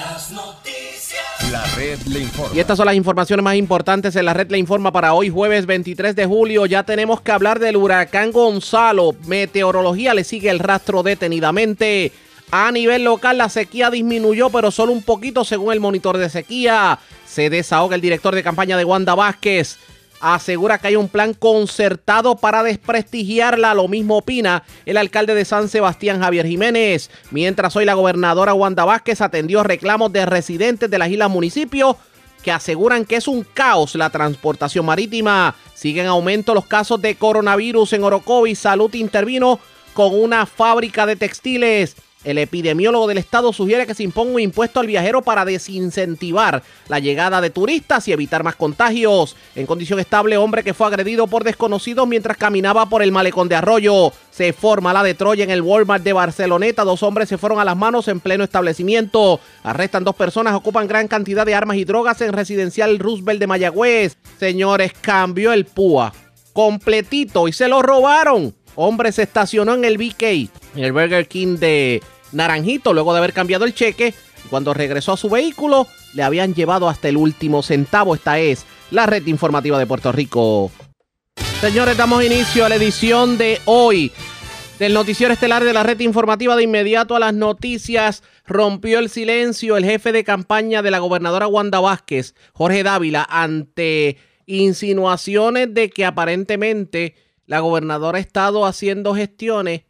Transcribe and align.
Las 0.00 0.30
noticias. 0.30 1.52
La 1.52 1.62
red 1.76 1.98
le 2.06 2.20
informa. 2.20 2.56
Y 2.56 2.60
estas 2.60 2.78
son 2.78 2.86
las 2.86 2.94
informaciones 2.94 3.44
más 3.44 3.56
importantes 3.56 4.16
en 4.16 4.24
la 4.24 4.32
red 4.32 4.50
le 4.50 4.56
informa 4.56 4.90
para 4.90 5.12
hoy 5.12 5.28
jueves 5.28 5.66
23 5.66 6.16
de 6.16 6.24
julio. 6.24 6.64
Ya 6.64 6.84
tenemos 6.84 7.20
que 7.20 7.32
hablar 7.32 7.58
del 7.58 7.76
huracán 7.76 8.32
Gonzalo. 8.32 9.14
Meteorología 9.26 10.14
le 10.14 10.24
sigue 10.24 10.48
el 10.48 10.58
rastro 10.58 11.02
detenidamente. 11.02 12.12
A 12.50 12.72
nivel 12.72 13.04
local 13.04 13.36
la 13.36 13.50
sequía 13.50 13.90
disminuyó, 13.90 14.48
pero 14.48 14.70
solo 14.70 14.92
un 14.92 15.02
poquito 15.02 15.44
según 15.44 15.70
el 15.70 15.80
monitor 15.80 16.16
de 16.16 16.30
sequía. 16.30 16.98
Se 17.26 17.50
desahoga 17.50 17.94
el 17.94 18.00
director 18.00 18.34
de 18.34 18.42
campaña 18.42 18.78
de 18.78 18.86
Wanda 18.86 19.14
Vázquez. 19.14 19.76
Asegura 20.20 20.78
que 20.78 20.88
hay 20.88 20.96
un 20.96 21.08
plan 21.08 21.32
concertado 21.32 22.36
para 22.36 22.62
desprestigiarla. 22.62 23.74
Lo 23.74 23.88
mismo 23.88 24.18
opina 24.18 24.62
el 24.84 24.98
alcalde 24.98 25.34
de 25.34 25.44
San 25.46 25.68
Sebastián, 25.68 26.20
Javier 26.20 26.46
Jiménez. 26.46 27.10
Mientras 27.30 27.74
hoy 27.74 27.86
la 27.86 27.94
gobernadora 27.94 28.52
Wanda 28.52 28.84
Vázquez 28.84 29.22
atendió 29.22 29.62
reclamos 29.62 30.12
de 30.12 30.26
residentes 30.26 30.90
de 30.90 30.98
las 30.98 31.08
islas 31.08 31.30
municipios 31.30 31.96
que 32.42 32.52
aseguran 32.52 33.04
que 33.04 33.16
es 33.16 33.28
un 33.28 33.44
caos 33.44 33.94
la 33.94 34.10
transportación 34.10 34.84
marítima. 34.84 35.54
Siguen 35.74 36.04
en 36.04 36.10
aumento 36.10 36.54
los 36.54 36.66
casos 36.66 37.00
de 37.00 37.14
coronavirus 37.14 37.94
en 37.94 38.04
Orocovis. 38.04 38.58
Salud 38.58 38.92
intervino 38.94 39.58
con 39.94 40.14
una 40.14 40.46
fábrica 40.46 41.06
de 41.06 41.16
textiles. 41.16 41.96
El 42.22 42.36
epidemiólogo 42.36 43.06
del 43.06 43.16
estado 43.16 43.50
sugiere 43.52 43.86
que 43.86 43.94
se 43.94 44.02
imponga 44.02 44.34
un 44.34 44.40
impuesto 44.40 44.78
al 44.78 44.86
viajero 44.86 45.22
para 45.22 45.46
desincentivar 45.46 46.62
la 46.88 46.98
llegada 46.98 47.40
de 47.40 47.48
turistas 47.48 48.06
y 48.08 48.12
evitar 48.12 48.44
más 48.44 48.56
contagios. 48.56 49.36
En 49.54 49.64
condición 49.64 49.98
estable, 50.00 50.36
hombre 50.36 50.62
que 50.62 50.74
fue 50.74 50.86
agredido 50.86 51.26
por 51.26 51.44
desconocidos 51.44 52.06
mientras 52.06 52.36
caminaba 52.36 52.86
por 52.90 53.02
el 53.02 53.10
malecón 53.10 53.48
de 53.48 53.56
Arroyo. 53.56 54.12
Se 54.30 54.52
forma 54.52 54.92
la 54.92 55.02
de 55.02 55.14
Troya 55.14 55.44
en 55.44 55.50
el 55.50 55.62
Walmart 55.62 56.04
de 56.04 56.12
Barceloneta. 56.12 56.84
Dos 56.84 57.02
hombres 57.02 57.28
se 57.28 57.38
fueron 57.38 57.58
a 57.58 57.64
las 57.64 57.76
manos 57.76 58.06
en 58.08 58.20
pleno 58.20 58.44
establecimiento. 58.44 59.40
Arrestan 59.62 60.04
dos 60.04 60.14
personas, 60.14 60.54
ocupan 60.54 60.88
gran 60.88 61.08
cantidad 61.08 61.46
de 61.46 61.54
armas 61.54 61.78
y 61.78 61.84
drogas 61.84 62.20
en 62.20 62.34
residencial 62.34 62.98
Roosevelt 62.98 63.40
de 63.40 63.46
Mayagüez. 63.46 64.18
Señores, 64.38 64.92
cambió 65.00 65.54
el 65.54 65.64
PUA 65.64 66.12
completito 66.52 67.48
y 67.48 67.52
se 67.52 67.68
lo 67.68 67.80
robaron. 67.80 68.54
Hombre 68.76 69.12
se 69.12 69.22
estacionó 69.22 69.74
en 69.74 69.84
el 69.84 69.98
BK, 69.98 70.50
en 70.74 70.84
el 70.84 70.92
Burger 70.92 71.26
King 71.28 71.56
de 71.56 72.02
Naranjito, 72.32 72.92
luego 72.92 73.12
de 73.12 73.18
haber 73.18 73.32
cambiado 73.32 73.64
el 73.64 73.74
cheque. 73.74 74.14
Cuando 74.48 74.74
regresó 74.74 75.12
a 75.12 75.16
su 75.16 75.28
vehículo, 75.28 75.86
le 76.14 76.22
habían 76.22 76.54
llevado 76.54 76.88
hasta 76.88 77.08
el 77.08 77.16
último 77.16 77.62
centavo. 77.62 78.14
Esta 78.14 78.38
es 78.38 78.64
la 78.90 79.06
red 79.06 79.26
informativa 79.26 79.78
de 79.78 79.86
Puerto 79.86 80.12
Rico. 80.12 80.70
Señores, 81.60 81.96
damos 81.96 82.24
inicio 82.24 82.64
a 82.64 82.68
la 82.68 82.76
edición 82.76 83.36
de 83.36 83.60
hoy 83.66 84.12
del 84.78 84.94
noticiero 84.94 85.34
estelar 85.34 85.62
de 85.62 85.74
la 85.74 85.82
red 85.82 86.00
informativa 86.00 86.56
de 86.56 86.62
inmediato 86.62 87.14
a 87.14 87.20
las 87.20 87.34
noticias. 87.34 88.22
Rompió 88.46 88.98
el 88.98 89.10
silencio 89.10 89.76
el 89.76 89.84
jefe 89.84 90.10
de 90.10 90.24
campaña 90.24 90.80
de 90.80 90.90
la 90.90 91.00
gobernadora 91.00 91.46
Wanda 91.46 91.80
Vázquez, 91.80 92.34
Jorge 92.54 92.82
Dávila, 92.82 93.26
ante 93.28 94.16
insinuaciones 94.46 95.74
de 95.74 95.90
que 95.90 96.06
aparentemente 96.06 97.14
la 97.46 97.60
gobernadora 97.60 98.16
ha 98.16 98.22
estado 98.22 98.64
haciendo 98.64 99.14
gestiones 99.14 99.82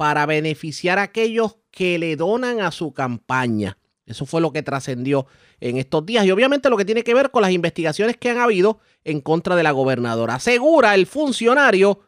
para 0.00 0.24
beneficiar 0.24 0.98
a 0.98 1.02
aquellos 1.02 1.58
que 1.70 1.98
le 1.98 2.16
donan 2.16 2.62
a 2.62 2.70
su 2.70 2.94
campaña. 2.94 3.76
Eso 4.06 4.24
fue 4.24 4.40
lo 4.40 4.50
que 4.50 4.62
trascendió 4.62 5.26
en 5.60 5.76
estos 5.76 6.06
días 6.06 6.24
y 6.24 6.30
obviamente 6.30 6.70
lo 6.70 6.78
que 6.78 6.86
tiene 6.86 7.04
que 7.04 7.12
ver 7.12 7.30
con 7.30 7.42
las 7.42 7.50
investigaciones 7.50 8.16
que 8.16 8.30
han 8.30 8.38
habido 8.38 8.78
en 9.04 9.20
contra 9.20 9.56
de 9.56 9.62
la 9.62 9.72
gobernadora. 9.72 10.36
Asegura 10.36 10.94
el 10.94 11.04
funcionario 11.04 12.00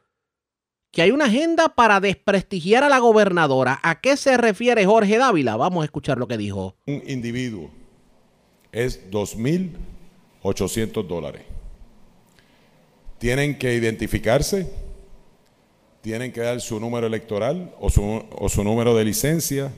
que 0.90 1.02
hay 1.02 1.10
una 1.10 1.26
agenda 1.26 1.68
para 1.74 2.00
desprestigiar 2.00 2.82
a 2.82 2.88
la 2.88 2.98
gobernadora. 2.98 3.78
¿A 3.82 4.00
qué 4.00 4.16
se 4.16 4.38
refiere 4.38 4.86
Jorge 4.86 5.18
Dávila? 5.18 5.56
Vamos 5.56 5.82
a 5.82 5.84
escuchar 5.84 6.16
lo 6.16 6.26
que 6.26 6.38
dijo. 6.38 6.74
Un 6.86 7.02
individuo 7.06 7.70
es 8.72 9.10
2.800 9.10 11.06
dólares. 11.06 11.42
Tienen 13.18 13.58
que 13.58 13.74
identificarse, 13.74 14.72
tienen 16.02 16.32
que 16.32 16.40
dar 16.40 16.60
su 16.60 16.78
número 16.78 17.06
electoral 17.06 17.74
o 17.80 17.88
su, 17.88 18.24
o 18.32 18.48
su 18.48 18.62
número 18.62 18.94
de 18.94 19.04
licencia 19.04 19.72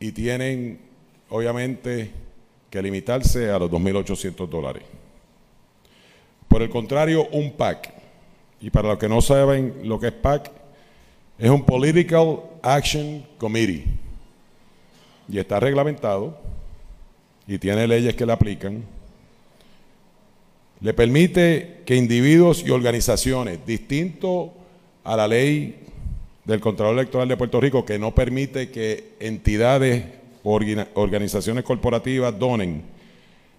y 0.00 0.12
tienen, 0.12 0.80
obviamente, 1.28 2.10
que 2.70 2.82
limitarse 2.82 3.50
a 3.50 3.58
los 3.58 3.70
2.800 3.70 4.48
dólares. 4.48 4.82
Por 6.48 6.62
el 6.62 6.70
contrario, 6.70 7.28
un 7.32 7.52
PAC, 7.52 7.92
y 8.60 8.70
para 8.70 8.88
los 8.88 8.98
que 8.98 9.08
no 9.08 9.20
saben 9.20 9.82
lo 9.84 10.00
que 10.00 10.08
es 10.08 10.12
PAC, 10.12 10.50
es 11.38 11.50
un 11.50 11.64
Political 11.64 12.40
Action 12.62 13.24
Committee 13.38 13.84
y 15.28 15.38
está 15.38 15.60
reglamentado 15.60 16.38
y 17.46 17.58
tiene 17.58 17.86
leyes 17.86 18.14
que 18.14 18.26
le 18.26 18.32
aplican. 18.32 18.84
Le 20.80 20.94
permite 20.94 21.82
que 21.84 21.96
individuos 21.96 22.64
y 22.64 22.70
organizaciones, 22.70 23.64
distinto 23.66 24.54
a 25.04 25.14
la 25.16 25.28
ley 25.28 25.76
del 26.44 26.60
Contralor 26.60 26.94
Electoral 26.94 27.28
de 27.28 27.36
Puerto 27.36 27.60
Rico, 27.60 27.84
que 27.84 27.98
no 27.98 28.14
permite 28.14 28.70
que 28.70 29.14
entidades 29.20 30.04
o 30.42 30.58
organizaciones 30.94 31.64
corporativas 31.64 32.38
donen, 32.38 32.82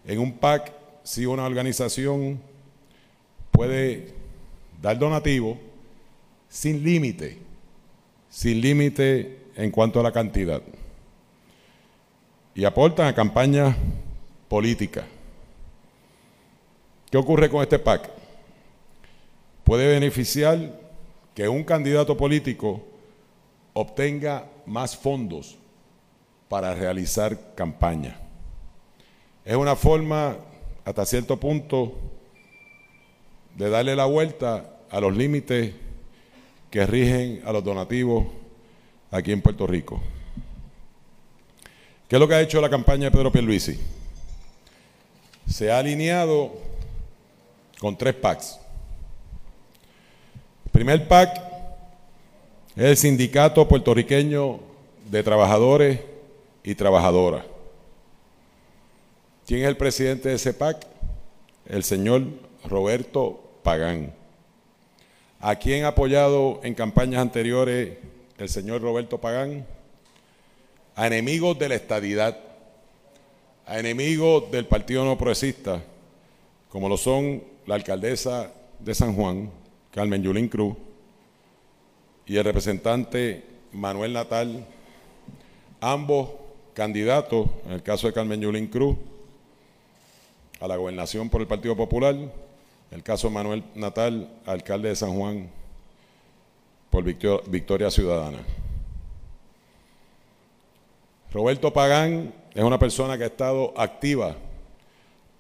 en 0.06 0.20
un 0.20 0.34
PAC, 0.34 0.74
si 1.04 1.26
una 1.26 1.46
organización 1.46 2.40
puede 3.52 4.14
dar 4.82 4.98
donativo 4.98 5.60
sin 6.50 6.84
límite, 6.84 7.38
sin 8.30 8.62
límite 8.62 9.38
en 9.56 9.70
cuanto 9.70 10.00
a 10.00 10.04
la 10.04 10.12
cantidad. 10.12 10.62
Y 12.56 12.66
aportan 12.66 13.08
a 13.08 13.16
campañas 13.16 13.76
políticas. 14.50 15.06
¿Qué 17.12 17.18
ocurre 17.18 17.50
con 17.50 17.62
este 17.62 17.78
PAC? 17.78 18.10
Puede 19.66 19.86
beneficiar 19.90 20.80
que 21.36 21.50
un 21.50 21.66
candidato 21.66 22.16
político 22.16 22.82
obtenga 23.74 24.46
más 24.66 24.96
fondos 24.96 25.58
para 26.48 26.74
realizar 26.74 27.54
campaña. 27.54 28.18
Es 29.44 29.58
una 29.58 29.76
forma, 29.76 30.38
hasta 30.86 31.06
cierto 31.06 31.38
punto, 31.38 31.98
de 33.58 33.70
darle 33.70 33.94
la 33.94 34.06
vuelta 34.06 34.78
a 34.90 35.02
los 35.02 35.16
límites 35.16 35.74
que 36.70 36.86
rigen 36.86 37.42
a 37.46 37.52
los 37.52 37.62
donativos 37.62 38.26
aquí 39.12 39.34
en 39.34 39.42
Puerto 39.42 39.68
Rico. 39.68 40.02
¿Qué 42.08 42.16
es 42.16 42.20
lo 42.22 42.28
que 42.28 42.36
ha 42.36 42.42
hecho 42.42 42.62
la 42.62 42.70
campaña 42.70 43.06
de 43.06 43.12
Pedro 43.12 43.34
Pierluisi? 43.34 43.78
Se 45.46 45.70
ha 45.70 45.80
alineado 45.80 46.71
con 47.82 47.98
tres 47.98 48.14
PACs. 48.14 48.60
El 50.66 50.72
primer 50.72 51.08
PAC 51.08 51.36
es 52.76 52.84
el 52.84 52.96
Sindicato 52.96 53.68
Puertorriqueño 53.68 54.60
de 55.10 55.24
Trabajadores 55.24 56.00
y 56.64 56.76
Trabajadoras. 56.76 57.44
¿Quién 59.48 59.62
es 59.62 59.68
el 59.68 59.78
presidente 59.78 60.30
de 60.30 60.36
ese 60.36 60.54
PAC? 60.54 60.86
El 61.66 61.84
señor 61.84 62.28
Roberto 62.66 63.42
Pagán. 63.64 64.14
¿A 65.40 65.56
quién 65.56 65.86
ha 65.86 65.90
apoyado 65.90 66.60
en 66.64 66.76
campañas 66.76 67.20
anteriores 67.20 67.98
el 68.38 68.50
señor 68.50 68.84
Roberto 68.84 69.18
Pagán? 69.18 69.66
A 70.96 71.08
enemigos 71.08 71.58
de 71.58 71.70
la 71.70 71.76
estadidad, 71.76 72.38
a 73.66 73.80
enemigos 73.80 74.52
del 74.52 74.68
Partido 74.68 75.04
No 75.04 75.18
Progresista, 75.18 75.82
como 76.70 76.88
lo 76.88 76.96
son 76.96 77.50
la 77.66 77.76
alcaldesa 77.76 78.52
de 78.80 78.96
San 78.96 79.16
Juan, 79.16 79.50
Carmen 79.92 80.24
Yulín 80.24 80.48
Cruz, 80.48 80.76
y 82.26 82.38
el 82.38 82.44
representante 82.44 83.44
Manuel 83.72 84.14
Natal, 84.14 84.66
ambos 85.80 86.30
candidatos, 86.74 87.48
en 87.66 87.74
el 87.74 87.84
caso 87.84 88.08
de 88.08 88.14
Carmen 88.14 88.42
Yulín 88.42 88.68
Cruz, 88.68 88.96
a 90.60 90.68
la 90.68 90.76
gobernación 90.78 91.30
por 91.30 91.42
el 91.42 91.48
Partido 91.48 91.76
Popular, 91.76 92.16
el 92.92 93.04
caso 93.04 93.28
de 93.28 93.34
Manuel 93.34 93.64
Natal, 93.76 94.30
alcalde 94.46 94.90
de 94.90 94.96
San 94.96 95.16
Juan 95.16 95.50
por 96.90 97.04
Victor- 97.04 97.44
Victoria 97.48 97.90
Ciudadana. 97.90 98.40
Roberto 101.34 101.72
Pagán 101.72 102.34
es 102.54 102.64
una 102.64 102.78
persona 102.78 103.18
que 103.18 103.24
ha 103.24 103.28
estado 103.28 103.74
activa 103.78 104.36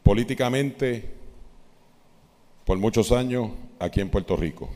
políticamente 0.03 1.20
por 2.65 2.77
muchos 2.77 3.11
años 3.11 3.49
aquí 3.79 4.01
en 4.01 4.09
Puerto 4.09 4.35
Rico. 4.35 4.69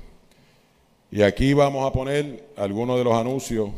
Y 1.12 1.22
aquí 1.22 1.54
vamos 1.54 1.88
a 1.88 1.94
poner 1.94 2.50
algunos 2.58 2.98
de 2.98 3.04
los 3.04 3.14
anuncios 3.14 3.70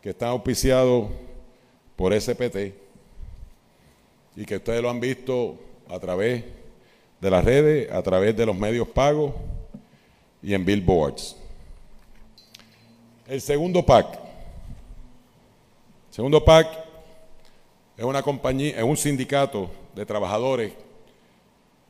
que 0.00 0.10
están 0.10 0.30
auspiciados 0.30 1.08
por 1.96 2.18
SPT 2.18 2.74
y 4.36 4.44
que 4.46 4.56
ustedes 4.56 4.80
lo 4.80 4.88
han 4.88 5.00
visto 5.00 5.56
a 5.88 5.98
través 5.98 6.44
de 7.20 7.30
las 7.30 7.44
redes, 7.44 7.90
a 7.90 8.02
través 8.02 8.36
de 8.36 8.46
los 8.46 8.56
medios 8.56 8.86
pagos 8.88 9.32
y 10.42 10.54
en 10.54 10.64
billboards. 10.64 11.36
El 13.26 13.40
segundo 13.40 13.84
pack. 13.84 14.18
segundo 16.10 16.44
pack 16.44 16.68
es 17.96 18.04
una 18.04 18.22
compañía, 18.22 18.78
es 18.78 18.84
un 18.84 18.96
sindicato 18.96 19.68
de 19.94 20.06
trabajadores 20.06 20.72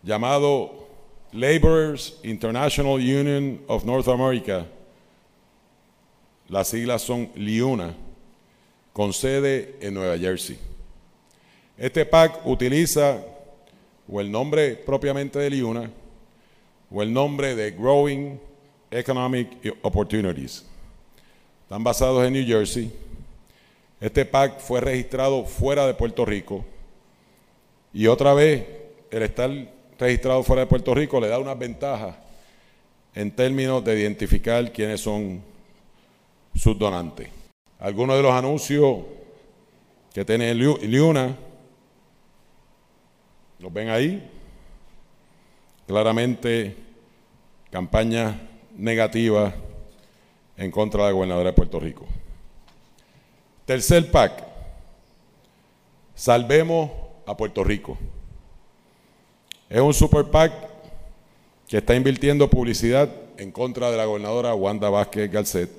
llamado 0.03 0.88
Laborers 1.33 2.19
International 2.23 2.95
Union 2.95 3.61
of 3.69 3.85
North 3.85 4.09
America. 4.09 4.67
Las 6.49 6.69
siglas 6.69 7.03
son 7.03 7.31
LIUNA, 7.35 7.95
con 8.93 9.13
sede 9.13 9.77
en 9.81 9.95
Nueva 9.95 10.17
Jersey. 10.17 10.59
Este 11.77 12.07
PAC 12.07 12.47
utiliza 12.47 13.23
o 14.11 14.21
el 14.21 14.31
nombre 14.31 14.75
propiamente 14.75 15.39
de 15.39 15.51
LIUNA 15.51 15.91
o 16.91 17.03
el 17.03 17.13
nombre 17.13 17.55
de 17.55 17.71
Growing 17.73 18.41
Economic 18.91 19.77
Opportunities. 19.83 20.65
Están 21.65 21.85
basados 21.85 22.27
en 22.27 22.33
New 22.33 22.47
Jersey. 22.47 22.91
Este 24.01 24.25
PAC 24.25 24.59
fue 24.61 24.81
registrado 24.81 25.45
fuera 25.45 25.87
de 25.87 25.93
Puerto 25.93 26.25
Rico 26.25 26.65
y 27.93 28.07
otra 28.07 28.33
vez 28.33 28.65
el 29.11 29.23
estar 29.23 29.51
registrado 29.99 30.43
fuera 30.43 30.61
de 30.61 30.67
Puerto 30.67 30.95
Rico 30.95 31.21
le 31.21 31.29
da 31.29 31.39
unas 31.39 31.59
ventajas 31.59 32.17
en 33.15 33.31
términos 33.31 33.85
de 33.85 33.99
identificar 33.99 34.73
quiénes 34.73 35.01
son 35.01 35.43
sus 36.55 36.79
donantes. 36.79 37.29
Algunos 37.81 38.17
de 38.17 38.23
los 38.23 38.33
anuncios 38.33 38.99
que 40.13 40.25
tiene 40.25 40.55
Liuna, 40.55 41.37
los 43.59 43.73
ven 43.73 43.89
ahí, 43.89 44.31
claramente 45.87 46.77
campañas 47.71 48.37
negativas 48.77 49.55
en 50.57 50.71
contra 50.71 51.03
de 51.03 51.09
la 51.09 51.13
gobernadora 51.13 51.51
de 51.51 51.57
Puerto 51.57 51.81
Rico. 51.81 52.07
Tercer 53.65 54.11
PAC, 54.11 54.45
salvemos 56.15 56.91
a 57.27 57.37
Puerto 57.37 57.63
Rico. 57.65 57.99
Es 59.71 59.81
un 59.81 59.93
super 59.93 60.25
PAC 60.25 60.53
que 61.67 61.77
está 61.77 61.95
invirtiendo 61.95 62.49
publicidad 62.49 63.11
en 63.37 63.53
contra 63.53 63.91
de 63.91 63.99
la 63.99 64.07
gobernadora 64.07 64.55
Wanda 64.55 64.89
Vázquez 64.89 65.31
Garcet 65.31 65.71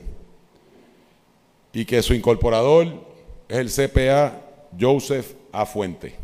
y 1.73 1.85
que 1.85 2.01
su 2.03 2.13
incorporador 2.13 3.03
es 3.47 3.57
el 3.57 3.89
CPA 3.89 4.41
Joseph 4.79 5.33
A. 5.51 5.65
Fuente. 5.65 6.15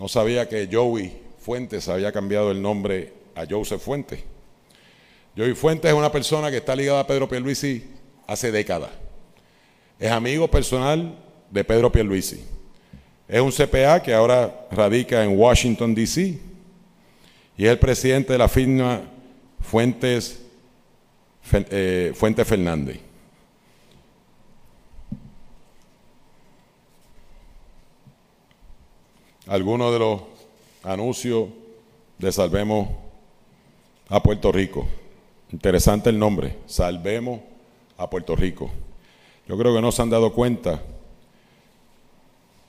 No 0.00 0.08
sabía 0.08 0.48
que 0.48 0.68
Joey 0.70 1.20
Fuentes 1.38 1.88
había 1.88 2.10
cambiado 2.10 2.50
el 2.50 2.62
nombre 2.62 3.12
a 3.34 3.44
Joseph 3.48 3.82
Fuente. 3.82 4.24
Joey 5.36 5.54
Fuentes 5.54 5.90
es 5.90 5.96
una 5.96 6.10
persona 6.10 6.50
que 6.50 6.56
está 6.56 6.74
ligada 6.74 7.00
a 7.00 7.06
Pedro 7.06 7.28
Pierluisi 7.28 7.84
hace 8.26 8.50
décadas. 8.50 8.90
Es 9.98 10.10
amigo 10.10 10.48
personal 10.48 11.18
de 11.50 11.64
Pedro 11.64 11.92
Pierluisi. 11.92 12.55
Es 13.28 13.40
un 13.40 13.50
CPA 13.50 14.00
que 14.00 14.14
ahora 14.14 14.68
radica 14.70 15.24
en 15.24 15.36
Washington, 15.36 15.94
D.C. 15.94 16.38
y 17.56 17.64
es 17.64 17.70
el 17.70 17.78
presidente 17.78 18.32
de 18.32 18.38
la 18.38 18.48
firma 18.48 19.00
Fuentes, 19.60 20.44
eh, 21.52 22.12
Fuentes 22.14 22.46
Fernández. 22.46 23.00
Algunos 29.48 29.92
de 29.92 29.98
los 29.98 30.20
anuncios 30.84 31.48
de 32.18 32.30
Salvemos 32.30 32.88
a 34.08 34.22
Puerto 34.22 34.52
Rico. 34.52 34.86
Interesante 35.50 36.10
el 36.10 36.18
nombre, 36.18 36.58
Salvemos 36.66 37.40
a 37.98 38.08
Puerto 38.08 38.36
Rico. 38.36 38.70
Yo 39.48 39.58
creo 39.58 39.74
que 39.74 39.80
no 39.80 39.90
se 39.90 40.02
han 40.02 40.10
dado 40.10 40.32
cuenta 40.32 40.80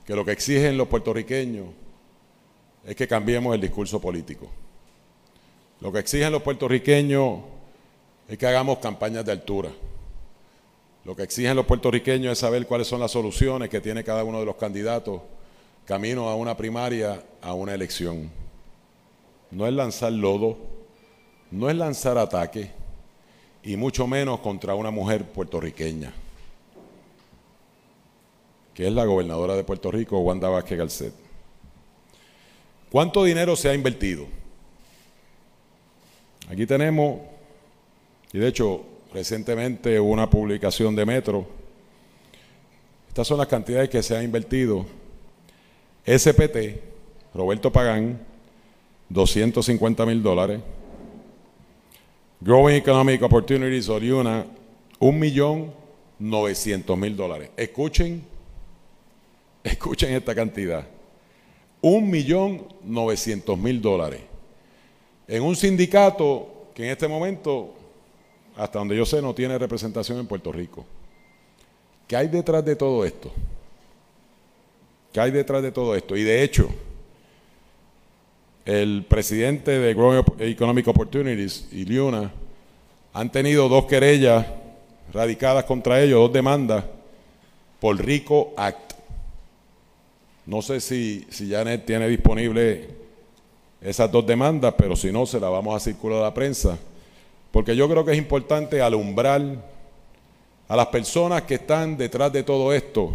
que 0.08 0.16
lo 0.16 0.24
que 0.24 0.32
exigen 0.32 0.78
los 0.78 0.88
puertorriqueños 0.88 1.66
es 2.82 2.96
que 2.96 3.06
cambiemos 3.06 3.54
el 3.54 3.60
discurso 3.60 4.00
político. 4.00 4.48
Lo 5.82 5.92
que 5.92 5.98
exigen 5.98 6.32
los 6.32 6.40
puertorriqueños 6.40 7.40
es 8.26 8.38
que 8.38 8.46
hagamos 8.46 8.78
campañas 8.78 9.26
de 9.26 9.32
altura. 9.32 9.68
Lo 11.04 11.14
que 11.14 11.24
exigen 11.24 11.54
los 11.54 11.66
puertorriqueños 11.66 12.32
es 12.32 12.38
saber 12.38 12.66
cuáles 12.66 12.86
son 12.86 13.00
las 13.00 13.10
soluciones 13.10 13.68
que 13.68 13.82
tiene 13.82 14.02
cada 14.02 14.24
uno 14.24 14.40
de 14.40 14.46
los 14.46 14.56
candidatos 14.56 15.20
camino 15.84 16.30
a 16.30 16.36
una 16.36 16.56
primaria, 16.56 17.22
a 17.42 17.52
una 17.52 17.74
elección. 17.74 18.30
No 19.50 19.66
es 19.66 19.74
lanzar 19.74 20.12
lodo, 20.12 20.56
no 21.50 21.68
es 21.68 21.76
lanzar 21.76 22.16
ataque, 22.16 22.70
y 23.62 23.76
mucho 23.76 24.06
menos 24.06 24.40
contra 24.40 24.74
una 24.74 24.90
mujer 24.90 25.26
puertorriqueña 25.26 26.14
que 28.78 28.86
es 28.86 28.92
la 28.92 29.04
gobernadora 29.04 29.56
de 29.56 29.64
Puerto 29.64 29.90
Rico, 29.90 30.20
Wanda 30.20 30.48
Vázquez 30.48 30.78
Garcet. 30.78 31.12
¿Cuánto 32.92 33.24
dinero 33.24 33.56
se 33.56 33.68
ha 33.68 33.74
invertido? 33.74 34.24
Aquí 36.48 36.64
tenemos, 36.64 37.18
y 38.32 38.38
de 38.38 38.46
hecho 38.46 38.84
recientemente 39.12 39.98
hubo 39.98 40.12
una 40.12 40.30
publicación 40.30 40.94
de 40.94 41.04
Metro, 41.04 41.44
estas 43.08 43.26
son 43.26 43.38
las 43.38 43.48
cantidades 43.48 43.90
que 43.90 44.00
se 44.00 44.16
han 44.16 44.22
invertido. 44.22 44.86
SPT, 46.06 46.56
Roberto 47.34 47.72
Pagán, 47.72 48.24
250 49.08 50.06
mil 50.06 50.22
dólares. 50.22 50.60
Growing 52.40 52.76
Economic 52.76 53.20
Opportunities, 53.24 53.88
Oriuna, 53.88 54.46
1.900.000 55.00 57.16
dólares. 57.16 57.50
Escuchen 57.56 58.37
Escuchen 59.72 60.12
esta 60.14 60.34
cantidad. 60.34 60.86
Un 61.80 62.10
millón 62.10 62.66
novecientos 62.84 63.56
mil 63.58 63.80
dólares. 63.80 64.20
En 65.26 65.42
un 65.42 65.54
sindicato 65.54 66.70
que 66.74 66.84
en 66.84 66.90
este 66.90 67.06
momento, 67.06 67.74
hasta 68.56 68.78
donde 68.78 68.96
yo 68.96 69.04
sé, 69.04 69.20
no 69.20 69.34
tiene 69.34 69.58
representación 69.58 70.18
en 70.18 70.26
Puerto 70.26 70.50
Rico. 70.50 70.86
¿Qué 72.06 72.16
hay 72.16 72.28
detrás 72.28 72.64
de 72.64 72.74
todo 72.76 73.04
esto? 73.04 73.30
¿Qué 75.12 75.20
hay 75.20 75.30
detrás 75.30 75.62
de 75.62 75.70
todo 75.70 75.94
esto? 75.94 76.16
Y 76.16 76.22
de 76.22 76.42
hecho, 76.42 76.70
el 78.64 79.04
presidente 79.06 79.78
de 79.78 79.94
Growing 79.94 80.24
Economic 80.38 80.88
Opportunities 80.88 81.68
y 81.72 81.84
Liuna 81.84 82.32
han 83.12 83.30
tenido 83.30 83.68
dos 83.68 83.84
querellas 83.84 84.46
radicadas 85.12 85.64
contra 85.64 86.00
ellos, 86.00 86.20
dos 86.20 86.32
demandas 86.32 86.84
por 87.80 88.02
RICO 88.02 88.54
Act. 88.56 88.87
No 90.48 90.60
sé 90.62 90.80
si, 90.80 91.24
si 91.28 91.50
Janet 91.50 91.84
tiene 91.84 92.08
disponible 92.08 92.88
esas 93.82 94.10
dos 94.10 94.26
demandas, 94.26 94.72
pero 94.78 94.96
si 94.96 95.12
no, 95.12 95.26
se 95.26 95.38
las 95.38 95.50
vamos 95.50 95.76
a 95.76 95.78
circular 95.78 96.20
a 96.20 96.22
la 96.22 96.32
prensa. 96.32 96.78
Porque 97.50 97.76
yo 97.76 97.86
creo 97.86 98.02
que 98.02 98.12
es 98.12 98.18
importante 98.18 98.80
alumbrar 98.80 99.42
a 100.66 100.74
las 100.74 100.86
personas 100.86 101.42
que 101.42 101.56
están 101.56 101.98
detrás 101.98 102.32
de 102.32 102.44
todo 102.44 102.72
esto 102.72 103.14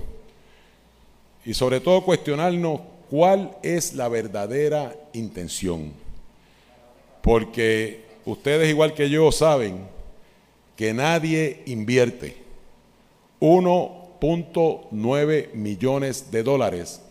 y 1.43 1.55
sobre 1.55 1.79
todo 1.79 2.05
cuestionarnos 2.05 2.81
cuál 3.09 3.57
es 3.63 3.95
la 3.95 4.09
verdadera 4.09 4.95
intención. 5.13 5.91
Porque 7.23 8.05
ustedes 8.25 8.69
igual 8.69 8.93
que 8.93 9.09
yo 9.09 9.31
saben 9.31 9.87
que 10.75 10.93
nadie 10.93 11.63
invierte 11.65 12.37
1.9 13.39 15.53
millones 15.53 16.29
de 16.29 16.43
dólares 16.43 17.02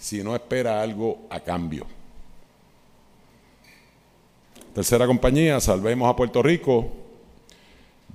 si 0.00 0.24
no 0.24 0.34
espera 0.34 0.80
algo 0.80 1.18
a 1.28 1.38
cambio. 1.38 1.86
Tercera 4.74 5.06
compañía, 5.06 5.60
Salvemos 5.60 6.08
a 6.08 6.16
Puerto 6.16 6.42
Rico. 6.42 6.90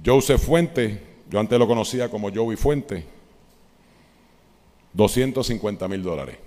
Joseph 0.04 0.42
Fuente, 0.42 1.00
yo 1.30 1.40
antes 1.40 1.58
lo 1.58 1.68
conocía 1.68 2.10
como 2.10 2.34
Joey 2.34 2.58
Fuente, 2.58 3.06
250 4.94 5.88
mil 5.88 6.02
dólares. 6.02 6.38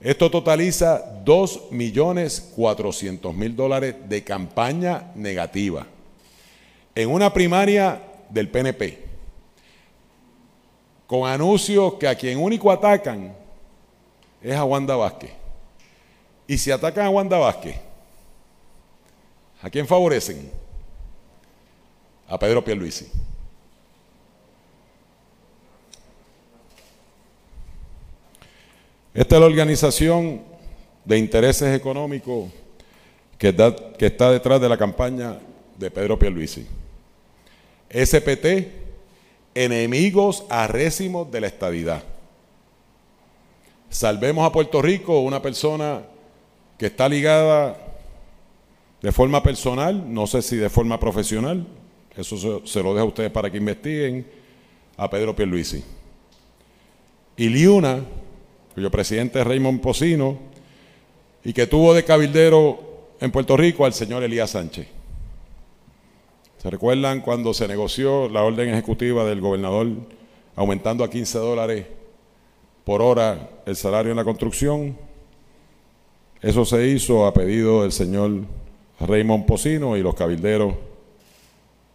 Esto 0.00 0.30
totaliza 0.30 1.02
2 1.24 1.70
millones 1.70 2.52
400 2.54 3.34
mil 3.34 3.56
dólares 3.56 3.96
de 4.08 4.22
campaña 4.22 5.10
negativa 5.14 5.86
en 6.94 7.10
una 7.10 7.32
primaria 7.32 8.02
del 8.28 8.48
PNP. 8.48 9.06
con 11.06 11.26
anuncios 11.26 11.94
que 11.94 12.06
a 12.06 12.14
quien 12.14 12.38
único 12.38 12.70
atacan 12.70 13.34
es 14.42 14.56
a 14.56 14.64
Wanda 14.64 14.96
Vázquez. 14.96 15.30
Y 16.46 16.56
si 16.58 16.70
atacan 16.70 17.06
a 17.06 17.10
Wanda 17.10 17.38
Vázquez, 17.38 17.76
¿a 19.62 19.68
quién 19.70 19.86
favorecen? 19.86 20.50
A 22.28 22.38
Pedro 22.38 22.62
Pierluisi. 22.62 23.10
Esta 29.14 29.34
es 29.34 29.40
la 29.40 29.46
organización 29.46 30.42
de 31.04 31.18
intereses 31.18 31.74
económicos 31.74 32.50
que, 33.38 33.48
está 33.98 34.30
detrás 34.30 34.60
de 34.60 34.68
la 34.68 34.76
campaña 34.76 35.38
de 35.76 35.90
Pedro 35.90 36.18
Pierluisi. 36.18 36.66
SPT, 37.90 38.68
enemigos 39.54 40.44
arrésimos 40.48 41.30
de 41.32 41.40
la 41.40 41.46
estadidad. 41.46 42.02
Salvemos 43.90 44.46
a 44.46 44.52
Puerto 44.52 44.82
Rico, 44.82 45.20
una 45.20 45.40
persona 45.40 46.02
que 46.76 46.86
está 46.86 47.08
ligada 47.08 47.76
de 49.00 49.12
forma 49.12 49.42
personal, 49.42 50.12
no 50.12 50.26
sé 50.26 50.42
si 50.42 50.56
de 50.56 50.68
forma 50.68 51.00
profesional, 51.00 51.66
eso 52.16 52.36
se, 52.66 52.82
lo 52.82 52.94
dejo 52.94 53.06
a 53.06 53.08
ustedes 53.08 53.30
para 53.30 53.50
que 53.50 53.58
investiguen, 53.58 54.26
a 54.96 55.08
Pedro 55.08 55.34
Pierluisi. 55.34 55.84
Y 57.36 57.48
Liuna, 57.48 58.00
cuyo 58.74 58.90
presidente 58.90 59.40
es 59.40 59.46
Raymond 59.46 59.80
Pocino, 59.80 60.38
y 61.44 61.52
que 61.52 61.66
tuvo 61.66 61.94
de 61.94 62.04
cabildero 62.04 62.80
en 63.20 63.30
Puerto 63.30 63.56
Rico 63.56 63.84
al 63.84 63.94
señor 63.94 64.22
Elías 64.22 64.50
Sánchez. 64.50 64.88
¿Se 66.60 66.68
recuerdan 66.68 67.20
cuando 67.20 67.54
se 67.54 67.68
negoció 67.68 68.28
la 68.28 68.42
orden 68.42 68.68
ejecutiva 68.68 69.24
del 69.24 69.40
gobernador 69.40 69.86
aumentando 70.56 71.04
a 71.04 71.10
15 71.10 71.38
dólares 71.38 71.86
por 72.88 73.02
hora 73.02 73.50
el 73.66 73.76
salario 73.76 74.12
en 74.12 74.16
la 74.16 74.24
construcción? 74.24 74.96
Eso 76.40 76.64
se 76.64 76.86
hizo 76.86 77.26
a 77.26 77.34
pedido 77.34 77.82
del 77.82 77.92
señor 77.92 78.46
Raymond 78.98 79.44
Pocino 79.44 79.94
y 79.94 80.02
los 80.02 80.14
cabilderos 80.14 80.74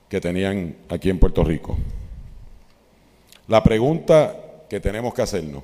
que 0.07 0.21
tenían 0.21 0.75
aquí 0.89 1.09
en 1.09 1.17
Puerto 1.17 1.43
Rico. 1.43 1.75
La 3.47 3.63
pregunta 3.63 4.37
que 4.69 4.79
tenemos 4.79 5.15
que 5.15 5.23
hacernos, 5.23 5.63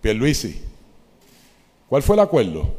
Pierluisi, 0.00 0.62
¿cuál 1.88 2.04
fue 2.04 2.14
el 2.14 2.20
acuerdo? 2.20 2.72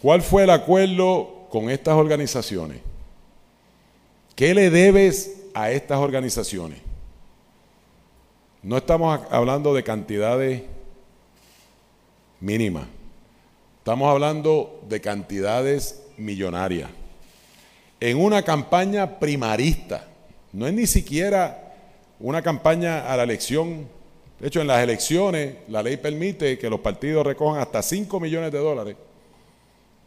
¿Cuál 0.00 0.22
fue 0.22 0.44
el 0.44 0.50
acuerdo 0.52 1.48
con 1.50 1.68
estas 1.68 1.96
organizaciones? 1.96 2.78
¿Qué 4.34 4.54
le 4.54 4.70
debes 4.70 5.38
a 5.52 5.70
estas 5.70 5.98
organizaciones? 5.98 6.85
No 8.66 8.78
estamos 8.78 9.20
hablando 9.30 9.74
de 9.74 9.84
cantidades 9.84 10.62
mínimas. 12.40 12.88
Estamos 13.78 14.10
hablando 14.10 14.80
de 14.88 15.00
cantidades 15.00 16.02
millonarias. 16.16 16.90
En 18.00 18.18
una 18.18 18.42
campaña 18.42 19.20
primarista. 19.20 20.08
No 20.52 20.66
es 20.66 20.74
ni 20.74 20.88
siquiera 20.88 21.76
una 22.18 22.42
campaña 22.42 23.06
a 23.06 23.16
la 23.16 23.22
elección. 23.22 23.86
De 24.40 24.48
hecho, 24.48 24.60
en 24.60 24.66
las 24.66 24.82
elecciones 24.82 25.58
la 25.68 25.80
ley 25.80 25.96
permite 25.96 26.58
que 26.58 26.68
los 26.68 26.80
partidos 26.80 27.24
recojan 27.24 27.60
hasta 27.60 27.80
5 27.80 28.18
millones 28.18 28.50
de 28.50 28.58
dólares 28.58 28.96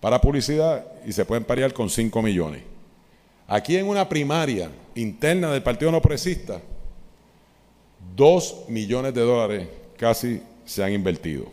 para 0.01 0.19
publicidad 0.19 0.85
y 1.05 1.13
se 1.13 1.23
pueden 1.23 1.45
parear 1.45 1.71
con 1.71 1.89
5 1.89 2.21
millones. 2.21 2.63
Aquí 3.47 3.77
en 3.77 3.87
una 3.87 4.09
primaria 4.09 4.69
interna 4.95 5.49
del 5.49 5.63
Partido 5.63 5.93
No 5.93 6.01
Progresista, 6.01 6.59
2 8.19 8.65
millones 8.67 9.13
de 9.13 9.21
dólares 9.21 9.67
casi 9.97 10.41
se 10.65 10.83
han 10.83 10.91
invertido. 10.91 11.45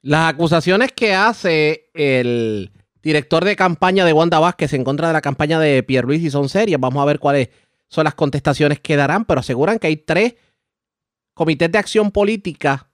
Las 0.00 0.32
acusaciones 0.32 0.90
que 0.92 1.12
hace 1.12 1.90
el 1.92 2.72
director 3.02 3.44
de 3.44 3.54
campaña 3.56 4.06
de 4.06 4.14
Wanda 4.14 4.38
Vázquez 4.38 4.72
en 4.72 4.84
contra 4.84 5.08
de 5.08 5.12
la 5.12 5.20
campaña 5.20 5.60
de 5.60 5.82
Pierluisi 5.82 6.30
son 6.30 6.48
serias. 6.48 6.80
Vamos 6.80 7.02
a 7.02 7.04
ver 7.04 7.18
cuáles 7.18 7.50
son 7.88 8.04
las 8.04 8.14
contestaciones 8.14 8.80
que 8.80 8.96
darán, 8.96 9.26
pero 9.26 9.40
aseguran 9.40 9.78
que 9.78 9.88
hay 9.88 9.98
tres 9.98 10.36
comités 11.34 11.70
de 11.70 11.76
acción 11.76 12.10
política 12.10 12.88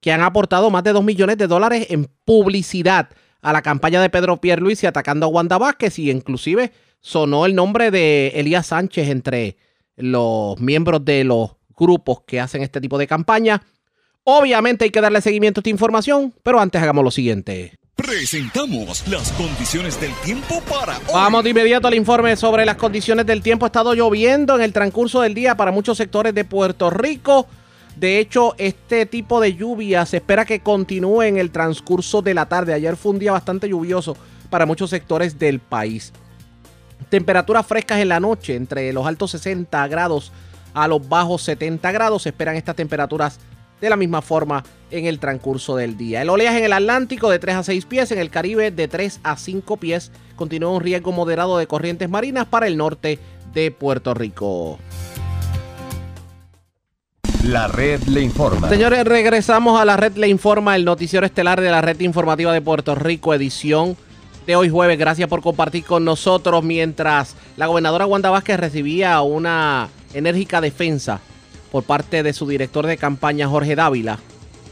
que 0.00 0.10
han 0.10 0.22
aportado 0.22 0.70
más 0.70 0.84
de 0.84 0.94
2 0.94 1.04
millones 1.04 1.36
de 1.36 1.46
dólares 1.46 1.86
en 1.90 2.08
publicidad 2.24 3.10
a 3.42 3.52
la 3.52 3.60
campaña 3.60 4.00
de 4.00 4.08
Pedro 4.08 4.40
Pierluisi 4.40 4.86
atacando 4.86 5.26
a 5.26 5.28
Wanda 5.28 5.58
Vázquez 5.58 5.98
y 5.98 6.10
inclusive 6.10 6.72
sonó 7.02 7.44
el 7.44 7.54
nombre 7.54 7.90
de 7.90 8.28
Elías 8.36 8.68
Sánchez 8.68 9.10
entre 9.10 9.58
los 9.96 10.58
miembros 10.60 11.04
de 11.04 11.24
los 11.24 11.56
grupos 11.76 12.22
que 12.26 12.40
hacen 12.40 12.62
este 12.62 12.80
tipo 12.80 12.98
de 12.98 13.06
campaña. 13.06 13.62
Obviamente 14.24 14.84
hay 14.84 14.90
que 14.90 15.00
darle 15.00 15.20
seguimiento 15.20 15.58
a 15.58 15.62
esta 15.62 15.70
información, 15.70 16.32
pero 16.42 16.60
antes 16.60 16.82
hagamos 16.82 17.04
lo 17.04 17.10
siguiente. 17.10 17.78
Presentamos 17.94 19.06
las 19.06 19.30
condiciones 19.32 20.00
del 20.00 20.12
tiempo 20.24 20.60
para 20.62 20.96
hoy. 20.98 21.12
Vamos 21.12 21.44
de 21.44 21.50
inmediato 21.50 21.86
al 21.86 21.94
informe 21.94 22.34
sobre 22.36 22.64
las 22.64 22.76
condiciones 22.76 23.24
del 23.24 23.40
tiempo. 23.42 23.66
Ha 23.66 23.68
estado 23.68 23.94
lloviendo 23.94 24.56
en 24.56 24.62
el 24.62 24.72
transcurso 24.72 25.20
del 25.20 25.34
día 25.34 25.56
para 25.56 25.70
muchos 25.70 25.96
sectores 25.96 26.34
de 26.34 26.44
Puerto 26.44 26.90
Rico. 26.90 27.46
De 27.96 28.18
hecho, 28.18 28.54
este 28.58 29.06
tipo 29.06 29.40
de 29.40 29.54
lluvia 29.54 30.04
se 30.06 30.16
espera 30.16 30.44
que 30.44 30.60
continúe 30.60 31.22
en 31.22 31.38
el 31.38 31.52
transcurso 31.52 32.20
de 32.20 32.34
la 32.34 32.46
tarde. 32.46 32.74
Ayer 32.74 32.96
fue 32.96 33.12
un 33.12 33.20
día 33.20 33.30
bastante 33.30 33.68
lluvioso 33.68 34.16
para 34.50 34.66
muchos 34.66 34.90
sectores 34.90 35.38
del 35.38 35.60
país. 35.60 36.12
Temperaturas 37.14 37.64
frescas 37.64 38.00
en 38.00 38.08
la 38.08 38.18
noche, 38.18 38.56
entre 38.56 38.92
los 38.92 39.06
altos 39.06 39.30
60 39.30 39.86
grados 39.86 40.32
a 40.74 40.88
los 40.88 41.08
bajos 41.08 41.42
70 41.42 41.92
grados. 41.92 42.22
Se 42.22 42.30
esperan 42.30 42.56
estas 42.56 42.74
temperaturas 42.74 43.38
de 43.80 43.88
la 43.88 43.94
misma 43.94 44.20
forma 44.20 44.64
en 44.90 45.06
el 45.06 45.20
transcurso 45.20 45.76
del 45.76 45.96
día. 45.96 46.22
El 46.22 46.30
oleaje 46.30 46.58
en 46.58 46.64
el 46.64 46.72
Atlántico 46.72 47.30
de 47.30 47.38
3 47.38 47.54
a 47.54 47.62
6 47.62 47.84
pies, 47.84 48.10
en 48.10 48.18
el 48.18 48.30
Caribe 48.30 48.72
de 48.72 48.88
3 48.88 49.20
a 49.22 49.36
5 49.36 49.76
pies. 49.76 50.10
Continúa 50.34 50.72
un 50.72 50.80
riesgo 50.80 51.12
moderado 51.12 51.56
de 51.56 51.68
corrientes 51.68 52.10
marinas 52.10 52.46
para 52.46 52.66
el 52.66 52.76
norte 52.76 53.20
de 53.52 53.70
Puerto 53.70 54.12
Rico. 54.14 54.80
La 57.44 57.68
red 57.68 58.02
le 58.08 58.22
informa. 58.22 58.68
Señores, 58.68 59.04
regresamos 59.04 59.80
a 59.80 59.84
la 59.84 59.96
red 59.96 60.16
Le 60.16 60.26
Informa, 60.26 60.74
el 60.74 60.84
noticiero 60.84 61.24
estelar 61.24 61.60
de 61.60 61.70
la 61.70 61.80
red 61.80 62.00
informativa 62.00 62.52
de 62.52 62.60
Puerto 62.60 62.96
Rico, 62.96 63.32
edición 63.34 63.96
de 64.46 64.56
hoy 64.56 64.68
jueves. 64.68 64.98
Gracias 64.98 65.28
por 65.28 65.40
compartir 65.40 65.84
con 65.84 66.04
nosotros 66.04 66.62
mientras 66.62 67.36
la 67.56 67.66
gobernadora 67.66 68.06
Wanda 68.06 68.30
Vázquez 68.30 68.58
recibía 68.58 69.20
una 69.22 69.88
enérgica 70.12 70.60
defensa 70.60 71.20
por 71.72 71.84
parte 71.84 72.22
de 72.22 72.32
su 72.32 72.46
director 72.46 72.86
de 72.86 72.96
campaña 72.96 73.48
Jorge 73.48 73.74
Dávila 73.74 74.18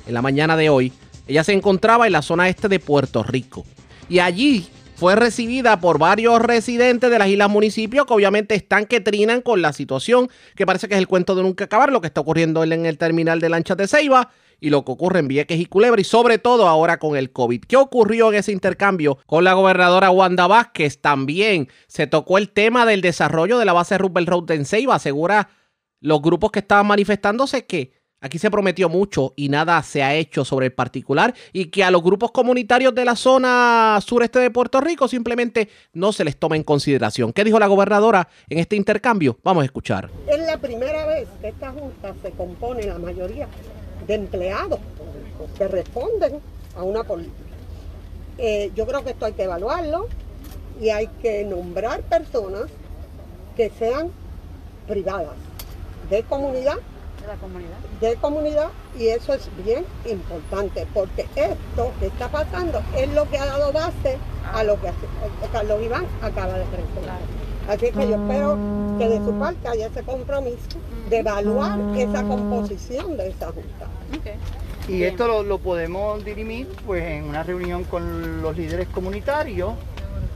en 0.07 0.15
la 0.15 0.23
mañana 0.23 0.57
de 0.57 0.69
hoy. 0.69 0.93
Ella 1.27 1.45
se 1.45 1.53
encontraba 1.53 2.07
en 2.07 2.13
la 2.13 2.23
zona 2.23 2.49
este 2.49 2.69
de 2.69 2.81
Puerto 2.81 3.23
Rico 3.23 3.65
y 4.09 4.19
allí 4.19 4.69
fue 4.97 5.17
recibida 5.17 5.81
por 5.81 5.99
varios 5.99 6.41
residentes 6.41 7.11
de 7.11 7.19
las 7.19 7.29
islas 7.29 7.49
municipios 7.49 8.07
que 8.07 8.13
obviamente 8.13 8.55
están 8.55 8.87
que 8.87 9.01
trinan 9.01 9.41
con 9.41 9.63
la 9.63 9.73
situación 9.73 10.29
que 10.55 10.67
parece 10.67 10.87
que 10.87 10.95
es 10.95 10.99
el 10.99 11.09
cuento 11.09 11.35
de 11.35 11.43
nunca 11.43 11.65
acabar, 11.65 11.91
lo 11.91 12.01
que 12.01 12.07
está 12.07 12.21
ocurriendo 12.21 12.63
en 12.63 12.87
el 12.87 12.99
terminal 12.99 13.41
de 13.41 13.49
lanchas 13.49 13.77
de 13.77 13.89
Ceiba 13.89 14.31
y 14.63 14.71
lo 14.71 14.85
que 14.85 14.93
ocurre 14.93 15.19
en 15.19 15.29
Vieques 15.29 15.59
y 15.59 15.67
Culebra 15.67 16.01
y 16.01 16.05
sobre 16.05 16.39
todo 16.39 16.69
ahora 16.69 16.99
con 16.99 17.17
el 17.17 17.33
COVID. 17.33 17.65
¿Qué 17.65 17.77
ocurrió 17.77 18.31
en 18.31 18.39
ese 18.39 18.53
intercambio 18.53 19.19
con 19.27 19.43
la 19.43 19.55
gobernadora 19.55 20.13
Wanda 20.13 20.47
Vázquez? 20.47 21.01
También 21.01 21.69
se 21.89 22.07
tocó 22.07 22.39
el 22.39 22.49
tema 22.49 22.87
del 22.87 23.01
desarrollo 23.01 23.59
de 23.59 23.65
la 23.65 23.73
base 23.73 23.99
Rupert 23.99 24.29
Road 24.29 24.53
en 24.53 24.65
Ceiba. 24.65 24.95
Asegura 24.95 25.49
los 26.01 26.23
grupos 26.23 26.53
que 26.53 26.61
estaban 26.61 26.87
manifestándose 26.87 27.67
que 27.67 28.01
aquí 28.21 28.39
se 28.39 28.53
prometió 28.53 28.89
mucho 28.89 29.35
y 29.35 29.49
nada 29.49 29.83
se 29.83 30.05
ha 30.05 30.15
hecho 30.15 30.45
sobre 30.45 30.67
el 30.67 30.73
particular 30.73 31.35
y 31.53 31.67
que 31.67 31.83
a 31.83 31.91
los 31.91 32.05
grupos 32.05 32.31
comunitarios 32.31 32.95
de 32.95 33.05
la 33.05 33.17
zona 33.17 33.99
sureste 34.01 34.39
de 34.39 34.51
Puerto 34.53 34.81
Rico 34.81 35.09
simplemente 35.09 35.71
no 35.93 36.13
se 36.13 36.25
les 36.25 36.37
toma 36.37 36.55
en 36.55 36.63
consideración. 36.63 37.33
¿Qué 37.33 37.43
dijo 37.43 37.59
la 37.59 37.67
gobernadora 37.67 38.29
en 38.49 38.61
este 38.61 38.77
intercambio? 38.77 39.39
Vamos 39.43 39.63
a 39.63 39.65
escuchar. 39.65 40.09
Es 40.29 40.41
la 40.47 40.57
primera 40.59 41.05
vez 41.07 41.29
que 41.41 41.49
esta 41.49 41.73
Junta 41.73 42.15
se 42.23 42.31
compone, 42.31 42.87
la 42.87 42.99
mayoría, 43.01 43.49
de 44.07 44.15
empleados 44.15 44.81
públicos 44.99 45.51
que 45.57 45.69
responden 45.69 46.41
a 46.77 46.83
una 46.83 47.05
política. 47.05 47.53
Eh, 48.39 48.71
yo 48.75 48.87
creo 48.87 49.05
que 49.05 49.11
esto 49.11 49.27
hay 49.27 49.33
que 49.33 49.45
evaluarlo 49.45 50.09
y 50.81 50.89
hay 50.89 51.07
que 51.21 51.45
nombrar 51.45 52.01
personas 52.03 52.65
que 53.57 53.71
sean 53.71 54.11
privadas, 54.89 55.37
de 56.11 56.23
comunidad, 56.25 56.77
de 57.21 57.29
la 57.29 57.35
comunidad. 57.37 57.79
de 58.01 58.17
comunidad, 58.17 58.69
y 58.99 59.09
eso 59.09 59.35
es 59.35 59.49
bien 59.65 59.85
importante, 60.11 60.87
porque 60.93 61.27
esto 61.37 61.93
que 62.01 62.07
está 62.07 62.29
pasando 62.29 62.83
es 62.97 63.13
lo 63.13 63.29
que 63.29 63.39
ha 63.39 63.47
dado 63.47 63.73
base 63.73 64.19
a 64.53 64.65
lo 64.65 64.81
que 64.81 64.89
eh, 64.89 64.93
Carlos 65.53 65.83
Iván 65.83 66.07
acaba 66.21 66.59
de 66.59 66.65
presentar. 66.65 67.21
Así 67.69 67.91
que 67.91 68.09
yo 68.09 68.17
espero 68.17 68.59
que 68.99 69.09
de 69.09 69.25
su 69.25 69.33
parte 69.35 69.69
haya 69.69 69.87
ese 69.87 70.03
compromiso 70.03 70.57
de 71.09 71.19
evaluar 71.19 71.79
esa 71.97 72.23
composición 72.25 73.17
de 73.17 73.29
esa 73.29 73.47
Junta. 73.47 73.89
Y 74.89 75.05
esto 75.05 75.29
lo, 75.29 75.43
lo 75.43 75.59
podemos 75.59 76.25
dirimir 76.25 76.69
pues 76.87 77.05
en 77.05 77.25
una 77.25 77.43
reunión 77.43 77.85
con 77.85 78.43
los 78.43 78.57
líderes 78.57 78.89
comunitarios 78.89 79.75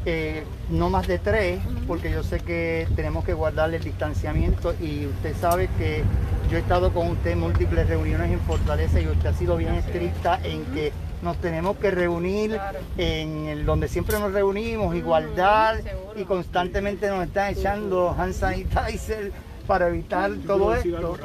eh, 0.08 0.44
no 0.70 0.88
más 0.88 1.08
de 1.08 1.18
tres, 1.18 1.58
porque 1.88 2.12
yo 2.12 2.22
sé 2.22 2.38
que 2.38 2.86
tenemos 2.94 3.24
que 3.24 3.32
guardar 3.32 3.74
el 3.74 3.82
distanciamiento 3.82 4.72
y 4.80 5.06
usted 5.06 5.34
sabe 5.40 5.68
que 5.78 6.04
yo 6.48 6.56
he 6.56 6.60
estado 6.60 6.92
con 6.92 7.08
usted 7.08 7.32
en 7.32 7.40
múltiples 7.40 7.88
reuniones 7.88 8.30
en 8.30 8.38
Fortaleza 8.42 9.00
y 9.00 9.08
usted 9.08 9.30
ha 9.30 9.32
sido 9.32 9.56
bien 9.56 9.74
estricta 9.74 10.38
en 10.44 10.64
que 10.66 10.92
nos 11.22 11.36
tenemos 11.40 11.76
que 11.76 11.90
reunir 11.90 12.58
en 12.96 13.46
el 13.46 13.66
donde 13.66 13.88
siempre 13.88 14.18
nos 14.18 14.32
reunimos, 14.32 14.94
igualdad 14.94 15.76
y 16.14 16.24
constantemente 16.24 17.08
nos 17.08 17.26
están 17.26 17.52
echando 17.52 18.10
hand 18.10 18.34
sanitizer 18.34 19.32
para 19.66 19.88
evitar 19.88 20.32
todo 20.46 20.74
esto. 20.74 21.16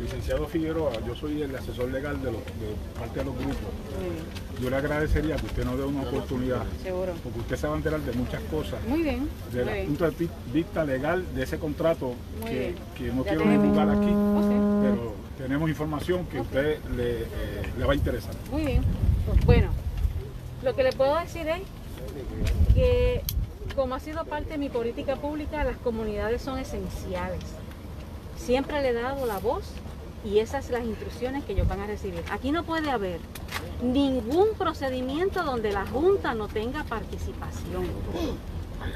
Licenciado 0.00 0.46
Figueroa, 0.46 0.92
yo 1.06 1.14
soy 1.16 1.42
el 1.42 1.54
asesor 1.56 1.90
legal 1.90 2.16
de, 2.22 2.30
los, 2.30 2.40
de 2.44 2.98
parte 2.98 3.18
de 3.18 3.24
los 3.24 3.34
grupos. 3.34 3.56
Yo 4.62 4.70
le 4.70 4.76
agradecería 4.76 5.34
que 5.36 5.46
usted 5.46 5.64
nos 5.64 5.76
dé 5.76 5.84
una 5.84 6.02
oportunidad, 6.02 6.62
Seguro. 6.82 7.14
porque 7.24 7.40
usted 7.40 7.56
se 7.56 7.66
va 7.66 7.74
a 7.74 7.76
enterar 7.76 8.00
de 8.00 8.12
muchas 8.12 8.40
cosas, 8.42 8.80
Muy 8.86 9.02
bien. 9.02 9.28
de 9.52 9.56
muy 9.58 9.64
la 9.66 9.72
bien. 9.72 9.86
punto 9.86 10.04
de 10.04 10.10
vi- 10.10 10.30
vista 10.52 10.84
legal 10.84 11.24
de 11.34 11.42
ese 11.42 11.58
contrato 11.58 12.14
que, 12.46 12.74
no 13.12 13.24
Ya 13.24 13.30
quiero 13.34 13.50
divulgar 13.50 13.88
aquí, 13.90 14.06
pero 14.82 15.14
tenemos 15.36 15.68
información 15.68 16.26
que 16.26 16.38
a 16.38 16.42
usted 16.42 16.78
le, 16.96 17.22
eh, 17.22 17.26
le 17.76 17.84
va 17.84 17.92
a 17.92 17.96
interesar. 17.96 18.34
Muy 18.52 18.64
bien. 18.66 18.82
Bueno, 19.46 19.68
lo 20.62 20.74
que 20.76 20.84
le 20.84 20.92
puedo 20.92 21.16
decir 21.18 21.48
es 21.48 21.62
que 22.74 23.22
como 23.74 23.94
ha 23.96 24.00
sido 24.00 24.24
parte 24.24 24.50
de 24.50 24.58
mi 24.58 24.68
política 24.68 25.16
pública, 25.16 25.62
las 25.64 25.76
comunidades 25.78 26.40
son 26.42 26.58
esenciales. 26.58 27.40
Siempre 28.36 28.80
le 28.82 28.90
he 28.90 28.92
dado 28.94 29.26
la 29.26 29.38
voz 29.38 29.64
y 30.24 30.38
esas 30.38 30.64
son 30.64 30.74
las 30.74 30.84
instrucciones 30.84 31.44
que 31.44 31.52
ellos 31.52 31.68
van 31.68 31.80
a 31.80 31.86
recibir. 31.86 32.22
Aquí 32.30 32.50
no 32.50 32.64
puede 32.64 32.90
haber 32.90 33.20
ningún 33.82 34.48
procedimiento 34.56 35.42
donde 35.44 35.72
la 35.72 35.86
Junta 35.86 36.34
no 36.34 36.48
tenga 36.48 36.84
participación. 36.84 37.86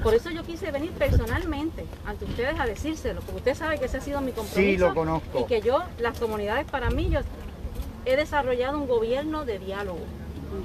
Por 0.03 0.15
eso 0.15 0.31
yo 0.31 0.43
quise 0.45 0.71
venir 0.71 0.91
personalmente 0.93 1.85
ante 2.07 2.25
ustedes 2.25 2.59
a 2.59 2.67
decírselo, 2.67 3.21
porque 3.21 3.39
usted 3.39 3.55
sabe 3.55 3.79
que 3.79 3.87
ese 3.87 3.99
ha 3.99 4.01
sido 4.01 4.21
mi 4.21 4.33
compromiso. 4.33 4.73
Sí, 4.73 4.77
lo 4.77 4.95
conozco. 4.95 5.41
Y 5.41 5.45
que 5.45 5.61
yo, 5.61 5.83
las 5.99 6.19
comunidades 6.19 6.67
para 6.71 6.91
mí, 6.91 7.09
yo 7.11 7.21
he 8.05 8.17
desarrollado 8.17 8.79
un 8.79 8.89
gobierno 8.89 9.45
de 9.45 9.59
diálogo, 9.59 10.01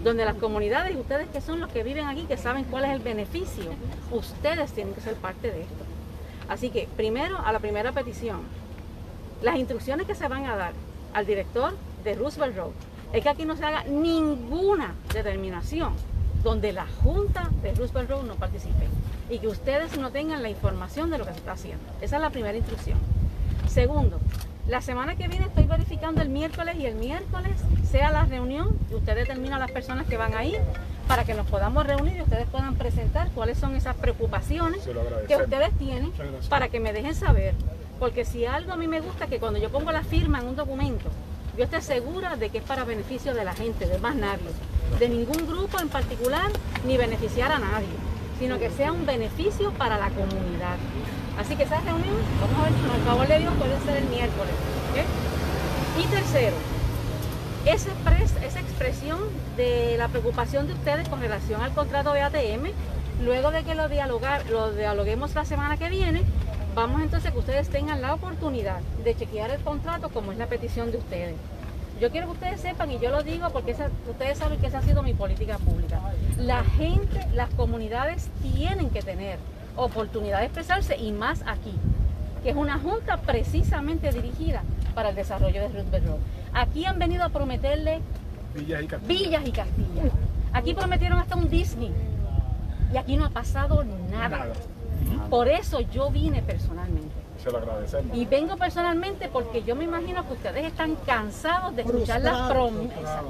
donde 0.03 0.25
las 0.25 0.35
comunidades 0.35 0.95
y 0.95 0.99
ustedes 0.99 1.27
que 1.29 1.41
son 1.41 1.59
los 1.59 1.71
que 1.71 1.83
viven 1.83 2.05
aquí, 2.05 2.23
que 2.23 2.37
saben 2.37 2.63
cuál 2.65 2.85
es 2.85 2.91
el 2.91 2.99
beneficio, 2.99 3.71
ustedes 4.11 4.71
tienen 4.71 4.93
que 4.93 5.01
ser 5.01 5.15
parte 5.15 5.51
de 5.51 5.61
esto. 5.61 5.83
Así 6.49 6.69
que, 6.69 6.87
primero, 6.95 7.37
a 7.39 7.51
la 7.51 7.59
primera 7.59 7.91
petición, 7.91 8.41
las 9.41 9.57
instrucciones 9.57 10.07
que 10.07 10.15
se 10.15 10.27
van 10.27 10.45
a 10.45 10.55
dar 10.55 10.73
al 11.13 11.25
director 11.25 11.73
de 12.03 12.15
Roosevelt 12.15 12.55
Road 12.55 12.71
es 13.13 13.23
que 13.23 13.29
aquí 13.29 13.45
no 13.45 13.55
se 13.55 13.65
haga 13.65 13.83
ninguna 13.83 14.95
determinación 15.13 15.93
donde 16.43 16.73
la 16.73 16.85
Junta 17.03 17.49
de 17.61 17.73
Roosevelt 17.73 18.09
Road 18.09 18.23
no 18.23 18.35
participe 18.35 18.87
y 19.29 19.39
que 19.39 19.47
ustedes 19.47 19.97
no 19.97 20.11
tengan 20.11 20.43
la 20.43 20.49
información 20.49 21.09
de 21.09 21.17
lo 21.17 21.25
que 21.25 21.31
se 21.31 21.39
está 21.39 21.53
haciendo. 21.53 21.83
Esa 22.01 22.17
es 22.17 22.21
la 22.21 22.29
primera 22.29 22.57
instrucción. 22.57 22.97
Segundo, 23.67 24.19
la 24.67 24.81
semana 24.81 25.15
que 25.15 25.27
viene 25.27 25.45
estoy 25.45 25.65
verificando 25.65 26.21
el 26.21 26.29
miércoles 26.29 26.75
y 26.77 26.85
el 26.85 26.95
miércoles 26.95 27.53
sea 27.89 28.11
la 28.11 28.25
reunión 28.25 28.77
y 28.89 28.95
usted 28.95 29.15
determina 29.15 29.59
las 29.59 29.71
personas 29.71 30.07
que 30.07 30.17
van 30.17 30.33
a 30.33 30.43
ir 30.43 30.59
para 31.07 31.23
que 31.23 31.33
nos 31.33 31.47
podamos 31.47 31.87
reunir 31.87 32.17
y 32.17 32.21
ustedes 32.21 32.47
puedan 32.47 32.75
presentar 32.75 33.29
cuáles 33.31 33.57
son 33.57 33.75
esas 33.75 33.95
preocupaciones 33.95 34.81
que 35.27 35.37
ustedes 35.37 35.71
tienen 35.77 36.11
para 36.49 36.67
que 36.69 36.79
me 36.79 36.91
dejen 36.91 37.15
saber. 37.15 37.53
Porque 37.99 38.25
si 38.25 38.45
algo 38.45 38.73
a 38.73 38.75
mí 38.77 38.87
me 38.87 39.01
gusta 39.01 39.27
que 39.27 39.39
cuando 39.39 39.59
yo 39.59 39.69
pongo 39.69 39.91
la 39.91 40.03
firma 40.03 40.39
en 40.39 40.47
un 40.47 40.55
documento, 40.55 41.09
yo 41.57 41.63
esté 41.63 41.81
segura 41.81 42.35
de 42.35 42.49
que 42.49 42.59
es 42.59 42.63
para 42.63 42.83
beneficio 42.83 43.33
de 43.33 43.43
la 43.43 43.53
gente, 43.53 43.87
de 43.87 43.97
más 43.97 44.15
nadie, 44.15 44.49
de 44.99 45.09
ningún 45.09 45.47
grupo 45.47 45.79
en 45.79 45.89
particular, 45.89 46.51
ni 46.85 46.97
beneficiar 46.97 47.51
a 47.51 47.57
nadie, 47.59 47.87
sino 48.39 48.59
que 48.59 48.69
sea 48.69 48.91
un 48.91 49.05
beneficio 49.05 49.71
para 49.71 49.97
la 49.97 50.09
comunidad. 50.09 50.75
Así 51.39 51.55
que 51.55 51.63
esa 51.63 51.79
reunión, 51.81 52.15
vamos 52.39 52.59
a 52.59 52.63
ver, 52.69 52.73
con 52.73 52.95
el 52.95 53.01
favor 53.01 53.27
de 53.27 53.39
Dios, 53.39 53.53
puede 53.57 53.79
ser 53.81 53.97
el 53.97 54.05
miércoles. 54.09 54.53
Y 55.99 56.05
tercero, 56.05 56.55
esa, 57.65 57.89
expres- 57.89 58.43
esa 58.43 58.59
expresión 58.59 59.17
de 59.55 59.95
la 59.97 60.07
preocupación 60.09 60.67
de 60.67 60.73
ustedes 60.73 61.09
con 61.09 61.19
relación 61.19 61.61
al 61.61 61.71
contrato 61.73 62.13
de 62.13 62.21
ATM, 62.21 62.67
luego 63.23 63.49
de 63.49 63.63
que 63.63 63.73
lo 63.73 63.89
dialoguemos 63.89 65.33
la 65.33 65.43
semana 65.45 65.77
que 65.77 65.89
viene, 65.89 66.21
vamos 66.77 67.01
entonces 67.01 67.29
a 67.29 67.33
que 67.33 67.39
ustedes 67.39 67.69
tengan 67.69 68.01
la 68.03 68.13
oportunidad 68.13 68.79
de 69.03 69.15
chequear 69.15 69.49
el 69.49 69.59
contrato 69.61 70.09
como 70.09 70.31
es 70.31 70.37
la 70.37 70.45
petición 70.45 70.91
de 70.91 70.97
ustedes. 70.99 71.35
Yo 71.99 72.11
quiero 72.11 72.27
que 72.27 72.33
ustedes 72.33 72.61
sepan, 72.61 72.91
y 72.91 72.99
yo 72.99 73.09
lo 73.09 73.23
digo 73.23 73.49
porque 73.49 73.71
esa- 73.71 73.89
ustedes 74.07 74.37
saben 74.37 74.59
que 74.59 74.67
esa 74.67 74.77
ha 74.77 74.81
sido 74.83 75.01
mi 75.01 75.15
política 75.15 75.57
pública. 75.57 75.99
La 76.37 76.63
gente, 76.63 77.25
las 77.33 77.49
comunidades 77.55 78.29
tienen 78.43 78.91
que 78.91 79.01
tener 79.01 79.39
oportunidad 79.75 80.37
de 80.39 80.45
expresarse 80.45 80.95
y 80.97 81.11
más 81.11 81.41
aquí, 81.47 81.73
que 82.43 82.51
es 82.51 82.55
una 82.55 82.77
junta 82.77 83.17
precisamente 83.17 84.11
dirigida 84.11 84.61
para 84.93 85.09
el 85.09 85.15
desarrollo 85.15 85.59
de 85.61 85.69
Roosevelt 85.69 86.05
Road. 86.07 86.19
Aquí 86.53 86.85
han 86.85 86.99
venido 86.99 87.23
a 87.23 87.29
prometerle 87.29 88.01
Villas 88.53 88.83
y 88.83 88.87
Castillo. 88.87 89.07
villas 89.19 89.47
y 89.47 89.51
castillas. 89.51 90.11
Aquí 90.53 90.75
prometieron 90.75 91.17
hasta 91.17 91.35
un 91.35 91.49
Disney 91.49 91.91
y 92.93 92.97
aquí 92.97 93.17
no 93.17 93.25
ha 93.25 93.29
pasado 93.31 93.83
nada. 94.11 94.29
Nada. 94.29 94.53
Por 95.29 95.47
eso 95.47 95.81
yo 95.81 96.09
vine 96.09 96.41
personalmente. 96.41 97.13
Se 97.43 97.51
lo 97.51 97.59
agradecemos. 97.59 98.17
Y 98.17 98.25
vengo 98.25 98.57
personalmente 98.57 99.29
porque 99.31 99.63
yo 99.63 99.75
me 99.75 99.83
imagino 99.83 100.25
que 100.27 100.33
ustedes 100.33 100.65
están 100.65 100.95
cansados 101.05 101.75
de 101.75 101.83
escuchar 101.83 102.21
las 102.21 102.49
promesas. 102.51 103.21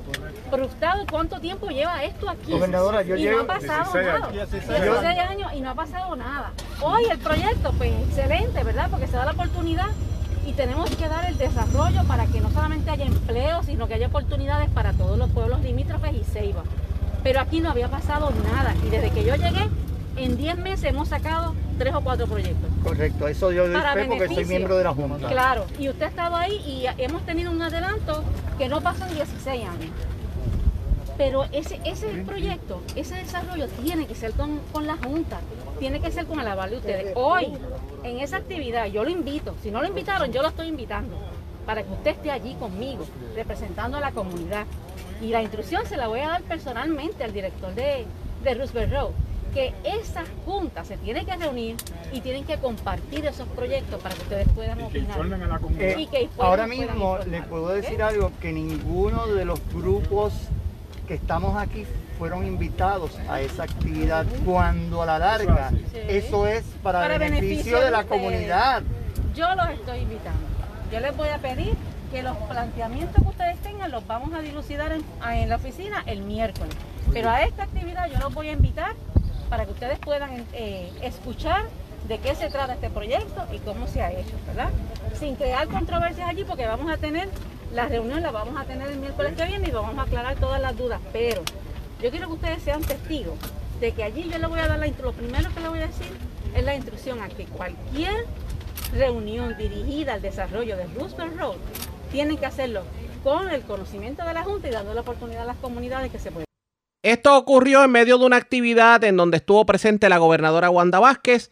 Frustrados. 0.50 1.06
¿Cuánto 1.12 1.40
tiempo 1.40 1.68
lleva 1.70 2.04
esto 2.04 2.30
aquí? 2.30 2.52
Gobernadora, 2.54 3.02
yo 3.02 3.18
y 3.18 3.26
no 3.26 3.42
ha 3.42 3.48
pasado 3.48 3.92
16 3.92 4.06
nada. 4.06 4.28
años. 4.28 4.52
16 4.52 5.20
años 5.20 5.52
y 5.56 5.62
no 5.62 5.70
ha 5.72 5.76
pasado 5.76 6.16
nada. 6.16 6.52
Hoy 6.82 7.04
el 7.12 7.20
proyecto, 7.20 7.74
pues 7.78 7.92
excelente, 8.08 8.64
¿verdad? 8.64 8.88
Porque 8.90 9.08
se 9.08 9.18
da 9.18 9.26
la 9.26 9.32
oportunidad 9.32 9.88
y 10.46 10.54
tenemos 10.54 10.90
que 10.96 11.10
dar 11.10 11.26
el 11.26 11.38
desarrollo 11.38 12.04
para 12.08 12.26
que 12.28 12.40
no 12.40 12.50
solamente 12.52 12.90
haya 12.90 13.06
empleo, 13.06 13.62
sino 13.64 13.88
que 13.88 13.96
haya 13.96 14.08
oportunidades 14.08 14.70
para 14.70 14.94
todos 14.94 15.18
los 15.18 15.30
pueblos 15.32 15.60
limítrofes 15.62 16.14
y 16.16 16.24
Ceiba. 16.24 16.64
Pero 17.24 17.42
aquí 17.42 17.60
no 17.60 17.70
había 17.70 17.90
pasado 17.90 18.32
nada 18.54 18.74
y 18.86 18.90
desde 18.90 19.12
que 19.12 19.26
yo 19.26 19.36
llegué, 19.36 19.68
en 20.18 20.38
10 20.38 20.58
meses 20.58 20.86
hemos 20.86 21.10
sacado 21.10 21.56
tres 21.78 21.94
o 21.94 22.02
cuatro 22.02 22.28
proyectos. 22.28 22.70
Correcto, 22.84 23.28
eso 23.28 23.52
yo 23.52 23.72
Para 23.72 23.94
fe 23.94 24.06
porque 24.06 24.28
soy 24.28 24.46
miembro 24.46 24.78
de 24.78 24.84
la 24.84 24.94
Junta. 24.94 25.28
Claro, 25.28 25.66
y 25.80 25.90
usted 25.90 26.06
ha 26.06 26.10
estado 26.10 26.36
ahí 26.36 26.56
y 26.66 26.86
hemos 27.02 27.26
tenido 27.26 27.52
un 27.52 27.62
adelanto 27.62 28.24
que 28.58 28.68
no 28.68 28.82
pasó 28.82 29.06
en 29.06 29.16
16 29.16 29.64
años. 29.64 29.92
Pero 31.18 31.46
ese, 31.52 31.80
ese 31.84 32.08
proyecto, 32.26 32.82
ese 32.96 33.16
desarrollo 33.16 33.68
tiene 33.82 34.06
que 34.06 34.14
ser 34.14 34.34
con, 34.34 34.60
con 34.72 34.86
la 34.86 34.98
Junta, 34.98 35.40
tiene 35.80 36.00
que 36.00 36.12
ser 36.12 36.26
con 36.26 36.40
el 36.40 36.48
aval 36.48 36.70
de 36.72 36.78
ustedes. 36.78 37.14
Hoy, 37.16 37.48
en 38.04 38.20
esa 38.20 38.38
actividad, 38.38 38.86
yo 38.86 39.04
lo 39.04 39.10
invito, 39.10 39.56
si 39.64 39.72
no 39.72 39.82
lo 39.82 39.88
invitaron, 39.88 40.32
yo 40.32 40.44
lo 40.44 40.50
estoy 40.50 40.68
invitando, 40.68 41.18
para 41.66 41.82
que 41.82 41.92
usted 41.92 42.12
esté 42.12 42.30
allí 42.30 42.54
conmigo, 42.56 43.06
representando 43.36 43.98
a 43.98 44.00
la 44.00 44.12
comunidad. 44.12 44.66
Y 45.20 45.30
la 45.30 45.42
instrucción 45.42 45.84
se 45.88 45.98
la 45.98 46.08
voy 46.08 46.20
a 46.20 46.28
dar 46.28 46.42
personalmente 46.44 47.24
al 47.24 47.34
director 47.34 47.74
de, 47.74 48.06
de 48.44 48.54
Roosevelt 48.54 48.94
Road, 48.94 49.10
que 49.54 49.74
esa 49.84 50.24
junta 50.46 50.84
se 50.86 50.98
tiene 50.98 51.26
que 51.26 51.36
reunir 51.36 51.76
y 52.12 52.22
tienen 52.22 52.44
que 52.46 52.58
compartir 52.58 53.26
esos 53.26 53.48
proyectos 53.50 54.02
para 54.02 54.16
que 54.16 54.22
ustedes 54.22 54.48
puedan 54.50 54.78
Y 54.78 54.82
que 54.82 54.88
opinar. 54.88 55.10
informen 55.10 55.44
a 55.44 55.48
la 55.48 55.60
comunidad. 55.60 55.90
Eh, 55.90 55.96
Y 56.02 56.08
que 56.08 56.30
puedan- 56.36 56.50
ahora 56.52 56.68
mismo 56.68 56.84
informar, 56.86 57.28
le 57.28 57.42
puedo 57.44 57.70
decir 57.70 58.02
algo, 58.04 58.32
que 58.42 58.52
ninguno 58.52 59.28
de 59.28 59.46
los 59.46 59.60
grupos 59.74 60.34
que 61.08 61.14
estamos 61.16 61.58
aquí 61.58 61.86
fueron 62.18 62.46
invitados 62.46 63.12
a 63.30 63.42
esa 63.42 63.64
actividad 63.64 64.26
cuando 64.46 65.02
a 65.04 65.06
la 65.06 65.20
larga 65.20 65.70
Sí. 65.70 65.78
eso 66.08 66.48
es 66.48 66.64
para, 66.84 67.00
Para 67.02 67.18
beneficio, 67.18 67.48
beneficio 67.50 67.80
de 67.82 67.92
la 67.92 68.04
comunidad. 68.06 68.84
Yo 69.36 69.54
los 69.56 69.70
estoy 69.70 70.00
invitando. 70.00 70.40
Yo 70.92 71.00
les 71.00 71.16
voy 71.16 71.30
a 71.30 71.38
pedir 71.38 71.76
que 72.12 72.24
los 72.24 72.36
planteamientos 72.38 73.22
que 73.22 73.30
ustedes 73.30 73.58
tengan 73.60 73.92
los 73.92 74.06
vamos 74.08 74.34
a 74.34 74.40
dilucidar 74.40 74.92
en 74.94 75.50
la 75.50 75.56
oficina 75.58 76.04
el 76.08 76.22
miércoles. 76.22 76.74
Pero 77.14 77.30
a 77.30 77.42
esta 77.44 77.64
actividad 77.64 78.10
yo 78.12 78.20
los 78.20 78.34
voy 78.34 78.50
a 78.50 78.54
invitar 78.54 78.94
para 79.50 79.66
que 79.66 79.72
ustedes 79.72 80.00
puedan 80.00 80.46
eh, 80.54 80.92
escuchar 81.02 81.66
de 82.08 82.20
qué 82.20 82.36
se 82.36 82.50
trata 82.50 82.74
este 82.74 82.90
proyecto 82.90 83.46
y 83.52 83.60
cómo 83.60 83.88
se 83.88 84.02
ha 84.02 84.12
hecho, 84.12 84.34
¿verdad? 84.48 84.70
Sin 85.14 85.36
crear 85.36 85.68
controversias 85.68 86.30
allí 86.30 86.44
porque 86.44 86.66
vamos 86.66 86.92
a 86.92 86.98
tener, 86.98 87.30
la 87.74 87.88
reunión 87.88 88.22
la 88.22 88.32
vamos 88.32 88.60
a 88.60 88.66
tener 88.66 88.90
el 88.90 88.98
miércoles 88.98 89.34
que 89.36 89.46
viene 89.46 89.68
y 89.68 89.72
vamos 89.72 89.98
a 89.98 90.04
aclarar 90.04 90.36
todas 90.36 90.62
las 90.62 90.78
dudas. 90.78 91.02
Pero 91.12 91.42
yo 92.02 92.12
quiero 92.12 92.28
que 92.28 92.34
ustedes 92.34 92.64
sean 92.64 92.82
testigos 92.82 93.36
de 93.80 93.92
que 93.92 94.04
allí 94.04 94.30
yo 94.30 94.38
les 94.38 94.50
voy 94.50 94.60
a 94.60 94.68
dar 94.68 94.80
la 94.80 94.88
lo 94.88 95.14
primero 95.14 95.54
que 95.54 95.60
les 95.60 95.70
voy 95.70 95.80
a 95.80 95.88
decir 95.88 96.12
es 96.56 96.64
la 96.64 96.76
instrucción 96.76 97.22
a 97.22 97.30
que 97.30 97.46
cualquier 97.46 98.26
reunión 98.94 99.58
dirigida 99.58 100.14
al 100.14 100.22
desarrollo 100.22 100.78
de 100.78 100.86
Roosevelt 100.88 101.38
Road 101.38 101.58
tienen 102.12 102.38
que 102.38 102.46
hacerlo 102.46 102.84
con 103.24 103.50
el 103.50 103.62
conocimiento 103.64 104.24
de 104.26 104.34
la 104.34 104.44
Junta 104.44 104.68
y 104.70 104.72
dando 104.72 104.94
la 104.94 105.02
oportunidad 105.02 105.44
a 105.44 105.46
las 105.46 105.58
comunidades 105.58 106.12
que 106.12 106.20
se 106.20 106.32
puedan. 106.32 106.47
Esto 107.08 107.38
ocurrió 107.38 107.86
en 107.86 107.92
medio 107.92 108.18
de 108.18 108.26
una 108.26 108.36
actividad 108.36 109.02
en 109.06 109.16
donde 109.16 109.38
estuvo 109.38 109.66
presente 109.66 110.10
la 110.10 110.18
gobernadora 110.18 110.70
Wanda 110.70 111.00
Vázquez. 111.00 111.52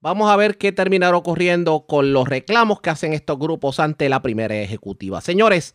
Vamos 0.00 0.30
a 0.30 0.36
ver 0.36 0.56
qué 0.56 0.70
terminará 0.70 1.16
ocurriendo 1.16 1.84
con 1.88 2.12
los 2.12 2.28
reclamos 2.28 2.80
que 2.80 2.90
hacen 2.90 3.12
estos 3.12 3.36
grupos 3.40 3.80
ante 3.80 4.08
la 4.08 4.22
primera 4.22 4.54
ejecutiva. 4.54 5.20
Señores, 5.20 5.74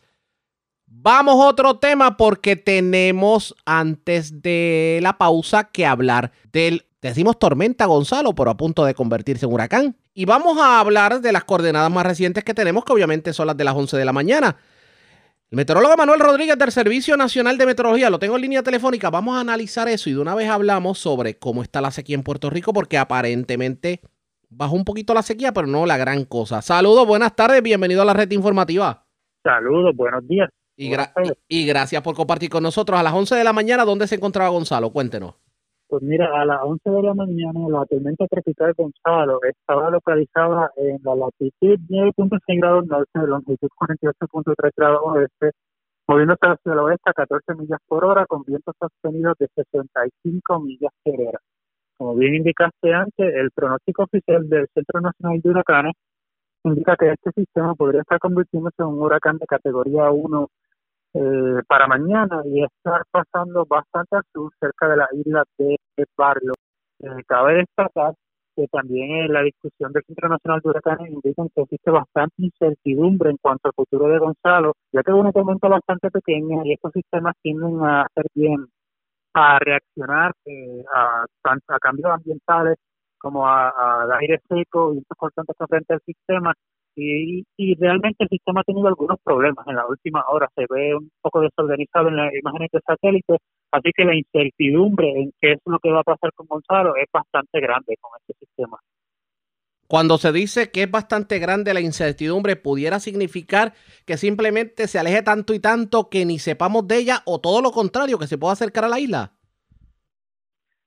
vamos 0.86 1.34
a 1.34 1.48
otro 1.48 1.78
tema 1.78 2.16
porque 2.16 2.56
tenemos 2.56 3.54
antes 3.66 4.40
de 4.40 5.00
la 5.02 5.18
pausa 5.18 5.64
que 5.64 5.84
hablar 5.84 6.32
del 6.50 6.86
Decimos 7.02 7.38
tormenta, 7.38 7.86
Gonzalo, 7.86 8.34
pero 8.34 8.50
a 8.50 8.56
punto 8.56 8.84
de 8.84 8.94
convertirse 8.94 9.46
en 9.46 9.52
huracán. 9.52 9.96
Y 10.12 10.26
vamos 10.26 10.58
a 10.58 10.80
hablar 10.80 11.22
de 11.22 11.32
las 11.32 11.44
coordenadas 11.44 11.90
más 11.90 12.04
recientes 12.04 12.44
que 12.44 12.52
tenemos, 12.52 12.84
que 12.84 12.92
obviamente 12.92 13.32
son 13.32 13.46
las 13.46 13.56
de 13.56 13.64
las 13.64 13.74
11 13.74 13.96
de 13.96 14.04
la 14.04 14.12
mañana. 14.12 14.56
El 15.50 15.56
meteorólogo 15.56 15.96
Manuel 15.96 16.20
Rodríguez 16.20 16.56
del 16.56 16.70
Servicio 16.70 17.16
Nacional 17.16 17.58
de 17.58 17.66
Meteorología, 17.66 18.08
lo 18.08 18.20
tengo 18.20 18.36
en 18.36 18.42
línea 18.42 18.62
telefónica. 18.62 19.10
Vamos 19.10 19.36
a 19.36 19.40
analizar 19.40 19.88
eso 19.88 20.08
y 20.08 20.12
de 20.12 20.20
una 20.20 20.36
vez 20.36 20.48
hablamos 20.48 21.00
sobre 21.00 21.40
cómo 21.40 21.64
está 21.64 21.80
la 21.80 21.90
sequía 21.90 22.14
en 22.14 22.22
Puerto 22.22 22.50
Rico, 22.50 22.72
porque 22.72 22.96
aparentemente 22.96 24.00
bajó 24.48 24.76
un 24.76 24.84
poquito 24.84 25.12
la 25.12 25.22
sequía, 25.22 25.50
pero 25.50 25.66
no 25.66 25.86
la 25.86 25.96
gran 25.96 26.24
cosa. 26.24 26.62
Saludos, 26.62 27.04
buenas 27.04 27.34
tardes, 27.34 27.64
bienvenido 27.64 28.02
a 28.02 28.04
la 28.04 28.14
red 28.14 28.30
informativa. 28.30 29.04
Saludos, 29.42 29.96
buenos 29.96 30.24
días. 30.28 30.48
Y, 30.76 30.88
gra 30.88 31.12
y, 31.48 31.62
y 31.62 31.66
gracias 31.66 32.00
por 32.00 32.14
compartir 32.14 32.48
con 32.48 32.62
nosotros. 32.62 33.00
A 33.00 33.02
las 33.02 33.12
11 33.12 33.34
de 33.34 33.42
la 33.42 33.52
mañana, 33.52 33.84
¿dónde 33.84 34.06
se 34.06 34.14
encontraba 34.14 34.50
Gonzalo? 34.50 34.90
Cuéntenos. 34.90 35.34
Pues 35.90 36.04
mira, 36.04 36.40
a 36.40 36.44
las 36.44 36.60
11 36.62 36.88
de 36.88 37.02
la 37.02 37.14
mañana 37.14 37.68
la 37.68 37.84
tormenta 37.84 38.24
tropical 38.28 38.74
Gonzalo 38.74 39.40
estaba 39.42 39.90
localizada 39.90 40.70
en 40.76 41.00
la 41.02 41.16
latitud 41.16 41.80
9.6 41.88 42.60
grados 42.60 42.86
norte, 42.86 43.18
longitud 43.26 43.68
48.3 43.76 44.70
grados 44.76 45.00
oeste, 45.02 45.50
moviéndose 46.06 46.46
hacia 46.46 46.72
el 46.74 46.78
oeste 46.78 47.10
a 47.10 47.12
14 47.12 47.54
millas 47.56 47.80
por 47.88 48.04
hora 48.04 48.24
con 48.26 48.44
vientos 48.44 48.72
sostenidos 48.78 49.36
de 49.40 49.48
65 49.52 50.60
millas 50.60 50.92
por 51.02 51.20
hora. 51.20 51.40
Como 51.98 52.14
bien 52.14 52.36
indicaste 52.36 52.94
antes, 52.94 53.34
el 53.34 53.50
pronóstico 53.50 54.04
oficial 54.04 54.48
del 54.48 54.68
Centro 54.72 55.00
Nacional 55.00 55.40
de 55.40 55.50
Huracanes 55.50 55.94
indica 56.62 56.94
que 56.96 57.10
este 57.10 57.32
sistema 57.32 57.74
podría 57.74 58.02
estar 58.02 58.20
convirtiéndose 58.20 58.76
en 58.78 58.86
un 58.86 59.02
huracán 59.02 59.38
de 59.38 59.46
categoría 59.46 60.08
1 60.12 60.48
eh, 61.14 61.62
para 61.66 61.86
mañana 61.86 62.42
y 62.44 62.62
estar 62.64 63.02
pasando 63.10 63.64
bastante 63.66 64.16
al 64.16 64.22
sur, 64.32 64.52
cerca 64.60 64.88
de 64.88 64.96
la 64.96 65.08
isla 65.12 65.44
de 65.58 65.76
Barlo. 66.16 66.54
Eh, 67.00 67.24
cabe 67.26 67.54
destacar 67.54 68.14
que 68.56 68.66
también 68.68 69.10
en 69.10 69.32
la 69.32 69.42
discusión 69.42 69.92
del 69.92 70.04
Centro 70.04 70.28
Nacional 70.28 70.60
de 70.62 70.68
Huracanes 70.70 71.10
indican 71.12 71.48
que 71.54 71.62
existe 71.62 71.90
bastante 71.90 72.34
incertidumbre 72.38 73.30
en 73.30 73.38
cuanto 73.38 73.68
al 73.68 73.74
futuro 73.74 74.08
de 74.08 74.18
Gonzalo, 74.18 74.74
ya 74.92 75.02
que 75.02 75.10
es 75.10 75.16
una 75.16 75.32
tormenta 75.32 75.68
bastante 75.68 76.10
pequeña 76.10 76.62
y 76.64 76.72
estos 76.72 76.92
sistemas 76.92 77.34
tienden 77.42 77.80
a 77.84 78.02
hacer 78.02 78.26
bien, 78.34 78.66
a 79.34 79.58
reaccionar 79.58 80.32
eh, 80.46 80.84
a, 80.94 81.24
a 81.24 81.78
cambios 81.78 82.10
ambientales 82.12 82.76
como 83.18 83.46
al 83.46 84.10
aire 84.20 84.40
seco 84.48 84.94
y 84.94 85.02
constantes 85.16 85.56
frente 85.68 85.94
al 85.94 86.00
sistema 86.06 86.54
y, 86.96 87.44
y 87.56 87.74
realmente 87.74 88.24
el 88.24 88.28
sistema 88.28 88.60
ha 88.60 88.64
tenido 88.64 88.88
algunos 88.88 89.18
problemas 89.22 89.66
en 89.66 89.76
la 89.76 89.86
última 89.86 90.24
hora. 90.28 90.48
Se 90.54 90.66
ve 90.68 90.94
un 90.94 91.10
poco 91.20 91.40
desorganizado 91.40 92.08
en 92.08 92.16
las 92.16 92.34
imágenes 92.34 92.70
de 92.72 92.80
satélite, 92.80 93.36
así 93.70 93.90
que 93.94 94.04
la 94.04 94.14
incertidumbre 94.14 95.10
en 95.10 95.32
qué 95.40 95.52
es 95.52 95.58
lo 95.66 95.78
que 95.78 95.90
va 95.90 96.00
a 96.00 96.04
pasar 96.04 96.32
con 96.34 96.46
Gonzalo 96.46 96.96
es 96.96 97.06
bastante 97.12 97.60
grande 97.60 97.96
con 98.00 98.10
este 98.20 98.34
sistema. 98.44 98.78
Cuando 99.90 100.18
se 100.18 100.30
dice 100.30 100.70
que 100.70 100.84
es 100.84 100.90
bastante 100.90 101.40
grande 101.40 101.74
la 101.74 101.80
incertidumbre, 101.80 102.54
¿pudiera 102.54 103.00
significar 103.00 103.72
que 104.06 104.16
simplemente 104.16 104.86
se 104.86 105.00
aleje 105.00 105.22
tanto 105.22 105.52
y 105.52 105.58
tanto 105.58 106.08
que 106.08 106.24
ni 106.24 106.38
sepamos 106.38 106.86
de 106.86 106.98
ella 106.98 107.22
o 107.26 107.40
todo 107.40 107.60
lo 107.60 107.72
contrario, 107.72 108.16
que 108.16 108.28
se 108.28 108.38
pueda 108.38 108.52
acercar 108.52 108.84
a 108.84 108.88
la 108.88 109.00
isla? 109.00 109.32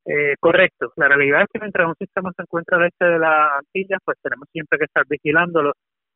Eh, 0.05 0.35
correcto. 0.39 0.93
La 0.95 1.07
realidad 1.07 1.41
es 1.41 1.47
que 1.51 1.59
mientras 1.59 1.87
un 1.87 1.95
sistema 1.95 2.31
se 2.35 2.43
encuentra 2.43 2.77
al 2.77 2.87
este 2.87 3.03
de 3.03 3.19
las 3.19 3.51
Antillas, 3.59 3.99
pues 4.05 4.17
tenemos 4.21 4.47
siempre 4.51 4.77
que 4.77 4.85
estar 4.85 5.03
vigilándolo 5.07 5.73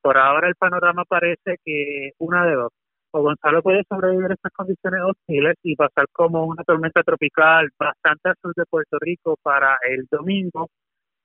por 0.08 0.18
ahora 0.18 0.48
el 0.48 0.56
panorama 0.56 1.04
parece 1.04 1.58
que 1.66 2.12
una 2.20 2.46
de 2.46 2.56
dos. 2.56 2.72
O 3.12 3.24
Gonzalo 3.24 3.62
puede 3.62 3.84
sobrevivir 3.90 4.32
a 4.32 4.36
estas 4.36 4.54
condiciones 4.54 5.02
hostiles 5.04 5.56
y 5.64 5.76
pasar 5.76 6.06
como 6.14 6.46
una 6.46 6.64
tormenta 6.64 7.04
tropical 7.04 7.68
bastante 7.78 8.30
al 8.30 8.36
sur 8.42 8.54
de 8.56 8.64
Puerto 8.70 8.98
Rico 9.02 9.36
para 9.44 9.78
el 9.86 10.08
domingo, 10.10 10.70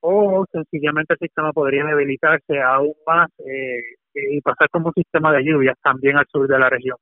o 0.01 0.45
sencillamente 0.51 1.15
el 1.15 1.21
sistema 1.21 1.53
podría 1.53 1.85
debilitarse 1.85 2.61
aún 2.61 2.95
más 3.07 3.29
eh, 3.47 3.79
y 4.15 4.41
pasar 4.41 4.69
como 4.69 4.89
un 4.89 4.95
sistema 4.95 5.33
de 5.33 5.45
lluvias 5.45 5.77
también 5.81 6.17
al 6.17 6.27
sur 6.27 6.49
de 6.49 6.59
la 6.59 6.69
región. 6.69 6.97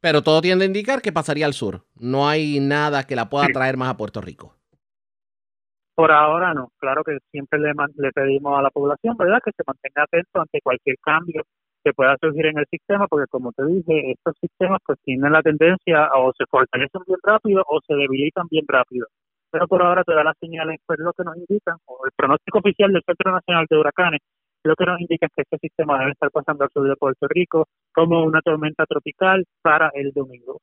Pero 0.00 0.22
todo 0.22 0.40
tiende 0.40 0.64
a 0.64 0.66
indicar 0.66 1.00
que 1.00 1.12
pasaría 1.12 1.46
al 1.46 1.54
sur. 1.54 1.84
No 1.94 2.28
hay 2.28 2.58
nada 2.58 3.06
que 3.06 3.14
la 3.14 3.30
pueda 3.30 3.46
traer 3.52 3.76
más 3.76 3.90
a 3.90 3.96
Puerto 3.96 4.20
Rico. 4.20 4.59
Por 6.00 6.12
ahora 6.12 6.54
no, 6.54 6.70
claro 6.78 7.04
que 7.04 7.18
siempre 7.30 7.58
le, 7.58 7.74
le 7.96 8.10
pedimos 8.12 8.58
a 8.58 8.62
la 8.62 8.70
población, 8.70 9.18
¿verdad?, 9.18 9.38
que 9.44 9.52
se 9.52 9.62
mantenga 9.66 10.04
atento 10.04 10.40
ante 10.40 10.62
cualquier 10.62 10.96
cambio 10.96 11.42
que 11.84 11.92
pueda 11.92 12.16
surgir 12.18 12.46
en 12.46 12.56
el 12.56 12.64
sistema, 12.70 13.06
porque 13.06 13.26
como 13.28 13.52
te 13.52 13.66
dije, 13.66 14.12
estos 14.12 14.34
sistemas 14.40 14.80
pues 14.86 14.98
tienen 15.04 15.30
la 15.30 15.42
tendencia 15.42 16.08
o 16.16 16.32
se 16.32 16.46
fortalecen 16.46 17.02
bien 17.06 17.18
rápido 17.22 17.62
o 17.68 17.80
se 17.86 17.92
debilitan 17.92 18.46
bien 18.50 18.64
rápido. 18.66 19.08
Pero 19.50 19.68
por 19.68 19.82
ahora 19.82 20.02
todas 20.02 20.24
las 20.24 20.38
señales, 20.40 20.80
pues 20.86 20.98
lo 21.00 21.12
que 21.12 21.22
nos 21.22 21.36
indican, 21.36 21.76
o 21.84 21.98
el 22.06 22.12
pronóstico 22.16 22.60
oficial 22.60 22.94
del 22.94 23.02
Centro 23.04 23.32
Nacional 23.32 23.66
de 23.68 23.76
Huracanes, 23.76 24.20
lo 24.64 24.74
que 24.76 24.86
nos 24.86 24.98
indica 25.02 25.26
es 25.26 25.32
que 25.36 25.42
este 25.42 25.58
sistema 25.68 25.98
debe 25.98 26.12
estar 26.12 26.30
pasando 26.30 26.64
al 26.64 26.70
sur 26.70 26.88
de 26.88 26.96
Puerto 26.96 27.26
Rico 27.28 27.66
como 27.92 28.24
una 28.24 28.40
tormenta 28.40 28.86
tropical 28.86 29.44
para 29.60 29.90
el 29.92 30.12
domingo. 30.12 30.60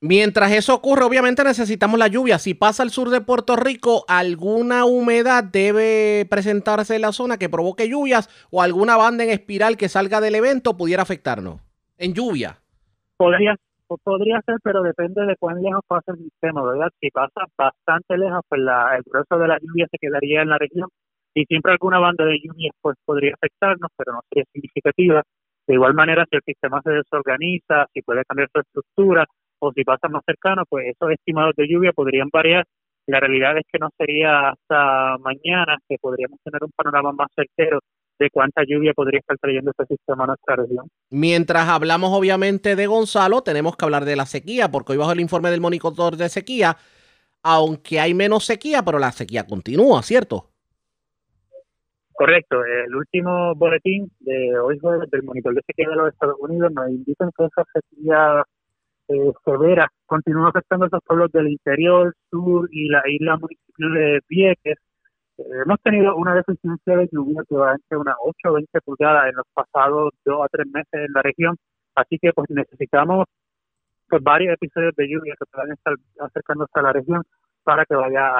Mientras 0.00 0.52
eso 0.52 0.76
ocurre, 0.76 1.04
obviamente 1.04 1.42
necesitamos 1.42 1.98
la 1.98 2.06
lluvia. 2.06 2.38
Si 2.38 2.54
pasa 2.54 2.84
al 2.84 2.90
sur 2.90 3.10
de 3.10 3.20
Puerto 3.20 3.56
Rico, 3.56 4.04
alguna 4.06 4.84
humedad 4.84 5.42
debe 5.42 6.24
presentarse 6.30 6.94
en 6.94 7.02
la 7.02 7.10
zona 7.10 7.36
que 7.36 7.48
provoque 7.48 7.88
lluvias 7.88 8.28
o 8.52 8.62
alguna 8.62 8.96
banda 8.96 9.24
en 9.24 9.30
espiral 9.30 9.76
que 9.76 9.88
salga 9.88 10.20
del 10.20 10.36
evento 10.36 10.76
pudiera 10.76 11.02
afectarnos 11.02 11.60
en 11.98 12.14
lluvia. 12.14 12.58
Podría, 13.16 13.56
podría 14.04 14.40
ser, 14.46 14.58
pero 14.62 14.82
depende 14.82 15.26
de 15.26 15.34
cuán 15.34 15.60
lejos 15.60 15.82
pasa 15.88 16.12
el 16.12 16.18
sistema, 16.18 16.62
¿verdad? 16.62 16.90
Si 17.00 17.10
pasa 17.10 17.46
bastante 17.56 18.16
lejos, 18.16 18.42
pues 18.48 18.60
el 18.60 19.02
grueso 19.04 19.36
de 19.36 19.48
la 19.48 19.58
lluvia 19.58 19.88
se 19.90 19.98
quedaría 19.98 20.42
en 20.42 20.50
la 20.50 20.58
región 20.58 20.88
y 21.34 21.44
siempre 21.46 21.72
alguna 21.72 21.98
banda 21.98 22.24
de 22.24 22.38
lluvia 22.40 22.70
pues 22.80 22.96
podría 23.04 23.34
afectarnos, 23.34 23.90
pero 23.96 24.12
no 24.12 24.20
sería 24.28 24.44
significativa. 24.52 25.24
De 25.66 25.74
igual 25.74 25.94
manera, 25.94 26.24
si 26.30 26.36
el 26.36 26.42
sistema 26.46 26.80
se 26.82 26.90
desorganiza, 26.90 27.86
si 27.92 28.00
puede 28.02 28.24
cambiar 28.24 28.48
su 28.52 28.60
estructura, 28.60 29.26
o 29.58 29.72
si 29.72 29.84
pasa 29.84 30.08
más 30.08 30.22
cercano, 30.24 30.64
pues 30.68 30.86
esos 30.88 31.10
estimados 31.10 31.54
de 31.56 31.68
lluvia 31.68 31.92
podrían 31.92 32.28
variar. 32.32 32.64
La 33.06 33.20
realidad 33.20 33.56
es 33.56 33.64
que 33.72 33.78
no 33.78 33.88
sería 33.96 34.50
hasta 34.50 35.16
mañana 35.18 35.78
que 35.88 35.96
podríamos 36.00 36.38
tener 36.44 36.62
un 36.62 36.70
panorama 36.76 37.12
más 37.12 37.28
certero 37.34 37.80
de 38.18 38.30
cuánta 38.30 38.62
lluvia 38.66 38.92
podría 38.94 39.20
estar 39.20 39.38
trayendo 39.38 39.70
este 39.70 39.96
sistema 39.96 40.24
a 40.24 40.28
nuestra 40.28 40.56
región. 40.56 40.88
Mientras 41.10 41.68
hablamos 41.68 42.10
obviamente 42.12 42.76
de 42.76 42.86
Gonzalo, 42.86 43.42
tenemos 43.42 43.76
que 43.76 43.84
hablar 43.84 44.04
de 44.04 44.16
la 44.16 44.26
sequía, 44.26 44.70
porque 44.70 44.92
hoy 44.92 44.98
bajo 44.98 45.12
el 45.12 45.20
informe 45.20 45.50
del 45.50 45.60
monitor 45.60 46.16
de 46.16 46.28
sequía, 46.28 46.76
aunque 47.42 48.00
hay 48.00 48.14
menos 48.14 48.44
sequía, 48.44 48.82
pero 48.84 48.98
la 48.98 49.12
sequía 49.12 49.46
continúa, 49.46 50.02
¿cierto? 50.02 50.50
Correcto, 52.12 52.64
el 52.64 52.94
último 52.96 53.54
boletín 53.54 54.10
de 54.18 54.58
hoy 54.58 54.76
del 55.12 55.22
monitor 55.22 55.54
de 55.54 55.62
sequía 55.64 55.88
de 55.88 55.94
los 55.94 56.12
Estados 56.12 56.34
Unidos 56.40 56.72
nos 56.72 56.90
indica 56.90 57.30
que 57.36 57.44
esa 57.44 57.64
sequía 57.72 58.42
eh, 59.08 59.32
severa 59.44 59.88
continúa 60.06 60.50
afectando 60.50 60.84
a 60.84 60.88
esos 60.88 61.00
pueblos 61.06 61.32
del 61.32 61.48
interior, 61.48 62.14
sur 62.30 62.68
y 62.72 62.88
la 62.88 63.02
isla 63.06 63.36
municipal 63.36 63.94
de 63.94 64.20
Vieques. 64.28 64.78
Eh, 65.38 65.42
hemos 65.64 65.80
tenido 65.82 66.14
una 66.16 66.34
deficiencia 66.34 66.96
de 66.96 67.08
lluvia 67.10 67.42
que 67.48 67.54
va 67.56 67.72
entre 67.72 67.96
unas 67.96 68.16
8 68.20 68.36
o 68.44 68.52
20 68.54 68.80
pulgadas 68.82 69.30
en 69.30 69.36
los 69.36 69.46
pasados 69.54 70.12
2 70.24 70.42
a 70.44 70.48
3 70.48 70.66
meses 70.66 70.92
en 70.92 71.12
la 71.12 71.22
región, 71.22 71.56
así 71.94 72.18
que 72.20 72.32
pues 72.32 72.50
necesitamos 72.50 73.26
pues, 74.08 74.22
varios 74.22 74.54
episodios 74.54 74.94
de 74.96 75.08
lluvia 75.08 75.34
que 75.38 75.46
puedan 75.50 75.72
estar 75.72 75.94
acercándose 76.20 76.72
a 76.74 76.82
la 76.82 76.92
región 76.92 77.22
para 77.64 77.84
que 77.84 77.94
vaya 77.94 78.32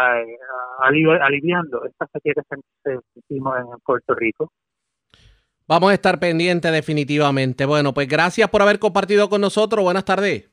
aliviando 0.81 1.85
esta 1.85 2.07
sequía 2.13 2.33
que 2.35 2.99
sentimos 3.15 3.59
en 3.59 3.67
Puerto 3.85 4.15
Rico. 4.15 4.51
Vamos 5.67 5.91
a 5.91 5.95
estar 5.95 6.19
pendientes 6.19 6.73
definitivamente. 6.73 7.67
Bueno, 7.67 7.93
pues 7.93 8.09
gracias 8.09 8.49
por 8.49 8.63
haber 8.63 8.79
compartido 8.79 9.29
con 9.29 9.43
nosotros. 9.43 9.85
Buenas 9.85 10.07
tardes. 10.07 10.49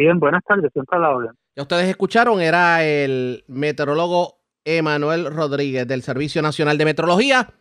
Bien, 0.00 0.18
buenas 0.18 0.42
tardes, 0.48 0.72
siempre 0.72 0.96
a 0.96 1.00
la. 1.00 1.34
Ya 1.54 1.62
ustedes 1.62 1.86
escucharon, 1.86 2.40
era 2.40 2.82
el 2.82 3.44
meteorólogo 3.48 4.40
Emanuel 4.64 5.26
Rodríguez 5.26 5.86
del 5.86 6.02
Servicio 6.02 6.40
Nacional 6.40 6.78
de 6.78 6.86
Meteorología. 6.86 7.52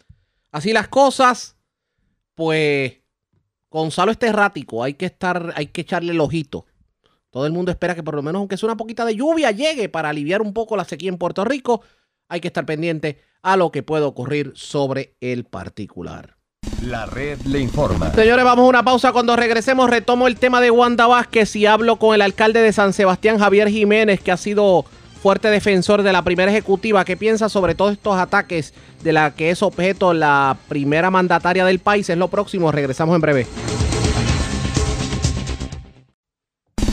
Así 0.49 0.71
las 0.71 0.87
cosas, 0.87 1.57
pues 2.35 3.01
Gonzalo 3.69 4.13
está 4.13 4.27
errático, 4.27 4.85
hay 4.85 4.93
que 4.93 5.07
estar, 5.07 5.51
hay 5.57 5.65
que 5.65 5.81
echarle 5.81 6.13
el 6.13 6.21
ojito. 6.21 6.65
Todo 7.29 7.45
el 7.45 7.51
mundo 7.51 7.71
espera 7.71 7.93
que 7.93 8.03
por 8.03 8.15
lo 8.15 8.21
menos, 8.21 8.39
aunque 8.39 8.55
sea 8.55 8.67
una 8.67 8.77
poquita 8.77 9.03
de 9.03 9.17
lluvia, 9.17 9.51
llegue 9.51 9.89
para 9.89 10.07
aliviar 10.07 10.41
un 10.41 10.53
poco 10.53 10.77
la 10.77 10.85
sequía 10.85 11.09
en 11.09 11.17
Puerto 11.17 11.43
Rico. 11.43 11.81
Hay 12.29 12.39
que 12.39 12.47
estar 12.47 12.65
pendiente 12.65 13.19
a 13.41 13.57
lo 13.57 13.69
que 13.69 13.83
puede 13.83 14.05
ocurrir 14.05 14.53
sobre 14.55 15.17
el 15.19 15.43
particular. 15.43 16.38
La 16.81 17.05
red 17.05 17.39
le 17.41 17.59
informa. 17.59 18.13
Señores, 18.13 18.45
vamos 18.45 18.65
a 18.65 18.69
una 18.69 18.83
pausa. 18.83 19.11
Cuando 19.11 19.35
regresemos, 19.35 19.89
retomo 19.89 20.27
el 20.27 20.37
tema 20.37 20.61
de 20.61 20.71
Wanda 20.71 21.07
Vázquez 21.07 21.55
y 21.57 21.65
hablo 21.65 21.97
con 21.97 22.15
el 22.15 22.21
alcalde 22.21 22.61
de 22.61 22.71
San 22.71 22.93
Sebastián, 22.93 23.37
Javier 23.37 23.69
Jiménez, 23.69 24.21
que 24.21 24.31
ha 24.31 24.37
sido 24.37 24.85
fuerte 25.21 25.49
defensor 25.49 26.03
de 26.03 26.13
la 26.13 26.21
primera 26.23 26.49
ejecutiva. 26.49 27.03
¿Qué 27.03 27.17
piensa 27.17 27.49
sobre 27.49 27.75
todos 27.75 27.91
estos 27.91 28.17
ataques 28.17 28.73
de 29.03 29.11
la 29.11 29.31
que 29.31 29.49
es 29.49 29.61
objeto 29.61 30.13
la 30.13 30.55
primera 30.69 31.11
mandataria 31.11 31.65
del 31.65 31.79
país? 31.79 32.09
Es 32.09 32.17
lo 32.17 32.29
próximo. 32.29 32.71
Regresamos 32.71 33.13
en 33.15 33.21
breve. 33.21 33.47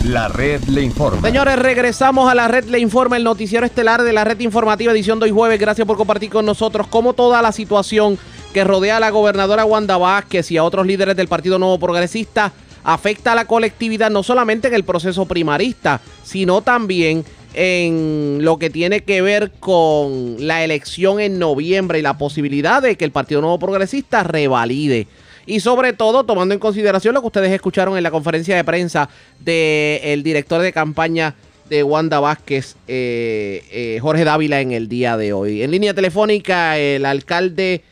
La 0.04 0.28
red 0.28 0.62
le 0.64 0.82
informa. 0.82 1.20
Señores, 1.20 1.58
regresamos 1.58 2.30
a 2.30 2.34
la 2.36 2.46
red 2.46 2.66
Le 2.66 2.78
Informa, 2.78 3.16
el 3.16 3.24
noticiero 3.24 3.66
estelar 3.66 4.04
de 4.04 4.12
la 4.12 4.22
red 4.22 4.38
informativa 4.38 4.92
edición 4.92 5.18
de 5.18 5.24
hoy 5.24 5.32
jueves. 5.32 5.58
Gracias 5.58 5.84
por 5.84 5.96
compartir 5.96 6.30
con 6.30 6.46
nosotros 6.46 6.86
cómo 6.86 7.12
toda 7.12 7.42
la 7.42 7.50
situación 7.50 8.16
que 8.56 8.64
rodea 8.64 8.96
a 8.96 9.00
la 9.00 9.10
gobernadora 9.10 9.66
Wanda 9.66 9.98
Vázquez 9.98 10.50
y 10.50 10.56
a 10.56 10.64
otros 10.64 10.86
líderes 10.86 11.14
del 11.14 11.28
Partido 11.28 11.58
Nuevo 11.58 11.78
Progresista 11.78 12.54
afecta 12.84 13.32
a 13.32 13.34
la 13.34 13.44
colectividad 13.44 14.08
no 14.08 14.22
solamente 14.22 14.68
en 14.68 14.72
el 14.72 14.82
proceso 14.82 15.26
primarista, 15.26 16.00
sino 16.24 16.62
también 16.62 17.22
en 17.52 18.38
lo 18.40 18.58
que 18.58 18.70
tiene 18.70 19.02
que 19.02 19.20
ver 19.20 19.50
con 19.60 20.36
la 20.38 20.64
elección 20.64 21.20
en 21.20 21.38
noviembre 21.38 21.98
y 21.98 22.02
la 22.02 22.16
posibilidad 22.16 22.80
de 22.80 22.96
que 22.96 23.04
el 23.04 23.10
Partido 23.10 23.42
Nuevo 23.42 23.58
Progresista 23.58 24.22
revalide. 24.22 25.06
Y 25.44 25.60
sobre 25.60 25.92
todo 25.92 26.24
tomando 26.24 26.54
en 26.54 26.58
consideración 26.58 27.12
lo 27.12 27.20
que 27.20 27.26
ustedes 27.26 27.52
escucharon 27.52 27.98
en 27.98 28.04
la 28.04 28.10
conferencia 28.10 28.56
de 28.56 28.64
prensa 28.64 29.10
del 29.38 30.22
director 30.22 30.62
de 30.62 30.72
campaña 30.72 31.34
de 31.68 31.82
Wanda 31.82 32.20
Vázquez, 32.20 32.76
eh, 32.88 33.62
eh, 33.70 33.98
Jorge 34.00 34.24
Dávila, 34.24 34.62
en 34.62 34.72
el 34.72 34.88
día 34.88 35.18
de 35.18 35.34
hoy. 35.34 35.62
En 35.62 35.72
línea 35.72 35.92
telefónica, 35.92 36.78
el 36.78 37.04
alcalde 37.04 37.82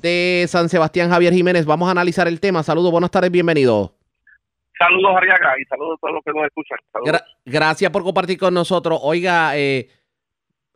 de 0.00 0.46
San 0.48 0.68
Sebastián, 0.68 1.10
Javier 1.10 1.32
Jiménez. 1.32 1.66
Vamos 1.66 1.88
a 1.88 1.92
analizar 1.92 2.28
el 2.28 2.40
tema. 2.40 2.62
Saludos, 2.62 2.90
buenas 2.90 3.10
tardes, 3.10 3.30
bienvenido. 3.30 3.94
Saludos, 4.78 5.16
Ariaga, 5.16 5.54
y 5.60 5.64
saludos 5.64 5.96
a 5.96 6.00
todos 6.00 6.14
los 6.14 6.24
que 6.24 6.32
nos 6.32 6.46
escuchan. 6.46 6.78
Gra- 7.04 7.24
gracias 7.44 7.90
por 7.90 8.04
compartir 8.04 8.38
con 8.38 8.54
nosotros. 8.54 9.00
Oiga, 9.02 9.56
eh, 9.56 9.88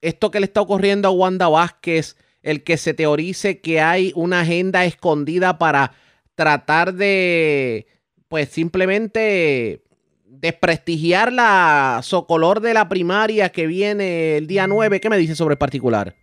esto 0.00 0.30
que 0.30 0.40
le 0.40 0.46
está 0.46 0.60
ocurriendo 0.60 1.06
a 1.08 1.12
Wanda 1.12 1.48
Vázquez, 1.48 2.16
el 2.42 2.64
que 2.64 2.76
se 2.76 2.94
teorice 2.94 3.60
que 3.60 3.80
hay 3.80 4.12
una 4.16 4.40
agenda 4.40 4.84
escondida 4.84 5.58
para 5.58 5.92
tratar 6.34 6.94
de, 6.94 7.86
pues 8.26 8.48
simplemente 8.48 9.84
desprestigiar 10.24 11.32
la 11.32 12.00
socolor 12.02 12.58
de 12.60 12.74
la 12.74 12.88
primaria 12.88 13.50
que 13.50 13.68
viene 13.68 14.36
el 14.36 14.48
día 14.48 14.66
9. 14.66 14.98
¿Qué 14.98 15.08
me 15.08 15.18
dice 15.18 15.36
sobre 15.36 15.52
el 15.52 15.58
particular? 15.58 16.16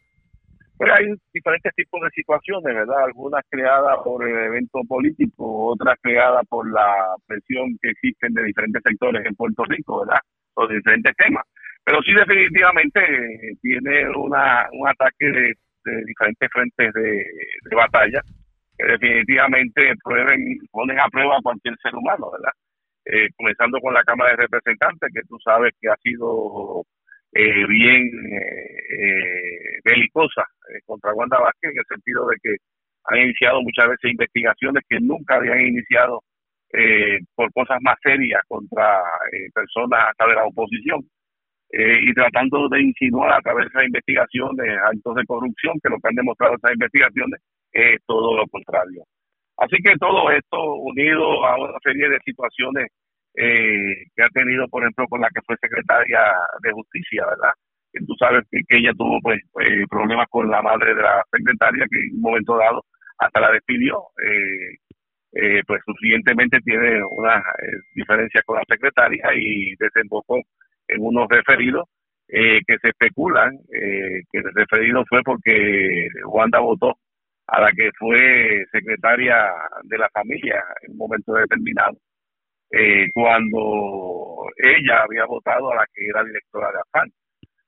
Pero 0.79 0.93
hay 0.93 1.13
diferentes 1.33 1.75
tipos 1.75 1.99
de 2.01 2.09
situaciones, 2.11 2.73
¿verdad? 2.73 3.03
Algunas 3.03 3.43
creadas 3.49 3.97
por 4.01 4.25
el 4.25 4.33
evento 4.45 4.79
político, 4.87 5.73
otras 5.73 5.97
creadas 6.01 6.41
por 6.47 6.71
la 6.71 7.15
presión 7.27 7.77
que 7.81 7.89
existen 7.89 8.33
de 8.33 8.45
diferentes 8.45 8.81
sectores 8.85 9.25
en 9.25 9.35
Puerto 9.35 9.65
Rico, 9.65 9.99
¿verdad? 9.99 10.21
Sobre 10.55 10.77
diferentes 10.77 11.13
temas. 11.17 11.43
Pero 11.83 12.01
sí 12.01 12.13
definitivamente 12.13 12.99
eh, 13.01 13.55
tiene 13.61 14.07
una, 14.15 14.69
un 14.71 14.87
ataque 14.87 15.25
de, 15.25 15.53
diferentes 16.05 16.49
frentes 16.49 16.93
de, 16.93 17.25
de 17.69 17.75
batalla 17.75 18.21
que 18.77 18.85
definitivamente 18.85 19.93
prueben, 20.01 20.59
ponen 20.71 20.97
a 20.97 21.09
prueba 21.09 21.35
a 21.35 21.41
cualquier 21.41 21.75
ser 21.83 21.93
humano, 21.93 22.31
¿verdad? 22.31 22.53
Eh, 23.03 23.27
comenzando 23.35 23.79
con 23.81 23.93
la 23.93 24.03
Cámara 24.03 24.31
de 24.31 24.43
Representantes, 24.43 25.09
que 25.13 25.27
tú 25.27 25.37
sabes 25.43 25.73
que 25.81 25.89
ha 25.89 25.97
sido 25.97 26.85
eh, 27.33 27.65
bien 27.67 28.09
eh, 28.31 28.77
eh, 28.99 29.79
belicosa 29.83 30.43
eh, 30.69 30.79
contra 30.85 31.13
Wanda 31.13 31.39
Vázquez, 31.39 31.71
en 31.71 31.79
el 31.79 31.85
sentido 31.85 32.27
de 32.27 32.37
que 32.41 32.55
han 33.05 33.19
iniciado 33.19 33.61
muchas 33.61 33.89
veces 33.89 34.11
investigaciones 34.11 34.83
que 34.89 34.99
nunca 34.99 35.35
habían 35.35 35.61
iniciado 35.61 36.23
eh, 36.73 37.19
por 37.35 37.51
cosas 37.53 37.79
más 37.81 37.97
serias 38.03 38.41
contra 38.47 39.01
personas 39.53 40.09
hasta 40.09 40.27
de 40.27 40.35
la 40.35 40.45
oposición. 40.45 41.01
y 41.71 42.13
tratando 42.13 42.67
de 42.69 42.81
insinuar 42.81 43.33
a 43.33 43.41
través 43.41 43.65
de 43.65 43.69
esas 43.69 43.85
investigaciones 43.85 44.77
actos 44.83 45.15
de 45.15 45.25
corrupción, 45.25 45.79
que 45.83 45.89
lo 45.89 45.97
que 45.99 46.09
han 46.09 46.15
demostrado 46.15 46.55
esas 46.55 46.73
investigaciones 46.73 47.41
es 47.71 47.99
todo 48.07 48.37
lo 48.37 48.47
contrario. 48.47 49.03
Así 49.57 49.77
que 49.83 49.95
todo 49.97 50.31
esto 50.31 50.73
unido 50.75 51.45
a 51.45 51.57
una 51.59 51.77
serie 51.83 52.09
de 52.09 52.19
situaciones 52.25 52.87
eh, 53.39 54.05
que 54.15 54.23
ha 54.23 54.29
tenido, 54.29 54.67
por 54.67 54.83
ejemplo, 54.83 55.05
con 55.07 55.21
la 55.21 55.29
que 55.29 55.41
fue 55.45 55.55
secretaria 55.61 56.19
de 56.61 56.71
Justicia, 56.71 57.25
¿verdad? 57.25 57.53
Que 57.91 58.05
tú 58.05 58.13
sabes 58.19 58.43
que, 58.51 58.61
ella 58.77 58.91
tuvo 58.97 59.19
pues 59.21 59.39
eh, 59.61 59.85
problemas 59.89 60.27
con 60.29 60.49
la 60.49 60.61
madre 60.61 60.93
de 60.93 61.01
la 61.01 61.23
secretaria, 61.31 61.85
que 61.89 61.99
en 61.99 62.15
un 62.15 62.21
momento 62.21 62.57
dado 62.57 62.85
hasta 63.17 63.39
la 63.41 63.51
despidió. 63.51 64.03
Eh, 64.25 64.77
eh, 65.33 65.61
pues 65.67 65.81
subsiguientemente 65.85 66.59
tiene 66.61 67.03
una 67.03 67.37
eh, 67.37 67.77
diferencia 67.93 68.41
con 68.45 68.57
la 68.57 68.63
secretaria 68.67 69.23
y 69.35 69.75
desembocó 69.77 70.41
en 70.87 71.01
unos 71.01 71.27
referidos 71.29 71.87
eh, 72.27 72.61
que 72.65 72.77
se 72.81 72.89
especulan 72.89 73.55
eh, 73.71 74.23
que 74.31 74.39
el 74.39 74.53
referido 74.55 75.03
fue 75.07 75.21
porque 75.23 76.07
Wanda 76.25 76.59
votó 76.59 76.97
a 77.47 77.61
la 77.61 77.71
que 77.71 77.89
fue 77.97 78.65
secretaria 78.71 79.51
de 79.83 79.97
la 79.97 80.09
familia 80.09 80.63
en 80.83 80.91
un 80.93 80.97
momento 80.97 81.33
determinado, 81.33 81.97
eh, 82.71 83.07
cuando 83.13 84.45
ella 84.57 85.03
había 85.03 85.25
votado 85.25 85.71
a 85.71 85.75
la 85.75 85.85
que 85.93 86.05
era 86.07 86.23
directora 86.23 86.71
de 86.71 86.79
AFAN. 86.79 87.11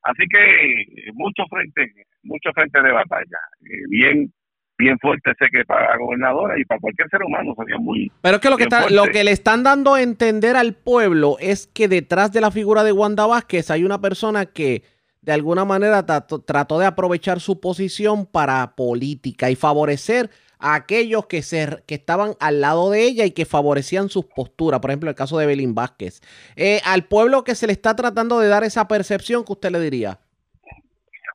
Así 0.04 0.24
que 0.28 1.12
muchos 1.14 1.46
frentes, 1.48 1.90
muchos 2.22 2.52
frentes 2.54 2.82
de 2.82 2.92
batalla, 2.92 3.38
eh, 3.60 3.86
bien 3.88 4.32
bien 4.78 4.98
fuerte 4.98 5.32
sé 5.38 5.46
que 5.50 5.64
para 5.64 5.90
la 5.90 5.98
gobernadora 5.98 6.58
y 6.58 6.64
para 6.64 6.80
cualquier 6.80 7.08
ser 7.08 7.22
humano 7.22 7.54
sería 7.56 7.76
muy 7.78 8.10
Pero 8.20 8.36
es 8.36 8.42
que 8.42 8.50
lo 8.50 8.56
que, 8.56 8.64
está, 8.64 8.80
fuerte. 8.80 8.94
lo 8.94 9.04
que 9.04 9.22
le 9.22 9.30
están 9.30 9.62
dando 9.62 9.94
a 9.94 10.02
entender 10.02 10.56
al 10.56 10.74
pueblo 10.74 11.36
es 11.40 11.66
que 11.66 11.88
detrás 11.88 12.32
de 12.32 12.40
la 12.40 12.50
figura 12.50 12.82
de 12.82 12.92
Wanda 12.92 13.26
Vázquez 13.26 13.70
hay 13.70 13.84
una 13.84 14.00
persona 14.00 14.46
que 14.46 14.82
de 15.20 15.32
alguna 15.32 15.64
manera 15.64 16.04
trató, 16.04 16.40
trató 16.40 16.80
de 16.80 16.86
aprovechar 16.86 17.38
su 17.38 17.60
posición 17.60 18.26
para 18.26 18.74
política 18.74 19.50
y 19.50 19.54
favorecer 19.54 20.30
a 20.62 20.74
aquellos 20.74 21.26
que, 21.26 21.42
se, 21.42 21.82
que 21.86 21.96
estaban 21.96 22.32
al 22.40 22.60
lado 22.60 22.90
de 22.90 23.02
ella 23.02 23.26
y 23.26 23.32
que 23.32 23.44
favorecían 23.44 24.08
sus 24.08 24.24
posturas. 24.24 24.80
Por 24.80 24.90
ejemplo, 24.90 25.10
el 25.10 25.16
caso 25.16 25.38
de 25.38 25.46
Belín 25.46 25.74
Vázquez. 25.74 26.20
Eh, 26.56 26.80
al 26.86 27.04
pueblo 27.04 27.44
que 27.44 27.54
se 27.54 27.66
le 27.66 27.72
está 27.72 27.94
tratando 27.96 28.40
de 28.40 28.48
dar 28.48 28.64
esa 28.64 28.88
percepción, 28.88 29.44
que 29.44 29.52
usted 29.52 29.70
le 29.70 29.80
diría? 29.80 30.18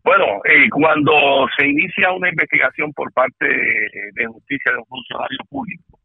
Bueno, 0.04 0.26
eh, 0.46 0.70
cuando 0.72 1.46
se 1.58 1.68
inicia 1.68 2.12
una 2.12 2.30
investigación 2.30 2.94
por 2.94 3.12
parte 3.12 3.46
de, 3.46 3.90
de 4.14 4.26
justicia 4.26 4.72
de 4.72 4.78
un 4.78 4.86
funcionario 4.86 5.40
público, 5.50 6.00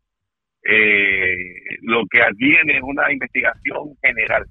eh, 0.65 1.55
lo 1.83 2.05
que 2.11 2.21
adviene 2.23 2.77
es 2.77 2.83
una 2.83 3.13
investigación 3.13 3.97
general. 4.03 4.45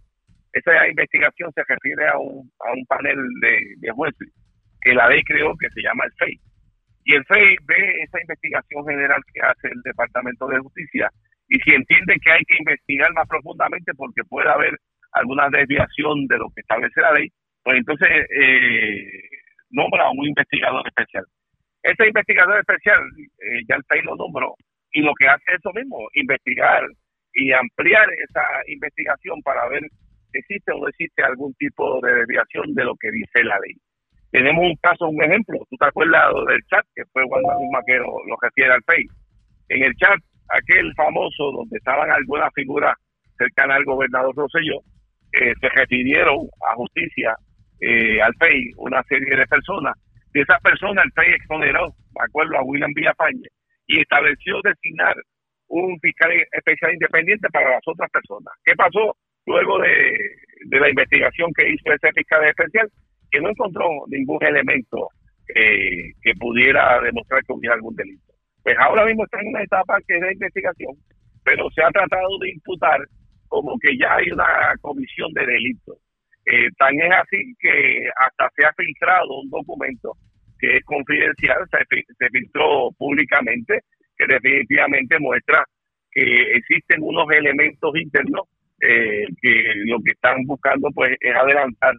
Esa 0.54 0.88
investigación 0.88 1.52
se 1.54 1.64
refiere 1.68 2.08
a 2.08 2.18
un, 2.18 2.50
a 2.60 2.74
un 2.74 2.86
panel 2.86 3.18
de, 3.42 3.58
de 3.78 3.92
jueces 3.92 4.30
que 4.82 4.94
la 4.94 5.08
ley 5.08 5.22
creó 5.24 5.56
que 5.58 5.70
se 5.70 5.82
llama 5.82 6.06
el 6.06 6.12
FEI. 6.14 6.40
Y 7.04 7.16
el 7.16 7.26
FEI 7.26 7.56
ve 7.66 8.02
esa 8.04 8.22
investigación 8.22 8.86
general 8.86 9.22
que 9.34 9.42
hace 9.42 9.68
el 9.68 9.82
Departamento 9.82 10.48
de 10.48 10.60
Justicia 10.60 11.10
y 11.48 11.60
si 11.60 11.72
entiende 11.74 12.16
que 12.24 12.32
hay 12.32 12.44
que 12.46 12.58
investigar 12.58 13.12
más 13.14 13.28
profundamente 13.28 13.94
porque 13.96 14.24
puede 14.24 14.50
haber 14.50 14.78
alguna 15.14 15.50
desviación 15.50 16.26
de 16.28 16.38
lo 16.38 16.50
que 16.56 16.62
establece 16.62 17.02
la 17.02 17.14
ley, 17.14 17.30
pues 17.64 17.78
entonces 17.78 18.08
eh, 18.10 19.22
nombra 19.70 20.04
a 20.06 20.12
un 20.12 20.26
investigador 20.28 20.88
especial. 20.88 21.26
Ese 21.84 22.08
investigador 22.08 22.60
especial, 22.60 23.00
eh, 23.20 23.62
ya 23.68 23.76
el 23.76 23.84
FEI 23.84 24.04
lo 24.04 24.16
nombró, 24.16 24.56
y 24.94 25.02
lo 25.02 25.14
que 25.16 25.28
hace 25.28 25.44
es 25.48 25.60
eso 25.60 25.74
mismo, 25.74 26.08
investigar 26.14 26.88
y 27.34 27.52
ampliar 27.52 28.08
esa 28.14 28.44
investigación 28.68 29.42
para 29.42 29.68
ver 29.70 29.82
si 30.32 30.40
existe 30.40 30.72
o 30.72 30.80
no 30.80 30.88
existe 30.88 31.24
algún 31.24 31.54
tipo 31.56 32.00
de 32.02 32.14
desviación 32.14 32.74
de 32.74 32.86
lo 32.86 32.96
que 32.96 33.12
dice 33.12 33.44
la 33.44 33.60
ley. 33.60 33.76
Tenemos 34.32 34.64
un 34.64 34.76
caso, 34.82 35.10
un 35.10 35.24
ejemplo, 35.24 35.60
tú 35.70 35.76
te 35.76 35.86
acuerdas 35.86 36.32
del 36.48 36.62
chat, 36.70 36.86
que 36.96 37.04
fue 37.12 37.24
Wanda 37.26 37.54
misma 37.60 37.80
que 37.86 37.98
lo, 37.98 38.16
refiere 38.42 38.72
al 38.72 38.84
FEI. 38.84 39.06
En 39.70 39.84
el 39.84 39.94
chat, 39.96 40.18
aquel 40.50 40.94
famoso 40.96 41.52
donde 41.52 41.78
estaban 41.78 42.10
algunas 42.10 42.50
figuras 42.56 42.96
cercanas 43.38 43.78
al 43.78 43.86
gobernador 43.86 44.34
Rosselló, 44.36 44.80
eh, 45.34 45.54
se 45.60 45.70
refirieron 45.70 46.48
a 46.70 46.76
justicia 46.76 47.36
eh, 47.82 48.22
al 48.22 48.34
FEI 48.40 48.72
una 48.78 49.04
serie 49.04 49.36
de 49.36 49.46
personas. 49.48 49.96
De 50.34 50.42
esas 50.42 50.62
personas, 50.62 51.04
el 51.04 51.12
FEI 51.12 51.34
exoneró, 51.34 51.88
de 51.88 52.24
acuerdo 52.24 52.58
a 52.58 52.64
William 52.64 52.94
Villafañe, 52.94 53.50
y 53.88 54.00
estableció 54.00 54.62
designar 54.64 55.16
un 55.68 56.00
fiscal 56.00 56.32
especial 56.54 56.94
independiente 56.94 57.50
para 57.50 57.72
las 57.72 57.82
otras 57.86 58.10
personas. 58.12 58.54
¿Qué 58.64 58.76
pasó 58.76 59.18
luego 59.46 59.80
de, 59.80 60.18
de 60.68 60.80
la 60.80 60.90
investigación 60.90 61.52
que 61.54 61.70
hizo 61.70 61.92
ese 61.92 62.12
fiscal 62.14 62.46
especial? 62.46 62.90
Que 63.32 63.40
no 63.40 63.50
encontró 63.50 63.88
ningún 64.08 64.44
elemento 64.44 65.10
eh, 65.56 66.12
que 66.22 66.34
pudiera 66.36 67.00
demostrar 67.02 67.44
que 67.44 67.54
hubiera 67.54 67.76
algún 67.76 67.96
delito. 67.96 68.34
Pues 68.64 68.76
ahora 68.80 69.06
mismo 69.06 69.24
está 69.24 69.40
en 69.42 69.48
una 69.48 69.64
etapa 69.64 69.98
que 70.08 70.16
es 70.16 70.22
de 70.22 70.34
investigación, 70.34 70.96
pero 71.44 71.70
se 71.72 71.84
ha 71.84 71.90
tratado 71.90 72.38
de 72.40 72.52
imputar 72.52 73.00
como 73.48 73.78
que 73.80 73.98
ya 73.98 74.16
hay 74.16 74.32
una 74.32 74.74
comisión 74.82 75.34
de 75.34 75.46
delitos. 75.46 75.98
Eh, 76.46 76.70
tan 76.78 77.00
es 77.00 77.12
así 77.12 77.54
que 77.60 78.10
hasta 78.18 78.50
se 78.56 78.66
ha 78.66 78.74
filtrado 78.74 79.42
un 79.42 79.50
documento 79.50 80.14
que 80.60 80.78
es 80.78 80.84
confidencial, 80.86 81.68
se, 81.72 82.04
se 82.18 82.30
filtró 82.30 82.92
públicamente, 82.98 83.82
que 84.18 84.26
definitivamente 84.28 85.20
muestra 85.20 85.66
que 86.12 86.42
existen 86.54 87.02
unos 87.02 87.26
elementos 87.32 87.96
internos 87.96 88.48
eh, 88.82 89.26
que 89.42 89.64
lo 89.86 90.00
que 90.00 90.12
están 90.12 90.44
buscando 90.46 90.90
pues 90.94 91.16
es 91.20 91.36
adelantar 91.36 91.94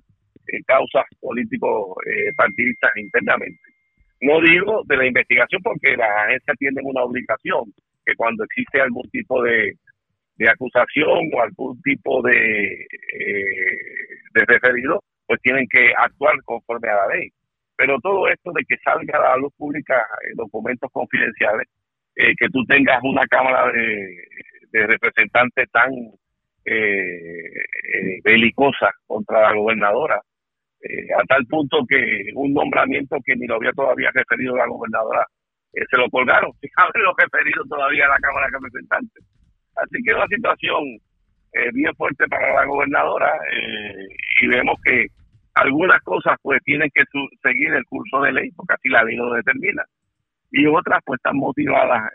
eh, 0.48 0.62
causas 0.66 1.04
políticos 1.20 1.96
eh, 2.06 2.32
partidistas 2.36 2.90
internamente. 2.96 3.60
No 4.20 4.40
digo 4.40 4.82
de 4.86 4.96
la 4.96 5.06
investigación 5.06 5.60
porque 5.62 5.96
las 5.96 6.10
agencias 6.26 6.56
tienen 6.58 6.84
una 6.84 7.02
obligación 7.02 7.72
que 8.04 8.14
cuando 8.14 8.44
existe 8.44 8.80
algún 8.80 9.08
tipo 9.10 9.42
de, 9.42 9.74
de 10.36 10.48
acusación 10.48 11.30
o 11.32 11.42
algún 11.42 11.80
tipo 11.82 12.22
de, 12.22 12.82
eh, 12.82 13.76
de 14.34 14.44
referido, 14.46 15.02
pues 15.26 15.40
tienen 15.42 15.66
que 15.68 15.92
actuar 15.96 16.34
conforme 16.44 16.88
a 16.88 16.96
la 16.96 17.14
ley. 17.14 17.30
Pero 17.76 17.98
todo 18.00 18.28
esto 18.28 18.52
de 18.52 18.64
que 18.64 18.76
salga 18.78 19.18
a 19.18 19.30
la 19.30 19.36
luz 19.38 19.52
pública 19.56 19.96
eh, 19.96 20.32
documentos 20.34 20.90
confidenciales, 20.92 21.66
eh, 22.16 22.34
que 22.36 22.48
tú 22.48 22.64
tengas 22.66 23.00
una 23.02 23.26
Cámara 23.26 23.72
de, 23.72 24.24
de 24.70 24.86
Representantes 24.86 25.70
tan 25.70 25.90
eh, 26.64 27.50
belicosa 28.22 28.90
contra 29.06 29.42
la 29.42 29.54
gobernadora, 29.54 30.20
eh, 30.82 31.06
a 31.18 31.22
tal 31.28 31.46
punto 31.46 31.84
que 31.88 32.24
un 32.34 32.52
nombramiento 32.54 33.16
que 33.24 33.36
ni 33.36 33.46
lo 33.46 33.56
había 33.56 33.72
todavía 33.72 34.10
referido 34.14 34.56
la 34.56 34.66
gobernadora, 34.66 35.24
eh, 35.74 35.84
se 35.90 35.96
lo 35.98 36.08
colgaron, 36.10 36.52
sin 36.60 36.70
haberlo 36.76 37.14
referido 37.16 37.64
todavía 37.68 38.06
a 38.06 38.08
la 38.10 38.18
Cámara 38.18 38.46
de 38.46 38.52
Representantes. 38.58 39.24
Así 39.76 40.02
que 40.04 40.10
es 40.10 40.16
una 40.16 40.26
situación 40.26 40.82
eh, 41.54 41.70
bien 41.72 41.94
fuerte 41.96 42.26
para 42.28 42.54
la 42.54 42.64
gobernadora 42.66 43.32
eh, 43.52 44.06
y 44.42 44.46
vemos 44.48 44.76
que 44.84 45.06
algunas 45.54 46.00
cosas 46.02 46.36
pues 46.42 46.60
tienen 46.64 46.90
que 46.94 47.02
su- 47.10 47.28
seguir 47.42 47.72
el 47.74 47.84
curso 47.86 48.20
de 48.22 48.32
ley, 48.32 48.50
porque 48.56 48.74
así 48.74 48.88
la 48.88 49.04
ley 49.04 49.16
lo 49.16 49.32
determina, 49.34 49.84
y 50.50 50.66
otras 50.66 51.00
pues 51.04 51.18
están 51.18 51.36
motivadas 51.36 52.10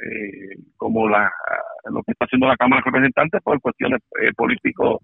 como 0.78 1.08
la, 1.10 1.32
lo 1.92 2.02
que 2.04 2.12
está 2.12 2.26
haciendo 2.26 2.48
la 2.48 2.56
Cámara 2.58 2.82
de 2.82 2.92
Representantes 2.92 3.42
por 3.44 3.60
cuestiones 3.62 4.02
políticos 4.36 5.02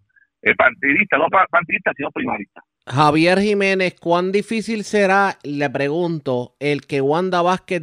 partidistas, 0.58 1.20
no 1.20 1.28
pa- 1.30 1.48
partidistas, 1.50 1.94
sino 1.98 2.12
primaristas. 2.12 2.64
Javier 2.86 3.40
Jiménez, 3.40 3.96
¿cuán 4.00 4.32
difícil 4.32 4.84
será, 4.84 5.38
le 5.44 5.70
pregunto, 5.70 6.56
el 6.60 6.82
que 6.82 7.00
Wanda 7.00 7.42
Vázquez 7.42 7.82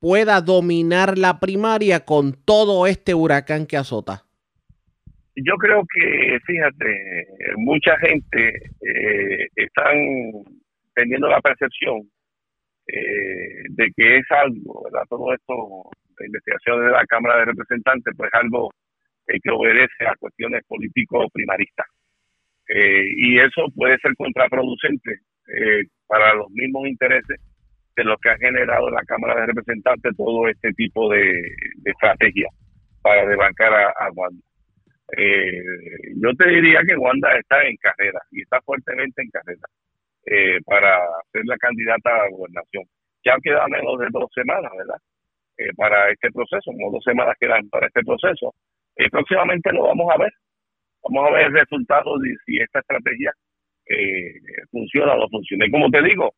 pueda 0.00 0.40
dominar 0.40 1.18
la 1.18 1.38
primaria 1.38 2.04
con 2.06 2.32
todo 2.44 2.86
este 2.86 3.14
huracán 3.14 3.66
que 3.66 3.76
azota? 3.76 4.24
Yo 5.36 5.54
creo 5.56 5.82
que, 5.92 6.38
fíjate, 6.46 7.26
mucha 7.56 7.96
gente 7.98 8.70
eh, 8.80 9.48
están 9.54 9.96
teniendo 10.94 11.28
la 11.28 11.40
percepción 11.40 12.02
eh, 12.86 13.64
de 13.70 13.90
que 13.96 14.16
es 14.16 14.24
algo, 14.30 14.84
¿verdad? 14.84 15.04
Todo 15.08 15.32
esto, 15.32 15.90
la 16.18 16.26
investigación 16.26 16.86
de 16.86 16.92
la 16.92 17.04
Cámara 17.06 17.38
de 17.38 17.44
Representantes, 17.46 18.14
pues 18.16 18.30
algo 18.32 18.70
eh, 19.26 19.38
que 19.42 19.50
obedece 19.50 20.06
a 20.06 20.16
cuestiones 20.16 20.62
político-primaristas. 20.66 21.86
Eh, 22.68 23.04
y 23.16 23.38
eso 23.38 23.66
puede 23.74 23.98
ser 23.98 24.14
contraproducente 24.16 25.20
eh, 25.48 25.84
para 26.06 26.34
los 26.34 26.50
mismos 26.50 26.88
intereses 26.88 27.40
de 27.96 28.04
los 28.04 28.18
que 28.20 28.30
ha 28.30 28.38
generado 28.38 28.90
la 28.90 29.02
Cámara 29.02 29.40
de 29.40 29.46
Representantes 29.46 30.16
todo 30.16 30.48
este 30.48 30.72
tipo 30.72 31.10
de, 31.10 31.32
de 31.76 31.90
estrategia 31.90 32.48
para 33.02 33.26
desbancar 33.26 33.72
a, 33.74 33.88
a 33.90 34.10
Wanda. 34.14 34.42
Eh, 35.16 35.62
yo 36.16 36.32
te 36.38 36.48
diría 36.48 36.80
que 36.86 36.96
Wanda 36.96 37.30
está 37.32 37.62
en 37.64 37.76
carrera 37.76 38.20
y 38.30 38.42
está 38.42 38.60
fuertemente 38.62 39.20
en 39.20 39.28
carrera 39.30 39.66
eh, 40.26 40.58
para 40.64 41.00
ser 41.32 41.42
la 41.44 41.56
candidata 41.58 42.14
a 42.14 42.18
la 42.24 42.30
gobernación. 42.30 42.84
Ya 43.24 43.36
queda 43.42 43.66
menos 43.68 43.98
de 43.98 44.06
dos 44.10 44.30
semanas, 44.34 44.70
¿verdad? 44.76 44.96
Eh, 45.58 45.72
para 45.76 46.10
este 46.10 46.30
proceso, 46.30 46.72
como 46.72 46.92
dos 46.92 47.04
semanas 47.04 47.36
quedan 47.38 47.68
para 47.68 47.86
este 47.86 48.02
proceso. 48.02 48.54
Eh, 48.96 49.10
próximamente 49.10 49.72
lo 49.72 49.84
vamos 49.84 50.10
a 50.14 50.18
ver. 50.18 50.32
Vamos 51.04 51.28
a 51.28 51.32
ver 51.32 51.46
el 51.46 51.52
resultado 51.52 52.18
de 52.18 52.34
si 52.46 52.58
esta 52.58 52.80
estrategia 52.80 53.32
eh, 53.86 54.34
funciona 54.70 55.14
o 55.14 55.18
no 55.18 55.28
funciona. 55.28 55.66
Y 55.66 55.70
como 55.70 55.90
te 55.90 56.02
digo, 56.02 56.32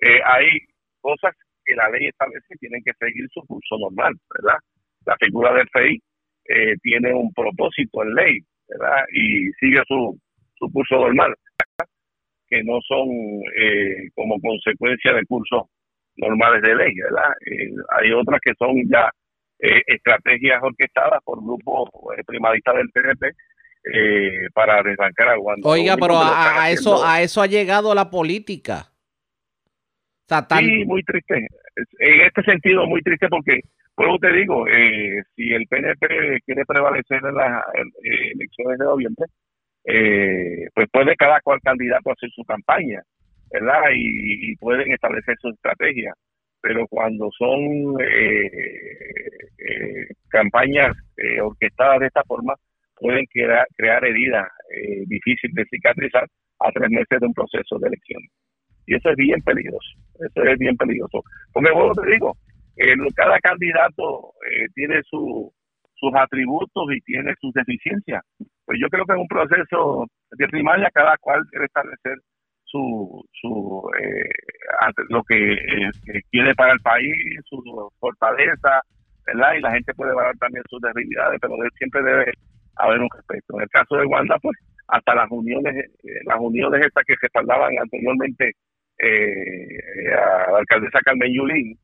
eh, 0.00 0.20
hay 0.24 0.46
cosas 1.00 1.34
que 1.64 1.74
la 1.74 1.88
ley 1.90 2.08
establece 2.08 2.46
que 2.48 2.58
tienen 2.58 2.82
que 2.84 2.92
seguir 2.98 3.28
su 3.32 3.40
curso 3.46 3.78
normal, 3.78 4.14
¿verdad? 4.34 4.58
La 5.06 5.16
figura 5.16 5.52
del 5.54 5.68
FEI 5.68 6.00
eh, 6.46 6.76
tiene 6.82 7.12
un 7.14 7.32
propósito 7.32 8.02
en 8.02 8.14
ley, 8.14 8.38
¿verdad? 8.68 9.04
Y 9.12 9.50
sigue 9.60 9.82
su, 9.86 10.18
su 10.58 10.72
curso 10.72 10.96
normal, 10.96 11.34
que 12.48 12.62
no 12.64 12.80
son 12.82 13.08
eh, 13.56 14.08
como 14.14 14.40
consecuencia 14.40 15.12
de 15.12 15.24
cursos 15.26 15.62
normales 16.16 16.62
de 16.62 16.74
ley, 16.74 16.94
¿verdad? 16.94 17.32
Eh, 17.46 17.70
hay 17.96 18.12
otras 18.12 18.40
que 18.40 18.52
son 18.58 18.74
ya 18.90 19.10
estrategias 19.62 20.58
orquestadas 20.62 21.22
por 21.22 21.38
grupos 21.42 21.90
primaristas 22.26 22.76
del 22.76 22.88
PNP 22.88 23.30
eh, 23.92 24.46
para 24.54 24.82
desbancar 24.82 25.28
a 25.30 25.38
Wanda. 25.38 25.68
Oiga, 25.68 25.94
Lo 25.94 26.00
pero 26.00 26.14
que 26.14 26.24
lo 26.24 26.30
a, 26.32 26.62
a 26.64 26.70
eso, 26.70 27.04
a 27.04 27.22
eso 27.22 27.42
ha 27.42 27.46
llegado 27.46 27.94
la 27.94 28.10
política. 28.10 28.86
O 30.24 30.28
sea, 30.28 30.46
tan- 30.46 30.64
Sí, 30.64 30.84
muy 30.84 31.02
triste. 31.02 31.46
En 31.98 32.20
este 32.20 32.42
sentido, 32.42 32.86
muy 32.86 33.00
triste 33.02 33.26
porque, 33.28 33.60
luego 33.96 34.18
te 34.18 34.32
digo, 34.32 34.66
eh, 34.68 35.22
si 35.34 35.52
el 35.52 35.66
PNP 35.66 36.40
quiere 36.44 36.64
prevalecer 36.66 37.20
en 37.24 37.34
las 37.34 37.62
eh, 37.74 38.32
elecciones 38.34 38.78
de 38.78 38.84
noviembre, 38.84 39.26
eh, 39.84 40.68
pues 40.74 40.88
puede 40.92 41.16
cada 41.16 41.40
cual 41.40 41.58
candidato 41.62 42.10
hacer 42.12 42.28
su 42.30 42.44
campaña, 42.44 43.02
¿verdad? 43.50 43.80
Y, 43.94 44.50
y 44.52 44.56
pueden 44.56 44.92
establecer 44.92 45.36
su 45.40 45.48
estrategia. 45.48 46.12
Pero 46.60 46.86
cuando 46.88 47.30
son 47.38 47.96
eh, 48.02 48.50
eh, 49.58 50.06
campañas 50.28 50.94
eh, 51.16 51.40
orquestadas 51.40 52.00
de 52.00 52.06
esta 52.08 52.22
forma, 52.24 52.54
pueden 53.00 53.24
crear, 53.26 53.66
heridas 54.04 54.46
eh, 54.74 55.04
difíciles 55.06 55.54
de 55.54 55.64
cicatrizar 55.66 56.26
a 56.60 56.70
tres 56.72 56.90
meses 56.90 57.20
de 57.20 57.26
un 57.26 57.34
proceso 57.34 57.78
de 57.78 57.88
elecciones. 57.88 58.30
Y 58.86 58.94
eso 58.96 59.10
es 59.10 59.16
bien 59.16 59.40
peligroso. 59.42 59.90
Eso 60.18 60.42
es 60.44 60.58
bien 60.58 60.76
peligroso. 60.76 61.22
Porque, 61.52 61.70
bueno, 61.72 61.92
te 61.94 62.10
digo, 62.10 62.36
eh, 62.76 62.94
cada 63.14 63.38
candidato 63.40 64.32
eh, 64.50 64.66
tiene 64.74 65.00
su, 65.04 65.52
sus 65.94 66.12
atributos 66.14 66.84
y 66.94 67.00
tiene 67.02 67.34
sus 67.40 67.52
deficiencias. 67.52 68.22
Pues 68.64 68.78
yo 68.80 68.88
creo 68.88 69.04
que 69.04 69.12
en 69.14 69.20
un 69.20 69.28
proceso 69.28 70.06
de 70.32 70.48
primaria 70.48 70.90
cada 70.92 71.16
cual 71.18 71.42
debe 71.52 71.66
establecer 71.66 72.16
su, 72.64 73.24
su 73.32 73.90
eh, 74.00 74.30
lo 75.08 75.22
que, 75.24 75.52
eh, 75.54 75.90
que 76.04 76.20
quiere 76.30 76.54
para 76.54 76.72
el 76.72 76.80
país, 76.80 77.14
su 77.48 77.60
fortaleza, 77.98 78.80
¿verdad? 79.26 79.54
Y 79.54 79.60
la 79.60 79.72
gente 79.72 79.94
puede 79.94 80.12
evaluar 80.12 80.36
también 80.38 80.64
sus 80.68 80.80
debilidades, 80.80 81.38
pero 81.40 81.56
de- 81.56 81.70
siempre 81.78 82.02
debe 82.02 82.32
haber 82.80 83.00
un 83.00 83.08
respeto. 83.14 83.56
En 83.56 83.62
el 83.62 83.68
caso 83.68 83.96
de 83.96 84.06
Wanda, 84.06 84.38
pues 84.40 84.56
hasta 84.88 85.14
las 85.14 85.30
uniones, 85.30 85.74
eh, 85.76 86.20
las 86.24 86.38
uniones 86.40 86.84
estas 86.84 87.04
que 87.04 87.14
respaldaban 87.20 87.72
anteriormente 87.78 88.52
eh, 88.98 90.12
a 90.12 90.52
la 90.52 90.58
alcaldesa 90.58 91.00
Carmen 91.04 91.32
Yulín, 91.32 91.78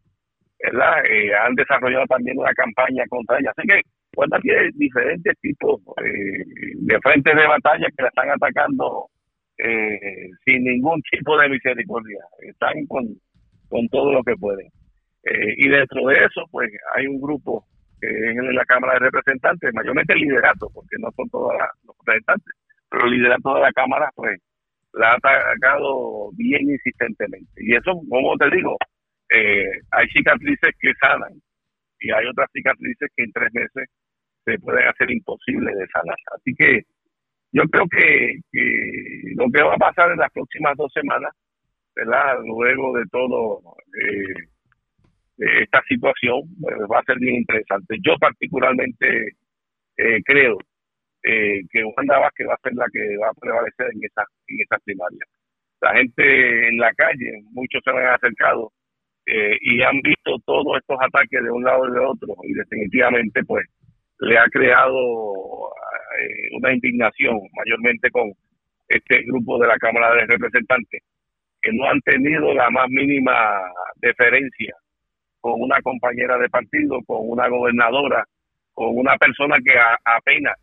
¿verdad? 0.62 1.04
Eh, 1.08 1.34
han 1.34 1.54
desarrollado 1.54 2.06
también 2.06 2.38
una 2.38 2.52
campaña 2.52 3.04
contra 3.08 3.38
ella. 3.38 3.52
Así 3.56 3.66
que 3.66 3.80
Wanda 4.16 4.38
tiene 4.40 4.70
diferentes 4.74 5.38
tipos 5.40 5.80
eh, 6.04 6.44
de 6.74 6.98
frentes 7.00 7.36
de 7.36 7.46
batalla 7.46 7.86
que 7.96 8.02
la 8.02 8.08
están 8.08 8.30
atacando 8.30 9.08
eh, 9.58 10.30
sin 10.44 10.64
ningún 10.64 11.00
tipo 11.10 11.38
de 11.38 11.48
misericordia. 11.48 12.24
Están 12.40 12.86
con, 12.86 13.06
con 13.68 13.88
todo 13.88 14.12
lo 14.12 14.22
que 14.22 14.34
pueden. 14.36 14.66
Eh, 15.24 15.54
y 15.56 15.68
dentro 15.68 16.06
de 16.06 16.14
eso, 16.16 16.44
pues 16.50 16.70
hay 16.94 17.06
un 17.06 17.20
grupo 17.20 17.64
que 18.00 18.08
es 18.08 18.36
en 18.36 18.54
la 18.54 18.64
Cámara 18.64 18.94
de 18.94 19.10
Representantes, 19.10 19.74
mayormente 19.74 20.12
el 20.12 20.20
liderato, 20.20 20.68
porque 20.72 20.96
no 20.98 21.10
son 21.12 21.28
todos 21.30 21.54
los 21.84 21.96
representantes, 21.98 22.54
pero 22.90 23.06
el 23.06 23.12
liderato 23.12 23.54
de 23.54 23.60
la 23.60 23.72
Cámara, 23.72 24.10
pues 24.14 24.40
la 24.92 25.12
ha 25.12 25.14
atacado 25.16 26.30
bien 26.32 26.70
insistentemente. 26.70 27.52
Y 27.56 27.74
eso, 27.74 27.92
como 28.08 28.36
te 28.36 28.50
digo, 28.50 28.76
eh, 29.30 29.70
hay 29.90 30.08
cicatrices 30.08 30.74
que 30.80 30.92
sanan 31.00 31.32
y 32.00 32.10
hay 32.10 32.26
otras 32.26 32.50
cicatrices 32.52 33.10
que 33.16 33.24
en 33.24 33.32
tres 33.32 33.52
meses 33.52 33.88
se 34.44 34.58
pueden 34.58 34.88
hacer 34.88 35.10
imposible 35.10 35.74
de 35.74 35.86
sanar. 35.88 36.16
Así 36.34 36.54
que 36.54 36.82
yo 37.52 37.62
creo 37.64 37.86
que, 37.88 38.38
que 38.52 39.34
lo 39.36 39.50
que 39.50 39.62
va 39.62 39.74
a 39.74 39.78
pasar 39.78 40.12
en 40.12 40.18
las 40.18 40.32
próximas 40.32 40.76
dos 40.76 40.92
semanas, 40.92 41.32
¿verdad? 41.94 42.38
Luego 42.44 42.96
de 42.96 43.04
todo 43.10 43.60
eh, 44.00 44.48
esta 45.38 45.82
situación, 45.88 46.42
pues, 46.60 46.76
va 46.90 47.00
a 47.00 47.04
ser 47.04 47.18
bien 47.18 47.36
interesante. 47.36 47.96
Yo 48.02 48.16
particularmente 48.18 49.32
eh, 49.96 50.22
creo 50.24 50.58
eh, 51.22 51.62
que 51.70 51.84
Wanda 51.84 52.18
Vázquez 52.18 52.46
va 52.48 52.54
a 52.54 52.60
ser 52.62 52.74
la 52.74 52.86
que 52.92 53.16
va 53.18 53.28
a 53.28 53.34
prevalecer 53.40 53.88
en 53.92 54.04
esa, 54.04 54.24
en 54.48 54.60
esa 54.60 54.78
primaria. 54.84 55.24
La 55.80 55.94
gente 55.94 56.68
en 56.68 56.78
la 56.78 56.92
calle, 56.94 57.42
muchos 57.52 57.82
se 57.84 57.90
han 57.90 58.06
acercado 58.06 58.72
eh, 59.26 59.56
y 59.60 59.82
han 59.82 60.00
visto 60.02 60.38
todos 60.46 60.78
estos 60.78 60.96
ataques 61.00 61.42
de 61.42 61.50
un 61.50 61.64
lado 61.64 61.88
y 61.88 61.92
de 61.92 62.00
otro 62.00 62.28
y 62.44 62.54
definitivamente 62.54 63.42
pues 63.44 63.66
le 64.20 64.38
ha 64.38 64.46
creado 64.46 65.72
eh, 66.20 66.48
una 66.56 66.72
indignación 66.72 67.40
mayormente 67.56 68.08
con 68.10 68.32
este 68.88 69.22
grupo 69.24 69.58
de 69.58 69.66
la 69.66 69.76
Cámara 69.78 70.14
de 70.14 70.26
Representantes 70.26 71.02
que 71.60 71.72
no 71.72 71.90
han 71.90 72.00
tenido 72.02 72.54
la 72.54 72.70
más 72.70 72.88
mínima 72.88 73.62
deferencia 73.96 74.76
con 75.46 75.60
una 75.62 75.80
compañera 75.82 76.36
de 76.38 76.48
partido, 76.48 76.98
con 77.06 77.18
una 77.30 77.46
gobernadora, 77.48 78.24
con 78.74 78.98
una 78.98 79.16
persona 79.16 79.56
que 79.64 79.78
a- 79.78 79.96
apenas 80.16 80.54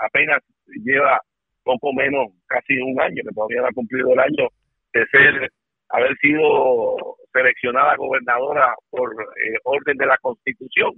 apenas 0.00 0.40
lleva 0.82 1.20
poco 1.62 1.92
menos, 1.92 2.28
casi 2.46 2.78
un 2.80 2.98
año, 3.00 3.22
que 3.22 3.34
todavía 3.34 3.60
no 3.60 3.66
ha 3.68 3.72
cumplido 3.72 4.12
el 4.14 4.18
año 4.20 4.48
de 4.94 5.04
ser, 5.12 5.50
haber 5.90 6.16
sido 6.22 6.96
seleccionada 7.34 7.96
gobernadora 7.96 8.74
por 8.90 9.12
eh, 9.12 9.58
orden 9.64 9.96
de 9.98 10.06
la 10.06 10.16
Constitución 10.22 10.92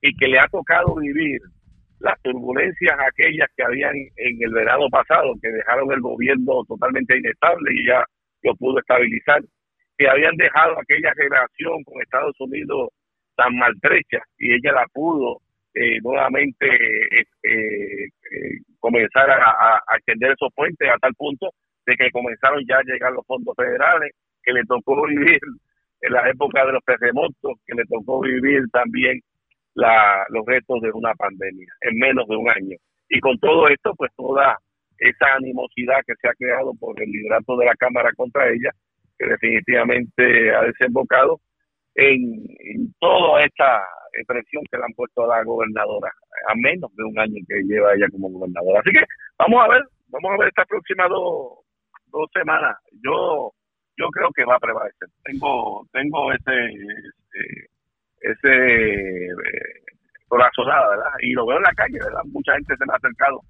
y 0.00 0.14
que 0.16 0.26
le 0.26 0.38
ha 0.40 0.48
tocado 0.48 0.96
vivir 0.96 1.40
las 2.00 2.20
turbulencias 2.22 2.98
aquellas 3.00 3.48
que 3.56 3.62
habían 3.62 3.94
en 3.94 4.36
el 4.40 4.52
verano 4.52 4.88
pasado, 4.90 5.32
que 5.40 5.48
dejaron 5.48 5.92
el 5.92 6.00
gobierno 6.00 6.64
totalmente 6.66 7.16
inestable 7.18 7.70
y 7.72 7.86
ya 7.86 8.04
lo 8.42 8.54
pudo 8.56 8.80
estabilizar, 8.80 9.42
que 9.96 10.08
habían 10.08 10.36
dejado 10.36 10.78
aquella 10.78 11.12
relación 11.14 11.82
con 11.84 12.02
Estados 12.02 12.34
Unidos 12.40 12.90
tan 13.36 13.56
maltrecha 13.56 14.22
y 14.38 14.54
ella 14.54 14.72
la 14.72 14.86
pudo 14.92 15.40
eh, 15.74 15.98
nuevamente 16.02 16.66
eh, 16.66 17.24
eh, 17.42 18.08
comenzar 18.78 19.30
a, 19.30 19.36
a, 19.36 19.82
a 19.86 19.96
extender 19.96 20.32
esos 20.32 20.52
puentes 20.54 20.88
a 20.88 20.98
tal 20.98 21.14
punto 21.14 21.50
de 21.86 21.96
que 21.96 22.10
comenzaron 22.10 22.62
ya 22.68 22.78
a 22.78 22.82
llegar 22.82 23.12
los 23.12 23.26
fondos 23.26 23.54
federales, 23.56 24.12
que 24.42 24.52
le 24.52 24.64
tocó 24.64 25.06
vivir 25.06 25.40
en 26.00 26.12
la 26.12 26.28
época 26.28 26.64
de 26.64 26.72
los 26.72 26.84
terremotos, 26.84 27.58
que 27.66 27.74
le 27.74 27.84
tocó 27.86 28.20
vivir 28.20 28.62
también 28.72 29.20
la, 29.74 30.24
los 30.28 30.44
retos 30.46 30.80
de 30.80 30.90
una 30.92 31.14
pandemia 31.14 31.68
en 31.80 31.98
menos 31.98 32.26
de 32.28 32.36
un 32.36 32.48
año. 32.48 32.76
Y 33.08 33.20
con 33.20 33.38
todo 33.38 33.68
esto, 33.68 33.94
pues 33.96 34.10
toda 34.16 34.58
esa 34.98 35.34
animosidad 35.34 36.00
que 36.06 36.14
se 36.20 36.28
ha 36.28 36.34
creado 36.34 36.72
por 36.78 37.00
el 37.02 37.10
liderato 37.10 37.56
de 37.56 37.66
la 37.66 37.74
Cámara 37.74 38.10
contra 38.16 38.48
ella, 38.48 38.70
definitivamente 39.28 40.54
ha 40.54 40.62
desembocado 40.62 41.40
en, 41.94 42.44
en 42.58 42.94
toda 42.98 43.44
esta 43.44 43.82
presión 44.26 44.62
que 44.70 44.78
le 44.78 44.84
han 44.84 44.92
puesto 44.92 45.24
a 45.24 45.36
la 45.38 45.44
gobernadora, 45.44 46.12
a 46.48 46.54
menos 46.54 46.94
de 46.94 47.04
un 47.04 47.18
año 47.18 47.34
que 47.48 47.62
lleva 47.64 47.94
ella 47.94 48.06
como 48.12 48.30
gobernadora. 48.30 48.80
Así 48.80 48.92
que 48.92 49.02
vamos 49.38 49.64
a 49.64 49.68
ver, 49.68 49.82
vamos 50.08 50.30
a 50.32 50.36
ver 50.38 50.48
estas 50.48 50.68
próximas 50.68 51.08
dos, 51.08 51.58
dos 52.12 52.30
semanas. 52.32 52.76
Yo 53.02 53.50
yo 53.96 54.08
creo 54.10 54.30
que 54.34 54.44
va 54.44 54.56
a 54.56 54.60
prevalecer. 54.60 55.08
Tengo 55.24 55.86
tengo 55.92 56.32
ese 56.32 56.66
ese, 56.66 57.68
ese 58.20 59.26
eh, 59.26 59.82
corazonada, 60.28 60.90
¿verdad? 60.90 61.12
Y 61.20 61.32
lo 61.32 61.46
veo 61.46 61.56
en 61.58 61.64
la 61.64 61.72
calle, 61.72 61.98
¿verdad? 61.98 62.22
Mucha 62.26 62.54
gente 62.54 62.76
se 62.76 62.86
me 62.86 62.92
ha 62.92 62.96
acercado 62.96 63.40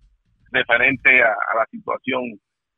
referente 0.53 1.23
a, 1.23 1.33
a 1.33 1.57
la 1.59 1.67
situación 1.67 2.23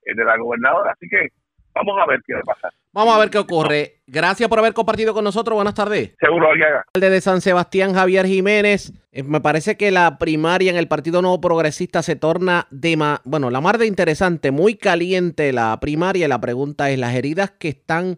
eh, 0.02 0.14
de 0.14 0.24
la 0.24 0.36
gobernadora. 0.36 0.92
Así 0.92 1.08
que 1.08 1.28
vamos 1.74 1.96
a 2.00 2.06
ver 2.06 2.20
qué 2.26 2.34
va 2.34 2.40
a 2.40 2.54
pasar. 2.54 2.72
Vamos 2.96 3.14
a 3.14 3.18
ver 3.18 3.28
qué 3.28 3.36
ocurre. 3.36 4.00
Gracias 4.06 4.48
por 4.48 4.58
haber 4.58 4.72
compartido 4.72 5.12
con 5.12 5.22
nosotros. 5.22 5.54
Buenas 5.54 5.74
tardes. 5.74 6.12
Seguro, 6.18 6.50
Aliaga. 6.50 6.82
alcalde 6.94 7.10
de 7.10 7.20
San 7.20 7.42
Sebastián, 7.42 7.92
Javier 7.92 8.26
Jiménez. 8.26 8.90
Eh, 9.12 9.22
me 9.22 9.42
parece 9.42 9.76
que 9.76 9.90
la 9.90 10.16
primaria 10.16 10.70
en 10.70 10.78
el 10.78 10.88
Partido 10.88 11.20
Nuevo 11.20 11.38
Progresista 11.40 12.02
se 12.02 12.16
torna 12.16 12.66
de 12.70 12.96
ma- 12.96 13.20
bueno, 13.24 13.50
la 13.50 13.60
mar 13.60 13.76
de 13.76 13.86
interesante, 13.86 14.50
muy 14.50 14.76
caliente 14.76 15.52
la 15.52 15.78
primaria. 15.78 16.26
La 16.26 16.40
pregunta 16.40 16.88
es, 16.90 16.98
las 16.98 17.14
heridas 17.14 17.50
que 17.50 17.68
están 17.68 18.16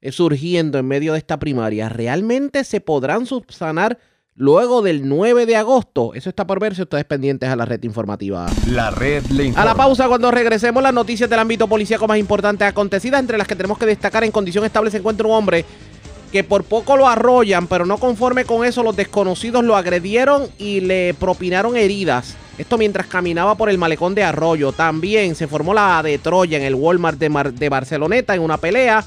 eh, 0.00 0.10
surgiendo 0.10 0.78
en 0.80 0.88
medio 0.88 1.12
de 1.12 1.18
esta 1.18 1.38
primaria, 1.38 1.88
¿realmente 1.88 2.64
se 2.64 2.80
podrán 2.80 3.26
subsanar 3.26 3.98
luego 4.36 4.82
del 4.82 5.08
9 5.08 5.46
de 5.46 5.56
agosto? 5.56 6.12
Eso 6.14 6.28
está 6.28 6.46
por 6.46 6.60
verse. 6.60 6.82
Ustedes 6.82 7.04
pendientes 7.04 7.48
a 7.48 7.56
la 7.56 7.64
red 7.64 7.82
informativa. 7.82 8.46
La 8.68 8.90
red 8.90 9.24
le 9.26 9.52
A 9.56 9.64
la 9.64 9.74
pausa, 9.74 10.08
cuando 10.08 10.30
regresemos, 10.30 10.82
las 10.82 10.94
noticias 10.94 11.28
del 11.28 11.38
ámbito 11.38 11.66
policíaco 11.68 12.06
más 12.06 12.18
importantes 12.18 12.66
acontecidas, 12.68 13.20
entre 13.20 13.38
las 13.38 13.46
que 13.46 13.56
tenemos 13.56 13.78
que 13.78 13.86
destacar 13.86 14.24
en 14.24 14.30
condición 14.30 14.64
estable 14.64 14.90
se 14.90 14.98
encuentra 14.98 15.26
un 15.26 15.34
hombre 15.34 15.64
que 16.32 16.42
por 16.44 16.64
poco 16.64 16.96
lo 16.96 17.08
arrollan, 17.08 17.66
pero 17.68 17.86
no 17.86 17.98
conforme 17.98 18.44
con 18.44 18.64
eso, 18.64 18.82
los 18.82 18.96
desconocidos 18.96 19.64
lo 19.64 19.76
agredieron 19.76 20.48
y 20.58 20.80
le 20.80 21.14
propinaron 21.14 21.76
heridas. 21.76 22.36
Esto 22.58 22.76
mientras 22.78 23.06
caminaba 23.06 23.54
por 23.54 23.68
el 23.70 23.78
malecón 23.78 24.14
de 24.14 24.24
Arroyo. 24.24 24.72
También 24.72 25.34
se 25.34 25.46
formó 25.46 25.72
la 25.72 26.02
de 26.02 26.18
Troya 26.18 26.58
en 26.58 26.64
el 26.64 26.74
Walmart 26.74 27.18
de, 27.18 27.28
Mar- 27.28 27.52
de 27.52 27.68
Barceloneta 27.68 28.34
en 28.34 28.40
una 28.42 28.56
pelea. 28.56 29.04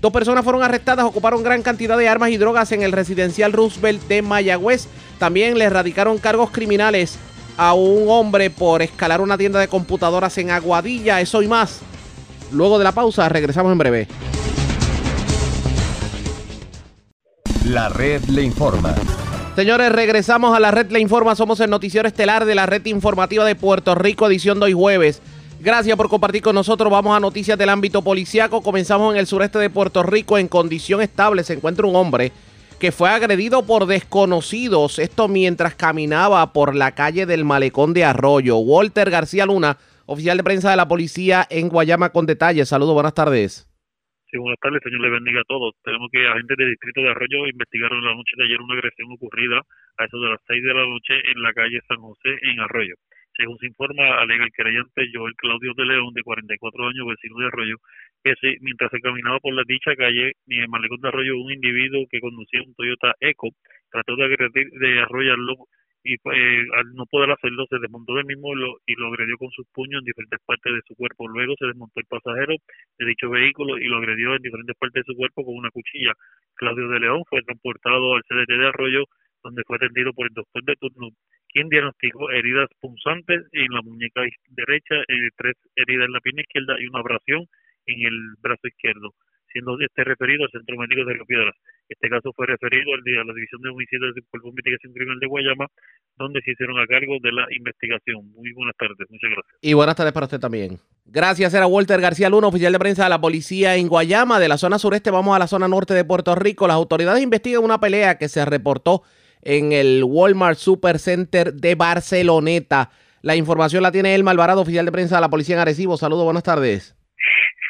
Dos 0.00 0.12
personas 0.12 0.44
fueron 0.44 0.62
arrestadas, 0.62 1.04
ocuparon 1.04 1.42
gran 1.42 1.62
cantidad 1.62 1.98
de 1.98 2.08
armas 2.08 2.30
y 2.30 2.38
drogas 2.38 2.72
en 2.72 2.82
el 2.82 2.92
residencial 2.92 3.52
Roosevelt 3.52 4.02
de 4.08 4.22
Mayagüez. 4.22 4.86
También 5.18 5.58
le 5.58 5.66
erradicaron 5.66 6.16
cargos 6.16 6.50
criminales 6.50 7.18
a 7.58 7.74
un 7.74 8.08
hombre 8.08 8.48
por 8.48 8.80
escalar 8.80 9.20
una 9.20 9.36
tienda 9.36 9.60
de 9.60 9.68
computadoras 9.68 10.38
en 10.38 10.50
Aguadilla. 10.50 11.20
Eso 11.20 11.42
y 11.42 11.48
más. 11.48 11.80
Luego 12.50 12.78
de 12.78 12.84
la 12.84 12.92
pausa, 12.92 13.28
regresamos 13.28 13.72
en 13.72 13.78
breve. 13.78 14.08
La 17.66 17.90
red 17.90 18.24
le 18.24 18.42
informa. 18.42 18.94
Señores, 19.54 19.92
regresamos 19.92 20.56
a 20.56 20.60
la 20.60 20.70
red 20.70 20.90
Le 20.90 21.00
Informa. 21.00 21.34
Somos 21.34 21.60
el 21.60 21.68
noticiero 21.68 22.08
estelar 22.08 22.46
de 22.46 22.54
la 22.54 22.64
red 22.64 22.86
informativa 22.86 23.44
de 23.44 23.54
Puerto 23.54 23.94
Rico, 23.94 24.26
edición 24.26 24.58
de 24.58 24.66
hoy 24.66 24.72
jueves. 24.72 25.20
Gracias 25.62 25.94
por 25.94 26.08
compartir 26.08 26.40
con 26.40 26.54
nosotros. 26.54 26.90
Vamos 26.90 27.14
a 27.14 27.20
noticias 27.20 27.58
del 27.58 27.68
ámbito 27.68 28.00
policiaco. 28.02 28.62
Comenzamos 28.62 29.12
en 29.12 29.20
el 29.20 29.26
sureste 29.26 29.58
de 29.58 29.68
Puerto 29.68 30.02
Rico. 30.02 30.38
En 30.38 30.48
condición 30.48 31.02
estable 31.02 31.44
se 31.44 31.52
encuentra 31.52 31.86
un 31.86 31.96
hombre 31.96 32.32
que 32.80 32.92
fue 32.92 33.10
agredido 33.10 33.66
por 33.66 33.84
desconocidos. 33.84 34.98
Esto 34.98 35.28
mientras 35.28 35.74
caminaba 35.74 36.54
por 36.54 36.74
la 36.74 36.94
calle 36.94 37.26
del 37.26 37.44
Malecón 37.44 37.92
de 37.92 38.04
Arroyo. 38.04 38.56
Walter 38.56 39.10
García 39.10 39.44
Luna, 39.44 39.76
oficial 40.06 40.38
de 40.38 40.44
prensa 40.44 40.70
de 40.70 40.78
la 40.78 40.88
policía 40.88 41.46
en 41.50 41.68
Guayama 41.68 42.08
con 42.08 42.24
detalles. 42.24 42.70
Saludos, 42.70 42.94
buenas 42.94 43.12
tardes. 43.12 43.68
Sí, 44.30 44.38
buenas 44.38 44.60
tardes, 44.62 44.80
Señor 44.82 45.02
le 45.02 45.10
bendiga 45.10 45.42
a 45.42 45.44
todos. 45.44 45.74
Tenemos 45.84 46.08
que 46.10 46.26
agentes 46.26 46.56
del 46.56 46.70
distrito 46.70 47.02
de 47.02 47.10
Arroyo 47.10 47.46
investigaron 47.46 48.02
la 48.02 48.14
noche 48.14 48.32
de 48.38 48.44
ayer 48.44 48.60
una 48.62 48.74
agresión 48.80 49.12
ocurrida 49.12 49.60
a 49.98 50.04
eso 50.06 50.18
de 50.20 50.28
las 50.30 50.40
6 50.46 50.62
de 50.62 50.72
la 50.72 50.86
noche 50.86 51.14
en 51.34 51.42
la 51.42 51.52
calle 51.52 51.80
San 51.86 51.98
José 51.98 52.30
en 52.48 52.60
Arroyo. 52.60 52.94
Según 53.40 53.56
se 53.56 53.68
informa, 53.68 54.20
alega 54.20 54.44
el 54.44 54.52
querellante 54.52 55.08
Joel 55.14 55.34
Claudio 55.36 55.72
de 55.74 55.86
León, 55.86 56.12
de 56.12 56.22
44 56.22 56.88
años, 56.88 57.06
vecino 57.08 57.38
de 57.38 57.46
Arroyo, 57.46 57.76
que 58.22 58.34
sí, 58.38 58.54
mientras 58.60 58.90
se 58.90 59.00
caminaba 59.00 59.38
por 59.40 59.54
la 59.54 59.62
dicha 59.66 59.96
calle, 59.96 60.32
en 60.46 60.60
el 60.60 60.68
malecón 60.68 61.00
de 61.00 61.08
Arroyo, 61.08 61.40
un 61.40 61.50
individuo 61.50 62.04
que 62.10 62.20
conducía 62.20 62.60
un 62.60 62.74
Toyota 62.74 63.14
Eco 63.18 63.48
trató 63.90 64.14
de 64.16 64.24
agredir, 64.24 64.68
de 64.72 65.00
arrollarlo 65.00 65.54
y 66.04 66.14
eh, 66.14 66.66
al 66.76 66.92
no 66.92 67.06
poder 67.06 67.30
hacerlo 67.30 67.64
se 67.68 67.78
desmontó 67.78 68.14
del 68.14 68.26
mismo 68.26 68.54
lo, 68.54 68.76
y 68.86 68.94
lo 68.94 69.08
agredió 69.08 69.38
con 69.38 69.50
sus 69.52 69.66
puños 69.72 70.00
en 70.00 70.04
diferentes 70.04 70.40
partes 70.44 70.74
de 70.74 70.80
su 70.86 70.94
cuerpo. 70.94 71.26
Luego 71.26 71.54
se 71.58 71.66
desmontó 71.66 72.00
el 72.00 72.06
pasajero 72.06 72.56
de 72.98 73.06
dicho 73.06 73.30
vehículo 73.30 73.78
y 73.78 73.84
lo 73.88 73.96
agredió 73.96 74.34
en 74.34 74.42
diferentes 74.42 74.76
partes 74.76 75.04
de 75.04 75.12
su 75.12 75.16
cuerpo 75.16 75.44
con 75.44 75.56
una 75.56 75.70
cuchilla. 75.70 76.12
Claudio 76.56 76.88
de 76.88 77.00
León 77.00 77.22
fue 77.28 77.42
transportado 77.42 78.16
al 78.16 78.22
CDT 78.28 78.52
de 78.52 78.68
Arroyo, 78.68 79.04
donde 79.42 79.62
fue 79.66 79.76
atendido 79.76 80.12
por 80.12 80.26
el 80.26 80.34
doctor 80.34 80.62
de 80.64 80.76
turno, 80.76 81.08
quien 81.52 81.68
diagnosticó 81.68 82.30
heridas 82.30 82.68
punzantes 82.80 83.42
en 83.52 83.68
la 83.72 83.82
muñeca 83.82 84.22
derecha, 84.50 84.94
eh, 85.08 85.30
tres 85.36 85.54
heridas 85.76 86.06
en 86.06 86.12
la 86.12 86.20
pierna 86.20 86.42
izquierda 86.42 86.76
y 86.78 86.86
una 86.86 87.00
abrasión 87.00 87.46
en 87.86 88.06
el 88.06 88.16
brazo 88.40 88.68
izquierdo, 88.68 89.14
siendo 89.52 89.78
este 89.80 90.04
referido 90.04 90.44
al 90.44 90.50
Centro 90.50 90.76
Médico 90.76 91.04
de 91.04 91.14
Río 91.14 91.26
Piedras. 91.26 91.54
Este 91.88 92.08
caso 92.08 92.32
fue 92.36 92.46
referido 92.46 92.94
al 92.94 93.00
a 93.00 93.24
la 93.24 93.34
División 93.34 93.60
de 93.62 93.70
Homicidios 93.70 94.14
del 94.14 94.24
Cuerpo 94.30 94.46
de 94.46 94.50
Investigación 94.50 94.92
Criminal 94.92 95.18
de 95.18 95.26
Guayama, 95.26 95.66
donde 96.16 96.40
se 96.42 96.52
hicieron 96.52 96.78
a 96.78 96.86
cargo 96.86 97.16
de 97.20 97.32
la 97.32 97.46
investigación. 97.50 98.30
Muy 98.30 98.52
buenas 98.52 98.76
tardes, 98.78 99.10
muchas 99.10 99.30
gracias. 99.30 99.58
Y 99.60 99.74
buenas 99.74 99.96
tardes 99.96 100.12
para 100.12 100.26
usted 100.26 100.38
también. 100.38 100.78
Gracias, 101.04 101.52
era 101.52 101.66
Walter 101.66 102.00
García 102.00 102.30
Luna, 102.30 102.46
oficial 102.46 102.72
de 102.72 102.78
prensa 102.78 103.04
de 103.04 103.10
la 103.10 103.20
policía 103.20 103.74
en 103.74 103.88
Guayama. 103.88 104.38
De 104.38 104.46
la 104.46 104.56
zona 104.56 104.78
sureste 104.78 105.10
vamos 105.10 105.34
a 105.34 105.40
la 105.40 105.48
zona 105.48 105.66
norte 105.66 105.94
de 105.94 106.04
Puerto 106.04 106.32
Rico. 106.36 106.68
Las 106.68 106.76
autoridades 106.76 107.22
investigan 107.22 107.64
una 107.64 107.80
pelea 107.80 108.18
que 108.18 108.28
se 108.28 108.44
reportó 108.44 109.02
en 109.42 109.72
el 109.72 110.04
Walmart 110.04 110.58
Super 110.58 110.98
Center 110.98 111.54
de 111.54 111.74
Barceloneta. 111.74 112.90
La 113.22 113.36
información 113.36 113.82
la 113.82 113.92
tiene 113.92 114.14
Elma 114.14 114.30
Alvarado, 114.30 114.62
oficial 114.62 114.86
de 114.86 114.92
prensa 114.92 115.16
de 115.16 115.20
la 115.20 115.30
policía 115.30 115.56
en 115.56 115.60
Arecibo. 115.60 115.96
Saludos, 115.96 116.24
buenas 116.24 116.42
tardes. 116.42 116.94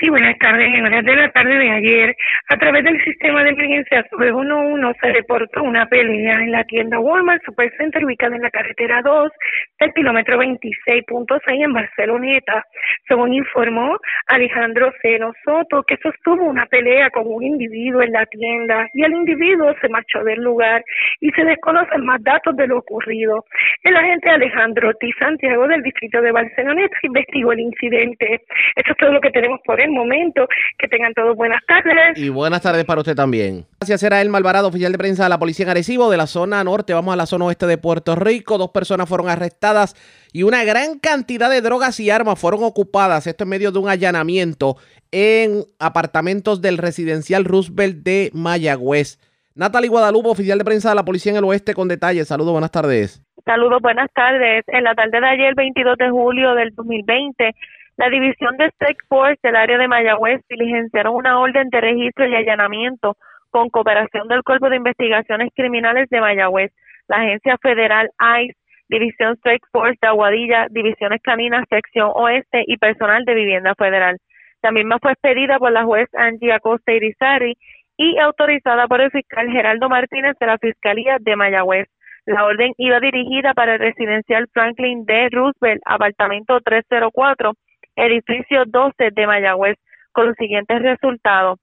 Sí, 0.01 0.09
buenas 0.09 0.39
tardes. 0.39 0.67
En 0.75 0.87
horas 0.87 1.05
de 1.05 1.15
la 1.15 1.31
tarde 1.31 1.59
de 1.59 1.71
ayer, 1.71 2.17
a 2.49 2.57
través 2.57 2.83
del 2.85 3.05
sistema 3.05 3.45
de 3.45 3.51
emergencia 3.51 4.07
911 4.11 4.99
se 4.99 5.13
reportó 5.13 5.63
una 5.63 5.85
pelea 5.85 6.41
en 6.41 6.53
la 6.53 6.65
tienda 6.65 6.99
Walmart 6.99 7.45
Supercenter 7.45 8.07
ubicada 8.07 8.35
en 8.35 8.41
la 8.41 8.51
carretera 8.51 9.03
2 9.03 9.31
del 9.79 9.93
kilómetro 9.93 10.39
26.6 10.39 11.41
en 11.49 11.73
Barceloneta. 11.75 12.65
Según 13.07 13.35
informó 13.35 13.99
Alejandro 14.29 14.91
Ceno 15.03 15.35
Soto, 15.45 15.83
que 15.83 15.99
sostuvo 15.99 16.45
una 16.45 16.65
pelea 16.65 17.11
con 17.11 17.25
un 17.27 17.43
individuo 17.43 18.01
en 18.01 18.13
la 18.13 18.25
tienda 18.25 18.89
y 18.95 19.05
el 19.05 19.13
individuo 19.13 19.75
se 19.83 19.89
marchó 19.91 20.25
del 20.25 20.41
lugar 20.41 20.83
y 21.21 21.31
se 21.33 21.45
desconocen 21.45 22.07
más 22.07 22.23
datos 22.23 22.57
de 22.57 22.67
lo 22.67 22.79
ocurrido. 22.79 23.45
El 23.83 23.95
agente 23.97 24.31
Alejandro 24.31 24.89
Ortiz 24.89 25.15
Santiago 25.19 25.69
del 25.69 25.83
distrito 25.83 26.23
de 26.23 26.33
Barceloneta 26.33 26.97
investigó 27.03 27.53
el 27.53 27.61
incidente. 27.61 28.41
Eso 28.77 28.93
es 28.93 28.97
todo 28.97 29.13
lo 29.13 29.21
que 29.21 29.31
tenemos 29.31 29.61
por 29.67 29.79
el 29.91 29.97
momento. 29.97 30.47
Que 30.79 30.89
tengan 30.89 31.13
todos 31.15 31.37
buenas 31.37 31.63
tardes. 31.67 32.17
Y 32.17 32.29
buenas 32.29 32.63
tardes 32.63 32.85
para 32.85 33.01
usted 33.01 33.15
también. 33.15 33.67
Gracias, 33.81 34.03
era 34.03 34.21
Elma 34.21 34.39
Alvarado, 34.39 34.69
oficial 34.69 34.93
de 34.93 34.99
prensa 34.99 35.25
de 35.25 35.29
la 35.29 35.39
policía 35.39 35.65
en 35.65 35.71
Arecibo. 35.71 36.11
De 36.11 36.17
la 36.17 36.27
zona 36.27 36.63
norte 36.65 36.95
vamos 36.95 37.13
a 37.13 37.17
la 37.17 37.27
zona 37.27 37.47
oeste 37.47 37.67
de 37.67 37.79
Puerto 37.79 38.17
Rico. 38.17 38.59
Dos 38.59 38.71
personas 38.71 39.09
fueron 39.09 39.29
arrestadas 39.29 39.95
y 40.33 40.45
una 40.45 40.65
gran 40.65 40.99
cantidad 40.99 41.51
de 41.51 41.61
drogas 41.61 42.01
y 42.01 42.11
armas 42.11 42.39
fueron 42.39 42.63
ocupadas. 42.63 43.27
Esto 43.27 43.45
en 43.45 43.51
medio 43.51 43.73
de 43.73 43.79
un 43.79 43.89
allanamiento 43.89 44.77
en 45.13 45.65
apartamentos 45.79 46.63
del 46.63 46.79
residencial 46.79 47.45
Roosevelt 47.45 48.03
de 48.05 48.31
Mayagüez. 48.33 49.19
Natalie 49.55 49.89
Guadalupe, 49.89 50.29
oficial 50.29 50.59
de 50.59 50.65
prensa 50.65 50.91
de 50.91 50.95
la 50.95 51.05
policía 51.05 51.33
en 51.33 51.39
el 51.39 51.45
oeste, 51.45 51.75
con 51.75 51.89
detalles. 51.89 52.29
Saludos, 52.29 52.53
buenas 52.53 52.71
tardes. 52.71 53.23
Saludos, 53.45 53.83
buenas 53.83 54.09
tardes. 54.15 54.65
En 54.69 54.85
la 54.85 54.95
tarde 54.95 55.21
de 55.21 55.27
ayer, 55.27 55.55
22 55.55 55.99
de 55.99 56.11
julio 56.11 56.55
del 56.55 56.71
2020, 56.75 57.55
la 58.01 58.09
División 58.09 58.57
de 58.57 58.65
State 58.69 58.97
Force 59.11 59.39
del 59.43 59.57
área 59.57 59.77
de 59.77 59.87
Mayagüez 59.87 60.41
diligenciaron 60.49 61.17
una 61.17 61.39
orden 61.39 61.69
de 61.69 61.83
registro 61.83 62.27
y 62.27 62.35
allanamiento 62.35 63.19
con 63.51 63.69
cooperación 63.69 64.27
del 64.27 64.43
Cuerpo 64.43 64.71
de 64.71 64.77
Investigaciones 64.77 65.51
Criminales 65.55 66.09
de 66.09 66.19
Mayagüez, 66.19 66.73
la 67.09 67.19
Agencia 67.19 67.59
Federal 67.61 68.09
ICE 68.19 68.57
División 68.89 69.37
Strike 69.37 69.67
Force 69.71 69.99
de 70.01 70.09
Aguadilla, 70.09 70.69
Divisiones 70.71 71.21
Caninas, 71.21 71.67
Sección 71.69 72.11
Oeste 72.15 72.65
y 72.67 72.79
personal 72.79 73.27
de 73.27 73.35
Vivienda 73.35 73.75
Federal. 73.75 74.17
La 74.63 74.73
misma 74.73 74.99
fue 74.99 75.13
expedida 75.13 75.59
por 75.59 75.71
la 75.71 75.85
juez 75.85 76.09
Angie 76.15 76.55
Acosta 76.55 76.93
Irizarry 76.93 77.59
y 77.99 78.17
autorizada 78.17 78.89
por 78.89 79.03
el 79.03 79.11
fiscal 79.11 79.51
Geraldo 79.51 79.91
Martínez 79.91 80.37
de 80.41 80.47
la 80.47 80.57
Fiscalía 80.57 81.19
de 81.21 81.37
Mayagüez. 81.37 81.87
La 82.25 82.47
orden 82.47 82.73
iba 82.79 82.99
dirigida 82.99 83.53
para 83.53 83.75
el 83.75 83.79
residencial 83.79 84.49
Franklin 84.55 85.05
D. 85.05 85.29
Roosevelt, 85.31 85.83
apartamento 85.85 86.61
304, 86.63 87.53
edificio 87.97 88.65
12 88.67 89.11
de 89.13 89.27
Mayagüez, 89.27 89.79
con 90.13 90.29
los 90.29 90.37
siguientes 90.37 90.83
resultados. 90.83 91.59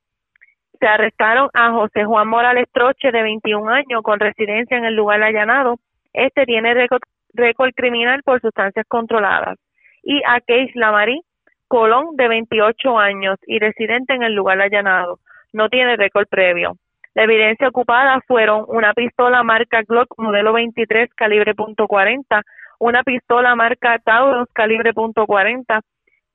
Se 0.80 0.88
arrestaron 0.88 1.50
a 1.54 1.72
José 1.72 2.06
Juan 2.06 2.28
Morales 2.28 2.68
Troche, 2.72 3.12
de 3.12 3.24
21 3.24 3.70
años, 3.70 4.04
con 4.04 4.20
residencia 4.20 4.78
en 4.78 4.86
el 4.86 4.96
lugar 4.96 5.22
allanado. 5.24 5.78
Este 6.14 6.46
tiene 6.46 6.74
récord, 6.74 7.02
criminal 7.76 8.22
por 8.24 8.42
sustancias 8.42 8.86
controladas. 8.88 9.58
Y 10.04 10.22
a 10.26 10.40
Keis 10.42 10.76
Lamarí 10.76 11.22
Colón, 11.68 12.16
de 12.16 12.28
28 12.28 12.98
años 12.98 13.38
y 13.46 13.60
residente 13.60 14.14
en 14.14 14.24
el 14.24 14.34
lugar 14.34 14.62
allanado. 14.62 15.20
No 15.52 15.70
tiene 15.70 15.98
récord 15.98 16.28
previo. 16.30 16.78
La 17.14 17.24
evidencia 17.24 17.68
ocupada 17.68 18.22
fueron 18.28 18.64
una 18.68 18.94
pistola 18.94 19.42
marca 19.44 19.82
Glock 19.82 20.14
modelo 20.18 20.54
23 20.54 21.10
calibre 21.16 21.56
.40, 21.56 22.44
una 22.80 23.04
pistola 23.04 23.56
marca 23.56 23.98
Taurus 24.00 24.48
calibre 24.54 24.94
.40, 24.94 25.82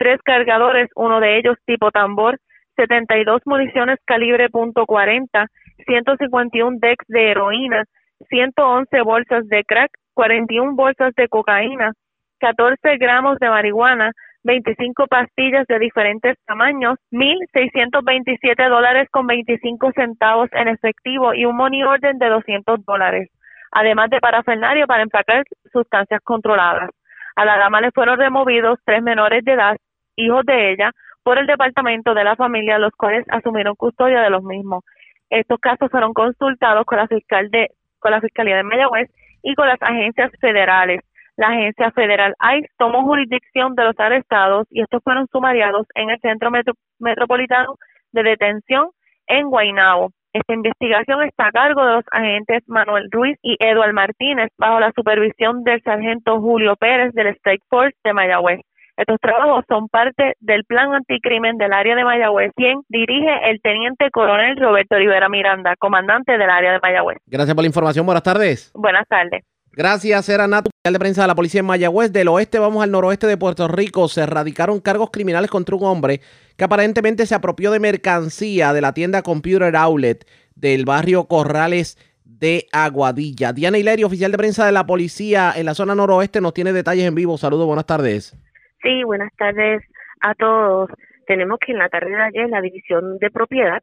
tres 0.03 0.21
cargadores, 0.25 0.91
uno 0.97 1.21
de 1.21 1.39
ellos 1.39 1.57
tipo 1.65 1.93
tambor, 1.93 2.37
72 2.75 3.41
municiones 3.45 4.01
calibre 4.05 4.49
.40, 4.51 5.47
151 5.87 6.79
decks 6.81 7.07
de 7.07 7.31
heroína, 7.31 7.85
111 8.29 9.01
bolsas 9.03 9.47
de 9.47 9.63
crack, 9.63 9.93
41 10.15 10.75
bolsas 10.75 11.15
de 11.15 11.29
cocaína, 11.29 11.93
14 12.41 12.97
gramos 12.99 13.39
de 13.39 13.49
marihuana, 13.49 14.11
25 14.43 15.07
pastillas 15.07 15.69
de 15.69 15.79
diferentes 15.79 16.37
tamaños, 16.47 16.99
1.627 17.13 18.69
dólares 18.69 19.09
con 19.13 19.29
25 19.29 19.93
centavos 19.95 20.49
en 20.51 20.67
efectivo 20.67 21.33
y 21.33 21.45
un 21.45 21.55
money 21.55 21.85
order 21.85 22.17
de 22.17 22.29
200 22.29 22.85
dólares, 22.85 23.31
además 23.71 24.11
de 24.11 24.19
parafernario 24.19 24.89
para 24.89 25.05
empacar 25.05 25.45
sustancias 25.73 26.21
controladas. 26.25 26.91
A 27.37 27.45
la 27.45 27.57
dama 27.57 27.81
le 27.81 27.93
fueron 27.93 28.19
removidos 28.19 28.81
tres 28.85 29.01
menores 29.01 29.45
de 29.45 29.53
edad, 29.53 29.77
hijos 30.17 30.45
de 30.45 30.73
ella, 30.73 30.93
por 31.23 31.39
el 31.39 31.47
departamento 31.47 32.15
de 32.15 32.25
la 32.25 32.37
familia, 32.37 32.79
los 32.79 32.93
cuales 32.93 33.25
asumieron 33.31 33.75
custodia 33.77 34.21
de 34.23 34.31
los 34.31 34.43
mismos. 34.43 34.85
Estos 35.31 35.59
casos 35.61 35.91
fueron 35.91 36.13
consultados 36.13 36.85
con 36.85 36.99
la 36.99 37.07
fiscal 37.07 37.51
de 37.51 37.71
con 37.99 38.11
la 38.11 38.21
fiscalía 38.21 38.57
de 38.57 38.65
Mayagüez 38.65 39.11
y 39.43 39.55
con 39.55 39.69
las 39.69 39.81
agencias 39.81 40.33
federales 40.41 41.01
la 41.37 41.49
agencia 41.49 41.91
federal 41.93 42.35
ICE 42.59 42.69
tomó 42.79 43.03
jurisdicción 43.05 43.75
de 43.75 43.85
los 43.85 43.99
arrestados 43.99 44.67
y 44.71 44.83
estos 44.83 45.03
fueron 45.03 45.27
sumariados 45.29 45.87
en 45.95 46.11
el 46.11 46.21
Centro 46.21 46.51
Metropolitano 46.99 47.77
de 48.13 48.23
Detención 48.23 48.91
en 49.27 49.49
Guaynabo. 49.49 50.11
Esta 50.35 50.53
investigación 50.53 51.23
está 51.23 51.47
a 51.47 51.53
cargo 51.53 51.85
de 51.85 51.95
los 51.95 52.05
agentes 52.11 52.63
Manuel 52.67 53.09
Ruiz 53.11 53.39
y 53.43 53.57
Eduard 53.61 53.93
Martínez 53.93 54.51
bajo 54.59 54.81
la 54.81 54.93
supervisión 54.95 55.63
del 55.63 55.83
sargento 55.83 56.41
Julio 56.41 56.77
Pérez 56.77 57.13
del 57.15 57.29
State 57.29 57.63
Force 57.69 57.97
de 58.05 58.13
Mayagüez. 58.13 58.61
Estos 58.97 59.17
trabajos 59.21 59.65
son 59.69 59.89
parte 59.89 60.35
del 60.41 60.65
plan 60.65 60.93
anticrimen 60.95 61.57
del 61.57 61.73
área 61.73 61.97
de 61.97 62.05
Mayagüez, 62.05 62.53
quien 62.55 62.81
dirige 62.89 63.51
el 63.51 63.61
teniente 63.63 64.11
coronel 64.11 64.57
Roberto 64.59 64.97
Rivera 64.97 65.29
Miranda, 65.29 65.75
comandante 65.77 66.33
del 66.33 66.51
área 66.51 66.73
de 66.73 66.81
Mayagüez. 66.81 67.19
Gracias 67.27 67.55
por 67.55 67.65
la 67.65 67.69
información. 67.69 68.05
Buenas 68.05 68.23
tardes. 68.23 68.71
Buenas 68.75 69.09
tardes. 69.09 69.43
Gracias, 69.75 70.29
era 70.29 70.47
Nato, 70.47 70.71
de 70.85 70.99
prensa 70.99 71.23
de 71.23 71.29
la 71.29 71.35
policía 71.35 71.61
en 71.61 71.67
Mayagüez. 71.67 72.13
Del 72.13 72.29
oeste 72.29 72.59
vamos 72.59 72.83
al 72.83 72.91
noroeste 72.91 73.27
de 73.27 73.39
Puerto 73.39 73.67
Rico. 73.69 74.07
Se 74.09 74.21
erradicaron 74.21 74.81
cargos 74.81 75.11
criminales 75.11 75.51
contra 75.51 75.75
un 75.75 75.85
hombre 75.85 76.21
que 76.59 76.65
aparentemente 76.65 77.25
se 77.25 77.35
apropió 77.35 77.71
de 77.71 77.81
mercancía 77.81 78.75
de 78.75 78.83
la 78.83 78.93
tienda 78.93 79.23
Computer 79.23 79.75
Outlet 79.75 80.27
del 80.55 80.85
barrio 80.85 81.25
Corrales 81.25 81.97
de 82.25 82.67
Aguadilla. 82.71 83.55
Diana 83.55 83.79
Hilerio, 83.79 84.09
oficial 84.09 84.31
de 84.31 84.37
prensa 84.37 84.67
de 84.67 84.73
la 84.73 84.85
policía 84.85 85.55
en 85.57 85.65
la 85.65 85.75
zona 85.75 85.95
noroeste, 85.95 86.43
nos 86.43 86.53
tiene 86.53 86.75
detalles 86.75 87.07
en 87.07 87.15
vivo. 87.15 87.39
Saludos, 87.39 87.67
buenas 87.67 87.87
tardes. 87.87 88.37
Sí, 88.83 89.05
buenas 89.05 89.33
tardes 89.37 89.81
a 90.21 90.35
todos. 90.35 90.91
Tenemos 91.27 91.61
que 91.61 91.71
en 91.71 91.79
la 91.79 91.89
tarde 91.89 92.11
de 92.11 92.23
ayer 92.23 92.49
la 92.49 92.61
División 92.61 93.19
de 93.19 93.31
Propiedad 93.31 93.81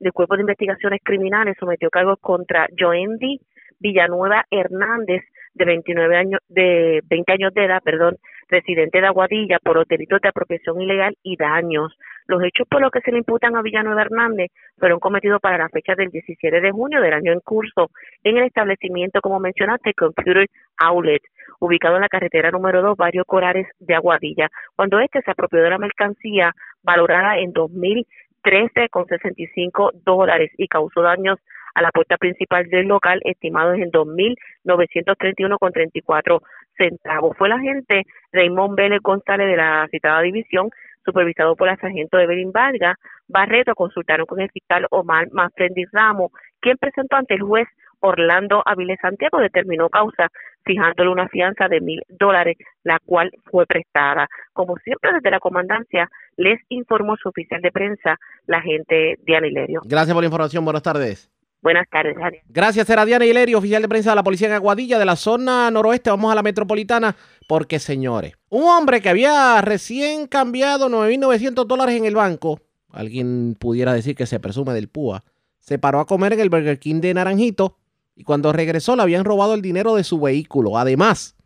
del 0.00 0.12
Cuerpo 0.12 0.36
de 0.36 0.40
Investigaciones 0.40 1.00
Criminales 1.04 1.56
sometió 1.60 1.90
cargos 1.90 2.18
contra 2.20 2.66
Joendi 2.78 3.40
Villanueva 3.78 4.46
Hernández, 4.50 5.22
de 5.52 5.64
29 5.66 6.16
años, 6.16 6.40
de 6.48 7.00
20 7.04 7.32
años 7.32 7.52
de 7.52 7.64
edad, 7.64 7.82
perdón, 7.82 8.16
residente 8.48 9.00
de 9.00 9.06
Aguadilla 9.06 9.58
por 9.58 9.76
los 9.76 9.86
delitos 9.86 10.20
de 10.22 10.28
apropiación 10.28 10.80
ilegal 10.80 11.14
y 11.22 11.36
daños. 11.36 11.94
Los 12.26 12.42
hechos 12.42 12.66
por 12.70 12.80
los 12.80 12.90
que 12.90 13.00
se 13.00 13.12
le 13.12 13.18
imputan 13.18 13.54
a 13.54 13.62
Villanueva 13.62 14.02
Hernández 14.02 14.50
fueron 14.78 14.98
cometidos 14.98 15.40
para 15.42 15.58
la 15.58 15.68
fecha 15.68 15.94
del 15.94 16.08
17 16.08 16.60
de 16.60 16.70
junio 16.70 17.02
del 17.02 17.12
año 17.12 17.32
en 17.32 17.40
curso 17.40 17.90
en 18.24 18.38
el 18.38 18.44
establecimiento, 18.44 19.20
como 19.20 19.40
mencionaste, 19.40 19.92
Computer 19.94 20.46
Outlet, 20.78 21.22
ubicado 21.58 21.96
en 21.96 22.02
la 22.02 22.08
carretera 22.08 22.50
número 22.50 22.82
2, 22.82 22.96
Barrio 22.96 23.24
Corales 23.24 23.66
de 23.78 23.94
Aguadilla, 23.94 24.50
cuando 24.76 25.00
este 25.00 25.22
se 25.22 25.30
apropió 25.30 25.62
de 25.62 25.70
la 25.70 25.78
mercancía 25.78 26.54
valorada 26.82 27.38
en 27.38 27.52
2013 27.52 28.88
con 28.90 29.06
65 29.06 29.92
dólares 30.04 30.50
y 30.56 30.68
causó 30.68 31.02
daños 31.02 31.38
a 31.74 31.82
la 31.82 31.90
puerta 31.90 32.16
principal 32.16 32.68
del 32.68 32.86
local, 32.86 33.20
estimados 33.24 33.76
en 33.78 33.90
2.931,34 33.90 36.40
centavos. 36.76 37.36
Fue 37.36 37.48
el 37.48 37.52
agente 37.52 38.04
Raymond 38.32 38.76
Vélez 38.76 39.00
González 39.00 39.48
de 39.48 39.56
la 39.56 39.88
citada 39.90 40.22
división, 40.22 40.70
supervisado 41.04 41.56
por 41.56 41.68
el 41.68 41.76
sargento 41.78 42.18
Evelyn 42.18 42.52
Vargas 42.52 42.96
Barreto, 43.28 43.74
consultaron 43.74 44.26
con 44.26 44.40
el 44.40 44.50
fiscal 44.50 44.86
Omar 44.90 45.28
Mafrendi 45.32 45.84
Ramos, 45.92 46.32
quien 46.60 46.76
presentó 46.78 47.16
ante 47.16 47.34
el 47.34 47.42
juez 47.42 47.68
Orlando 48.00 48.62
Aviles 48.64 48.98
Santiago, 49.00 49.38
determinó 49.38 49.88
causa 49.88 50.28
fijándole 50.64 51.10
una 51.10 51.28
fianza 51.28 51.68
de 51.68 51.80
mil 51.80 52.02
dólares, 52.08 52.56
la 52.84 52.98
cual 53.04 53.30
fue 53.50 53.66
prestada. 53.66 54.28
Como 54.52 54.76
siempre, 54.84 55.12
desde 55.12 55.30
la 55.30 55.40
comandancia 55.40 56.08
les 56.36 56.60
informó 56.68 57.16
su 57.16 57.28
oficial 57.30 57.60
de 57.62 57.72
prensa, 57.72 58.16
la 58.46 58.58
agente 58.58 59.16
Diana 59.24 59.46
Hilerio. 59.46 59.80
Gracias 59.84 60.14
por 60.14 60.22
la 60.22 60.26
información. 60.26 60.64
Buenas 60.64 60.82
tardes. 60.82 61.30
Buenas 61.60 61.88
tardes, 61.90 62.14
Gracias, 62.48 62.88
era 62.88 63.04
Diana 63.04 63.26
Hilerio, 63.26 63.58
oficial 63.58 63.82
de 63.82 63.88
prensa 63.88 64.10
de 64.10 64.16
la 64.16 64.22
policía 64.22 64.46
en 64.46 64.54
Aguadilla, 64.54 64.96
de 64.96 65.04
la 65.04 65.16
zona 65.16 65.68
noroeste. 65.72 66.08
Vamos 66.08 66.30
a 66.30 66.36
la 66.36 66.42
metropolitana, 66.44 67.16
porque 67.48 67.80
señores, 67.80 68.34
un 68.48 68.62
hombre 68.62 69.00
que 69.00 69.08
había 69.08 69.60
recién 69.60 70.28
cambiado 70.28 70.88
9.900 70.88 71.66
dólares 71.66 71.96
en 71.96 72.04
el 72.04 72.14
banco, 72.14 72.60
alguien 72.92 73.56
pudiera 73.58 73.92
decir 73.92 74.14
que 74.14 74.26
se 74.26 74.38
presume 74.38 74.72
del 74.72 74.88
PUA, 74.88 75.24
se 75.58 75.80
paró 75.80 75.98
a 75.98 76.06
comer 76.06 76.34
en 76.34 76.40
el 76.40 76.48
Burger 76.48 76.78
King 76.78 77.00
de 77.00 77.12
Naranjito 77.12 77.76
y 78.18 78.24
cuando 78.24 78.52
regresó 78.52 78.96
le 78.96 79.02
habían 79.02 79.24
robado 79.24 79.54
el 79.54 79.62
dinero 79.62 79.94
de 79.94 80.02
su 80.02 80.18
vehículo. 80.18 80.76
Además, 80.76 81.36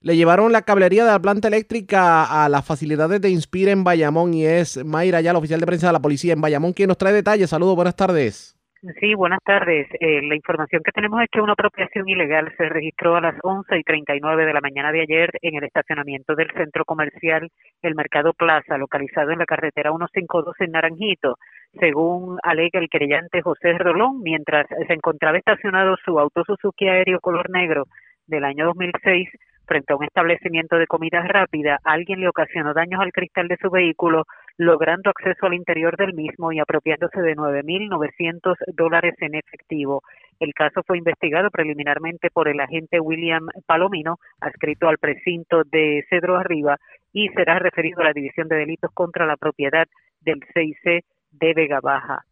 le 0.00 0.16
llevaron 0.16 0.52
la 0.52 0.62
cablería 0.62 1.04
de 1.04 1.10
la 1.10 1.20
planta 1.20 1.48
eléctrica 1.48 2.24
a 2.44 2.48
las 2.48 2.64
facilidades 2.64 3.20
de 3.20 3.28
Inspira 3.28 3.72
en 3.72 3.84
Bayamón 3.84 4.32
y 4.32 4.46
es 4.46 4.82
Mayra 4.82 5.20
ya, 5.20 5.34
la 5.34 5.38
oficial 5.38 5.60
de 5.60 5.66
prensa 5.66 5.88
de 5.88 5.92
la 5.92 6.00
policía 6.00 6.32
en 6.32 6.40
Bayamón, 6.40 6.72
quien 6.72 6.88
nos 6.88 6.96
trae 6.96 7.12
detalles. 7.12 7.50
Saludos, 7.50 7.76
buenas 7.76 7.94
tardes. 7.94 8.57
Sí, 9.00 9.14
buenas 9.16 9.40
tardes. 9.44 9.88
Eh, 9.98 10.22
la 10.22 10.36
información 10.36 10.82
que 10.84 10.92
tenemos 10.92 11.20
es 11.20 11.28
que 11.32 11.40
una 11.40 11.54
apropiación 11.54 12.08
ilegal 12.08 12.54
se 12.56 12.68
registró 12.68 13.16
a 13.16 13.20
las 13.20 13.34
11 13.42 13.76
y 13.76 13.82
39 13.82 14.46
de 14.46 14.52
la 14.52 14.60
mañana 14.60 14.92
de 14.92 15.00
ayer 15.00 15.30
en 15.42 15.56
el 15.56 15.64
estacionamiento 15.64 16.36
del 16.36 16.48
centro 16.52 16.84
comercial 16.84 17.50
El 17.82 17.96
Mercado 17.96 18.32
Plaza, 18.34 18.78
localizado 18.78 19.32
en 19.32 19.40
la 19.40 19.46
carretera 19.46 19.90
152 19.90 20.54
en 20.60 20.70
Naranjito. 20.70 21.38
Según 21.80 22.38
alega 22.44 22.78
el 22.78 22.88
querellante 22.88 23.42
José 23.42 23.76
Rolón, 23.78 24.22
mientras 24.22 24.68
se 24.68 24.92
encontraba 24.92 25.38
estacionado 25.38 25.96
su 26.04 26.16
auto 26.20 26.44
Suzuki 26.44 26.86
aéreo 26.86 27.18
color 27.18 27.50
negro 27.50 27.86
del 28.28 28.44
año 28.44 28.66
2006 28.66 29.28
frente 29.66 29.92
a 29.92 29.96
un 29.96 30.04
establecimiento 30.04 30.76
de 30.76 30.86
comida 30.86 31.20
rápida, 31.22 31.78
alguien 31.84 32.20
le 32.20 32.28
ocasionó 32.28 32.72
daños 32.72 33.00
al 33.00 33.12
cristal 33.12 33.48
de 33.48 33.58
su 33.60 33.70
vehículo, 33.70 34.24
logrando 34.58 35.10
acceso 35.10 35.46
al 35.46 35.54
interior 35.54 35.96
del 35.96 36.14
mismo 36.14 36.52
y 36.52 36.58
apropiándose 36.58 37.22
de 37.22 37.36
9.900 37.36 38.56
dólares 38.74 39.14
en 39.20 39.36
efectivo. 39.36 40.02
El 40.40 40.52
caso 40.52 40.82
fue 40.84 40.98
investigado 40.98 41.48
preliminarmente 41.50 42.28
por 42.30 42.48
el 42.48 42.60
agente 42.60 43.00
William 43.00 43.46
Palomino, 43.66 44.18
adscrito 44.40 44.88
al 44.88 44.98
precinto 44.98 45.62
de 45.64 46.04
Cedro 46.10 46.36
Arriba, 46.36 46.76
y 47.12 47.28
será 47.28 47.60
referido 47.60 48.00
a 48.00 48.04
la 48.04 48.12
División 48.12 48.48
de 48.48 48.56
Delitos 48.56 48.90
contra 48.92 49.26
la 49.26 49.36
Propiedad 49.36 49.86
del 50.20 50.40
CIC 50.52 51.04
de 51.30 51.54
Vega 51.54 51.80
Baja 51.80 52.24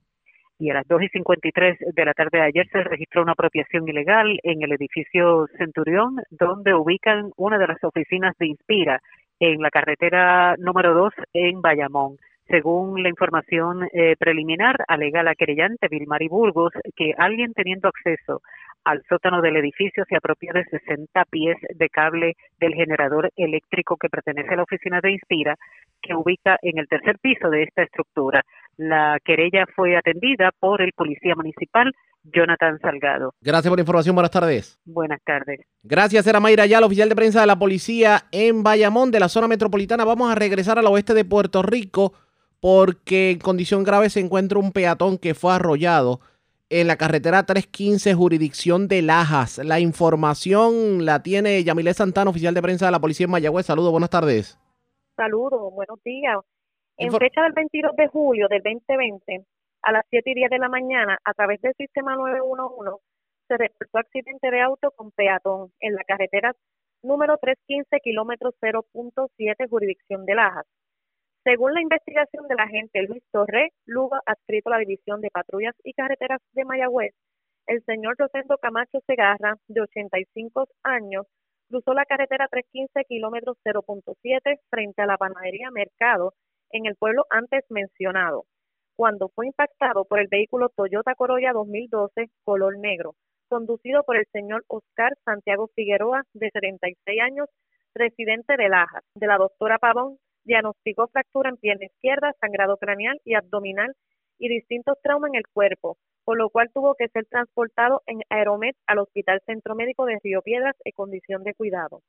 y 0.59 0.71
a 0.71 0.75
las 0.75 0.89
2 0.89 1.03
y 1.03 1.09
53 1.09 1.79
de 1.95 2.05
la 2.05 2.15
tarde 2.15 2.39
de 2.39 2.45
ayer 2.45 2.67
se 2.71 2.83
registró 2.83 3.23
una 3.23 3.33
apropiación 3.33 3.87
ilegal 3.89 4.39
en 4.43 4.63
el 4.63 4.73
edificio 4.73 5.47
Centurión, 5.59 6.17
donde 6.31 6.75
ubican 6.75 7.31
una 7.37 7.59
de 7.59 7.67
las 7.67 7.83
oficinas 7.85 8.35
de 8.39 8.47
Inspira 8.47 9.01
en 9.41 9.61
la 9.61 9.71
carretera 9.71 10.57
número 10.59 10.95
2 10.95 11.13
en 11.35 11.61
Bayamón. 11.61 12.17
Según 12.49 13.03
la 13.03 13.09
información 13.09 13.89
eh, 13.93 14.15
preliminar, 14.19 14.85
alega 14.87 15.25
la 15.25 15.35
querellante 15.35 15.89
Vilmari 15.89 16.29
Burgos 16.29 16.73
que 16.95 17.13
alguien 17.19 17.53
teniendo 17.53 17.89
acceso 17.89 18.41
al 18.87 19.03
sótano 19.09 19.43
del 19.43 19.57
edificio, 19.57 20.05
se 20.09 20.17
apropió 20.17 20.53
de 20.53 20.65
60 20.65 21.25
pies 21.25 21.57
de 21.75 21.89
cable 21.89 22.35
del 22.61 22.75
generador 22.75 23.31
eléctrico 23.35 23.97
que 23.97 24.09
pertenece 24.09 24.55
a 24.55 24.57
la 24.57 24.63
oficina 24.63 25.01
de 25.01 25.11
Inspira, 25.11 25.57
que 26.01 26.15
ubica 26.15 26.57
en 26.63 26.79
el 26.79 26.87
tercer 26.87 27.19
piso 27.19 27.51
de 27.51 27.65
esta 27.65 27.83
estructura. 27.83 28.45
La 28.77 29.19
querella 29.25 29.65
fue 29.75 29.97
atendida 29.97 30.51
por 30.59 30.83
el 30.83 30.93
policía 30.93 31.35
municipal 31.35 31.93
Jonathan 32.25 32.79
Salgado. 32.81 33.35
Gracias 33.41 33.71
por 33.71 33.79
la 33.79 33.83
información. 33.83 34.15
Buenas 34.15 34.31
tardes. 34.31 34.79
Buenas 34.85 35.21
tardes. 35.25 35.61
Gracias, 35.83 36.27
era 36.27 36.41
Mayra 36.41 36.65
Ayala, 36.65 36.87
oficial 36.87 37.09
de 37.09 37.17
prensa 37.17 37.41
de 37.41 37.47
la 37.47 37.59
policía 37.59 38.25
en 38.33 38.63
Bayamón, 38.63 39.11
de 39.11 39.21
la 39.21 39.29
zona 39.29 39.49
metropolitana. 39.49 40.05
Vamos 40.05 40.31
a 40.31 40.35
regresar 40.35 40.79
al 40.79 40.87
oeste 40.87 41.15
de 41.15 41.25
Puerto 41.25 41.63
Rico 41.63 42.13
porque 42.61 43.31
en 43.31 43.39
condición 43.39 43.85
grave 43.85 44.11
se 44.11 44.21
encuentra 44.21 44.59
un 44.59 44.73
peatón 44.73 45.19
que 45.19 45.35
fue 45.35 45.53
arrollado 45.53 46.21
en 46.69 46.89
la 46.89 46.97
carretera 46.97 47.45
315, 47.47 48.15
jurisdicción 48.15 48.89
de 48.89 49.03
Lajas. 49.03 49.59
La 49.59 49.79
información 49.79 51.05
la 51.05 51.23
tiene 51.23 51.63
Yamile 51.63 51.95
Santana, 51.95 52.31
oficial 52.31 52.55
de 52.55 52.63
prensa 52.63 52.87
de 52.87 52.93
la 52.93 53.01
policía 53.01 53.25
en 53.25 53.31
Mayagüez. 53.31 53.67
Saludos, 53.67 53.93
buenas 53.93 54.11
tardes. 54.11 54.59
Saludos, 55.17 55.73
buenos 55.73 56.03
días. 56.03 56.39
En 56.99 57.09
Infor- 57.11 57.19
fecha 57.21 57.43
del 57.43 57.53
22 57.53 57.95
de 57.97 58.09
julio 58.09 58.49
del 58.49 58.63
2020, 58.63 59.45
a 59.83 59.93
las 59.93 60.05
7 60.11 60.31
y 60.31 60.35
10 60.35 60.51
de 60.51 60.59
la 60.59 60.69
mañana, 60.69 61.19
a 61.25 61.35
través 61.35 61.61
del 61.61 61.75
sistema 61.75 62.17
911, 62.17 63.03
se 63.49 63.57
reportó 63.57 63.99
accidente 63.99 64.51
de 64.51 64.61
auto 64.61 64.91
con 64.93 65.11
peatón 65.13 65.71
en 65.81 65.95
la 65.95 66.03
carretera 66.05 66.53
número 67.03 67.37
315, 67.39 68.01
kilómetro 68.01 68.51
0.7, 68.61 69.69
jurisdicción 69.69 70.25
de 70.25 70.35
Lajas. 70.35 70.67
Según 71.45 71.75
la 71.75 71.81
investigación 71.83 72.49
del 72.49 72.59
agente 72.59 73.03
Luis 73.03 73.23
Torre 73.31 73.71
Lugo, 73.85 74.17
adscrito 74.27 74.71
a 74.71 74.73
la 74.73 74.79
División 74.79 75.21
de 75.21 75.31
Patrullas 75.31 75.77
y 75.85 75.93
Carreteras 75.93 76.41
de 76.53 76.65
Mayagüez, 76.65 77.13
el 77.69 77.85
señor 77.85 78.17
Rosendo 78.19 78.59
Camacho 78.59 78.99
Segarra, 79.07 79.55
de 79.69 79.81
85 79.83 80.67
años, 80.83 81.27
cruzó 81.69 81.95
la 81.95 82.05
carretera 82.05 82.49
315, 82.49 83.05
kilómetro 83.07 83.55
0.7, 83.65 84.59
frente 84.71 85.03
a 85.03 85.07
la 85.07 85.17
panadería 85.19 85.71
Mercado, 85.71 86.33
en 86.77 86.87
el 86.87 86.97
pueblo 86.97 87.25
antes 87.31 87.65
mencionado, 87.71 88.45
cuando 88.97 89.29
fue 89.29 89.47
impactado 89.47 90.05
por 90.05 90.21
el 90.21 90.29
vehículo 90.31 90.69
Toyota 90.69 91.15
Corolla 91.15 91.53
2012, 91.53 92.31
color 92.45 92.79
negro, 92.79 93.15
conducido 93.49 94.03
por 94.05 94.17
el 94.17 94.27
señor 94.33 94.65
Oscar 94.69 95.13
Santiago 95.25 95.69
Figueroa, 95.75 96.23
de 96.35 96.51
76 96.51 97.21
años, 97.21 97.49
residente 97.95 98.57
de 98.57 98.69
Lajas, 98.69 99.05
de 99.15 99.27
la 99.27 99.39
doctora 99.39 99.79
Pavón, 99.79 100.19
diagnosticó 100.45 101.09
fractura 101.09 101.51
en 101.51 101.57
pierna 101.57 101.87
izquierda, 101.87 102.33
sangrado 102.41 102.77
craneal 102.77 103.19
y 103.25 103.35
abdominal 103.35 103.95
y 104.39 104.49
distintos 104.49 104.99
traumas 105.03 105.31
en 105.31 105.37
el 105.37 105.47
cuerpo, 105.53 105.97
por 106.25 106.37
lo 106.37 106.51
cual 106.51 106.71
tuvo 106.73 106.95
que 106.95 107.09
ser 107.09 107.25
transportado 107.27 108.03
en 108.07 108.21
Aeromed 108.29 108.75
al 108.87 108.99
Hospital 108.99 109.41
Centro 109.47 109.75
Médico 109.75 110.05
de 110.05 110.19
Río 110.23 110.43
Piedras 110.43 110.77
en 110.85 110.93
condición 110.93 111.43
de 111.43 111.55
cuidado. 111.55 112.03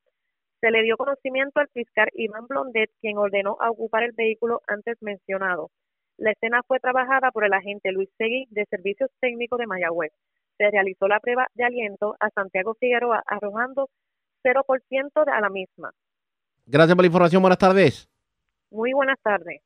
Se 0.61 0.71
le 0.71 0.81
dio 0.83 0.97
conocimiento 0.97 1.59
al 1.59 1.67
fiscal 1.69 2.09
Iván 2.13 2.47
Blondet, 2.47 2.89
quien 2.99 3.17
ordenó 3.17 3.57
a 3.59 3.69
ocupar 3.69 4.03
el 4.03 4.11
vehículo 4.13 4.61
antes 4.67 4.97
mencionado. 5.01 5.69
La 6.17 6.31
escena 6.31 6.61
fue 6.67 6.79
trabajada 6.79 7.31
por 7.31 7.45
el 7.45 7.53
agente 7.53 7.91
Luis 7.91 8.09
Segui 8.17 8.47
de 8.49 8.65
Servicios 8.69 9.11
Técnicos 9.19 9.59
de 9.59 9.67
Mayagüez. 9.67 10.11
Se 10.57 10.71
realizó 10.71 11.07
la 11.07 11.19
prueba 11.19 11.47
de 11.53 11.63
aliento 11.65 12.15
a 12.19 12.29
Santiago 12.31 12.73
Figueroa 12.79 13.21
arrojando 13.27 13.89
0% 14.43 15.25
de- 15.25 15.31
a 15.31 15.41
la 15.41 15.49
misma. 15.49 15.91
Gracias 16.65 16.95
por 16.95 17.03
la 17.03 17.07
información. 17.07 17.41
Buenas 17.43 17.59
tardes. 17.59 18.09
Muy 18.71 18.93
buenas 18.93 19.19
tardes. 19.21 19.61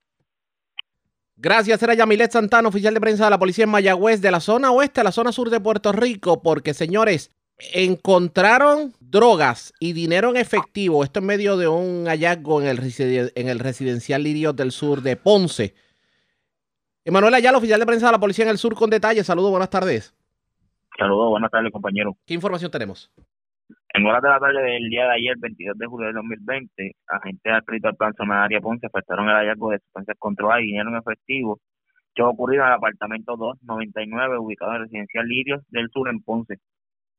Gracias, 1.38 1.82
era 1.82 1.94
Yamilet 1.96 2.32
Santana, 2.32 2.68
oficial 2.68 2.94
de 2.94 3.00
prensa 3.02 3.24
de 3.24 3.30
la 3.32 3.40
policía 3.40 3.64
en 3.64 3.72
Mayagüez, 3.72 4.22
de 4.22 4.30
la 4.30 4.40
zona 4.40 4.72
oeste 4.72 5.02
a 5.02 5.04
la 5.04 5.12
zona 5.12 5.32
sur 5.32 5.50
de 5.50 5.60
Puerto 5.60 5.92
Rico, 5.92 6.42
porque 6.44 6.74
señores, 6.76 7.32
encontraron 7.74 8.94
drogas 9.00 9.74
y 9.80 9.94
dinero 9.94 10.30
en 10.30 10.38
efectivo. 10.38 11.04
Esto 11.04 11.20
en 11.20 11.26
medio 11.26 11.58
de 11.58 11.68
un 11.68 12.06
hallazgo 12.08 12.62
en 12.62 12.68
el, 12.68 12.78
residen- 12.78 13.32
en 13.36 13.48
el 13.50 13.60
residencial 13.60 14.24
Lirios 14.24 14.56
del 14.56 14.72
Sur 14.72 15.02
de 15.02 15.16
Ponce. 15.16 15.74
Emanuel 17.04 17.34
Ayala, 17.34 17.58
oficial 17.58 17.80
de 17.80 17.86
prensa 17.86 18.06
de 18.08 18.12
la 18.14 18.20
policía 18.20 18.46
en 18.46 18.52
el 18.52 18.58
sur, 18.58 18.76
con 18.76 18.90
detalles. 18.90 19.26
Saludos, 19.26 19.50
buenas 19.50 19.70
tardes. 19.70 20.14
Saludos, 20.98 21.30
buenas 21.32 21.50
tardes, 21.50 21.72
compañero. 21.72 22.16
¿Qué 22.26 22.34
información 22.34 22.70
tenemos? 22.70 23.12
En 23.94 24.06
horas 24.06 24.22
de 24.22 24.30
la 24.30 24.40
tarde 24.40 24.62
del 24.62 24.90
día 24.90 25.06
de 25.06 25.14
ayer, 25.16 25.36
22 25.38 25.78
de 25.78 25.86
julio 25.88 26.08
de 26.08 26.14
2020, 26.14 26.96
agentes 27.08 27.52
adscritos 27.54 27.90
al 27.90 28.14
plan 28.14 28.32
Área 28.32 28.62
Ponce 28.62 28.86
afectaron 28.88 29.28
el 29.28 29.36
hallazgo 29.36 29.72
de 29.72 29.80
sustancias 29.80 30.16
controladas 30.20 30.64
y 30.64 30.68
dinero 30.68 30.90
en 30.90 30.98
efectivo 30.98 31.60
que 32.14 32.22
ocurrido 32.22 32.64
en 32.64 32.70
el 32.70 32.74
apartamento 32.76 33.36
299 33.38 34.38
ubicado 34.38 34.72
en 34.72 34.78
el 34.78 34.84
residencial 34.84 35.28
Lirios 35.28 35.62
del 35.70 35.90
Sur 35.92 36.10
en 36.10 36.22
Ponce. 36.22 36.58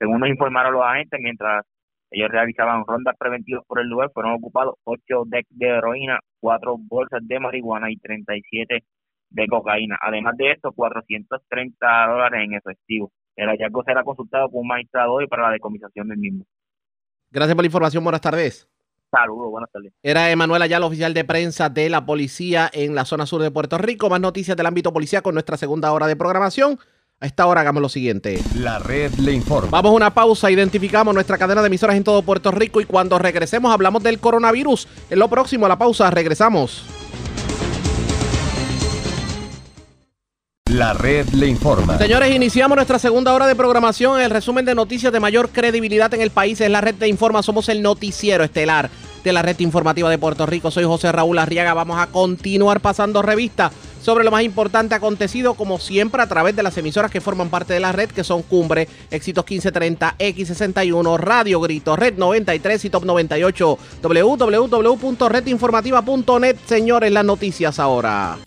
Según 0.03 0.19
nos 0.19 0.31
informaron 0.31 0.75
los 0.75 0.83
agentes, 0.83 1.21
mientras 1.23 1.65
ellos 2.11 2.29
realizaban 2.29 2.85
rondas 2.85 3.15
preventivas 3.17 3.65
por 3.69 3.79
el 3.79 3.87
lugar, 3.87 4.11
fueron 4.13 4.33
ocupados 4.33 4.75
8 4.83 5.23
decks 5.27 5.49
de 5.51 5.69
heroína, 5.69 6.19
4 6.41 6.77
bolsas 6.77 7.21
de 7.23 7.39
marihuana 7.39 7.89
y 7.89 7.97
37 7.99 8.83
de 9.31 9.47
cocaína. 9.47 9.97
Además 10.03 10.37
de 10.37 10.51
esto, 10.51 10.73
430 10.73 12.07
dólares 12.09 12.41
en 12.45 12.55
efectivo. 12.55 13.13
El 13.37 13.47
hallazgo 13.47 13.85
será 13.85 14.03
consultado 14.03 14.51
por 14.51 14.63
un 14.63 14.67
magistrado 14.67 15.13
hoy 15.13 15.29
para 15.29 15.45
la 15.45 15.51
decomisación 15.53 16.09
del 16.09 16.19
mismo. 16.19 16.47
Gracias 17.31 17.55
por 17.55 17.63
la 17.63 17.67
información, 17.67 18.03
buenas 18.03 18.23
tardes. 18.23 18.69
Saludos, 19.09 19.53
buenas 19.53 19.71
tardes. 19.71 19.93
Era 20.03 20.33
Emanuel 20.33 20.63
Ayala, 20.63 20.87
oficial 20.87 21.15
de 21.15 21.25
prensa 21.25 21.69
de 21.69 21.89
la 21.89 22.05
policía 22.05 22.69
en 22.73 22.97
la 22.97 23.05
zona 23.05 23.25
sur 23.25 23.41
de 23.41 23.53
Puerto 23.53 23.79
Rico. 23.79 24.11
Más 24.11 24.21
noticias 24.21 24.57
del 24.57 24.67
ámbito 24.67 24.93
policial 24.93 25.23
con 25.23 25.35
nuestra 25.35 25.57
segunda 25.57 25.93
hora 25.93 26.09
de 26.09 26.17
programación. 26.17 26.77
A 27.23 27.27
esta 27.27 27.47
hora 27.47 27.61
hagamos 27.61 27.81
lo 27.81 27.89
siguiente. 27.89 28.43
La 28.57 28.81
red 28.81 29.15
le 29.15 29.31
informa. 29.31 29.71
Vamos 29.71 29.93
a 29.93 29.95
una 29.95 30.13
pausa, 30.13 30.51
identificamos 30.51 31.15
nuestra 31.15 31.39
cadena 31.39 31.61
de 31.63 31.69
emisoras 31.69 31.95
en 31.95 32.03
todo 32.03 32.23
Puerto 32.23 32.51
Rico 32.51 32.81
y 32.81 32.85
cuando 32.85 33.17
regresemos 33.17 33.73
hablamos 33.73 34.03
del 34.03 34.19
coronavirus. 34.19 34.89
En 35.09 35.21
lo 35.21 35.29
próximo, 35.29 35.67
a 35.67 35.69
la 35.69 35.79
pausa, 35.79 36.11
regresamos. 36.11 36.85
La 40.69 40.95
red 40.95 41.29
le 41.29 41.47
informa. 41.47 41.97
Señores, 41.97 42.35
iniciamos 42.35 42.75
nuestra 42.75 42.99
segunda 42.99 43.33
hora 43.33 43.47
de 43.47 43.55
programación. 43.55 44.21
El 44.21 44.31
resumen 44.31 44.65
de 44.65 44.75
noticias 44.75 45.13
de 45.13 45.21
mayor 45.21 45.51
credibilidad 45.51 46.13
en 46.15 46.23
el 46.23 46.31
país 46.33 46.61
es 46.61 46.71
la 46.71 46.81
red 46.81 46.97
de 46.97 47.07
Informa. 47.07 47.45
Somos 47.45 47.69
el 47.69 47.83
noticiero 47.83 48.43
estelar 48.43 48.91
de 49.23 49.33
la 49.33 49.43
red 49.43 49.61
informativa 49.61 50.11
de 50.11 50.19
Puerto 50.19 50.45
Rico. 50.45 50.73
Soy 50.73 50.83
José 50.83 51.13
Raúl 51.13 51.39
Arriaga. 51.39 51.73
Vamos 51.73 52.01
a 52.01 52.09
continuar 52.09 52.81
pasando 52.81 53.23
revista 53.23 53.71
sobre 54.03 54.25
lo 54.25 54.31
más 54.31 54.43
importante 54.43 54.95
acontecido, 54.95 55.55
como 55.55 55.79
siempre, 55.79 56.21
a 56.21 56.27
través 56.27 56.55
de 56.57 56.63
las 56.63 56.77
emisoras 56.77 57.11
que 57.11 57.21
forman 57.21 57.49
parte 57.49 57.73
de 57.73 57.81
la 57.81 57.93
red, 57.93 58.11
que 58.11 58.25
son 58.25 58.43
Cumbre, 58.43 58.89
Éxitos 59.11 59.45
1530, 59.49 60.17
X61, 60.19 61.19
Radio 61.19 61.61
Grito, 61.61 61.97
Red 61.97 62.19
93 62.19 62.85
y 62.85 62.91
Top 62.91 63.05
98. 63.05 63.79
www.redinformativa.net. 64.03 66.57
Señores, 66.67 67.13
las 67.13 67.25
noticias 67.25 67.79
ahora. 67.79 68.39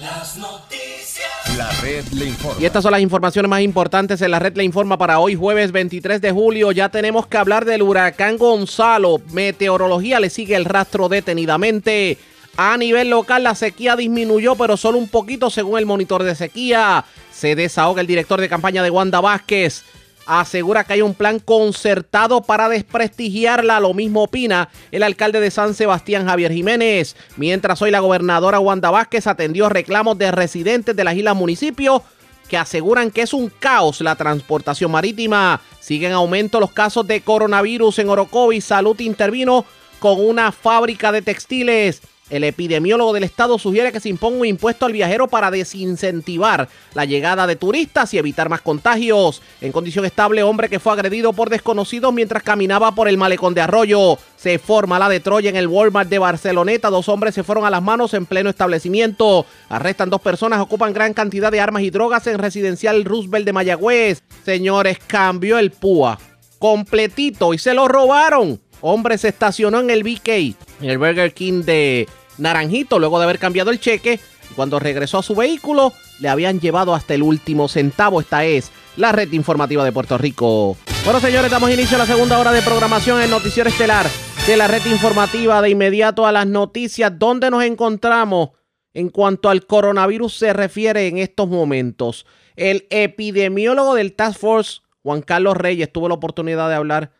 Las 0.00 0.38
noticias. 0.38 1.58
La 1.58 1.70
red 1.82 2.06
le 2.12 2.24
informa. 2.26 2.60
Y 2.60 2.64
estas 2.64 2.82
son 2.82 2.92
las 2.92 3.02
informaciones 3.02 3.50
más 3.50 3.60
importantes 3.60 4.22
en 4.22 4.30
la 4.30 4.38
red 4.38 4.56
le 4.56 4.64
informa 4.64 4.96
para 4.96 5.18
hoy 5.18 5.34
jueves 5.34 5.72
23 5.72 6.22
de 6.22 6.32
julio. 6.32 6.72
Ya 6.72 6.88
tenemos 6.88 7.26
que 7.26 7.36
hablar 7.36 7.66
del 7.66 7.82
huracán 7.82 8.38
Gonzalo. 8.38 9.20
Meteorología 9.32 10.18
le 10.20 10.30
sigue 10.30 10.56
el 10.56 10.64
rastro 10.64 11.10
detenidamente. 11.10 12.16
A 12.56 12.76
nivel 12.76 13.10
local 13.10 13.42
la 13.44 13.54
sequía 13.54 13.96
disminuyó, 13.96 14.54
pero 14.54 14.76
solo 14.76 14.98
un 14.98 15.08
poquito 15.08 15.50
según 15.50 15.78
el 15.78 15.86
monitor 15.86 16.22
de 16.22 16.34
sequía. 16.34 17.04
Se 17.32 17.54
desahoga 17.54 18.00
el 18.00 18.06
director 18.06 18.40
de 18.40 18.48
campaña 18.48 18.82
de 18.82 18.90
Wanda 18.90 19.20
Vázquez. 19.20 19.84
Asegura 20.26 20.84
que 20.84 20.92
hay 20.92 21.02
un 21.02 21.14
plan 21.14 21.38
concertado 21.38 22.42
para 22.42 22.68
desprestigiarla. 22.68 23.80
Lo 23.80 23.94
mismo 23.94 24.24
opina 24.24 24.68
el 24.92 25.02
alcalde 25.02 25.40
de 25.40 25.50
San 25.50 25.74
Sebastián, 25.74 26.26
Javier 26.26 26.52
Jiménez. 26.52 27.16
Mientras 27.36 27.80
hoy 27.82 27.90
la 27.90 28.00
gobernadora 28.00 28.60
Wanda 28.60 28.90
Vázquez 28.90 29.26
atendió 29.26 29.68
reclamos 29.68 30.18
de 30.18 30.30
residentes 30.30 30.94
de 30.94 31.04
las 31.04 31.16
islas 31.16 31.34
municipios 31.34 32.02
que 32.48 32.58
aseguran 32.58 33.10
que 33.10 33.22
es 33.22 33.32
un 33.32 33.48
caos 33.48 34.00
la 34.00 34.16
transportación 34.16 34.90
marítima. 34.90 35.60
Siguen 35.80 36.10
en 36.10 36.16
aumento 36.16 36.60
los 36.60 36.72
casos 36.72 37.06
de 37.06 37.22
coronavirus 37.22 38.00
en 38.00 38.08
Orocovis. 38.10 38.64
Salud 38.64 38.98
intervino 39.00 39.64
con 39.98 40.20
una 40.20 40.52
fábrica 40.52 41.10
de 41.12 41.22
textiles. 41.22 42.02
El 42.30 42.44
epidemiólogo 42.44 43.12
del 43.12 43.24
estado 43.24 43.58
sugiere 43.58 43.90
que 43.90 44.00
se 44.00 44.08
imponga 44.08 44.38
un 44.38 44.46
impuesto 44.46 44.86
al 44.86 44.92
viajero 44.92 45.26
para 45.26 45.50
desincentivar 45.50 46.68
la 46.94 47.04
llegada 47.04 47.46
de 47.46 47.56
turistas 47.56 48.14
y 48.14 48.18
evitar 48.18 48.48
más 48.48 48.60
contagios. 48.60 49.42
En 49.60 49.72
condición 49.72 50.04
estable, 50.04 50.44
hombre 50.44 50.68
que 50.68 50.78
fue 50.78 50.92
agredido 50.92 51.32
por 51.32 51.50
desconocidos 51.50 52.12
mientras 52.12 52.44
caminaba 52.44 52.94
por 52.94 53.08
el 53.08 53.18
malecón 53.18 53.52
de 53.52 53.62
Arroyo. 53.62 54.16
Se 54.36 54.58
forma 54.58 54.98
la 55.00 55.08
de 55.08 55.20
Troya 55.20 55.50
en 55.50 55.56
el 55.56 55.66
Walmart 55.66 56.08
de 56.08 56.20
Barceloneta. 56.20 56.88
Dos 56.88 57.08
hombres 57.08 57.34
se 57.34 57.42
fueron 57.42 57.64
a 57.64 57.70
las 57.70 57.82
manos 57.82 58.14
en 58.14 58.26
pleno 58.26 58.48
establecimiento. 58.48 59.44
Arrestan 59.68 60.08
dos 60.08 60.20
personas, 60.20 60.60
ocupan 60.60 60.92
gran 60.92 61.12
cantidad 61.12 61.50
de 61.50 61.60
armas 61.60 61.82
y 61.82 61.90
drogas 61.90 62.26
en 62.28 62.38
residencial 62.38 63.04
Roosevelt 63.04 63.44
de 63.44 63.52
Mayagüez. 63.52 64.22
Señores, 64.44 64.98
cambió 65.06 65.58
el 65.58 65.72
PUA 65.72 66.18
completito 66.60 67.54
y 67.54 67.58
se 67.58 67.74
lo 67.74 67.88
robaron. 67.88 68.60
Hombre 68.82 69.18
se 69.18 69.28
estacionó 69.28 69.80
en 69.80 69.90
el 69.90 70.04
BK, 70.04 70.28
en 70.28 70.56
el 70.90 70.98
Burger 70.98 71.34
King 71.34 71.64
de 71.64 72.08
Naranjito, 72.40 72.98
luego 72.98 73.18
de 73.18 73.24
haber 73.24 73.38
cambiado 73.38 73.70
el 73.70 73.80
cheque. 73.80 74.20
Cuando 74.56 74.78
regresó 74.80 75.18
a 75.18 75.22
su 75.22 75.34
vehículo, 75.34 75.92
le 76.18 76.28
habían 76.28 76.60
llevado 76.60 76.94
hasta 76.94 77.14
el 77.14 77.22
último 77.22 77.68
centavo. 77.68 78.20
Esta 78.20 78.44
es 78.44 78.72
la 78.96 79.12
red 79.12 79.32
informativa 79.32 79.84
de 79.84 79.92
Puerto 79.92 80.18
Rico. 80.18 80.76
Bueno, 81.04 81.20
señores, 81.20 81.50
damos 81.50 81.70
inicio 81.70 81.96
a 81.96 82.00
la 82.00 82.06
segunda 82.06 82.38
hora 82.38 82.52
de 82.52 82.62
programación 82.62 83.22
en 83.22 83.30
Noticiero 83.30 83.70
Estelar 83.70 84.06
de 84.46 84.56
la 84.56 84.66
red 84.66 84.84
informativa. 84.86 85.62
De 85.62 85.70
inmediato 85.70 86.26
a 86.26 86.32
las 86.32 86.46
noticias, 86.46 87.16
donde 87.18 87.50
nos 87.50 87.62
encontramos 87.62 88.50
en 88.92 89.08
cuanto 89.08 89.48
al 89.48 89.66
coronavirus 89.66 90.34
se 90.34 90.52
refiere 90.52 91.06
en 91.06 91.18
estos 91.18 91.48
momentos. 91.48 92.26
El 92.56 92.86
epidemiólogo 92.90 93.94
del 93.94 94.14
Task 94.14 94.38
Force, 94.38 94.80
Juan 95.02 95.22
Carlos 95.22 95.56
Reyes, 95.56 95.92
tuvo 95.92 96.08
la 96.08 96.14
oportunidad 96.14 96.68
de 96.68 96.74
hablar 96.74 97.12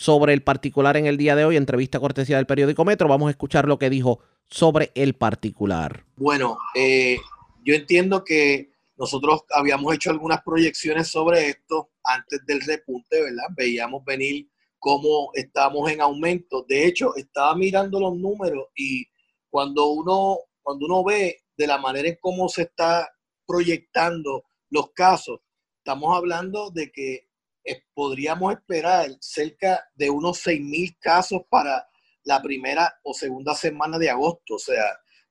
sobre 0.00 0.32
el 0.32 0.42
particular 0.42 0.96
en 0.96 1.04
el 1.04 1.18
día 1.18 1.36
de 1.36 1.44
hoy, 1.44 1.58
entrevista 1.58 2.00
cortesía 2.00 2.38
del 2.38 2.46
periódico 2.46 2.86
Metro. 2.86 3.06
Vamos 3.06 3.28
a 3.28 3.32
escuchar 3.32 3.68
lo 3.68 3.78
que 3.78 3.90
dijo 3.90 4.20
sobre 4.48 4.92
el 4.94 5.14
particular. 5.14 6.06
Bueno, 6.16 6.56
eh, 6.74 7.18
yo 7.62 7.74
entiendo 7.74 8.24
que 8.24 8.72
nosotros 8.96 9.42
habíamos 9.50 9.94
hecho 9.94 10.08
algunas 10.08 10.40
proyecciones 10.42 11.08
sobre 11.08 11.50
esto 11.50 11.90
antes 12.02 12.40
del 12.46 12.62
repunte, 12.62 13.20
¿verdad? 13.20 13.44
Veíamos 13.54 14.02
venir 14.02 14.48
cómo 14.78 15.32
estamos 15.34 15.90
en 15.90 16.00
aumento. 16.00 16.64
De 16.66 16.86
hecho, 16.86 17.14
estaba 17.14 17.54
mirando 17.54 18.00
los 18.00 18.16
números 18.16 18.68
y 18.74 19.04
cuando 19.50 19.88
uno, 19.88 20.38
cuando 20.62 20.86
uno 20.86 21.04
ve 21.04 21.42
de 21.58 21.66
la 21.66 21.76
manera 21.76 22.08
en 22.08 22.16
cómo 22.22 22.48
se 22.48 22.62
está 22.62 23.06
proyectando 23.46 24.44
los 24.70 24.92
casos, 24.92 25.40
estamos 25.76 26.16
hablando 26.16 26.70
de 26.70 26.90
que 26.90 27.29
eh, 27.64 27.82
podríamos 27.94 28.52
esperar 28.54 29.10
cerca 29.20 29.84
de 29.94 30.10
unos 30.10 30.44
6.000 30.44 30.96
casos 30.98 31.42
para 31.48 31.86
la 32.24 32.40
primera 32.42 32.92
o 33.02 33.14
segunda 33.14 33.54
semana 33.54 33.98
de 33.98 34.10
agosto. 34.10 34.54
O 34.54 34.58
sea, 34.58 34.84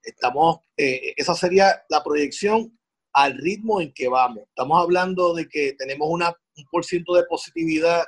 estamos, 0.04 0.60
eh, 0.78 1.14
esa 1.18 1.34
sería 1.36 1.84
la 1.90 2.04
proyección 2.04 2.78
al 3.14 3.38
ritmo 3.38 3.82
en 3.82 3.94
que 3.94 4.08
vamos. 4.08 4.46
Estamos 4.50 4.82
hablando 4.82 5.34
de 5.34 5.48
que 5.48 5.74
tenemos 5.74 6.08
una, 6.10 6.30
un 6.30 6.66
por 6.72 6.86
ciento 6.86 7.16
de 7.16 7.24
positividad 7.24 8.04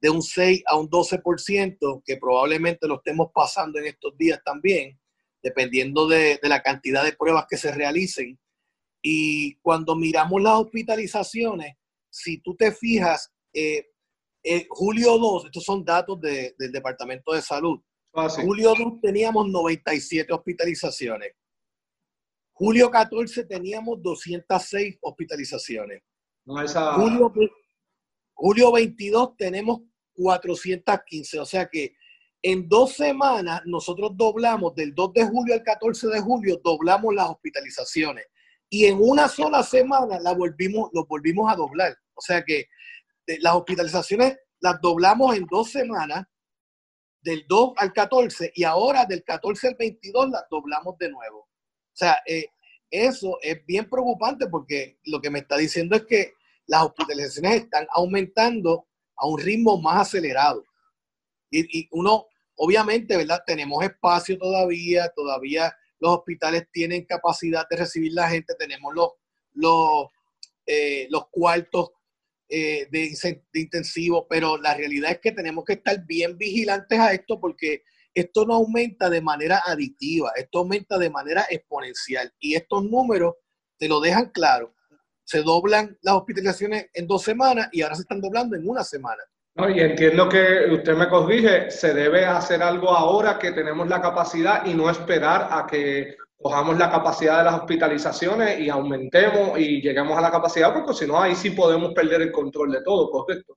de 0.00 0.10
un 0.10 0.22
6 0.22 0.62
a 0.66 0.76
un 0.76 0.88
12%, 0.88 2.02
que 2.04 2.16
probablemente 2.18 2.86
lo 2.86 2.96
estemos 2.96 3.30
pasando 3.34 3.78
en 3.78 3.86
estos 3.86 4.16
días 4.16 4.40
también, 4.44 4.98
dependiendo 5.42 6.06
de, 6.06 6.38
de 6.40 6.48
la 6.48 6.62
cantidad 6.62 7.02
de 7.02 7.14
pruebas 7.14 7.46
que 7.48 7.56
se 7.56 7.72
realicen. 7.72 8.38
Y 9.02 9.56
cuando 9.56 9.96
miramos 9.96 10.42
las 10.42 10.54
hospitalizaciones, 10.54 11.76
si 12.10 12.38
tú 12.38 12.54
te 12.54 12.72
fijas, 12.72 13.32
eh, 13.56 13.90
eh, 14.44 14.66
julio 14.68 15.18
2, 15.18 15.46
estos 15.46 15.64
son 15.64 15.84
datos 15.84 16.20
de, 16.20 16.54
del 16.58 16.70
Departamento 16.70 17.32
de 17.32 17.42
Salud. 17.42 17.80
Ah, 18.14 18.28
Julio 18.28 18.74
2 18.78 19.00
teníamos 19.02 19.48
97 19.48 20.32
hospitalizaciones. 20.32 21.32
Julio 22.52 22.90
14 22.90 23.44
teníamos 23.44 24.02
206 24.02 24.98
hospitalizaciones. 25.02 26.02
No, 26.46 26.62
esa- 26.62 26.94
Julio, 26.94 27.32
julio 28.34 28.72
22 28.72 29.36
tenemos 29.36 29.80
415. 30.14 31.40
O 31.40 31.44
sea 31.44 31.68
que 31.68 31.94
en 32.42 32.68
dos 32.68 32.92
semanas 32.94 33.62
nosotros 33.66 34.12
doblamos, 34.14 34.74
del 34.74 34.94
2 34.94 35.12
de 35.12 35.26
julio 35.26 35.54
al 35.54 35.62
14 35.62 36.06
de 36.08 36.20
julio, 36.20 36.60
doblamos 36.62 37.14
las 37.14 37.28
hospitalizaciones. 37.28 38.24
Y 38.70 38.86
en 38.86 38.98
una 39.00 39.28
sola 39.28 39.62
semana 39.62 40.18
la 40.20 40.32
volvimos, 40.32 40.90
lo 40.92 41.04
volvimos 41.06 41.52
a 41.52 41.56
doblar. 41.56 41.94
O 42.14 42.20
sea 42.20 42.42
que 42.42 42.66
las 43.40 43.54
hospitalizaciones 43.54 44.38
las 44.60 44.80
doblamos 44.80 45.36
en 45.36 45.46
dos 45.46 45.70
semanas, 45.70 46.26
del 47.20 47.44
2 47.48 47.72
al 47.76 47.92
14, 47.92 48.52
y 48.54 48.64
ahora 48.64 49.04
del 49.04 49.24
14 49.24 49.68
al 49.68 49.74
22 49.74 50.30
las 50.30 50.44
doblamos 50.48 50.96
de 50.98 51.10
nuevo. 51.10 51.40
O 51.40 51.48
sea, 51.92 52.18
eh, 52.24 52.46
eso 52.90 53.38
es 53.42 53.64
bien 53.66 53.90
preocupante 53.90 54.46
porque 54.46 54.98
lo 55.04 55.20
que 55.20 55.30
me 55.30 55.40
está 55.40 55.56
diciendo 55.56 55.96
es 55.96 56.06
que 56.06 56.34
las 56.66 56.84
hospitalizaciones 56.84 57.64
están 57.64 57.86
aumentando 57.90 58.86
a 59.16 59.26
un 59.26 59.40
ritmo 59.40 59.80
más 59.80 60.02
acelerado. 60.02 60.64
Y, 61.50 61.80
y 61.80 61.88
uno, 61.90 62.26
obviamente, 62.56 63.16
¿verdad? 63.16 63.42
Tenemos 63.44 63.82
espacio 63.82 64.38
todavía, 64.38 65.08
todavía 65.08 65.74
los 65.98 66.18
hospitales 66.18 66.68
tienen 66.70 67.04
capacidad 67.04 67.66
de 67.68 67.76
recibir 67.76 68.12
la 68.12 68.28
gente, 68.28 68.54
tenemos 68.58 68.94
los, 68.94 69.10
los, 69.54 70.08
eh, 70.66 71.06
los 71.10 71.28
cuartos 71.28 71.90
eh, 72.48 72.86
de, 72.90 73.42
de 73.52 73.60
intensivo, 73.60 74.26
pero 74.28 74.56
la 74.56 74.74
realidad 74.74 75.10
es 75.10 75.20
que 75.20 75.32
tenemos 75.32 75.64
que 75.64 75.74
estar 75.74 76.04
bien 76.06 76.38
vigilantes 76.38 76.98
a 76.98 77.12
esto 77.12 77.40
porque 77.40 77.82
esto 78.14 78.46
no 78.46 78.54
aumenta 78.54 79.10
de 79.10 79.20
manera 79.20 79.62
aditiva, 79.66 80.32
esto 80.36 80.60
aumenta 80.60 80.96
de 80.96 81.10
manera 81.10 81.44
exponencial 81.50 82.32
y 82.38 82.54
estos 82.54 82.84
números 82.84 83.34
te 83.78 83.88
lo 83.88 84.00
dejan 84.00 84.30
claro. 84.30 84.74
Se 85.24 85.42
doblan 85.42 85.98
las 86.02 86.14
hospitalizaciones 86.14 86.86
en 86.94 87.06
dos 87.06 87.22
semanas 87.22 87.68
y 87.72 87.82
ahora 87.82 87.96
se 87.96 88.02
están 88.02 88.20
doblando 88.20 88.56
en 88.56 88.68
una 88.68 88.84
semana. 88.84 89.22
No, 89.56 89.68
y 89.68 89.80
entiendo 89.80 90.28
que 90.28 90.66
usted 90.70 90.94
me 90.94 91.08
corrige, 91.08 91.70
se 91.70 91.94
debe 91.94 92.24
hacer 92.24 92.62
algo 92.62 92.90
ahora 92.90 93.38
que 93.38 93.52
tenemos 93.52 93.88
la 93.88 94.00
capacidad 94.00 94.64
y 94.66 94.74
no 94.74 94.88
esperar 94.88 95.48
a 95.50 95.66
que 95.66 96.16
cojamos 96.40 96.76
la 96.78 96.90
capacidad 96.90 97.38
de 97.38 97.44
las 97.44 97.54
hospitalizaciones 97.60 98.60
y 98.60 98.68
aumentemos 98.68 99.58
y 99.58 99.80
lleguemos 99.80 100.16
a 100.18 100.20
la 100.20 100.30
capacidad, 100.30 100.72
porque 100.72 100.92
si 100.94 101.06
no, 101.06 101.20
ahí 101.20 101.34
sí 101.34 101.50
podemos 101.50 101.92
perder 101.94 102.22
el 102.22 102.32
control 102.32 102.72
de 102.72 102.82
todo, 102.82 103.10
¿correcto? 103.10 103.56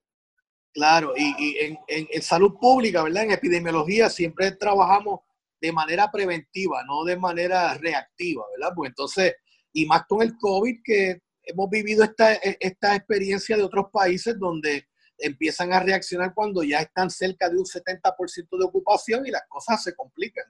Claro, 0.74 1.14
y, 1.16 1.58
en, 1.60 1.78
en- 1.88 2.08
en 2.12 2.22
salud 2.22 2.54
pública, 2.60 3.04
¿verdad? 3.04 3.24
En 3.24 3.32
epidemiología 3.32 4.10
siempre 4.10 4.52
trabajamos 4.54 5.22
de 5.62 5.72
manera 5.74 6.10
preventiva, 6.12 6.84
no 6.86 7.04
de 7.04 7.18
manera 7.18 7.74
reactiva, 7.76 8.46
¿verdad? 8.58 8.74
Pues 8.76 8.90
entonces, 8.90 9.36
y 9.74 9.86
más 9.86 10.04
con 10.08 10.22
el 10.22 10.38
COVID, 10.38 10.80
que 10.84 11.20
hemos 11.44 11.70
vivido 11.70 12.04
esta, 12.04 12.34
esta 12.34 12.96
experiencia 12.96 13.58
de 13.58 13.64
otros 13.64 13.88
países 13.92 14.38
donde 14.40 14.88
empiezan 15.18 15.74
a 15.74 15.82
reaccionar 15.82 16.34
cuando 16.34 16.64
ya 16.64 16.80
están 16.80 17.10
cerca 17.10 17.50
de 17.50 17.58
un 17.58 17.66
70% 17.66 18.58
de 18.58 18.66
ocupación 18.66 19.26
y 19.26 19.32
las 19.32 19.44
cosas 19.50 19.84
se 19.84 19.94
complican. 19.96 20.46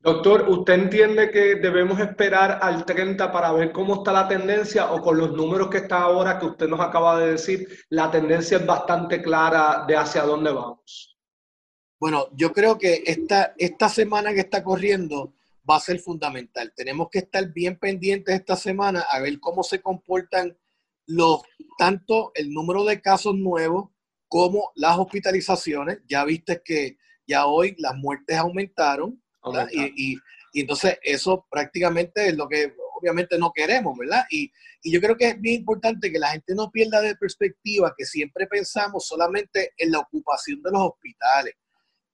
Doctor, 0.00 0.48
¿usted 0.48 0.74
entiende 0.74 1.30
que 1.30 1.56
debemos 1.56 1.98
esperar 1.98 2.60
al 2.62 2.84
30 2.84 3.32
para 3.32 3.52
ver 3.52 3.72
cómo 3.72 3.96
está 3.96 4.12
la 4.12 4.28
tendencia 4.28 4.92
o 4.92 5.02
con 5.02 5.18
los 5.18 5.32
números 5.32 5.68
que 5.68 5.78
está 5.78 6.02
ahora 6.02 6.38
que 6.38 6.46
usted 6.46 6.68
nos 6.68 6.80
acaba 6.80 7.18
de 7.18 7.32
decir, 7.32 7.68
la 7.88 8.08
tendencia 8.10 8.58
es 8.58 8.66
bastante 8.66 9.20
clara 9.20 9.84
de 9.88 9.96
hacia 9.96 10.22
dónde 10.22 10.52
vamos? 10.52 11.18
Bueno, 11.98 12.28
yo 12.32 12.52
creo 12.52 12.78
que 12.78 13.02
esta, 13.06 13.54
esta 13.58 13.88
semana 13.88 14.32
que 14.32 14.40
está 14.40 14.62
corriendo 14.62 15.34
va 15.68 15.76
a 15.76 15.80
ser 15.80 15.98
fundamental. 15.98 16.72
Tenemos 16.76 17.08
que 17.10 17.18
estar 17.18 17.52
bien 17.52 17.76
pendientes 17.76 18.34
esta 18.34 18.54
semana 18.54 19.04
a 19.10 19.20
ver 19.20 19.40
cómo 19.40 19.64
se 19.64 19.82
comportan 19.82 20.56
los, 21.06 21.42
tanto 21.76 22.30
el 22.34 22.50
número 22.52 22.84
de 22.84 23.00
casos 23.00 23.34
nuevos 23.34 23.90
como 24.28 24.70
las 24.76 24.96
hospitalizaciones. 24.96 25.98
Ya 26.06 26.24
viste 26.24 26.62
que 26.64 26.98
ya 27.26 27.46
hoy 27.46 27.74
las 27.78 27.96
muertes 27.96 28.36
aumentaron, 28.36 29.20
Y, 29.72 30.12
y- 30.14 30.18
y 30.52 30.60
entonces 30.62 30.98
eso 31.02 31.46
prácticamente 31.50 32.28
es 32.28 32.36
lo 32.36 32.48
que 32.48 32.74
obviamente 32.98 33.38
no 33.38 33.52
queremos, 33.54 33.96
¿verdad? 33.98 34.24
Y, 34.30 34.50
y 34.82 34.90
yo 34.92 35.00
creo 35.00 35.16
que 35.16 35.28
es 35.28 35.40
bien 35.40 35.56
importante 35.60 36.10
que 36.10 36.18
la 36.18 36.30
gente 36.30 36.54
no 36.54 36.70
pierda 36.70 37.00
de 37.02 37.14
perspectiva 37.16 37.94
que 37.96 38.06
siempre 38.06 38.46
pensamos 38.46 39.06
solamente 39.06 39.72
en 39.76 39.92
la 39.92 39.98
ocupación 40.00 40.62
de 40.62 40.70
los 40.70 40.80
hospitales. 40.82 41.54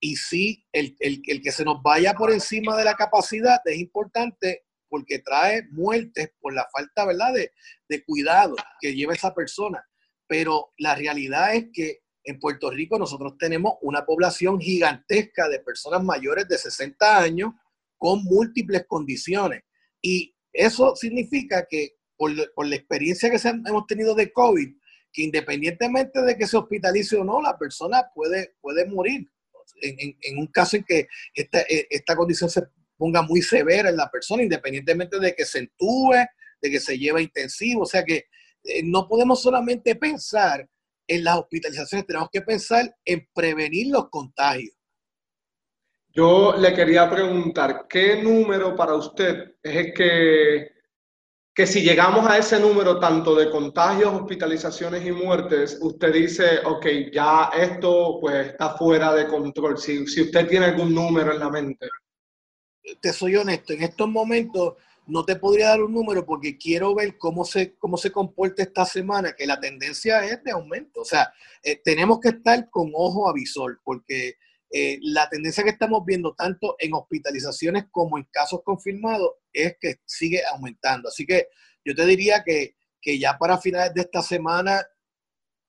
Y 0.00 0.16
sí, 0.16 0.66
el, 0.72 0.96
el- 0.98 1.22
el 1.26 1.40
que 1.42 1.52
se 1.52 1.64
nos 1.64 1.80
vaya 1.82 2.12
por 2.14 2.32
encima 2.32 2.76
de 2.76 2.84
la 2.84 2.94
capacidad 2.94 3.60
es 3.64 3.78
importante 3.78 4.64
porque 4.88 5.20
trae 5.20 5.62
muertes 5.70 6.30
por 6.40 6.52
la 6.54 6.66
falta, 6.72 7.06
¿verdad?, 7.06 7.32
de, 7.32 7.52
de 7.88 8.04
cuidado 8.04 8.54
que 8.80 8.94
lleva 8.94 9.14
esa 9.14 9.32
persona. 9.34 9.82
Pero 10.26 10.72
la 10.76 10.94
realidad 10.94 11.54
es 11.54 11.66
que 11.72 12.00
en 12.24 12.38
Puerto 12.40 12.70
Rico 12.70 12.98
nosotros 12.98 13.34
tenemos 13.38 13.74
una 13.82 14.04
población 14.04 14.60
gigantesca 14.60 15.48
de 15.48 15.60
personas 15.60 16.02
mayores 16.02 16.48
de 16.48 16.58
60 16.58 17.18
años 17.18 17.52
con 17.98 18.24
múltiples 18.24 18.84
condiciones. 18.88 19.62
Y 20.02 20.34
eso 20.52 20.94
significa 20.96 21.66
que 21.68 21.96
por, 22.16 22.32
por 22.54 22.66
la 22.66 22.76
experiencia 22.76 23.30
que 23.30 23.38
se 23.38 23.48
han- 23.48 23.62
hemos 23.66 23.86
tenido 23.86 24.14
de 24.14 24.32
COVID, 24.32 24.68
que 25.12 25.22
independientemente 25.22 26.22
de 26.22 26.36
que 26.36 26.46
se 26.46 26.56
hospitalice 26.56 27.16
o 27.16 27.24
no, 27.24 27.40
la 27.42 27.56
persona 27.58 28.04
puede, 28.14 28.54
puede 28.60 28.86
morir. 28.86 29.30
En, 29.82 29.96
en- 29.98 30.16
en 30.20 30.38
un 30.38 30.46
caso 30.48 30.76
en 30.76 30.84
que 30.84 31.06
esta, 31.34 31.60
eh, 31.62 31.86
esta 31.90 32.16
condición 32.16 32.48
se 32.50 32.62
ponga 32.96 33.22
muy 33.22 33.42
severa 33.42 33.88
en 33.90 33.96
la 33.96 34.10
persona, 34.10 34.42
independientemente 34.42 35.18
de 35.18 35.34
que 35.34 35.44
se 35.44 35.60
entube, 35.60 36.26
de 36.60 36.70
que 36.70 36.80
se 36.80 36.98
lleve 36.98 37.22
intensivo. 37.22 37.82
O 37.82 37.86
sea 37.86 38.04
que 38.04 38.26
eh, 38.64 38.82
no 38.84 39.08
podemos 39.08 39.42
solamente 39.42 39.94
pensar 39.96 40.68
en 41.06 41.24
las 41.24 41.38
hospitalizaciones, 41.38 42.06
tenemos 42.06 42.28
que 42.32 42.42
pensar 42.42 42.94
en 43.04 43.28
prevenir 43.34 43.92
los 43.92 44.08
contagios. 44.08 44.74
Yo 46.16 46.54
le 46.56 46.72
quería 46.72 47.10
preguntar, 47.10 47.86
¿qué 47.88 48.22
número 48.22 48.76
para 48.76 48.94
usted 48.94 49.56
es 49.60 49.76
el 49.76 49.92
que, 49.92 50.68
que 51.52 51.66
si 51.66 51.82
llegamos 51.82 52.24
a 52.28 52.38
ese 52.38 52.60
número 52.60 53.00
tanto 53.00 53.34
de 53.34 53.50
contagios, 53.50 54.14
hospitalizaciones 54.14 55.04
y 55.04 55.10
muertes, 55.10 55.76
usted 55.80 56.12
dice, 56.12 56.60
ok, 56.64 56.86
ya 57.12 57.50
esto 57.56 58.18
pues 58.20 58.46
está 58.46 58.76
fuera 58.76 59.12
de 59.12 59.26
control? 59.26 59.76
Si, 59.76 60.06
si 60.06 60.22
usted 60.22 60.46
tiene 60.46 60.66
algún 60.66 60.94
número 60.94 61.32
en 61.32 61.40
la 61.40 61.50
mente. 61.50 61.88
te 63.00 63.12
soy 63.12 63.34
honesto, 63.34 63.72
en 63.72 63.82
estos 63.82 64.08
momentos 64.08 64.74
no 65.06 65.24
te 65.24 65.36
podría 65.36 65.68
dar 65.68 65.82
un 65.82 65.92
número 65.92 66.24
porque 66.24 66.56
quiero 66.56 66.94
ver 66.94 67.18
cómo 67.18 67.44
se, 67.44 67.76
cómo 67.76 67.96
se 67.96 68.10
comporta 68.10 68.62
esta 68.62 68.84
semana, 68.84 69.34
que 69.34 69.46
la 69.46 69.60
tendencia 69.60 70.24
es 70.24 70.42
de 70.44 70.52
aumento. 70.52 71.02
O 71.02 71.04
sea, 71.04 71.32
eh, 71.62 71.80
tenemos 71.84 72.20
que 72.20 72.30
estar 72.30 72.70
con 72.70 72.90
ojo 72.94 73.28
avisor 73.28 73.80
porque 73.84 74.36
eh, 74.70 74.98
la 75.02 75.28
tendencia 75.28 75.62
que 75.62 75.70
estamos 75.70 76.04
viendo 76.04 76.34
tanto 76.34 76.76
en 76.78 76.94
hospitalizaciones 76.94 77.84
como 77.90 78.18
en 78.18 78.24
casos 78.30 78.62
confirmados 78.64 79.30
es 79.52 79.76
que 79.80 79.96
sigue 80.04 80.42
aumentando. 80.52 81.08
Así 81.08 81.26
que 81.26 81.48
yo 81.84 81.94
te 81.94 82.06
diría 82.06 82.42
que, 82.44 82.76
que 83.00 83.18
ya 83.18 83.38
para 83.38 83.58
finales 83.58 83.94
de 83.94 84.00
esta 84.00 84.22
semana 84.22 84.84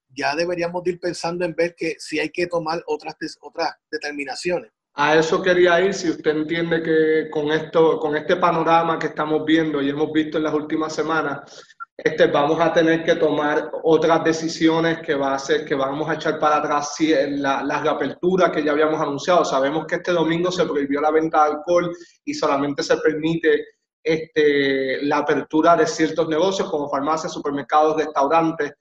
ya 0.09 0.35
deberíamos 0.35 0.81
ir 0.87 0.99
pensando 0.99 1.45
en 1.45 1.53
ver 1.53 1.75
que 1.75 1.95
si 1.99 2.19
hay 2.19 2.29
que 2.29 2.47
tomar 2.47 2.83
otras, 2.87 3.15
otras 3.41 3.73
determinaciones. 3.91 4.71
A 4.97 5.15
eso 5.15 5.41
quería 5.41 5.81
ir, 5.81 5.93
si 5.93 6.09
usted 6.09 6.31
entiende 6.31 6.81
que 6.81 7.29
con 7.29 7.51
esto, 7.51 7.99
con 7.99 8.15
este 8.15 8.37
panorama 8.37 8.97
que 8.97 9.07
estamos 9.07 9.43
viendo 9.43 9.81
y 9.81 9.89
hemos 9.89 10.09
visto 10.13 10.37
en 10.37 10.45
las 10.45 10.53
últimas 10.53 10.93
semanas, 10.95 11.65
este, 11.97 12.27
vamos 12.27 12.61
a 12.61 12.71
tener 12.71 13.03
que 13.03 13.15
tomar 13.15 13.71
otras 13.83 14.23
decisiones 14.23 14.99
que 14.99 15.15
va 15.15 15.35
a 15.35 15.65
que 15.65 15.75
vamos 15.75 16.09
a 16.09 16.13
echar 16.13 16.39
para 16.39 16.57
atrás 16.57 16.95
si 16.95 17.13
la, 17.13 17.61
la 17.63 17.81
reapertura 17.81 18.49
que 18.49 18.63
ya 18.63 18.71
habíamos 18.71 19.01
anunciado. 19.01 19.43
Sabemos 19.43 19.85
que 19.85 19.95
este 19.95 20.13
domingo 20.13 20.49
se 20.49 20.65
prohibió 20.65 21.01
la 21.01 21.11
venta 21.11 21.43
de 21.43 21.51
alcohol 21.51 21.93
y 22.23 22.33
solamente 22.33 22.81
se 22.81 22.95
permite 22.97 23.65
este, 24.01 25.03
la 25.03 25.17
apertura 25.17 25.75
de 25.75 25.87
ciertos 25.87 26.29
negocios 26.29 26.69
como 26.69 26.89
farmacias, 26.89 27.33
supermercados, 27.33 27.97
restaurantes 27.97 28.73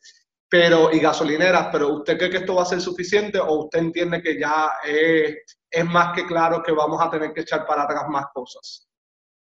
pero, 0.49 0.93
y 0.93 1.01
gasolineras, 1.01 1.69
pero 1.73 1.95
¿usted 1.95 2.17
cree 2.17 2.31
que 2.31 2.37
esto 2.37 2.55
va 2.55 2.62
a 2.62 2.67
ser 2.67 2.81
suficiente 2.81 3.41
o 3.41 3.65
usted 3.65 3.81
entiende 3.81 4.23
que 4.23 4.39
ya 4.39 4.75
es, 4.85 5.59
es 5.75 5.85
más 5.85 6.14
que 6.14 6.27
claro 6.27 6.62
que 6.62 6.72
vamos 6.72 7.01
a 7.01 7.11
tener 7.11 7.33
que 7.33 7.41
echar 7.41 7.66
para 7.66 7.83
atrás 7.83 8.05
más 8.09 8.27
cosas? 8.33 8.89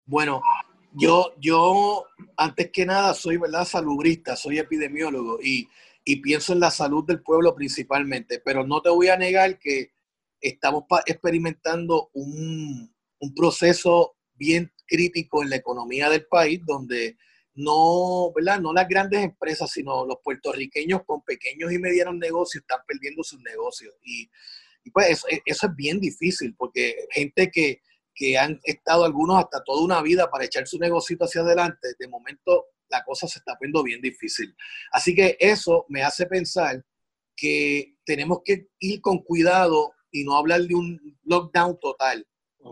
Bueno, 0.04 0.40
yo, 0.92 1.34
yo 1.38 2.04
antes 2.36 2.70
que 2.72 2.86
nada 2.86 3.14
soy 3.14 3.36
¿verdad? 3.36 3.64
salubrista, 3.64 4.36
soy 4.36 4.58
epidemiólogo 4.58 5.38
y, 5.42 5.68
y 6.04 6.16
pienso 6.16 6.52
en 6.52 6.60
la 6.60 6.70
salud 6.70 7.04
del 7.04 7.22
pueblo 7.22 7.54
principalmente, 7.54 8.40
pero 8.44 8.66
no 8.66 8.80
te 8.80 8.90
voy 8.90 9.08
a 9.08 9.16
negar 9.16 9.58
que 9.58 9.92
estamos 10.40 10.84
experimentando 11.06 12.10
un, 12.14 12.94
un 13.20 13.34
proceso 13.34 14.16
bien 14.34 14.72
crítico 14.86 15.42
en 15.42 15.50
la 15.50 15.56
economía 15.56 16.08
del 16.08 16.26
país 16.26 16.60
donde 16.64 17.16
no, 17.54 18.32
¿verdad? 18.34 18.60
No 18.60 18.72
las 18.72 18.88
grandes 18.88 19.22
empresas, 19.22 19.70
sino 19.70 20.06
los 20.06 20.18
puertorriqueños 20.22 21.02
con 21.04 21.22
pequeños 21.22 21.72
y 21.72 21.78
medianos 21.78 22.14
negocios 22.14 22.62
están 22.62 22.80
perdiendo 22.86 23.24
sus 23.24 23.40
negocios. 23.40 23.94
Y, 24.04 24.30
pues 24.92 25.10
eso, 25.10 25.26
eso, 25.44 25.66
es 25.66 25.76
bien 25.76 26.00
difícil, 26.00 26.54
porque 26.56 27.06
gente 27.10 27.50
que, 27.50 27.82
que, 28.14 28.38
han 28.38 28.58
estado 28.64 29.04
algunos 29.04 29.38
hasta 29.38 29.62
toda 29.64 29.84
una 29.84 30.02
vida 30.02 30.30
para 30.30 30.44
echar 30.44 30.66
su 30.66 30.78
negocio 30.78 31.16
hacia 31.20 31.42
adelante, 31.42 31.88
de 31.98 32.08
momento 32.08 32.66
la 32.88 33.04
cosa 33.04 33.28
se 33.28 33.38
está 33.38 33.54
poniendo 33.56 33.82
bien 33.82 34.00
difícil. 34.00 34.54
Así 34.92 35.14
que 35.14 35.36
eso 35.38 35.84
me 35.88 36.02
hace 36.02 36.26
pensar 36.26 36.82
que 37.36 37.96
tenemos 38.04 38.40
que 38.44 38.68
ir 38.78 39.00
con 39.00 39.18
cuidado 39.18 39.92
y 40.10 40.24
no 40.24 40.36
hablar 40.36 40.62
de 40.62 40.74
un 40.74 41.18
lockdown 41.24 41.78
total 41.80 42.26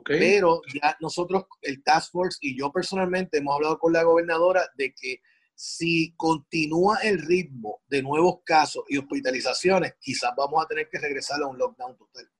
pero 0.04 0.60
ya 0.74 0.96
nosotros, 1.00 1.44
el 1.62 1.82
Task 1.82 2.12
Force 2.12 2.38
y 2.40 2.58
yo 2.58 2.70
personalmente 2.72 3.38
hemos 3.38 3.54
hablado 3.54 3.78
con 3.78 3.92
la 3.92 4.02
gobernadora 4.02 4.68
de 4.76 4.94
que 4.94 5.20
si 5.56 6.14
continúa 6.16 6.98
el 7.02 7.18
ritmo 7.26 7.80
de 7.88 8.02
nuevos 8.02 8.36
casos 8.44 8.84
y 8.88 8.98
hospitalizaciones, 8.98 9.94
quizás 9.98 10.30
vamos 10.36 10.62
a 10.62 10.68
tener 10.68 10.88
que 10.90 10.98
regresar 10.98 11.42
a 11.42 11.46
un 11.46 11.56
lockdown 11.56 11.96
total 11.96 12.30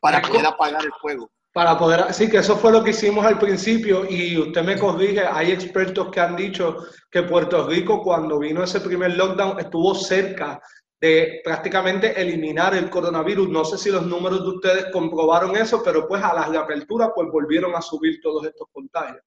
para 0.00 0.22
poder 0.22 0.46
apagar 0.46 0.84
el 0.84 0.92
fuego. 1.00 1.30
Para 1.52 1.76
poder, 1.76 2.14
sí, 2.14 2.30
que 2.30 2.38
eso 2.38 2.56
fue 2.56 2.70
lo 2.70 2.84
que 2.84 2.90
hicimos 2.90 3.26
al 3.26 3.40
principio 3.40 4.08
y 4.08 4.38
usted 4.38 4.62
me 4.62 4.78
corrige, 4.78 5.26
hay 5.26 5.50
expertos 5.50 6.08
que 6.12 6.20
han 6.20 6.36
dicho 6.36 6.76
que 7.10 7.24
Puerto 7.24 7.66
Rico 7.66 8.02
cuando 8.02 8.38
vino 8.38 8.62
ese 8.62 8.80
primer 8.80 9.16
lockdown 9.16 9.58
estuvo 9.58 9.92
cerca 9.96 10.62
de 11.00 11.40
prácticamente 11.42 12.20
eliminar 12.20 12.76
el 12.76 12.88
coronavirus. 12.88 13.48
No 13.48 13.64
sé 13.64 13.78
si 13.78 13.90
los 13.90 14.06
números 14.06 14.42
de 14.42 14.48
ustedes 14.48 14.86
comprobaron 14.92 15.56
eso, 15.56 15.82
pero 15.82 16.06
pues 16.06 16.22
a 16.22 16.34
la 16.34 16.46
reapertura 16.46 17.10
pues 17.12 17.28
volvieron 17.32 17.74
a 17.74 17.82
subir 17.82 18.20
todos 18.22 18.46
estos 18.46 18.68
contagios. 18.72 19.22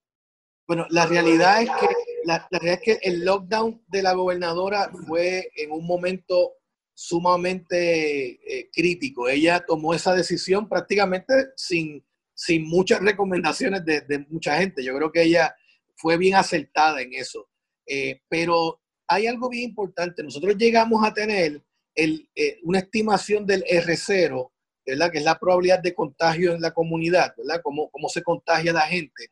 Bueno, 0.65 0.85
la 0.91 1.05
realidad 1.05 1.61
es 1.61 1.69
que 1.71 1.87
la, 2.25 2.47
realidad 2.51 2.79
es 2.81 2.99
que 2.99 3.07
el 3.07 3.23
lockdown 3.25 3.83
de 3.87 4.03
la 4.03 4.13
gobernadora 4.13 4.91
fue 5.07 5.49
en 5.55 5.71
un 5.71 5.85
momento 5.85 6.53
sumamente 6.93 8.31
eh, 8.31 8.69
crítico. 8.71 9.27
Ella 9.27 9.63
tomó 9.65 9.93
esa 9.93 10.13
decisión 10.13 10.69
prácticamente 10.69 11.33
sin, 11.55 12.05
sin 12.33 12.67
muchas 12.67 13.01
recomendaciones 13.01 13.83
de, 13.85 14.25
mucha 14.29 14.57
gente. 14.57 14.83
Yo 14.83 14.95
creo 14.95 15.11
que 15.11 15.23
ella 15.23 15.55
fue 15.95 16.17
bien 16.17 16.35
acertada 16.35 17.01
en 17.01 17.13
eso. 17.13 17.49
Eh, 17.85 18.21
pero 18.29 18.81
hay 19.07 19.27
algo 19.27 19.49
bien 19.49 19.69
importante. 19.69 20.23
Nosotros 20.23 20.55
llegamos 20.57 21.05
a 21.05 21.13
tener 21.13 21.63
eh, 21.95 22.59
una 22.63 22.79
estimación 22.79 23.45
del 23.45 23.63
R0, 23.63 24.51
¿verdad? 24.85 25.11
que 25.11 25.17
es 25.17 25.23
la 25.23 25.39
probabilidad 25.39 25.79
de 25.81 25.93
contagio 25.93 26.53
en 26.53 26.61
la 26.61 26.71
comunidad, 26.71 27.33
¿verdad? 27.37 27.61
Cómo, 27.63 27.89
cómo 27.89 28.07
se 28.09 28.21
contagia 28.21 28.73
la 28.73 28.81
gente. 28.81 29.31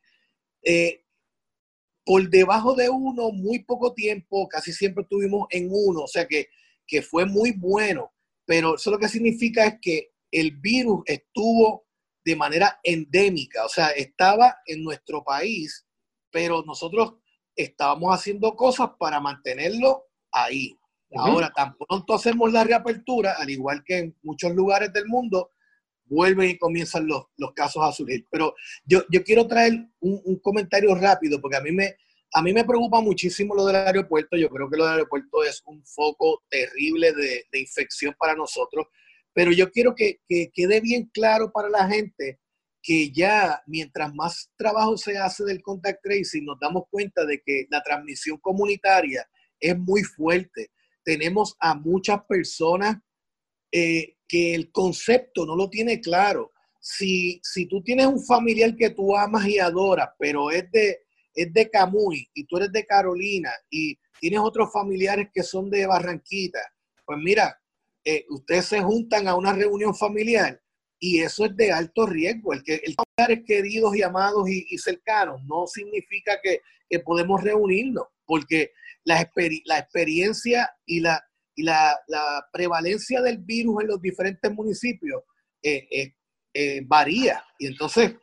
Por 2.05 2.29
debajo 2.29 2.73
de 2.75 2.89
uno, 2.89 3.31
muy 3.31 3.59
poco 3.59 3.93
tiempo, 3.93 4.47
casi 4.47 4.73
siempre 4.73 5.03
estuvimos 5.03 5.47
en 5.51 5.69
uno, 5.71 6.01
o 6.01 6.07
sea 6.07 6.27
que, 6.27 6.49
que 6.87 7.01
fue 7.01 7.25
muy 7.25 7.51
bueno, 7.51 8.11
pero 8.45 8.75
eso 8.75 8.91
lo 8.91 8.99
que 8.99 9.07
significa 9.07 9.65
es 9.65 9.75
que 9.81 10.11
el 10.31 10.57
virus 10.57 11.03
estuvo 11.05 11.85
de 12.23 12.35
manera 12.35 12.79
endémica, 12.83 13.65
o 13.65 13.69
sea, 13.69 13.89
estaba 13.89 14.57
en 14.65 14.83
nuestro 14.83 15.23
país, 15.23 15.85
pero 16.31 16.63
nosotros 16.63 17.15
estábamos 17.55 18.13
haciendo 18.13 18.55
cosas 18.55 18.91
para 18.99 19.19
mantenerlo 19.19 20.05
ahí. 20.31 20.77
Ahora, 21.13 21.51
tan 21.53 21.75
pronto 21.77 22.13
hacemos 22.13 22.53
la 22.53 22.63
reapertura, 22.63 23.35
al 23.37 23.49
igual 23.49 23.83
que 23.83 23.97
en 23.97 24.17
muchos 24.23 24.53
lugares 24.53 24.93
del 24.93 25.07
mundo, 25.07 25.49
vuelven 26.11 26.49
y 26.49 26.57
comienzan 26.57 27.07
los, 27.07 27.23
los 27.37 27.53
casos 27.53 27.81
a 27.83 27.91
surgir. 27.93 28.27
Pero 28.29 28.53
yo, 28.83 29.03
yo 29.09 29.23
quiero 29.23 29.47
traer 29.47 29.73
un, 30.01 30.21
un, 30.25 30.39
comentario 30.39 30.93
rápido, 30.93 31.39
porque 31.39 31.55
a 31.55 31.61
mí, 31.61 31.71
me, 31.71 31.95
a 32.33 32.41
mí 32.41 32.53
me 32.53 32.65
preocupa 32.65 32.99
muchísimo 32.99 33.55
lo 33.55 33.65
del 33.65 33.77
aeropuerto. 33.77 34.35
Yo 34.35 34.49
creo 34.49 34.69
que 34.69 34.77
lo 34.77 34.83
del 34.83 34.93
aeropuerto 34.93 35.43
es 35.43 35.63
un 35.65 35.83
foco 35.85 36.43
terrible 36.49 37.13
de, 37.13 37.45
de 37.49 37.59
infección 37.59 38.13
para 38.19 38.35
nosotros. 38.35 38.87
Pero 39.33 39.53
yo 39.53 39.71
quiero 39.71 39.95
que, 39.95 40.19
que 40.27 40.51
quede 40.53 40.81
bien 40.81 41.09
claro 41.13 41.51
para 41.53 41.69
la 41.69 41.87
gente 41.87 42.39
que 42.83 43.11
ya 43.11 43.61
mientras 43.67 44.13
más 44.13 44.51
trabajo 44.57 44.97
se 44.97 45.17
hace 45.17 45.45
del 45.45 45.61
contact 45.61 46.03
tracing, 46.03 46.43
nos 46.43 46.59
damos 46.59 46.83
cuenta 46.89 47.25
de 47.25 47.41
que 47.41 47.67
la 47.69 47.81
transmisión 47.83 48.37
comunitaria 48.39 49.25
es 49.59 49.77
muy 49.77 50.03
fuerte. 50.03 50.71
Tenemos 51.03 51.55
a 51.59 51.73
muchas 51.75 52.25
personas 52.25 52.97
eh, 53.71 54.17
que 54.31 54.55
el 54.55 54.71
concepto 54.71 55.45
no 55.45 55.57
lo 55.57 55.69
tiene 55.69 55.99
claro. 55.99 56.53
Si, 56.79 57.41
si 57.43 57.65
tú 57.67 57.83
tienes 57.83 58.05
un 58.05 58.25
familiar 58.25 58.77
que 58.77 58.91
tú 58.91 59.13
amas 59.17 59.45
y 59.45 59.59
adoras, 59.59 60.07
pero 60.17 60.49
es 60.49 60.71
de, 60.71 60.99
es 61.35 61.53
de 61.53 61.69
Camuy 61.69 62.29
y 62.33 62.45
tú 62.45 62.55
eres 62.55 62.71
de 62.71 62.85
Carolina 62.85 63.51
y 63.69 63.99
tienes 64.21 64.39
otros 64.39 64.71
familiares 64.71 65.27
que 65.33 65.43
son 65.43 65.69
de 65.69 65.85
Barranquita, 65.85 66.61
pues 67.05 67.19
mira, 67.21 67.59
eh, 68.05 68.25
ustedes 68.29 68.67
se 68.67 68.79
juntan 68.79 69.27
a 69.27 69.35
una 69.35 69.51
reunión 69.51 69.93
familiar 69.93 70.61
y 70.97 71.19
eso 71.19 71.43
es 71.43 71.57
de 71.57 71.73
alto 71.73 72.05
riesgo. 72.05 72.53
El 72.53 72.63
que 72.63 72.75
el 72.75 72.95
familiares 72.95 73.45
queridos 73.45 73.97
y 73.97 74.01
amados 74.01 74.49
y, 74.49 74.77
cercanos 74.77 75.43
no 75.43 75.67
significa 75.67 76.39
que, 76.41 76.61
podemos 77.03 77.41
reunirnos, 77.43 78.05
porque 78.25 78.71
la, 79.03 79.29
la 79.65 79.79
experiencia 79.79 80.69
y, 80.85 81.01
la, 81.01 81.21
y 81.55 81.63
la, 81.63 81.97
prevalencia 82.51 83.21
del 83.21 83.39
virus 83.39 83.81
en 83.81 83.87
los 83.87 84.01
diferentes 84.01 84.51
municipios 84.51 85.23
eh, 85.61 85.87
eh, 85.91 86.13
eh, 86.53 86.81
varía. 86.85 87.43
Y 87.59 87.67
entonces 87.67 88.15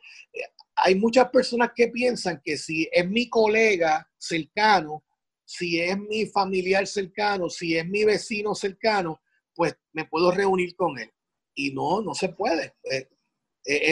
hay 0.75 0.95
muchas 0.95 1.29
personas 1.29 1.71
que 1.75 1.89
piensan 1.89 2.41
que 2.43 2.57
si 2.57 2.87
es 2.91 3.07
mi 3.07 3.29
colega 3.29 4.09
cercano, 4.17 5.03
si 5.45 5.79
es 5.79 5.97
mi 5.97 6.25
familiar 6.27 6.85
cercano, 6.87 7.49
si 7.49 7.75
es 7.75 7.85
mi 7.85 8.03
vecino 8.03 8.53
cercano, 8.55 9.21
pues 9.53 9.75
me 9.93 10.05
puedo 10.05 10.31
reunir 10.31 10.75
con 10.75 10.97
él 10.99 11.11
y 11.55 11.73
no, 11.73 12.01
no 12.01 12.13
se 12.13 12.29
puede. 12.29 12.75
Eh, 12.83 13.09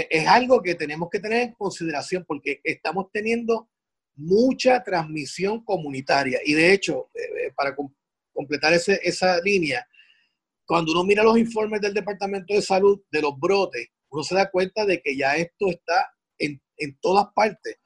es 0.10 0.28
algo 0.28 0.62
que 0.62 0.76
tenemos 0.76 1.10
que 1.10 1.20
tener 1.20 1.42
en 1.42 1.54
consideración 1.54 2.24
porque 2.26 2.62
estamos 2.64 3.08
teniendo 3.12 3.70
mucha 4.16 4.82
transmisión 4.82 5.64
comunitaria 5.64 6.40
y 6.44 6.54
de 6.54 6.74
hecho, 6.74 7.10
para 7.56 7.76
completar 8.38 8.74
ese, 8.74 9.00
esa 9.04 9.42
línea, 9.42 9.86
cuando 10.66 10.92
uno 10.92 11.04
mira 11.04 11.24
los 11.24 11.38
informes 11.38 11.82
del 11.82 11.96
Departamento 11.96 12.54
de 12.54 12.62
Salud 12.62 13.02
de 13.10 13.22
los 13.22 13.40
brotes, 13.40 13.88
uno 14.10 14.24
se 14.24 14.36
da 14.36 14.52
cuenta 14.52 14.86
de 14.86 15.02
que 15.02 15.18
ya 15.18 15.36
esto 15.36 15.70
está 15.70 16.12
en, 16.38 16.62
en 16.78 16.98
todas 17.02 17.26
partes. 17.34 17.78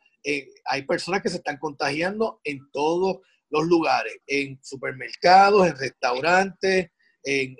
hay 0.66 0.82
personas 0.86 1.22
que 1.22 1.30
se 1.30 1.38
están 1.38 1.58
contagiando 1.58 2.42
en 2.44 2.60
todos 2.72 3.20
los 3.50 3.66
lugares, 3.66 4.18
en 4.28 4.60
supermercados, 4.62 5.68
en 5.68 5.78
restaurantes, 5.78 6.92
en, 7.24 7.56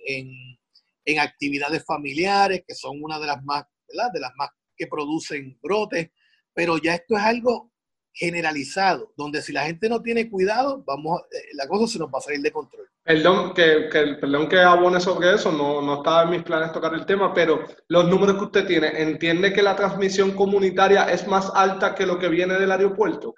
en 1.06 1.20
actividades 1.20 1.86
familiares, 1.86 2.64
que 2.68 2.76
son 2.76 3.02
una 3.02 3.20
de 3.20 3.28
las 3.28 3.44
más. 3.44 3.66
De 4.14 4.22
las 4.22 4.32
más 4.38 4.50
que 4.78 4.88
producen 4.88 5.60
brotes, 5.62 6.12
pero 6.54 6.78
ya 6.78 6.96
esto 6.96 7.18
es 7.18 7.24
algo 7.24 7.74
generalizado, 8.14 9.14
donde 9.16 9.42
si 9.42 9.54
la 9.54 9.64
gente 9.66 9.88
no 9.90 10.02
tiene 10.02 10.30
cuidado, 10.30 10.84
vamos, 10.86 11.22
eh, 11.32 11.38
la 11.54 11.68
cosa 11.68 11.88
se 11.92 11.98
nos 12.00 12.10
va 12.10 12.18
a 12.20 12.22
salir 12.22 12.42
de 12.42 12.52
control. 12.52 12.88
Perdón 13.04 13.54
que, 13.54 13.90
que- 13.92 14.16
perdón 14.20 14.48
que 14.50 14.60
abone 14.60 15.00
sobre 15.00 15.34
eso, 15.34 15.52
no, 15.52 15.82
no 15.82 15.96
estaba 15.98 16.24
en 16.24 16.30
mis 16.32 16.44
planes 16.44 16.72
tocar 16.72 16.94
el 16.94 17.06
tema, 17.06 17.34
pero 17.34 17.66
los 17.88 18.08
números 18.08 18.38
que 18.38 18.44
usted 18.46 18.68
tiene, 18.68 18.88
¿entiende 19.02 19.54
que 19.54 19.64
la 19.64 19.76
transmisión 19.76 20.32
comunitaria 20.32 21.06
es 21.12 21.26
más 21.28 21.52
alta 21.56 21.96
que 21.96 22.06
lo 22.06 22.20
que 22.20 22.28
viene 22.30 22.56
del 22.56 22.72
aeropuerto? 22.72 23.34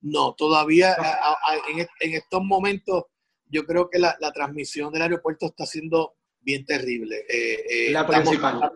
No, 0.00 0.34
todavía 0.34 0.92
a- 0.92 1.12
a- 1.12 1.32
a- 1.32 1.70
en, 1.70 1.80
est- 1.80 1.90
en 2.00 2.14
estos 2.14 2.42
momentos 2.42 3.04
yo 3.48 3.64
creo 3.64 3.88
que 3.88 3.98
la, 3.98 4.16
la 4.20 4.32
transmisión 4.32 4.92
del 4.92 5.02
aeropuerto 5.02 5.46
está 5.46 5.66
siendo 5.66 6.16
bien 6.40 6.64
terrible. 6.64 7.24
Eh, 7.28 7.64
eh, 7.88 7.90
La 7.92 8.00
estamos- 8.00 8.22
principal. 8.28 8.72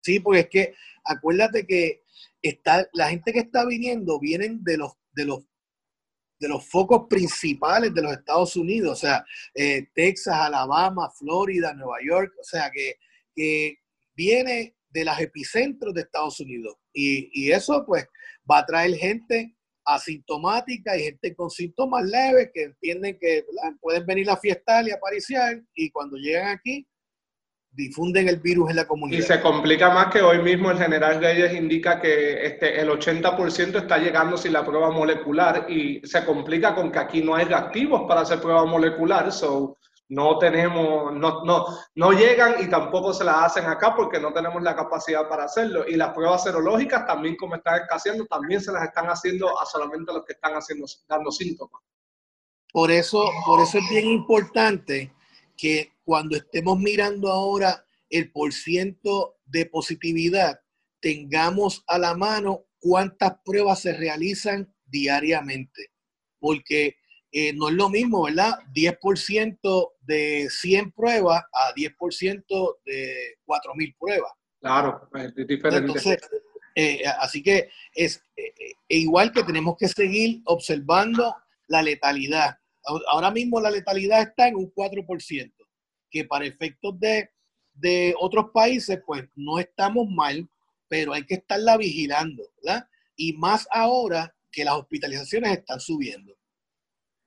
Sí, 0.00 0.20
porque 0.20 0.40
es 0.40 0.48
que 0.48 0.74
acuérdate 1.04 1.66
que 1.66 2.01
está, 2.42 2.88
la 2.92 3.08
gente 3.08 3.32
que 3.32 3.40
está 3.40 3.64
viniendo 3.64 4.18
vienen 4.18 4.62
de 4.64 4.76
los, 4.76 4.92
de 5.12 5.24
los, 5.24 5.44
de 6.40 6.48
los 6.48 6.68
focos 6.68 7.06
principales 7.08 7.94
de 7.94 8.02
los 8.02 8.12
Estados 8.12 8.56
Unidos, 8.56 8.98
o 8.98 9.00
sea, 9.00 9.24
eh, 9.54 9.88
Texas, 9.94 10.34
Alabama, 10.34 11.10
Florida, 11.10 11.72
Nueva 11.72 11.98
York, 12.04 12.32
o 12.40 12.44
sea, 12.44 12.70
que, 12.70 12.96
que 13.34 13.78
viene 14.14 14.76
de 14.90 15.04
los 15.04 15.18
epicentros 15.20 15.94
de 15.94 16.02
Estados 16.02 16.40
Unidos. 16.40 16.76
Y, 16.92 17.30
y 17.32 17.52
eso 17.52 17.84
pues 17.86 18.06
va 18.50 18.58
a 18.58 18.66
traer 18.66 18.94
gente 18.96 19.56
asintomática 19.84 20.96
y 20.96 21.04
gente 21.04 21.34
con 21.34 21.50
síntomas 21.50 22.04
leves 22.04 22.50
que 22.52 22.64
entienden 22.64 23.18
que 23.18 23.44
pueden 23.80 24.06
venir 24.06 24.30
a 24.30 24.36
fiestar 24.36 24.86
y 24.86 24.92
a 24.92 25.00
pariciar 25.00 25.60
y 25.74 25.90
cuando 25.90 26.16
llegan 26.16 26.48
aquí 26.48 26.86
difunden 27.72 28.28
el 28.28 28.40
virus 28.40 28.70
en 28.70 28.76
la 28.76 28.86
comunidad. 28.86 29.18
Y 29.18 29.22
se 29.22 29.40
complica 29.40 29.90
más 29.90 30.12
que 30.12 30.20
hoy 30.20 30.40
mismo 30.42 30.70
el 30.70 30.78
general 30.78 31.20
Reyes 31.20 31.54
indica 31.54 32.00
que 32.00 32.46
este, 32.46 32.80
el 32.80 32.90
80% 32.90 33.78
está 33.78 33.98
llegando 33.98 34.36
sin 34.36 34.52
la 34.52 34.64
prueba 34.64 34.90
molecular 34.90 35.66
y 35.70 36.00
se 36.04 36.24
complica 36.24 36.74
con 36.74 36.92
que 36.92 36.98
aquí 36.98 37.22
no 37.22 37.34
hay 37.34 37.46
reactivos 37.46 38.02
para 38.06 38.20
hacer 38.20 38.40
prueba 38.40 38.64
molecular, 38.66 39.32
so 39.32 39.78
no 40.08 40.38
tenemos, 40.38 41.14
no, 41.14 41.42
no, 41.44 41.64
no 41.94 42.12
llegan 42.12 42.56
y 42.62 42.68
tampoco 42.68 43.14
se 43.14 43.24
las 43.24 43.44
hacen 43.44 43.64
acá 43.64 43.94
porque 43.96 44.20
no 44.20 44.30
tenemos 44.30 44.62
la 44.62 44.76
capacidad 44.76 45.26
para 45.26 45.44
hacerlo. 45.44 45.88
Y 45.88 45.96
las 45.96 46.12
pruebas 46.12 46.42
serológicas 46.42 47.06
también, 47.06 47.34
como 47.36 47.54
están 47.54 47.80
escaseando, 47.80 48.26
también 48.26 48.60
se 48.60 48.72
las 48.72 48.82
están 48.84 49.06
haciendo 49.06 49.58
a 49.58 49.64
solamente 49.64 50.12
los 50.12 50.22
que 50.26 50.34
están 50.34 50.52
haciendo, 50.52 50.84
dando 51.08 51.32
síntomas. 51.32 51.80
Por 52.70 52.90
eso, 52.90 53.24
por 53.46 53.60
eso 53.60 53.78
es 53.78 53.88
bien 53.88 54.06
importante 54.06 55.10
que 55.56 55.92
cuando 56.04 56.36
estemos 56.36 56.78
mirando 56.78 57.30
ahora 57.30 57.84
el 58.10 58.30
porciento 58.30 59.36
de 59.46 59.66
positividad, 59.66 60.60
tengamos 61.00 61.84
a 61.86 61.98
la 61.98 62.14
mano 62.14 62.66
cuántas 62.78 63.34
pruebas 63.44 63.80
se 63.80 63.92
realizan 63.92 64.72
diariamente. 64.86 65.90
Porque 66.38 66.96
eh, 67.30 67.52
no 67.54 67.68
es 67.68 67.74
lo 67.74 67.88
mismo, 67.88 68.24
¿verdad? 68.24 68.58
10% 68.74 69.92
de 70.00 70.48
100 70.50 70.92
pruebas 70.92 71.42
a 71.52 71.74
10% 71.74 72.76
de 72.84 73.36
4.000 73.46 73.96
pruebas. 73.98 74.32
Claro, 74.60 75.08
es 75.14 75.34
diferente. 75.46 75.78
Entonces, 75.78 76.18
eh, 76.74 77.02
así 77.18 77.42
que 77.42 77.70
es 77.94 78.22
eh, 78.36 78.52
igual 78.88 79.32
que 79.32 79.44
tenemos 79.44 79.76
que 79.78 79.88
seguir 79.88 80.42
observando 80.44 81.34
la 81.68 81.82
letalidad. 81.82 82.58
Ahora- 82.84 83.30
mismo 83.30 83.60
la 83.60 83.70
letalidad 83.70 84.22
está 84.22 84.48
en 84.48 84.56
un 84.56 84.72
4%, 84.72 85.66
que 86.10 86.24
para 86.24 86.46
efectos 86.46 86.98
de, 86.98 87.30
de 87.74 88.14
otros 88.18 88.46
países, 88.52 89.00
pues 89.06 89.24
no 89.34 89.58
estamos 89.58 90.08
mal, 90.08 90.48
pero 90.88 91.12
hay 91.12 91.24
que 91.24 91.34
estarla 91.34 91.76
vigilando, 91.76 92.42
¿verdad? 92.62 92.86
Y 93.16 93.32
más 93.34 93.66
ahora 93.70 94.34
que 94.50 94.64
las 94.64 94.74
hospitalizaciones 94.74 95.58
están 95.58 95.80
subiendo. 95.80 96.34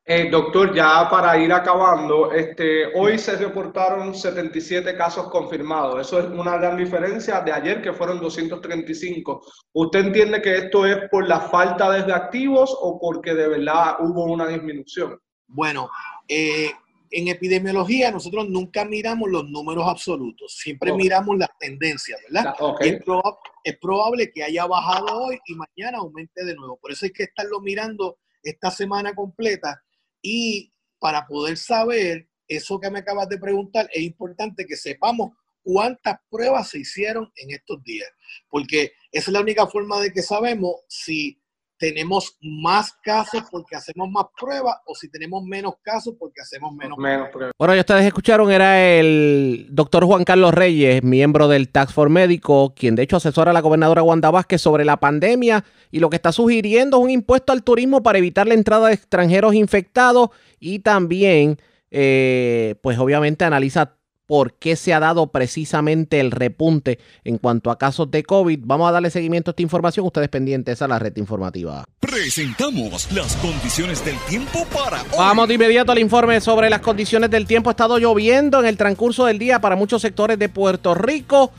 Eh, 0.08 0.30
doctor, 0.30 0.76
ya 0.76 1.10
para 1.10 1.36
ir 1.40 1.52
acabando, 1.52 2.32
este, 2.32 2.94
hoy 2.96 3.18
se 3.18 3.38
reportaron 3.38 4.14
77 4.14 4.96
casos 4.96 5.30
confirmados. 5.32 6.00
Eso 6.00 6.20
es 6.20 6.26
una 6.28 6.58
gran 6.58 6.78
diferencia 6.78 7.42
de 7.42 7.52
ayer 7.52 7.82
que 7.82 7.92
fueron 7.92 8.20
235. 8.20 9.42
¿Usted 9.74 10.00
entiende 10.02 10.44
que 10.44 10.58
esto 10.58 10.86
es 10.86 11.10
por 11.10 11.28
la 11.28 11.40
falta 11.40 11.90
de 11.90 12.04
reactivos 12.04 12.78
o 12.80 13.00
porque 13.00 13.34
de 13.34 13.48
verdad 13.48 13.96
hubo 14.00 14.26
una 14.26 14.48
disminución? 14.48 15.20
Bueno, 15.48 15.90
eh, 16.28 16.72
en 17.12 17.28
epidemiología 17.28 18.12
nosotros 18.12 18.50
nunca 18.50 18.84
miramos 18.84 19.30
los 19.30 19.48
números 19.50 19.86
absolutos, 19.88 20.54
siempre 20.58 20.92
Ok. 20.92 20.98
miramos 20.98 21.38
las 21.38 21.50
tendencias, 21.60 22.20
¿verdad? 22.30 22.56
ok. 22.60 22.82
Y 22.84 22.90
Es, 22.90 23.00
proba- 23.02 23.38
es 23.64 23.78
probable 23.78 24.32
que 24.32 24.44
haya 24.44 24.66
bajado 24.66 25.24
hoy 25.24 25.40
y 25.46 25.56
mañana 25.56 26.00
aumente 26.00 26.44
de 26.44 26.56
nuevo. 26.56 26.78
Por 26.78 26.92
eso 26.92 27.06
hay 27.06 27.12
que 27.12 27.24
estarlo 27.24 27.62
mirando 27.62 28.18
esta 28.44 28.70
semana 28.72 29.14
completa 29.16 29.82
y 30.22 30.72
para 31.00 31.26
poder 31.28 31.58
saber 31.58 32.28
eso 32.48 32.80
que 32.80 32.90
me 32.92 33.00
acabas 33.00 33.30
de 33.30 33.38
preguntar, 33.40 33.90
es 33.94 34.02
importante 34.04 34.66
que 34.66 34.76
sepamos 34.76 35.32
cuántas 35.64 36.20
pruebas 36.30 36.70
se 36.70 36.80
hicieron 36.80 37.32
en 37.38 37.52
estos 37.52 37.82
días, 37.84 38.10
porque 38.50 38.94
esa 39.12 39.30
es 39.30 39.34
la 39.34 39.42
única 39.42 39.66
forma 39.68 40.00
de 40.00 40.12
que 40.14 40.22
sabemos 40.22 40.76
si 40.88 41.40
tenemos 41.78 42.38
más 42.42 42.94
casos 43.04 43.44
porque 43.52 43.76
hacemos 43.76 44.10
más 44.10 44.26
pruebas 44.40 44.76
o 44.86 44.96
si 44.96 45.10
tenemos 45.10 45.44
menos 45.44 45.76
casos 45.82 46.16
porque 46.18 46.42
hacemos 46.42 46.74
menos, 46.74 46.98
menos 46.98 47.30
pruebas. 47.30 47.54
Bueno, 47.58 47.76
ya 47.76 47.82
ustedes 47.82 48.06
escucharon, 48.06 48.52
era 48.52 48.82
el 48.82 49.68
doctor 49.72 50.06
Juan 50.06 50.24
Carlos 50.24 50.54
Reyes, 50.54 51.04
miembro 51.04 51.48
del 51.48 51.70
Tax 51.70 51.94
Force 51.94 52.12
Médico, 52.12 52.74
quien 52.76 52.96
de 52.96 53.04
hecho 53.04 53.18
asesora 53.18 53.52
a 53.52 53.54
la 53.54 53.62
gobernadora 53.62 54.04
Wanda 54.04 54.32
Vázquez 54.32 54.62
sobre 54.62 54.86
la 54.86 54.98
pandemia 54.98 55.66
y 55.92 56.00
lo 56.00 56.10
que 56.10 56.16
está 56.16 56.32
sugiriendo 56.32 56.98
es 56.98 57.04
un 57.04 57.10
impuesto 57.10 57.52
al 57.52 57.64
turismo 57.64 58.02
para 58.04 58.18
evitar 58.18 58.48
la 58.48 58.54
entrada 58.54 58.88
de 58.88 58.94
extranjeros 58.94 59.54
infectados 59.54 60.30
y 60.60 60.80
también, 60.80 61.58
eh, 61.92 62.76
pues 62.82 62.98
obviamente 62.98 63.44
analiza 63.44 63.98
por 64.26 64.54
qué 64.54 64.76
se 64.76 64.94
ha 64.94 65.00
dado 65.00 65.28
precisamente 65.28 66.20
el 66.20 66.32
repunte 66.32 67.00
en 67.24 67.38
cuanto 67.38 67.72
a 67.72 67.78
casos 67.78 68.10
de 68.12 68.24
COVID. 68.24 68.60
Vamos 68.64 68.90
a 68.90 68.92
darle 68.92 69.10
seguimiento 69.10 69.50
a 69.50 69.54
esta 69.54 69.62
información, 69.62 70.06
ustedes 70.06 70.30
pendientes 70.30 70.82
a 70.82 70.88
la 70.88 71.00
red 71.00 71.16
informativa. 71.18 71.86
Presentamos 72.00 73.12
las 73.12 73.36
condiciones 73.38 74.04
del 74.04 74.18
tiempo 74.28 74.66
para 74.74 75.02
hoy. 75.02 75.10
Vamos 75.18 75.48
de 75.48 75.54
inmediato 75.56 75.92
al 75.92 76.00
informe 76.00 76.42
sobre 76.42 76.70
las 76.70 76.82
condiciones 76.82 77.30
del 77.30 77.46
tiempo. 77.46 77.70
Ha 77.70 77.74
estado 77.74 77.98
lloviendo 77.98 78.60
en 78.60 78.66
el 78.66 78.78
transcurso 78.78 79.26
del 79.26 79.40
día 79.40 79.62
para 79.62 79.76
muchos 79.76 80.02
sectores 80.02 80.40
de 80.40 80.50
Puerto 80.50 80.96
Rico. 80.96 81.52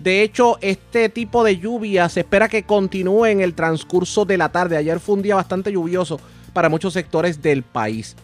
De 0.00 0.22
hecho, 0.22 0.58
este 0.60 1.08
tipo 1.08 1.44
de 1.44 1.58
lluvia 1.58 2.08
se 2.08 2.20
espera 2.20 2.48
que 2.48 2.64
continúe 2.64 3.26
en 3.26 3.40
el 3.40 3.54
transcurso 3.54 4.24
de 4.24 4.36
la 4.36 4.50
tarde. 4.50 4.76
Ayer 4.76 5.00
fue 5.00 5.14
un 5.14 5.22
día 5.22 5.36
bastante 5.36 5.72
lluvioso 5.72 6.20
para 6.52 6.68
muchos 6.68 6.92
sectores 6.92 7.42
del 7.42 7.62
país. 7.62 8.16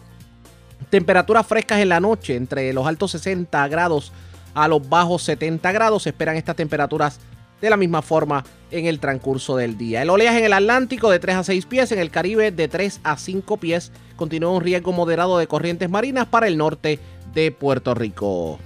Temperaturas 0.91 1.47
frescas 1.47 1.79
en 1.79 1.87
la 1.87 2.01
noche, 2.01 2.35
entre 2.35 2.73
los 2.73 2.85
altos 2.85 3.11
60 3.11 3.65
grados 3.69 4.11
a 4.53 4.67
los 4.67 4.87
bajos 4.89 5.23
70 5.23 5.71
grados. 5.71 6.03
Se 6.03 6.09
esperan 6.09 6.35
estas 6.35 6.57
temperaturas 6.57 7.17
de 7.61 7.69
la 7.69 7.77
misma 7.77 8.01
forma 8.01 8.43
en 8.71 8.87
el 8.87 8.99
transcurso 8.99 9.55
del 9.55 9.77
día. 9.77 10.01
El 10.01 10.09
oleaje 10.09 10.39
en 10.39 10.45
el 10.45 10.53
Atlántico 10.53 11.09
de 11.09 11.19
3 11.19 11.35
a 11.37 11.43
6 11.45 11.65
pies, 11.65 11.93
en 11.93 11.99
el 11.99 12.11
Caribe 12.11 12.51
de 12.51 12.67
3 12.67 12.99
a 13.03 13.15
5 13.15 13.55
pies. 13.55 13.93
Continúa 14.17 14.51
un 14.51 14.61
riesgo 14.61 14.91
moderado 14.91 15.37
de 15.37 15.47
corrientes 15.47 15.89
marinas 15.89 16.27
para 16.27 16.47
el 16.47 16.57
norte 16.57 16.99
de 17.33 17.53
Puerto 17.53 17.93
Rico. 17.93 18.59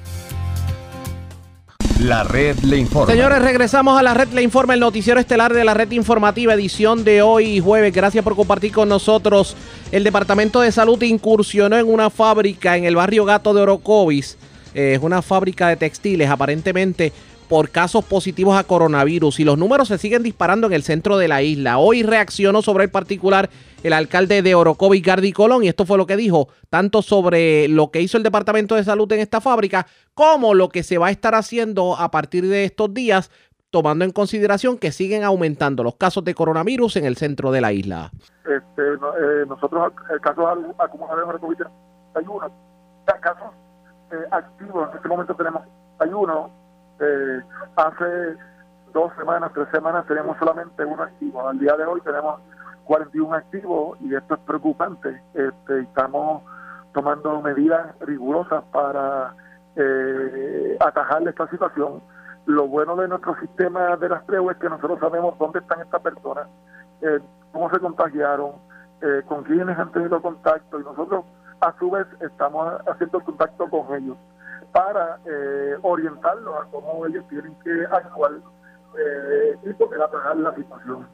La 2.00 2.24
red 2.26 2.58
le 2.60 2.78
informa. 2.78 3.12
Señores, 3.12 3.41
regresamos 3.41 3.98
a 3.98 4.04
la 4.04 4.14
red 4.14 4.28
Le 4.34 4.41
Informa, 4.41 4.74
el 4.74 4.82
noticiero 4.82 5.18
estelar 5.18 5.54
de 5.54 5.64
la 5.64 5.74
red 5.74 5.89
informativa, 5.91 6.54
edición 6.54 7.06
de 7.06 7.22
hoy 7.22 7.62
jueves. 7.62 7.93
Gracias 7.93 8.22
por 8.22 8.36
compartir 8.36 8.74
con 8.74 8.89
nosotros. 8.89 9.56
El 9.93 10.04
Departamento 10.04 10.60
de 10.60 10.74
Salud 10.74 11.02
incursionó 11.04 11.78
en 11.78 11.88
una 11.88 12.10
fábrica 12.10 12.76
en 12.76 12.84
el 12.84 12.98
barrio 12.98 13.24
Gato 13.24 13.54
de 13.54 13.62
Orocovis. 13.62 14.38
Eh, 14.74 14.96
Es 14.96 15.00
una 15.02 15.22
fábrica 15.22 15.70
de 15.70 15.78
textiles, 15.78 16.30
aparentemente 16.30 17.14
por 17.48 17.70
casos 17.70 18.04
positivos 18.06 18.58
a 18.58 18.64
coronavirus 18.64 19.39
y 19.39 19.43
los 19.43 19.58
números 19.58 19.88
se 19.88 19.98
siguen 19.98 20.24
disparando 20.24 20.68
en 20.68 20.74
el 20.74 20.84
centro 20.84 21.18
de 21.18 21.28
la 21.28 21.41
isla. 21.41 21.78
Hoy 21.78 22.04
reaccionó 22.04 22.62
sobre 22.62 22.86
el 22.86 22.89
particular 22.89 23.50
el 23.84 23.93
alcalde 23.93 24.41
de 24.41 24.56
Orocovis, 24.56 25.04
Gardi 25.04 25.32
Colón, 25.32 25.64
y 25.64 25.68
esto 25.68 25.86
fue 25.86 25.98
lo 25.98 26.08
que 26.08 26.18
dijo, 26.18 26.48
tanto 26.70 27.04
sobre 27.04 27.68
lo 27.68 27.91
que 27.91 28.02
hizo 28.02 28.18
el 28.18 28.24
Departamento 28.24 28.76
de 28.76 28.84
Salud 28.84 29.12
en 29.12 29.20
esta 29.20 29.41
fábrica, 29.41 29.86
como 30.16 30.56
lo 30.56 30.70
que 30.70 30.82
se 30.82 30.98
va 30.98 31.08
a 31.08 31.12
estar 31.12 31.36
haciendo 31.36 31.96
a 31.96 32.10
partir 32.10 32.48
de 32.48 32.66
estos 32.66 32.93
días, 32.93 33.30
tomando 33.70 34.06
en 34.06 34.12
consideración 34.12 34.78
que 34.78 34.91
siguen 34.91 35.24
aumentando 35.24 35.84
los 35.84 35.96
casos 35.98 36.24
de 36.24 36.34
coronavirus 36.34 36.96
en 36.96 37.06
el 37.06 37.18
centro 37.18 37.52
de 37.52 37.62
la 37.62 37.74
isla. 37.74 38.10
este, 38.46 38.82
eh, 38.82 39.46
nosotros 39.48 39.91
el 40.12 40.22
caso 40.22 40.48
acumulados 40.80 41.34
de 41.34 41.39
COVID 41.39 41.62
hay 42.16 42.26
uno 42.28 42.50
casos 43.22 43.50
eh, 44.12 44.16
activos 44.32 44.89
en 44.91 44.98
este 44.98 45.10
momento 45.10 45.36
tenemos 45.36 45.62
hay 46.00 46.10
uno 46.10 46.64
eh, 47.00 47.41
hace 47.76 48.38
dos 48.93 49.12
semanas 49.18 49.52
tres 49.54 49.68
semanas 49.74 50.06
tenemos 50.08 50.38
solamente 50.38 50.86
uno 50.86 51.04
activo. 51.04 51.48
Al 51.48 51.60
día 51.60 51.76
de 51.76 51.86
hoy 51.86 52.02
tenemos 52.02 52.39
41 52.86 53.36
activos 53.36 53.98
y 54.02 54.16
esto 54.16 54.36
es 54.36 54.39
preocupante. 54.41 55.22
Este, 55.34 55.80
estamos 55.82 56.43
tomando 56.93 57.41
medidas 57.41 57.98
rigurosas 58.00 58.64
para 58.72 59.34
eh, 59.76 60.78
atajarle 60.80 61.32
esta 61.32 61.48
situación. 61.50 62.02
Lo 62.46 62.68
bueno 62.68 62.96
de 62.96 63.08
nuestro 63.08 63.36
sistema 63.39 63.98
de 63.98 64.08
rastreo 64.08 64.50
es 64.52 64.58
que 64.58 64.70
nosotros 64.70 65.00
sabemos 65.00 65.38
dónde 65.38 65.60
están 65.60 65.82
estas 65.82 66.02
personas 66.02 66.48
eh, 67.02 67.20
cómo 67.52 67.70
se 67.70 67.80
contagiaron, 67.80 68.54
eh, 69.02 69.22
con 69.28 69.43
quiénes 69.43 69.78
han 69.78 69.91
tenido 69.91 70.22
contacto 70.22 70.80
y 70.80 70.84
nosotros 70.84 71.26
a 71.62 71.74
su 71.78 71.89
vez 71.89 72.08
estamos 72.22 72.74
haciendo 72.88 73.20
contacto 73.22 73.70
con 73.70 73.96
ellos 73.96 74.18
para 74.76 75.20
eh, 75.26 75.78
orientarlos 75.84 76.54
a 76.54 76.66
cómo 76.70 77.06
ellos 77.06 77.26
tienen 77.30 77.56
que 77.64 77.86
actuar 77.90 78.34
eh, 79.00 79.58
y 79.64 79.74
poder 79.74 80.02
atajar 80.02 80.36
la 80.36 80.54
situación. 80.54 81.08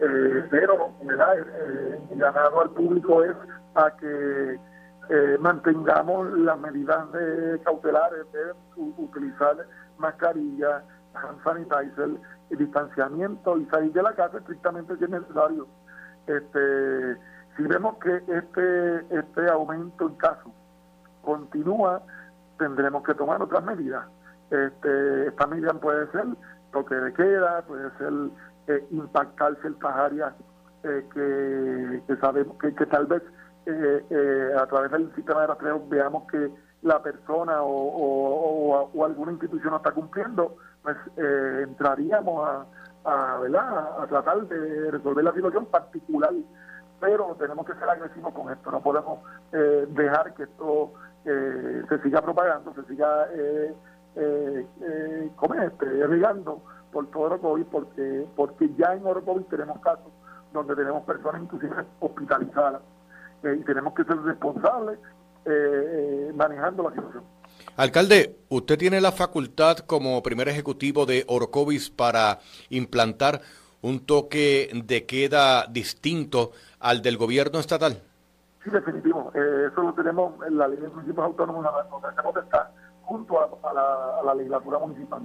Eh, 0.00 0.46
pero. 0.50 0.92
Eh, 1.00 2.00
llamado 2.14 2.60
al 2.60 2.70
público 2.70 3.24
es 3.24 3.34
a 3.74 3.90
que 3.96 4.60
eh, 5.08 5.36
mantengamos 5.40 6.30
las 6.40 6.58
medidas 6.58 7.10
de 7.12 7.58
cautelares 7.64 8.30
de 8.32 8.52
utilizar 8.76 9.66
mascarilla, 9.96 10.82
hand 11.14 11.42
sanitizer, 11.42 12.10
distanciamiento 12.50 13.56
y 13.56 13.64
salir 13.66 13.92
de 13.92 14.02
la 14.02 14.12
casa 14.14 14.36
estrictamente 14.38 14.94
si 14.98 15.04
es 15.04 15.10
necesario. 15.10 15.66
Este, 16.26 17.16
si 17.56 17.62
vemos 17.62 17.96
que 17.98 18.16
este 18.28 19.18
este 19.18 19.50
aumento 19.50 20.06
en 20.06 20.14
casos 20.16 20.52
continúa, 21.22 22.02
tendremos 22.58 23.02
que 23.04 23.14
tomar 23.14 23.40
otras 23.42 23.64
medidas. 23.64 24.04
Este, 24.50 25.28
esta 25.28 25.46
medida 25.46 25.72
puede 25.74 26.06
ser 26.12 26.24
toque 26.72 26.94
de 26.94 27.12
queda, 27.14 27.62
puede 27.62 27.90
ser 27.98 28.12
eh, 28.68 28.86
impactar 28.90 29.56
ciertas 29.60 29.94
áreas 29.96 30.34
eh, 30.84 31.04
que, 32.06 32.16
sabemos 32.20 32.56
que, 32.58 32.70
tal 32.86 33.06
vez 33.06 33.22
eh, 33.66 34.04
eh, 34.10 34.50
a 34.58 34.66
través 34.66 34.90
del 34.92 35.12
sistema 35.14 35.40
de 35.42 35.46
rastreo 35.48 35.82
veamos 35.88 36.30
que 36.30 36.50
la 36.82 37.02
persona 37.02 37.62
o, 37.62 38.90
o- 38.94 39.04
alguna 39.04 39.32
institución 39.32 39.70
no 39.70 39.78
está 39.78 39.90
cumpliendo, 39.92 40.56
pues 40.82 40.96
eh, 41.16 41.62
entraríamos 41.64 42.48
a, 42.48 42.64
a, 43.34 43.38
¿verdad? 43.40 44.02
a 44.02 44.06
tratar 44.06 44.46
de 44.46 44.90
resolver 44.92 45.24
la 45.24 45.32
situación 45.32 45.66
particular 45.66 46.32
pero 46.98 47.36
tenemos 47.38 47.66
que 47.66 47.74
ser 47.74 47.90
agresivos 47.90 48.32
con 48.32 48.50
esto, 48.50 48.70
no 48.70 48.80
podemos 48.80 49.18
dejar 49.52 50.32
que 50.32 50.44
esto 50.44 50.94
eh, 51.26 51.82
se 51.88 52.02
siga 52.02 52.22
propagando, 52.22 52.72
se 52.74 52.84
siga 52.84 53.26
eh, 53.34 53.74
eh, 54.16 54.66
eh, 54.80 55.30
¿cómo 55.36 55.54
es? 55.54 55.72
este, 55.72 56.06
regando 56.06 56.62
por 56.90 57.10
todo 57.10 57.24
Orocovis, 57.24 57.66
porque, 57.70 58.26
porque 58.34 58.70
ya 58.78 58.94
en 58.94 59.06
Orocovis 59.06 59.46
tenemos 59.48 59.78
casos 59.80 60.10
donde 60.52 60.74
tenemos 60.74 61.04
personas 61.04 61.42
inclusive 61.42 61.74
hospitalizadas 62.00 62.80
eh, 63.42 63.58
y 63.60 63.64
tenemos 63.64 63.92
que 63.94 64.04
ser 64.04 64.16
responsables 64.22 64.98
eh, 65.44 66.32
manejando 66.34 66.84
la 66.84 66.90
situación. 66.94 67.24
Alcalde, 67.76 68.38
usted 68.48 68.78
tiene 68.78 69.00
la 69.00 69.12
facultad 69.12 69.78
como 69.78 70.22
primer 70.22 70.48
ejecutivo 70.48 71.04
de 71.04 71.24
Orocovis 71.28 71.90
para 71.90 72.38
implantar 72.70 73.42
un 73.82 74.06
toque 74.06 74.70
de 74.72 75.04
queda 75.04 75.66
distinto 75.66 76.52
al 76.80 77.02
del 77.02 77.18
gobierno 77.18 77.58
estatal. 77.58 78.02
Sí, 78.66 78.72
definitivo. 78.72 79.30
Eh, 79.34 79.68
eso 79.70 79.80
lo 79.80 79.92
tenemos 79.94 80.34
en 80.44 80.58
la 80.58 80.66
ley 80.66 80.78
de 80.78 80.88
municipios 80.88 81.24
autónomos, 81.24 81.64
que 82.02 82.06
hacemos 82.08 82.36
está 82.36 82.72
junto 83.02 83.38
a, 83.40 83.48
a 83.70 83.72
la, 83.72 84.18
a 84.20 84.22
la 84.24 84.34
legislatura 84.34 84.80
municipal. 84.80 85.22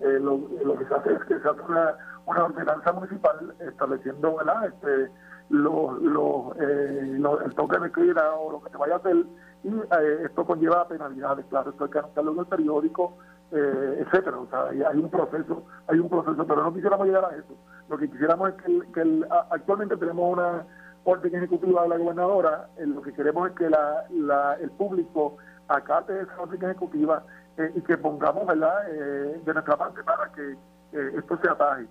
Eh, 0.00 0.18
lo, 0.20 0.36
lo 0.64 0.76
que 0.78 0.84
se 0.84 0.94
hace 0.94 1.14
es 1.14 1.24
que 1.24 1.40
se 1.40 1.48
hace 1.48 1.62
una, 1.62 1.96
una 2.26 2.44
ordenanza 2.44 2.92
municipal 2.92 3.54
estableciendo 3.60 4.36
¿verdad? 4.36 4.66
Este, 4.66 5.10
los- 5.48 5.98
los, 6.02 6.56
eh, 6.60 7.14
los- 7.18 7.40
el 7.40 7.54
toque 7.54 7.78
de 7.78 7.90
queda 7.90 8.34
o 8.34 8.52
lo 8.52 8.62
que 8.62 8.68
se 8.70 8.76
vaya 8.76 8.96
a 8.96 8.98
hacer 8.98 9.16
y 9.62 9.68
eh, 9.68 10.18
esto 10.26 10.44
conlleva 10.44 10.86
penalidades, 10.86 11.46
claro, 11.46 11.70
esto 11.70 11.84
hay 11.84 11.90
que 11.90 11.98
anunciarlo 12.00 12.32
en 12.32 12.38
el 12.40 12.46
periódico, 12.46 13.16
eh, 13.52 14.04
etcétera, 14.04 14.36
o 14.38 14.46
sea, 14.48 14.64
hay, 14.66 14.98
un 14.98 15.08
proceso, 15.08 15.62
hay 15.86 15.98
un 16.00 16.10
proceso, 16.10 16.46
pero 16.46 16.62
no 16.64 16.74
quisiéramos 16.74 17.06
llegar 17.06 17.24
a 17.24 17.34
eso. 17.36 17.54
Lo 17.88 17.96
que 17.96 18.10
quisiéramos 18.10 18.50
es 18.50 18.54
que, 18.56 18.70
el- 18.72 18.92
que 18.92 19.00
el- 19.00 19.26
actualmente 19.50 19.96
tenemos 19.96 20.34
una 20.34 20.66
orden 21.04 21.34
ejecutiva 21.34 21.82
de 21.82 21.88
la 21.88 21.98
gobernadora, 21.98 22.68
eh, 22.76 22.86
lo 22.86 23.02
que 23.02 23.12
queremos 23.12 23.50
es 23.50 23.56
que 23.56 23.68
la, 23.70 24.56
el 24.60 24.70
público 24.70 25.36
acate 25.68 26.20
esa 26.20 26.40
orden 26.40 26.62
ejecutiva 26.62 27.22
eh, 27.56 27.72
y 27.74 27.80
que 27.82 27.96
pongamos 27.98 28.46
¿verdad? 28.46 28.88
Eh, 28.90 29.40
de 29.44 29.54
nuestra 29.54 29.76
parte 29.76 30.02
para 30.02 30.30
que 30.32 30.56
esto 30.92 31.36
se 31.42 31.50
ataje. 31.50 31.86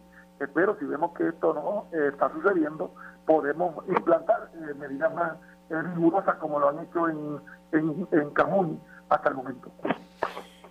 Pero 0.54 0.78
si 0.80 0.86
vemos 0.86 1.12
que 1.14 1.28
esto 1.28 1.54
no 1.54 1.98
está 1.98 2.32
sucediendo, 2.32 2.94
podemos 3.26 3.76
implantar 3.90 4.50
medidas 4.78 5.14
más 5.14 5.34
rigurosas 5.70 6.36
como 6.36 6.58
lo 6.58 6.70
han 6.70 6.80
hecho 6.80 7.10
en, 7.10 7.40
en, 7.74 8.08
en 8.12 8.30
Camuy 8.30 8.80
hasta 9.10 9.30
el 9.30 9.36
momento. 9.36 9.70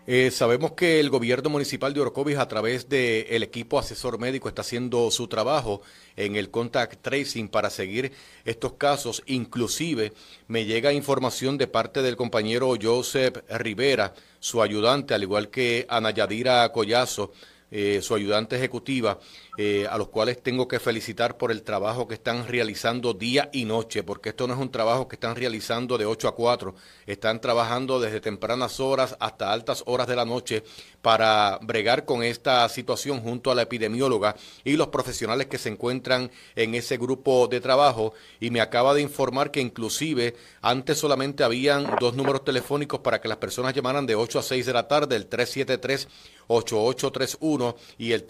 Eh, 0.04 0.32
sabemos 0.32 0.72
que 0.72 0.98
el 0.98 1.10
gobierno 1.10 1.48
municipal 1.48 1.94
de 1.94 2.00
Orocovis 2.00 2.36
a 2.38 2.48
través 2.48 2.88
del 2.88 3.42
equipo 3.44 3.78
asesor 3.78 4.18
médico 4.18 4.48
está 4.48 4.62
haciendo 4.62 5.12
su 5.12 5.28
trabajo 5.28 5.80
en 6.16 6.34
el 6.34 6.50
contact 6.50 7.00
tracing 7.02 7.48
para 7.48 7.70
seguir 7.70 8.10
estos 8.44 8.72
casos. 8.72 9.22
Inclusive 9.26 10.12
me 10.48 10.64
llega 10.64 10.92
información 10.92 11.56
de 11.56 11.68
parte 11.68 12.02
del 12.02 12.16
compañero 12.16 12.74
Joseph 12.82 13.44
Rivera, 13.48 14.12
su 14.40 14.60
ayudante, 14.60 15.14
al 15.14 15.22
igual 15.22 15.50
que 15.50 15.86
Ana 15.88 16.10
Yadira 16.10 16.72
Collazo, 16.72 17.32
eh, 17.70 18.00
su 18.02 18.16
ayudante 18.16 18.56
ejecutiva, 18.56 19.20
eh, 19.58 19.86
a 19.90 19.98
los 19.98 20.08
cuales 20.08 20.42
tengo 20.42 20.66
que 20.66 20.80
felicitar 20.80 21.36
por 21.36 21.50
el 21.50 21.62
trabajo 21.62 22.08
que 22.08 22.14
están 22.14 22.48
realizando 22.48 23.12
día 23.12 23.50
y 23.52 23.66
noche, 23.66 24.02
porque 24.02 24.30
esto 24.30 24.46
no 24.46 24.54
es 24.54 24.60
un 24.60 24.70
trabajo 24.70 25.08
que 25.08 25.16
están 25.16 25.36
realizando 25.36 25.98
de 25.98 26.06
8 26.06 26.28
a 26.28 26.34
4, 26.34 26.74
están 27.06 27.38
trabajando 27.38 28.00
desde 28.00 28.22
tempranas 28.22 28.80
horas 28.80 29.14
hasta 29.20 29.52
altas 29.52 29.82
horas 29.84 30.06
de 30.06 30.16
la 30.16 30.24
noche 30.24 30.64
para 31.02 31.58
bregar 31.60 32.06
con 32.06 32.22
esta 32.22 32.66
situación 32.70 33.20
junto 33.20 33.50
a 33.50 33.54
la 33.54 33.62
epidemióloga 33.62 34.36
y 34.64 34.76
los 34.76 34.88
profesionales 34.88 35.48
que 35.48 35.58
se 35.58 35.68
encuentran 35.68 36.30
en 36.56 36.74
ese 36.74 36.96
grupo 36.96 37.46
de 37.46 37.60
trabajo. 37.60 38.14
Y 38.40 38.48
me 38.48 38.62
acaba 38.62 38.94
de 38.94 39.02
informar 39.02 39.50
que 39.50 39.60
inclusive 39.60 40.34
antes 40.62 40.96
solamente 40.96 41.44
habían 41.44 41.96
dos 42.00 42.14
números 42.14 42.42
telefónicos 42.42 43.00
para 43.00 43.20
que 43.20 43.28
las 43.28 43.36
personas 43.36 43.74
llamaran 43.74 44.06
de 44.06 44.14
8 44.14 44.38
a 44.38 44.42
6 44.42 44.64
de 44.64 44.72
la 44.72 44.88
tarde, 44.88 45.16
el 45.16 45.26
373 45.26 46.08
8831 46.48 47.76
y 47.98 48.12
el 48.12 48.24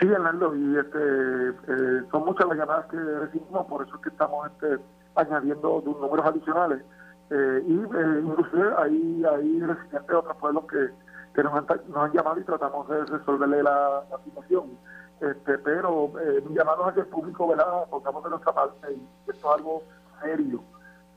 Sí, 0.00 0.06
Hernando, 0.06 0.54
y 0.54 0.76
este, 0.76 0.98
eh, 0.98 2.02
son 2.10 2.24
muchas 2.24 2.48
las 2.48 2.58
llamadas 2.58 2.86
que 2.86 2.96
recibimos, 2.96 3.66
por 3.66 3.86
eso 3.86 3.94
es 3.96 4.02
que 4.02 4.08
estamos 4.10 4.50
este, 4.52 4.78
añadiendo 5.14 5.82
números 5.84 6.26
adicionales. 6.26 6.82
Eh, 7.30 7.62
y 7.66 7.74
eh, 7.74 8.20
inclusive 8.22 8.70
hay, 8.76 9.24
hay 9.24 9.60
residentes 9.60 10.06
de 10.06 10.14
otros 10.14 10.36
pueblos 10.36 10.66
que, 10.70 10.90
que 11.34 11.42
nos, 11.42 11.54
han, 11.54 11.66
nos 11.88 11.96
han 11.96 12.12
llamado 12.12 12.38
y 12.38 12.44
tratamos 12.44 12.86
de 12.88 13.02
resolverle 13.06 13.62
la, 13.62 14.04
la 14.10 14.18
situación. 14.24 14.78
Este, 15.20 15.58
pero 15.58 16.12
eh, 16.20 16.44
llamados 16.50 16.88
a 16.88 16.94
que 16.94 17.00
el 17.00 17.06
público 17.06 17.48
¿verdad? 17.48 17.86
pongamos 17.88 18.24
de 18.24 18.30
nuestra 18.30 18.52
parte 18.52 18.92
y 18.92 19.08
esto 19.30 19.48
es 19.48 19.58
algo 19.58 19.82
serio. 20.22 20.62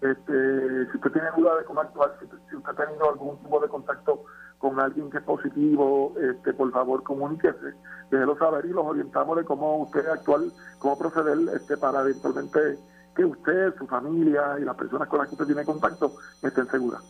Este, 0.01 0.91
si 0.91 0.97
usted 0.97 1.11
tiene 1.11 1.29
duda 1.35 1.57
de 1.57 1.65
cómo 1.65 1.81
actuar, 1.81 2.15
si, 2.19 2.27
si 2.49 2.55
usted 2.55 2.71
ha 2.71 2.85
tenido 2.85 3.09
algún 3.09 3.37
tipo 3.39 3.59
de 3.59 3.67
contacto 3.67 4.23
con 4.59 4.79
alguien 4.79 5.09
que 5.09 5.17
es 5.17 5.23
positivo, 5.23 6.13
este, 6.19 6.53
por 6.53 6.71
favor 6.71 7.03
comuníquese, 7.03 7.73
déjelo 8.11 8.37
saber 8.37 8.65
y 8.65 8.69
los 8.69 8.85
orientamos 8.85 9.37
de 9.37 9.45
cómo 9.45 9.77
usted 9.77 10.07
actuar, 10.07 10.41
cómo 10.79 10.97
proceder 10.97 11.37
este, 11.55 11.77
para 11.77 12.01
eventualmente 12.01 12.77
que 13.15 13.25
usted, 13.25 13.75
su 13.77 13.87
familia 13.87 14.57
y 14.59 14.63
las 14.63 14.75
personas 14.75 15.07
con 15.07 15.19
las 15.19 15.27
que 15.27 15.33
usted 15.33 15.47
tiene 15.47 15.65
contacto 15.65 16.13
estén 16.43 16.67
seguras. 16.67 17.03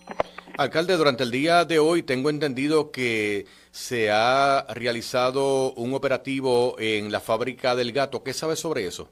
Alcalde, 0.58 0.98
durante 0.98 1.24
el 1.24 1.30
día 1.30 1.66
de 1.66 1.78
hoy 1.78 2.02
tengo 2.02 2.32
entendido 2.32 2.92
que 2.92 3.46
se 3.70 4.10
ha 4.12 4.66
realizado 4.74 5.72
un 5.74 5.94
operativo 5.94 6.76
en 6.80 7.12
la 7.12 7.20
fábrica 7.20 7.76
del 7.76 7.92
gato. 7.92 8.24
¿Qué 8.24 8.34
sabe 8.34 8.56
sobre 8.56 8.88
eso? 8.88 9.08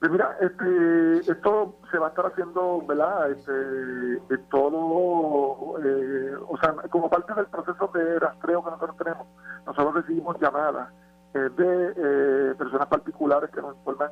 Pues 0.00 0.10
mira, 0.10 0.36
este, 0.40 1.30
esto 1.30 1.78
se 1.90 1.98
va 1.98 2.06
a 2.06 2.10
estar 2.10 2.26
haciendo, 2.26 2.84
¿verdad? 2.84 3.30
Este, 3.30 4.38
todo, 4.50 5.78
eh, 5.84 6.34
o 6.48 6.58
sea, 6.58 6.74
como 6.90 7.08
parte 7.08 7.32
del 7.34 7.46
proceso 7.46 7.88
de 7.94 8.18
rastreo 8.18 8.64
que 8.64 8.70
nosotros 8.70 8.96
tenemos, 8.98 9.26
nosotros 9.66 9.94
recibimos 9.94 10.36
llamadas 10.40 10.92
eh, 11.32 11.48
de 11.56 11.92
eh, 11.96 12.54
personas 12.58 12.88
particulares 12.88 13.50
que 13.50 13.62
nos 13.62 13.76
informan 13.76 14.10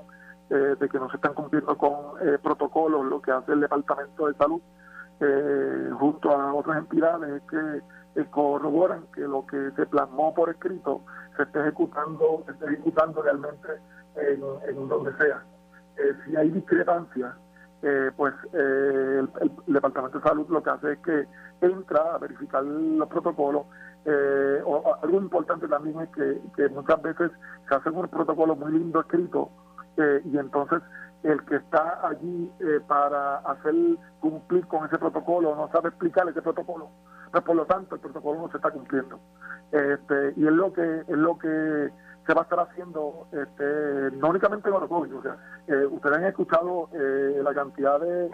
eh, 0.50 0.76
de 0.78 0.88
que 0.88 0.98
no 0.98 1.10
se 1.10 1.16
están 1.16 1.34
cumpliendo 1.34 1.76
con 1.76 1.92
eh, 2.22 2.38
protocolos, 2.40 3.04
lo 3.06 3.20
que 3.20 3.32
hace 3.32 3.52
el 3.52 3.60
Departamento 3.60 4.28
de 4.28 4.34
Salud, 4.34 4.60
eh, 5.24 5.90
junto 5.98 6.30
a 6.30 6.52
otras 6.54 6.78
entidades 6.78 7.42
que 7.50 7.80
eh, 8.16 8.26
corroboran 8.30 9.06
que 9.12 9.22
lo 9.22 9.44
que 9.46 9.70
se 9.74 9.86
plasmó 9.86 10.32
por 10.34 10.48
escrito 10.50 11.00
se 11.36 11.42
esté 11.42 11.60
ejecutando, 11.60 12.44
se 12.46 12.52
esté 12.52 12.66
ejecutando 12.66 13.22
realmente 13.22 13.68
en, 14.16 14.88
donde 14.88 15.12
sea. 15.16 15.42
Eh, 15.96 16.12
si 16.24 16.36
hay 16.36 16.50
discrepancia, 16.50 17.34
eh, 17.82 18.12
pues 18.16 18.32
el, 18.52 19.28
el 19.40 19.74
Departamento 19.74 20.18
de 20.18 20.28
Salud 20.28 20.46
lo 20.48 20.62
que 20.62 20.70
hace 20.70 20.92
es 20.92 20.98
que 20.98 21.26
entra 21.60 22.14
a 22.14 22.18
verificar 22.18 22.62
los 22.62 23.08
protocolos. 23.08 23.66
O, 24.66 24.96
algo 25.02 25.18
importante 25.18 25.66
también 25.66 25.98
es 26.00 26.08
que, 26.10 26.40
que 26.56 26.68
muchas 26.68 27.00
veces 27.02 27.32
se 27.68 27.74
hacen 27.74 27.96
un 27.96 28.06
protocolo 28.08 28.54
muy 28.54 28.72
lindo 28.72 29.00
escrito 29.00 29.50
y 30.24 30.36
entonces 30.36 30.82
el 31.24 31.44
que 31.46 31.56
está 31.56 32.06
allí 32.06 32.50
eh, 32.60 32.80
para 32.86 33.38
hacer 33.38 33.74
cumplir 34.20 34.66
con 34.66 34.86
ese 34.86 34.98
protocolo 34.98 35.56
no 35.56 35.68
sabe 35.72 35.88
explicar 35.88 36.28
ese 36.28 36.42
protocolo. 36.42 36.88
Pues 37.32 37.42
por 37.42 37.56
lo 37.56 37.66
tanto 37.66 37.96
el 37.96 38.00
protocolo 38.00 38.42
no 38.42 38.50
se 38.50 38.58
está 38.58 38.70
cumpliendo. 38.70 39.18
Este 39.72 40.34
y 40.36 40.46
es 40.46 40.52
lo 40.52 40.72
que 40.72 41.00
es 41.00 41.18
lo 41.18 41.36
que 41.38 41.90
se 42.26 42.34
va 42.34 42.42
a 42.42 42.44
estar 42.44 42.60
haciendo 42.60 43.26
este 43.32 44.16
no 44.16 44.28
únicamente 44.28 44.68
en 44.68 44.74
Orocovis, 44.74 45.12
o 45.12 45.22
eh, 45.66 45.86
ustedes 45.86 46.18
han 46.18 46.24
escuchado 46.24 46.88
eh, 46.92 47.40
la 47.42 47.52
cantidad 47.52 47.98
de 47.98 48.30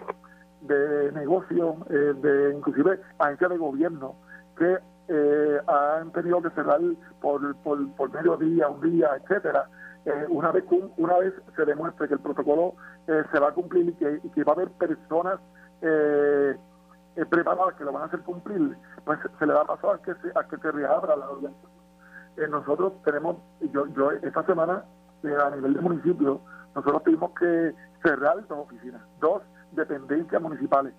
de 0.61 1.11
negocios 1.13 1.75
eh, 1.89 2.13
de 2.21 2.53
inclusive 2.55 2.99
agencias 3.19 3.49
de 3.49 3.57
gobierno 3.57 4.15
que 4.57 4.77
eh, 5.07 5.59
han 5.67 6.11
tenido 6.11 6.41
que 6.41 6.51
cerrar 6.51 6.79
por, 7.19 7.55
por, 7.57 7.91
por 7.95 8.13
mediodía, 8.13 8.69
un 8.69 8.81
día, 8.81 9.09
etcétera, 9.21 9.67
eh, 10.05 10.25
una 10.29 10.51
vez 10.51 10.63
una 10.97 11.17
vez 11.19 11.33
se 11.55 11.65
demuestre 11.65 12.07
que 12.07 12.15
el 12.15 12.19
protocolo 12.19 12.73
eh, 13.07 13.23
se 13.31 13.39
va 13.39 13.49
a 13.49 13.53
cumplir 13.53 13.89
y 13.89 13.93
que, 13.93 14.43
va 14.43 14.53
a 14.53 14.55
haber 14.55 14.69
personas 14.71 15.39
eh, 15.81 16.55
eh, 17.15 17.25
preparadas 17.25 17.75
que 17.75 17.83
lo 17.83 17.91
van 17.91 18.03
a 18.03 18.05
hacer 18.05 18.21
cumplir, 18.21 18.77
pues 19.05 19.19
se 19.37 19.45
le 19.45 19.53
va 19.53 19.61
a 19.61 19.65
pasar 19.65 19.95
a 19.95 20.01
que 20.01 20.13
se, 20.15 20.29
a 20.35 20.43
que 20.47 20.57
se 20.57 20.71
reabra 20.71 21.15
la 21.15 21.25
audiencia. 21.25 21.69
Eh, 22.37 22.47
nosotros 22.47 22.93
tenemos, 23.03 23.37
yo, 23.59 23.85
yo 23.87 24.11
esta 24.11 24.43
semana 24.45 24.85
eh, 25.23 25.35
a 25.45 25.49
nivel 25.51 25.73
de 25.73 25.81
municipio, 25.81 26.41
nosotros 26.73 27.03
tuvimos 27.03 27.31
que 27.31 27.73
cerrar 28.01 28.47
dos 28.47 28.59
oficinas, 28.59 29.01
dos 29.19 29.41
dependencias 29.73 30.41
municipales, 30.41 30.93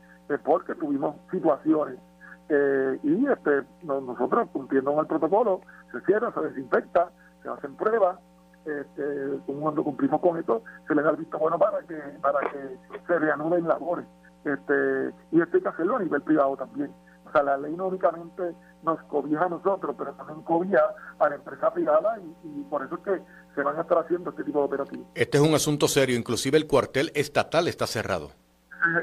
porque 0.45 0.75
tuvimos 0.75 1.17
situaciones 1.31 1.99
eh, 2.49 2.99
y 3.03 3.27
este 3.27 3.65
no- 3.83 4.01
nosotros 4.01 4.49
cumpliendo 4.53 4.93
con 4.93 5.01
el 5.01 5.07
protocolo 5.07 5.61
se 5.91 6.01
cierra, 6.03 6.33
se 6.33 6.41
desinfecta, 6.41 7.11
se 7.43 7.49
hacen 7.49 7.75
pruebas, 7.77 8.19
este, 8.65 9.39
cuando 9.47 9.85
cumplimos 9.85 10.21
con 10.21 10.39
esto 10.39 10.63
se 10.87 10.95
le 10.95 11.03
da 11.03 11.11
el 11.11 11.17
visto 11.17 11.39
bueno 11.39 11.59
para 11.59 11.81
que 11.83 11.97
para 12.21 12.41
que 12.51 12.79
se 13.07 13.19
reanuden 13.19 13.67
labores 13.67 14.07
este 14.45 15.13
y 15.31 15.41
esto 15.41 15.57
hay 15.57 15.63
que 15.63 15.69
hacerlo 15.69 15.97
a 15.97 16.01
nivel 16.01 16.23
privado 16.23 16.57
también 16.57 16.91
o 17.27 17.33
sea 17.33 17.43
la 17.43 17.57
ley 17.57 17.75
no 17.75 17.89
únicamente 17.89 18.55
nos 18.83 19.01
cobija 19.05 19.45
a 19.45 19.49
nosotros 19.49 19.95
pero 19.99 20.13
también 20.15 20.43
cobija 20.43 20.81
a 21.19 21.29
la 21.29 21.35
empresa 21.37 21.73
privada 21.73 22.19
y, 22.19 22.61
y 22.61 22.63
por 22.65 22.85
eso 22.85 22.95
es 22.97 23.01
que 23.03 23.23
se 23.55 23.63
van 23.63 23.77
a 23.77 23.83
estar 23.83 23.99
haciendo 23.99 24.31
este 24.31 24.45
tipo 24.45 24.61
de 24.61 24.65
operativos 24.65 25.07
Este 25.15 25.39
es 25.39 25.45
un 25.45 25.55
asunto 25.55 25.89
serio, 25.89 26.17
inclusive 26.17 26.57
el 26.57 26.67
cuartel 26.67 27.11
estatal 27.15 27.69
está 27.69 27.87
cerrado. 27.87 28.31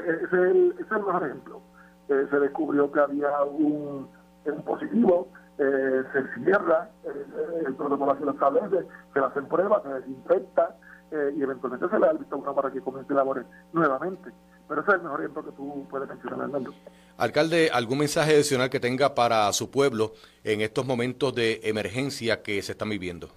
ese 0.06 0.24
es 0.24 0.32
el, 0.32 0.72
ese 0.72 0.82
es 0.82 0.90
el 0.92 1.04
mejor 1.04 1.24
ejemplo. 1.24 1.60
Eh, 2.08 2.26
se 2.28 2.38
descubrió 2.40 2.90
que 2.90 3.00
había 3.00 3.42
un, 3.44 4.08
un 4.44 4.62
positivo, 4.64 5.28
eh, 5.60 6.04
se 6.12 6.42
cierra, 6.42 6.88
eh, 7.04 7.64
el 7.66 7.74
protocolo 7.74 8.12
así 8.12 8.24
lo 8.24 8.30
establece, 8.30 8.86
se 9.12 9.20
le 9.20 9.26
hacen 9.26 9.46
pruebas, 9.46 9.82
se 9.82 9.88
desinfecta 9.90 10.74
eh, 11.10 11.34
y 11.36 11.42
eventualmente 11.42 11.86
se 11.86 11.98
le 11.98 12.06
da 12.06 12.12
el 12.12 12.18
visto 12.18 12.38
bueno 12.38 12.54
para 12.54 12.70
que 12.70 12.80
comience 12.80 13.12
labores 13.12 13.44
nuevamente. 13.74 14.30
Pero 14.66 14.80
ese 14.80 14.90
es 14.90 14.96
el 14.96 15.02
mejor 15.02 15.20
ejemplo 15.20 15.44
que 15.44 15.52
tú 15.52 15.86
puedes 15.90 16.08
mencionar, 16.08 16.40
Hernando. 16.40 16.72
Alcalde, 17.18 17.70
¿algún 17.74 17.98
mensaje 17.98 18.36
adicional 18.36 18.70
que 18.70 18.80
tenga 18.80 19.14
para 19.14 19.52
su 19.52 19.70
pueblo 19.70 20.12
en 20.44 20.62
estos 20.62 20.86
momentos 20.86 21.34
de 21.34 21.60
emergencia 21.64 22.42
que 22.42 22.62
se 22.62 22.72
están 22.72 22.88
viviendo? 22.88 23.28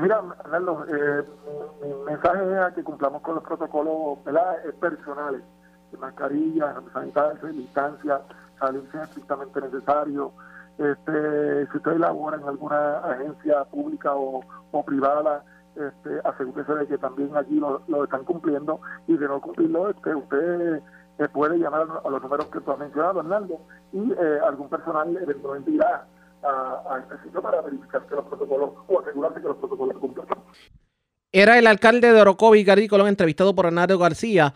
Mira, 0.00 0.22
Hernando, 0.44 0.86
eh, 0.88 1.22
mi, 1.82 2.12
mensaje 2.12 2.50
es 2.50 2.58
a 2.60 2.72
que 2.74 2.82
cumplamos 2.82 3.20
con 3.20 3.34
los 3.34 3.44
protocolos. 3.44 4.18
Eh, 4.24 4.72
personales, 4.80 5.42
de 5.90 5.98
mascarilla, 5.98 6.80
sanitaria, 6.94 7.50
distancia, 7.50 8.22
salir 8.58 8.88
si 8.90 8.96
es 8.96 9.02
estrictamente 9.04 9.60
necesario. 9.60 10.32
Este, 10.78 11.66
si 11.70 11.76
usted 11.76 11.96
labora 11.98 12.38
en 12.38 12.48
alguna 12.48 12.98
agencia 12.98 13.64
pública 13.66 14.14
o, 14.14 14.40
o 14.72 14.84
privada, 14.84 15.44
este, 15.76 16.20
asegúrese 16.24 16.74
de 16.74 16.86
que 16.86 16.98
también 16.98 17.36
allí 17.36 17.60
lo, 17.60 17.82
están 18.04 18.24
cumpliendo 18.24 18.80
y 19.06 19.16
de 19.16 19.26
no 19.28 19.40
cumplirlo, 19.40 19.90
este, 19.90 20.14
usted 20.14 20.82
eh, 21.18 21.28
puede 21.32 21.58
llamar 21.58 21.86
a, 22.04 22.08
los- 22.10 22.22
números 22.22 22.46
que 22.46 22.60
tú 22.60 22.72
has 22.72 22.78
mencionado, 22.78 23.20
Hernando, 23.20 23.60
y 23.92 24.12
eh, 24.12 24.38
algún 24.46 24.68
personal 24.68 25.16
eventualmente 25.20 25.70
irá 25.70 26.06
a, 26.42 26.94
a 26.94 26.98
este 27.00 27.22
sitio 27.24 27.40
para 27.42 27.60
verificar 27.62 28.04
que 28.06 28.14
los 28.16 28.24
protocolos 28.24 28.70
o 28.88 29.00
asegurarse 29.00 29.40
que 29.40 29.48
los 29.48 29.56
protocolos 29.58 29.96
cumplan. 29.98 30.26
Era 31.30 31.58
el 31.58 31.66
alcalde 31.66 32.12
de 32.12 32.20
Orocovis, 32.20 32.66
Gary 32.66 32.88
Colón, 32.88 33.08
entrevistado 33.08 33.54
por 33.54 33.66
Hernando 33.66 33.98
García. 33.98 34.52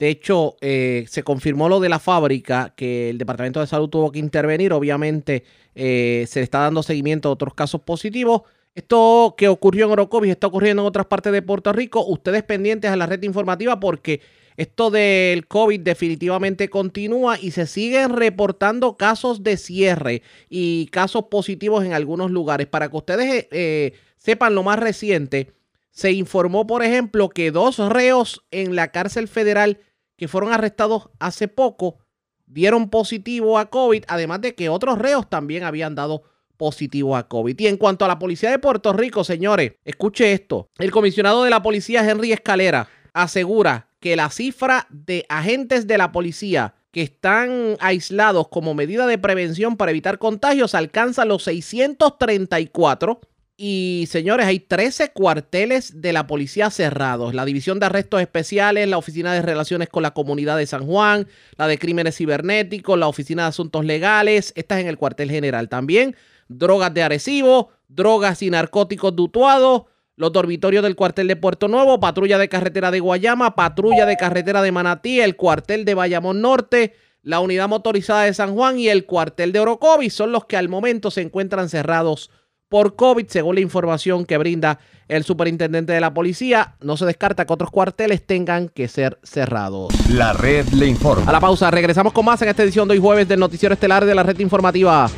De 0.00 0.08
hecho, 0.08 0.56
eh, 0.62 1.04
se 1.08 1.22
confirmó 1.22 1.68
lo 1.68 1.78
de 1.78 1.90
la 1.90 1.98
fábrica, 1.98 2.72
que 2.74 3.10
el 3.10 3.18
Departamento 3.18 3.60
de 3.60 3.66
Salud 3.66 3.90
tuvo 3.90 4.10
que 4.10 4.18
intervenir. 4.18 4.72
Obviamente, 4.72 5.44
eh, 5.74 6.24
se 6.26 6.40
le 6.40 6.44
está 6.44 6.60
dando 6.60 6.82
seguimiento 6.82 7.28
a 7.28 7.32
otros 7.32 7.52
casos 7.52 7.82
positivos. 7.82 8.40
Esto 8.74 9.34
que 9.36 9.48
ocurrió 9.48 9.84
en 9.84 9.92
Orocovis 9.92 10.30
está 10.30 10.46
ocurriendo 10.46 10.82
en 10.82 10.88
otras 10.88 11.04
partes 11.04 11.34
de 11.34 11.42
Puerto 11.42 11.70
Rico. 11.74 12.02
Ustedes 12.06 12.42
pendientes 12.44 12.90
a 12.90 12.96
la 12.96 13.04
red 13.04 13.22
informativa 13.24 13.78
porque 13.78 14.22
esto 14.56 14.90
del 14.90 15.46
COVID 15.46 15.80
definitivamente 15.80 16.70
continúa 16.70 17.38
y 17.38 17.50
se 17.50 17.66
siguen 17.66 18.16
reportando 18.16 18.96
casos 18.96 19.42
de 19.42 19.58
cierre 19.58 20.22
y 20.48 20.86
casos 20.86 21.24
positivos 21.30 21.84
en 21.84 21.92
algunos 21.92 22.30
lugares. 22.30 22.66
Para 22.68 22.88
que 22.88 22.96
ustedes 22.96 23.48
eh, 23.50 23.92
sepan 24.16 24.54
lo 24.54 24.62
más 24.62 24.78
reciente, 24.78 25.52
se 25.90 26.12
informó, 26.12 26.66
por 26.66 26.82
ejemplo, 26.82 27.28
que 27.28 27.50
dos 27.50 27.76
reos 27.76 28.46
en 28.50 28.74
la 28.76 28.92
cárcel 28.92 29.28
federal 29.28 29.78
que 30.20 30.28
fueron 30.28 30.52
arrestados 30.52 31.08
hace 31.18 31.48
poco 31.48 31.96
dieron 32.44 32.90
positivo 32.90 33.58
a 33.58 33.70
COVID, 33.70 34.04
además 34.06 34.42
de 34.42 34.54
que 34.54 34.68
otros 34.68 34.98
reos 34.98 35.30
también 35.30 35.64
habían 35.64 35.94
dado 35.94 36.24
positivo 36.58 37.16
a 37.16 37.26
COVID. 37.26 37.58
Y 37.58 37.66
en 37.68 37.78
cuanto 37.78 38.04
a 38.04 38.08
la 38.08 38.18
policía 38.18 38.50
de 38.50 38.58
Puerto 38.58 38.92
Rico, 38.92 39.24
señores, 39.24 39.72
escuche 39.82 40.34
esto. 40.34 40.68
El 40.76 40.90
comisionado 40.90 41.42
de 41.42 41.48
la 41.48 41.62
policía, 41.62 42.06
Henry 42.06 42.32
Escalera, 42.32 42.86
asegura 43.14 43.88
que 43.98 44.14
la 44.14 44.28
cifra 44.28 44.86
de 44.90 45.24
agentes 45.30 45.86
de 45.86 45.96
la 45.96 46.12
policía 46.12 46.74
que 46.92 47.00
están 47.00 47.78
aislados 47.80 48.48
como 48.48 48.74
medida 48.74 49.06
de 49.06 49.16
prevención 49.16 49.78
para 49.78 49.90
evitar 49.90 50.18
contagios 50.18 50.74
alcanza 50.74 51.24
los 51.24 51.44
634 51.44 53.20
y 53.62 54.06
señores, 54.06 54.46
hay 54.46 54.58
13 54.58 55.12
cuarteles 55.12 56.00
de 56.00 56.14
la 56.14 56.26
policía 56.26 56.70
cerrados. 56.70 57.34
La 57.34 57.44
División 57.44 57.78
de 57.78 57.84
Arrestos 57.84 58.22
Especiales, 58.22 58.88
la 58.88 58.96
Oficina 58.96 59.34
de 59.34 59.42
Relaciones 59.42 59.90
con 59.90 60.02
la 60.02 60.12
Comunidad 60.12 60.56
de 60.56 60.64
San 60.64 60.86
Juan, 60.86 61.26
la 61.58 61.66
de 61.68 61.78
Crímenes 61.78 62.16
Cibernéticos, 62.16 62.98
la 62.98 63.06
Oficina 63.06 63.42
de 63.42 63.48
Asuntos 63.50 63.84
Legales. 63.84 64.54
Esta 64.56 64.76
es 64.76 64.80
en 64.80 64.88
el 64.88 64.96
cuartel 64.96 65.30
general. 65.30 65.68
También 65.68 66.16
drogas 66.48 66.94
de 66.94 67.02
Arecibo, 67.02 67.68
drogas 67.86 68.40
y 68.40 68.48
narcóticos 68.48 69.14
de 69.14 69.20
Utuado, 69.20 69.88
los 70.16 70.32
dormitorios 70.32 70.82
del 70.82 70.96
cuartel 70.96 71.28
de 71.28 71.36
Puerto 71.36 71.68
Nuevo, 71.68 72.00
patrulla 72.00 72.38
de 72.38 72.48
carretera 72.48 72.90
de 72.90 73.00
Guayama, 73.00 73.56
patrulla 73.56 74.06
de 74.06 74.16
carretera 74.16 74.62
de 74.62 74.72
Manatí, 74.72 75.20
el 75.20 75.36
cuartel 75.36 75.84
de 75.84 75.92
Bayamón 75.92 76.40
Norte, 76.40 76.94
la 77.22 77.40
unidad 77.40 77.68
motorizada 77.68 78.22
de 78.22 78.32
San 78.32 78.54
Juan 78.54 78.78
y 78.78 78.88
el 78.88 79.04
cuartel 79.04 79.52
de 79.52 79.60
Orocovis 79.60 80.14
son 80.14 80.32
los 80.32 80.46
que 80.46 80.56
al 80.56 80.70
momento 80.70 81.10
se 81.10 81.20
encuentran 81.20 81.68
cerrados 81.68 82.30
por 82.70 82.94
COVID, 82.94 83.26
según 83.26 83.56
la 83.56 83.60
información 83.60 84.24
que 84.24 84.38
brinda 84.38 84.78
el 85.08 85.24
superintendente 85.24 85.92
de 85.92 86.00
la 86.00 86.14
policía. 86.14 86.76
No 86.80 86.96
se 86.96 87.04
descarta 87.04 87.44
que 87.44 87.52
otros 87.52 87.70
cuarteles 87.70 88.24
tengan 88.24 88.68
que 88.68 88.86
ser 88.86 89.18
cerrados. 89.24 89.92
La 90.08 90.32
red 90.32 90.66
le 90.68 90.86
informa. 90.86 91.28
A 91.28 91.32
la 91.32 91.40
pausa, 91.40 91.70
regresamos 91.70 92.12
con 92.12 92.24
más 92.24 92.40
en 92.42 92.48
esta 92.48 92.62
edición 92.62 92.86
de 92.86 92.94
hoy 92.94 93.00
jueves 93.00 93.28
del 93.28 93.40
Noticiero 93.40 93.72
Estelar 93.74 94.04
de 94.04 94.14
la 94.14 94.22
Red 94.22 94.38
Informativa. 94.38 95.10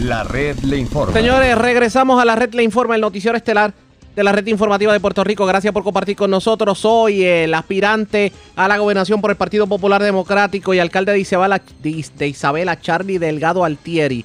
La 0.00 0.24
red 0.24 0.58
le 0.60 0.78
informa. 0.78 1.12
Señores, 1.12 1.56
regresamos 1.56 2.20
a 2.20 2.24
la 2.24 2.34
red 2.34 2.52
Le 2.54 2.64
Informa, 2.64 2.96
el 2.96 3.00
noticiero 3.00 3.36
estelar 3.36 3.72
de 4.14 4.24
la 4.24 4.32
red 4.32 4.46
informativa 4.46 4.92
de 4.92 5.00
Puerto 5.00 5.24
Rico. 5.24 5.46
Gracias 5.46 5.72
por 5.72 5.84
compartir 5.84 6.16
con 6.16 6.30
nosotros. 6.30 6.78
Soy 6.78 7.24
el 7.24 7.54
aspirante 7.54 8.32
a 8.56 8.68
la 8.68 8.78
gobernación 8.78 9.20
por 9.20 9.30
el 9.30 9.36
Partido 9.36 9.66
Popular 9.66 10.02
Democrático 10.02 10.74
y 10.74 10.78
alcalde 10.78 11.12
de 11.12 11.20
Isabela, 11.20 11.62
de 11.82 12.26
Isabela 12.28 12.80
Charlie 12.80 13.18
Delgado 13.18 13.64
Altieri. 13.64 14.24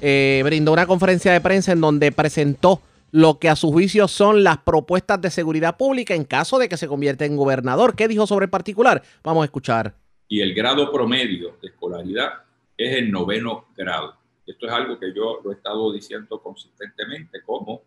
Eh, 0.00 0.42
brindó 0.44 0.72
una 0.72 0.86
conferencia 0.86 1.32
de 1.32 1.40
prensa 1.40 1.72
en 1.72 1.80
donde 1.80 2.12
presentó 2.12 2.80
lo 3.10 3.38
que 3.38 3.48
a 3.48 3.56
su 3.56 3.72
juicio 3.72 4.06
son 4.06 4.44
las 4.44 4.58
propuestas 4.58 5.20
de 5.20 5.30
seguridad 5.30 5.76
pública 5.76 6.14
en 6.14 6.24
caso 6.24 6.58
de 6.58 6.68
que 6.68 6.76
se 6.76 6.88
convierta 6.88 7.24
en 7.24 7.36
gobernador. 7.36 7.96
¿Qué 7.96 8.06
dijo 8.06 8.26
sobre 8.26 8.44
el 8.44 8.50
particular? 8.50 9.02
Vamos 9.24 9.42
a 9.42 9.44
escuchar. 9.46 9.94
y 10.30 10.42
el 10.42 10.52
grado 10.52 10.92
promedio 10.92 11.56
de 11.62 11.68
escolaridad 11.68 12.44
es 12.76 12.96
el 12.96 13.10
noveno 13.10 13.68
grado. 13.74 14.14
Esto 14.46 14.66
es 14.66 14.72
algo 14.72 14.98
que 14.98 15.12
yo 15.14 15.40
lo 15.42 15.50
he 15.50 15.54
estado 15.54 15.90
diciendo 15.92 16.40
consistentemente, 16.42 17.40
como 17.42 17.82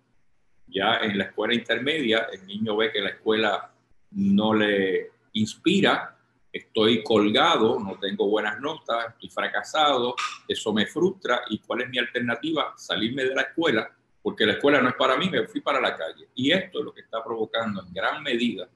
ya 0.71 0.97
en 1.01 1.17
la 1.17 1.25
escuela 1.25 1.53
intermedia 1.53 2.27
el 2.31 2.45
niño 2.45 2.77
ve 2.77 2.91
que 2.91 3.01
la 3.01 3.09
escuela 3.09 3.71
no 4.11 4.53
le 4.53 5.11
inspira, 5.33 6.17
estoy 6.51 7.03
colgado, 7.03 7.79
no 7.79 7.97
tengo 7.99 8.27
buenas 8.27 8.59
notas, 8.59 9.13
estoy 9.13 9.29
fracasado, 9.29 10.15
eso 10.47 10.73
me 10.73 10.85
frustra 10.85 11.41
y 11.49 11.59
cuál 11.59 11.81
es 11.81 11.89
mi 11.89 11.97
alternativa, 11.97 12.73
salirme 12.75 13.23
de 13.23 13.35
la 13.35 13.43
escuela, 13.43 13.89
porque 14.21 14.45
la 14.45 14.53
escuela 14.53 14.81
no 14.81 14.89
es 14.89 14.95
para 14.95 15.17
mí, 15.17 15.29
me 15.29 15.47
fui 15.47 15.61
para 15.61 15.79
la 15.79 15.95
calle. 15.95 16.27
Y 16.35 16.51
esto 16.51 16.79
es 16.79 16.85
lo 16.85 16.93
que 16.93 17.01
está 17.01 17.23
provocando 17.23 17.81
en 17.81 17.93
gran 17.93 18.21
medida 18.21 18.67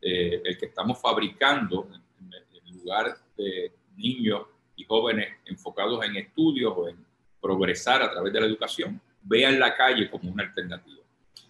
eh, 0.00 0.42
el 0.44 0.56
que 0.56 0.66
estamos 0.66 1.00
fabricando 1.00 1.88
en, 1.92 2.32
en 2.66 2.78
lugar 2.78 3.16
de 3.36 3.72
niños 3.96 4.42
y 4.76 4.84
jóvenes 4.84 5.28
enfocados 5.44 6.04
en 6.04 6.16
estudios 6.16 6.72
o 6.76 6.88
en 6.88 7.04
progresar 7.40 8.02
a 8.02 8.10
través 8.10 8.32
de 8.32 8.40
la 8.40 8.46
educación, 8.46 9.00
vean 9.22 9.58
la 9.58 9.76
calle 9.76 10.10
como 10.10 10.30
una 10.30 10.44
alternativa. 10.44 10.98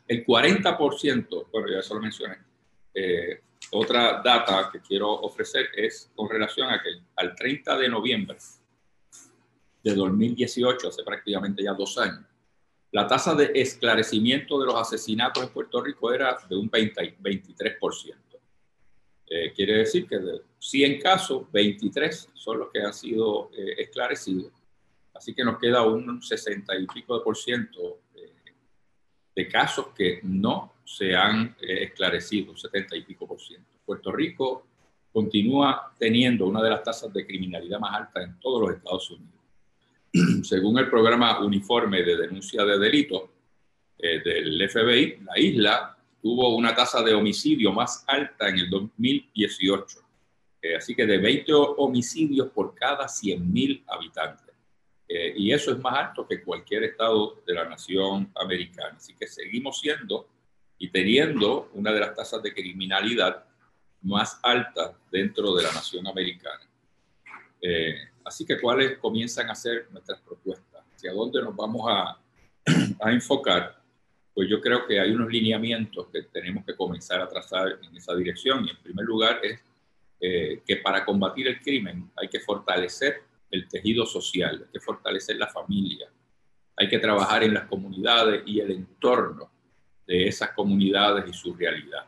El 0.08 0.24
40%, 0.24 1.46
bueno, 1.52 1.68
ya 1.68 1.82
se 1.82 1.94
lo 1.94 2.00
mencioné, 2.00 2.38
eh, 2.94 3.42
otra 3.72 4.22
data 4.24 4.70
que 4.72 4.80
quiero 4.80 5.10
ofrecer 5.10 5.68
es 5.76 6.10
con 6.16 6.30
relación 6.30 6.70
a 6.70 6.82
que 6.82 6.88
al 7.16 7.34
30 7.34 7.76
de 7.76 7.88
noviembre 7.90 8.38
de 9.82 9.94
2018, 9.94 10.88
hace 10.88 11.02
prácticamente 11.04 11.62
ya 11.62 11.74
dos 11.74 11.98
años, 11.98 12.24
la 12.90 13.06
tasa 13.06 13.34
de 13.34 13.52
esclarecimiento 13.54 14.58
de 14.58 14.64
los 14.64 14.76
asesinatos 14.76 15.42
en 15.42 15.50
Puerto 15.50 15.82
Rico 15.82 16.10
era 16.10 16.38
de 16.48 16.56
un 16.56 16.70
20, 16.70 17.18
23%. 17.20 18.14
Eh, 19.30 19.52
quiere 19.54 19.78
decir 19.78 20.08
que 20.08 20.18
de 20.18 20.40
100 20.58 21.00
casos, 21.02 21.52
23 21.52 22.30
son 22.32 22.60
los 22.60 22.70
que 22.70 22.80
han 22.80 22.94
sido 22.94 23.50
eh, 23.52 23.74
esclarecidos. 23.76 24.52
Así 25.12 25.34
que 25.34 25.44
nos 25.44 25.58
queda 25.58 25.82
un 25.82 26.22
60 26.22 26.74
y 26.78 26.86
pico 26.86 27.18
de 27.18 27.24
por 27.24 27.36
ciento 27.36 28.00
de 29.38 29.46
casos 29.46 29.86
que 29.96 30.18
no 30.24 30.72
se 30.84 31.14
han 31.14 31.54
eh, 31.60 31.84
esclarecido, 31.84 32.56
70 32.56 32.96
y 32.96 33.02
pico 33.02 33.24
por 33.24 33.40
ciento. 33.40 33.68
Puerto 33.86 34.10
Rico 34.10 34.66
continúa 35.12 35.92
teniendo 35.96 36.44
una 36.46 36.60
de 36.60 36.70
las 36.70 36.82
tasas 36.82 37.12
de 37.12 37.24
criminalidad 37.24 37.78
más 37.78 37.94
altas 37.94 38.24
en 38.24 38.40
todos 38.40 38.62
los 38.62 38.76
Estados 38.76 39.08
Unidos. 39.12 40.42
Según 40.44 40.76
el 40.78 40.90
programa 40.90 41.38
uniforme 41.38 42.02
de 42.02 42.16
denuncia 42.16 42.64
de 42.64 42.80
delitos 42.80 43.30
eh, 43.96 44.20
del 44.24 44.68
FBI, 44.68 45.18
la 45.24 45.38
isla 45.38 45.96
tuvo 46.20 46.56
una 46.56 46.74
tasa 46.74 47.00
de 47.04 47.14
homicidio 47.14 47.72
más 47.72 48.02
alta 48.08 48.48
en 48.48 48.58
el 48.58 48.68
2018. 48.68 50.00
Eh, 50.62 50.74
así 50.74 50.96
que 50.96 51.06
de 51.06 51.18
20 51.18 51.52
homicidios 51.76 52.48
por 52.48 52.74
cada 52.74 53.06
100.000 53.06 53.84
habitantes. 53.86 54.47
Eh, 55.08 55.32
y 55.36 55.52
eso 55.52 55.72
es 55.72 55.78
más 55.78 55.94
alto 55.94 56.26
que 56.26 56.42
cualquier 56.42 56.84
estado 56.84 57.40
de 57.46 57.54
la 57.54 57.64
nación 57.64 58.30
americana. 58.34 58.96
Así 58.96 59.14
que 59.14 59.26
seguimos 59.26 59.80
siendo 59.80 60.28
y 60.78 60.90
teniendo 60.90 61.70
una 61.72 61.92
de 61.92 62.00
las 62.00 62.14
tasas 62.14 62.42
de 62.42 62.52
criminalidad 62.52 63.44
más 64.02 64.38
altas 64.42 64.92
dentro 65.10 65.54
de 65.54 65.62
la 65.62 65.72
nación 65.72 66.06
americana. 66.06 66.68
Eh, 67.60 67.96
así 68.24 68.44
que 68.44 68.60
cuáles 68.60 68.98
comienzan 68.98 69.50
a 69.50 69.54
ser 69.54 69.88
nuestras 69.90 70.20
propuestas, 70.20 70.84
hacia 70.94 71.12
dónde 71.12 71.42
nos 71.42 71.56
vamos 71.56 71.82
a, 71.88 72.18
a 73.00 73.10
enfocar, 73.10 73.78
pues 74.34 74.48
yo 74.48 74.60
creo 74.60 74.86
que 74.86 75.00
hay 75.00 75.10
unos 75.10 75.32
lineamientos 75.32 76.06
que 76.12 76.22
tenemos 76.22 76.64
que 76.64 76.76
comenzar 76.76 77.20
a 77.20 77.28
trazar 77.28 77.78
en 77.82 77.96
esa 77.96 78.14
dirección. 78.14 78.64
Y 78.64 78.70
en 78.70 78.76
primer 78.76 79.04
lugar 79.04 79.40
es 79.42 79.60
eh, 80.20 80.62
que 80.64 80.76
para 80.76 81.04
combatir 81.04 81.48
el 81.48 81.60
crimen 81.60 82.10
hay 82.14 82.28
que 82.28 82.38
fortalecer 82.38 83.22
el 83.50 83.68
tejido 83.68 84.06
social, 84.06 84.64
hay 84.66 84.72
que 84.72 84.80
fortalecer 84.80 85.36
la 85.36 85.46
familia, 85.46 86.08
hay 86.76 86.88
que 86.88 86.98
trabajar 86.98 87.42
en 87.42 87.54
las 87.54 87.64
comunidades 87.64 88.42
y 88.46 88.60
el 88.60 88.70
entorno 88.70 89.50
de 90.06 90.28
esas 90.28 90.50
comunidades 90.50 91.28
y 91.28 91.32
su 91.32 91.54
realidad. 91.54 92.06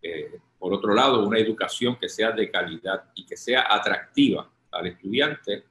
Eh, 0.00 0.38
por 0.58 0.72
otro 0.74 0.94
lado, 0.94 1.26
una 1.26 1.38
educación 1.38 1.96
que 1.96 2.08
sea 2.08 2.32
de 2.32 2.50
calidad 2.50 3.10
y 3.14 3.24
que 3.24 3.36
sea 3.36 3.66
atractiva 3.68 4.50
al 4.70 4.86
estudiante 4.86 5.64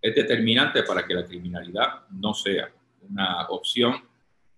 es 0.00 0.14
determinante 0.14 0.82
para 0.82 1.06
que 1.06 1.14
la 1.14 1.24
criminalidad 1.24 2.06
no 2.10 2.34
sea 2.34 2.70
una 3.08 3.46
opción 3.48 3.94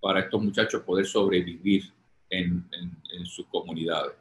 para 0.01 0.20
estos 0.20 0.43
muchachos 0.43 0.83
poder 0.83 1.07
sobrevivir 1.07 1.93
en, 2.31 2.69
en 3.12 3.27
sus 3.27 3.47
comunidades. 3.47 4.15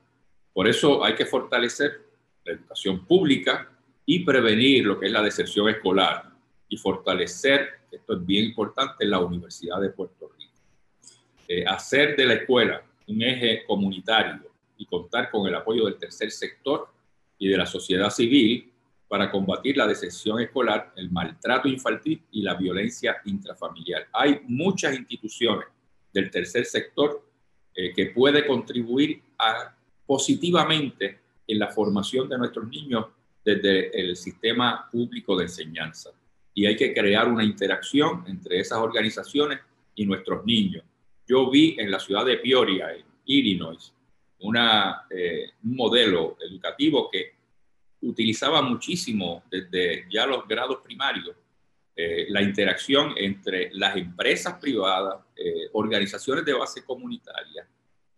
Por 0.54 0.68
eso 0.68 1.04
hay 1.04 1.14
que 1.14 1.26
fortalecer 1.26 2.02
la 2.44 2.54
educación 2.54 3.06
pública, 3.06 3.77
y 4.10 4.20
prevenir 4.20 4.86
lo 4.86 4.98
que 4.98 5.08
es 5.08 5.12
la 5.12 5.22
deserción 5.22 5.68
escolar 5.68 6.32
y 6.70 6.78
fortalecer, 6.78 7.82
esto 7.92 8.14
es 8.14 8.26
bien 8.26 8.46
importante, 8.46 9.06
la 9.06 9.20
Universidad 9.20 9.82
de 9.82 9.90
Puerto 9.90 10.32
Rico. 10.40 10.54
Eh, 11.46 11.66
hacer 11.68 12.16
de 12.16 12.26
la 12.26 12.34
escuela 12.36 12.82
un 13.06 13.22
eje 13.22 13.66
comunitario 13.68 14.50
y 14.78 14.86
contar 14.86 15.30
con 15.30 15.46
el 15.46 15.56
apoyo 15.56 15.86
del 15.86 15.98
tercer 15.98 16.32
sector 16.32 16.88
y 17.38 17.50
de 17.50 17.58
la 17.58 17.66
sociedad 17.66 18.10
civil 18.10 18.72
para 19.10 19.30
combatir 19.30 19.76
la 19.76 19.86
deserción 19.86 20.40
escolar, 20.40 20.94
el 20.96 21.12
maltrato 21.12 21.68
infantil 21.68 22.24
y 22.32 22.42
la 22.44 22.54
violencia 22.54 23.18
intrafamiliar. 23.26 24.08
Hay 24.14 24.40
muchas 24.48 24.98
instituciones 24.98 25.68
del 26.14 26.32
tercer 26.32 26.66
sector 26.66 27.26
eh, 27.76 27.92
que 27.94 28.08
puede 28.08 28.48
contribuir 28.48 29.22
positivamente 30.06 31.20
en 31.46 31.60
la 31.60 31.68
formación 31.68 32.30
de 32.30 32.38
nuestros 32.38 32.70
niños 32.70 33.08
desde 33.48 33.98
el 33.98 34.18
sistema 34.18 34.90
público 34.91 35.38
de 35.38 35.45
enseñanza. 35.45 36.10
Y 36.53 36.65
hay 36.65 36.76
que 36.76 36.94
crear 36.94 37.30
una 37.30 37.45
interacción 37.45 38.26
entre 38.28 38.60
esas 38.60 38.80
organizaciones 38.80 39.60
y 39.95 40.06
nuestros 40.06 40.45
niños. 40.45 40.84
Yo 41.26 41.49
vi 41.49 41.78
en 41.80 41.90
la 41.90 41.98
ciudad 41.98 42.26
de 42.26 42.40
Peoria, 42.40 42.91
en 42.94 43.06
Illinois, 43.24 43.94
una, 44.40 45.07
eh, 45.10 45.52
un 45.64 45.78
modelo 45.78 46.36
educativo 46.41 47.10
que 47.10 47.36
utilizaba 48.02 48.61
muchísimo 48.61 49.44
desde 49.49 50.06
ya 50.11 50.26
los 50.26 50.45
grados 50.45 50.80
primarios 50.84 51.34
eh, 51.95 52.28
la 52.30 52.41
interacción 52.41 53.14
entre 53.15 53.69
las 53.74 53.95
empresas 53.95 54.60
privadas, 54.60 55.24
eh, 55.38 55.69
organizaciones 55.72 56.44
de 56.44 56.53
base 56.53 56.84
comunitaria, 56.84 57.65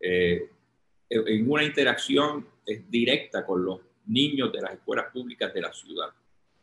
en 0.02 1.52
una 1.52 1.64
interacción 1.64 2.48
directa 2.88 3.46
con 3.46 3.66
los 3.66 3.82
niños 4.10 4.52
de 4.52 4.62
las 4.62 4.74
escuelas 4.74 5.06
públicas 5.14 5.54
de 5.54 5.62
la 5.62 5.72
ciudad. 5.72 6.10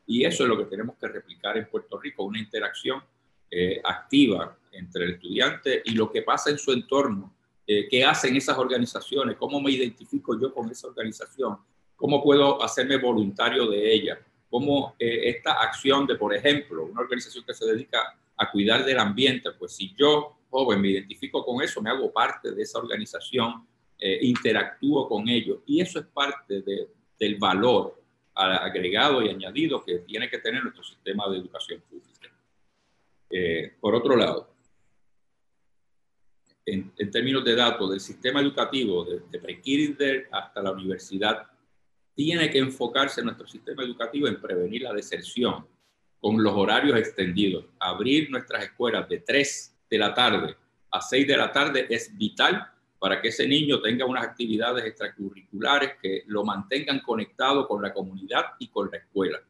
Y 0.07 0.25
eso 0.25 0.45
es 0.45 0.49
lo 0.49 0.59
que 0.59 0.65
tenemos 0.65 0.97
que 0.97 1.09
replicar 1.09 1.57
en 1.57 1.69
Puerto 1.69 1.99
Rico, 1.99 2.25
una 2.25 2.39
interacción 2.39 3.03
eh, 3.51 3.81
activa 3.83 4.57
entre 4.73 5.05
el 5.05 5.11
estudiante 5.13 5.83
y 5.85 5.93
lo 5.93 6.11
que 6.11 6.23
pasa 6.23 6.51
en 6.51 6.59
su 6.59 6.73
entorno, 6.73 7.35
eh, 7.67 7.89
qué 7.89 8.05
hacen 8.05 8.37
esas 8.37 8.59
organizaciones, 8.59 9.37
cómo 9.37 9.61
me 9.61 9.71
identifico 9.71 10.39
yo 10.39 10.53
con 10.53 10.71
esa 10.71 10.89
organización, 10.89 11.59
cómo 11.97 12.23
puedo 12.23 12.63
hacerme 12.63 12.99
voluntario 12.99 13.67
de 13.69 13.93
ella, 13.93 14.19
cómo 14.51 14.95
eh, 14.99 15.31
esta 15.31 15.55
acción 15.55 16.07
de, 16.07 16.17
por 16.17 16.35
ejemplo, 16.35 16.85
una 16.85 17.01
organización 17.01 17.45
que 17.45 17.55
se 17.55 17.67
dedica 17.67 18.17
a 18.37 18.51
cuidar 18.51 18.85
del 18.85 18.99
ambiente, 18.99 19.51
pues 19.59 19.75
si 19.75 19.95
yo, 19.95 20.37
joven, 20.51 20.81
me 20.81 20.89
identifico 20.89 21.45
con 21.45 21.63
eso, 21.63 21.81
me 21.81 21.91
hago 21.91 22.13
parte 22.13 22.53
de 22.53 22.63
esa 22.63 22.79
organización, 22.79 23.67
interactúo 23.99 25.09
con 25.09 25.27
ellos 25.27 25.61
y 25.65 25.81
eso 25.81 25.99
es 25.99 26.05
parte 26.05 26.61
de, 26.61 26.87
del 27.19 27.37
valor 27.37 28.03
agregado 28.35 29.23
y 29.23 29.31
añadido 29.31 29.83
que 29.83 30.01
tiene 30.01 30.29
que 30.29 30.39
tener 30.39 30.63
nuestro 30.63 30.85
sistema 30.85 31.29
de 31.29 31.39
educación 31.39 31.83
pública. 31.89 32.31
Eh, 33.31 33.75
por 33.81 33.95
otro 33.95 34.15
lado, 34.15 34.55
en, 36.67 36.93
términos 37.11 37.45
de 37.45 37.55
datos 37.55 37.91
del 37.91 38.01
sistema 38.01 38.41
educativo, 38.41 39.05
de, 39.05 39.21
de 39.31 39.39
pre 39.39 40.29
hasta 40.31 40.63
la 40.63 40.73
universidad, 40.73 41.47
tiene 42.15 42.51
que 42.51 42.59
enfocarse 42.59 43.23
nuestro 43.23 43.47
sistema 43.47 43.83
educativo 43.83 44.27
en 44.27 44.41
prevenir 44.41 44.83
la 44.83 44.93
deserción 44.93 45.67
con 46.21 46.43
los 46.43 46.53
horarios 46.55 46.99
extendidos. 46.99 47.67
Abrir 47.79 48.31
nuestras 48.31 48.65
escuelas 48.65 49.09
de 49.09 49.21
3 49.21 49.77
de 49.91 49.99
la 49.99 50.13
tarde 50.13 50.57
a 50.91 51.01
6 51.01 51.27
de 51.27 51.37
la 51.37 51.53
tarde 51.53 51.87
es 51.89 52.17
vital 52.17 52.73
para 52.99 53.21
que 53.21 53.29
ese 53.29 53.47
niño 53.47 53.81
tenga 53.81 54.07
unas 54.07 54.25
actividades 54.25 54.85
extracurriculares 54.85 55.93
que 56.01 56.25
lo 56.27 56.45
mantengan 56.45 57.01
conectado 57.01 57.69
con 57.69 57.83
la 57.83 57.93
comunidad 57.93 58.45
y 58.59 58.69
con 58.69 58.91
la 58.91 58.99
escuela. 58.99 59.41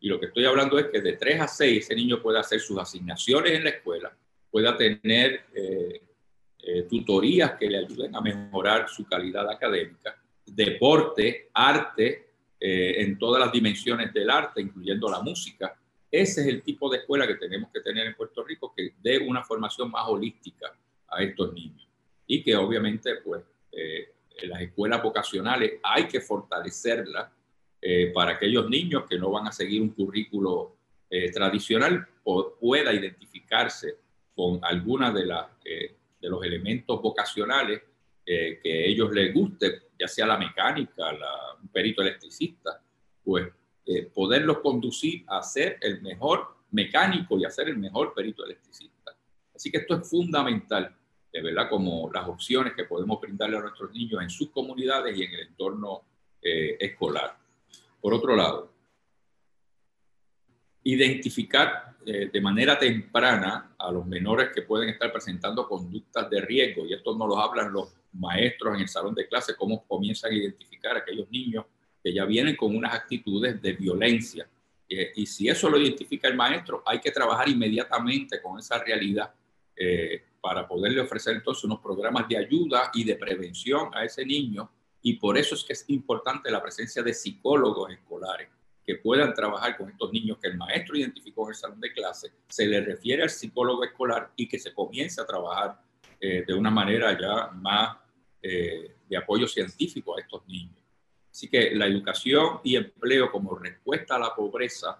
Y 0.00 0.08
lo 0.08 0.18
que 0.18 0.26
estoy 0.26 0.44
hablando 0.44 0.78
es 0.78 0.86
que 0.86 1.00
de 1.00 1.12
3 1.12 1.40
a 1.40 1.48
6 1.48 1.84
ese 1.84 1.94
niño 1.94 2.20
pueda 2.22 2.40
hacer 2.40 2.60
sus 2.60 2.78
asignaciones 2.78 3.52
en 3.52 3.64
la 3.64 3.70
escuela, 3.70 4.16
pueda 4.50 4.76
tener 4.76 5.46
eh, 5.54 6.02
eh, 6.62 6.82
tutorías 6.88 7.52
que 7.52 7.68
le 7.68 7.78
ayuden 7.78 8.14
a 8.16 8.20
mejorar 8.20 8.88
su 8.88 9.04
calidad 9.06 9.48
académica, 9.48 10.16
deporte, 10.44 11.50
arte, 11.54 12.30
eh, 12.58 12.94
en 12.98 13.18
todas 13.18 13.40
las 13.40 13.52
dimensiones 13.52 14.12
del 14.12 14.28
arte, 14.28 14.60
incluyendo 14.60 15.08
la 15.08 15.20
música. 15.20 15.76
Ese 16.10 16.40
es 16.40 16.46
el 16.48 16.62
tipo 16.62 16.90
de 16.90 16.98
escuela 16.98 17.26
que 17.26 17.36
tenemos 17.36 17.70
que 17.72 17.80
tener 17.80 18.06
en 18.06 18.14
Puerto 18.14 18.42
Rico, 18.42 18.74
que 18.76 18.94
dé 19.00 19.18
una 19.18 19.44
formación 19.44 19.90
más 19.90 20.06
holística 20.08 20.74
a 21.08 21.22
estos 21.22 21.52
niños 21.54 21.89
y 22.30 22.44
que 22.44 22.54
obviamente 22.54 23.16
pues 23.24 23.42
eh, 23.72 24.12
las 24.42 24.60
escuelas 24.60 25.02
vocacionales 25.02 25.80
hay 25.82 26.06
que 26.06 26.20
fortalecerlas 26.20 27.28
eh, 27.82 28.12
para 28.14 28.32
aquellos 28.32 28.70
niños 28.70 29.02
que 29.10 29.18
no 29.18 29.32
van 29.32 29.48
a 29.48 29.52
seguir 29.52 29.82
un 29.82 29.90
currículo 29.90 30.76
eh, 31.10 31.32
tradicional 31.32 32.06
o 32.22 32.54
pueda 32.54 32.92
identificarse 32.92 33.96
con 34.36 34.60
alguna 34.62 35.10
de, 35.10 35.26
las 35.26 35.46
de 35.64 36.28
los 36.28 36.44
elementos 36.44 37.02
vocacionales 37.02 37.82
que 38.24 38.60
ellos 38.62 39.10
les 39.12 39.34
guste, 39.34 39.88
ya 39.98 40.06
sea 40.06 40.24
la 40.24 40.38
mecánica, 40.38 41.12
la, 41.12 41.56
un 41.60 41.68
perito 41.68 42.00
electricista, 42.00 42.80
pues 43.24 43.48
eh, 43.86 44.08
poderlos 44.14 44.58
conducir 44.58 45.24
a 45.26 45.42
ser 45.42 45.78
el 45.80 46.00
mejor 46.00 46.58
mecánico 46.70 47.36
y 47.36 47.44
a 47.44 47.50
ser 47.50 47.68
el 47.70 47.76
mejor 47.76 48.14
perito 48.14 48.44
electricista. 48.44 49.16
Así 49.52 49.68
que 49.68 49.78
esto 49.78 49.96
es 49.96 50.08
fundamental, 50.08 50.96
de 51.32 51.42
verdad, 51.42 51.68
como 51.68 52.10
las 52.12 52.26
opciones 52.28 52.74
que 52.74 52.84
podemos 52.84 53.20
brindarle 53.20 53.56
a 53.56 53.60
nuestros 53.60 53.92
niños 53.92 54.22
en 54.22 54.30
sus 54.30 54.50
comunidades 54.50 55.16
y 55.16 55.22
en 55.22 55.32
el 55.32 55.40
entorno 55.48 56.02
eh, 56.42 56.76
escolar. 56.80 57.36
Por 58.00 58.14
otro 58.14 58.34
lado, 58.34 58.72
identificar 60.82 61.96
eh, 62.04 62.30
de 62.32 62.40
manera 62.40 62.78
temprana 62.78 63.74
a 63.78 63.92
los 63.92 64.06
menores 64.06 64.50
que 64.54 64.62
pueden 64.62 64.88
estar 64.88 65.12
presentando 65.12 65.68
conductas 65.68 66.30
de 66.30 66.40
riesgo, 66.40 66.86
y 66.86 66.94
esto 66.94 67.16
nos 67.16 67.28
lo 67.28 67.38
hablan 67.38 67.72
los 67.72 67.92
maestros 68.14 68.74
en 68.74 68.80
el 68.80 68.88
salón 68.88 69.14
de 69.14 69.28
clase, 69.28 69.54
cómo 69.56 69.86
comienzan 69.86 70.32
a 70.32 70.34
identificar 70.34 70.96
a 70.96 71.00
aquellos 71.00 71.30
niños 71.30 71.66
que 72.02 72.12
ya 72.12 72.24
vienen 72.24 72.56
con 72.56 72.74
unas 72.74 72.94
actitudes 72.94 73.60
de 73.60 73.72
violencia. 73.74 74.48
Eh, 74.88 75.12
y 75.14 75.26
si 75.26 75.48
eso 75.48 75.68
lo 75.68 75.78
identifica 75.78 76.26
el 76.26 76.34
maestro, 76.34 76.82
hay 76.86 76.98
que 76.98 77.10
trabajar 77.10 77.48
inmediatamente 77.48 78.40
con 78.40 78.58
esa 78.58 78.82
realidad 78.82 79.32
eh, 79.76 80.24
para 80.40 80.66
poderle 80.66 81.00
ofrecer 81.00 81.36
entonces 81.36 81.64
unos 81.64 81.80
programas 81.80 82.28
de 82.28 82.38
ayuda 82.38 82.90
y 82.94 83.04
de 83.04 83.16
prevención 83.16 83.90
a 83.94 84.04
ese 84.04 84.24
niño. 84.24 84.70
Y 85.02 85.14
por 85.14 85.38
eso 85.38 85.54
es 85.54 85.64
que 85.64 85.72
es 85.72 85.84
importante 85.88 86.50
la 86.50 86.62
presencia 86.62 87.02
de 87.02 87.14
psicólogos 87.14 87.90
escolares 87.92 88.48
que 88.84 88.96
puedan 88.96 89.34
trabajar 89.34 89.76
con 89.76 89.88
estos 89.90 90.12
niños 90.12 90.38
que 90.38 90.48
el 90.48 90.56
maestro 90.56 90.96
identificó 90.96 91.44
en 91.44 91.50
el 91.50 91.54
salón 91.54 91.80
de 91.80 91.92
clase, 91.92 92.32
se 92.48 92.66
le 92.66 92.80
refiere 92.80 93.22
al 93.22 93.30
psicólogo 93.30 93.84
escolar 93.84 94.32
y 94.36 94.48
que 94.48 94.58
se 94.58 94.74
comience 94.74 95.20
a 95.20 95.26
trabajar 95.26 95.80
eh, 96.20 96.44
de 96.46 96.54
una 96.54 96.70
manera 96.70 97.16
ya 97.18 97.50
más 97.52 97.96
eh, 98.42 98.96
de 99.08 99.16
apoyo 99.16 99.46
científico 99.46 100.16
a 100.16 100.20
estos 100.20 100.46
niños. 100.46 100.76
Así 101.30 101.48
que 101.48 101.74
la 101.74 101.86
educación 101.86 102.60
y 102.64 102.76
empleo 102.76 103.30
como 103.30 103.54
respuesta 103.56 104.16
a 104.16 104.18
la 104.18 104.34
pobreza 104.34 104.98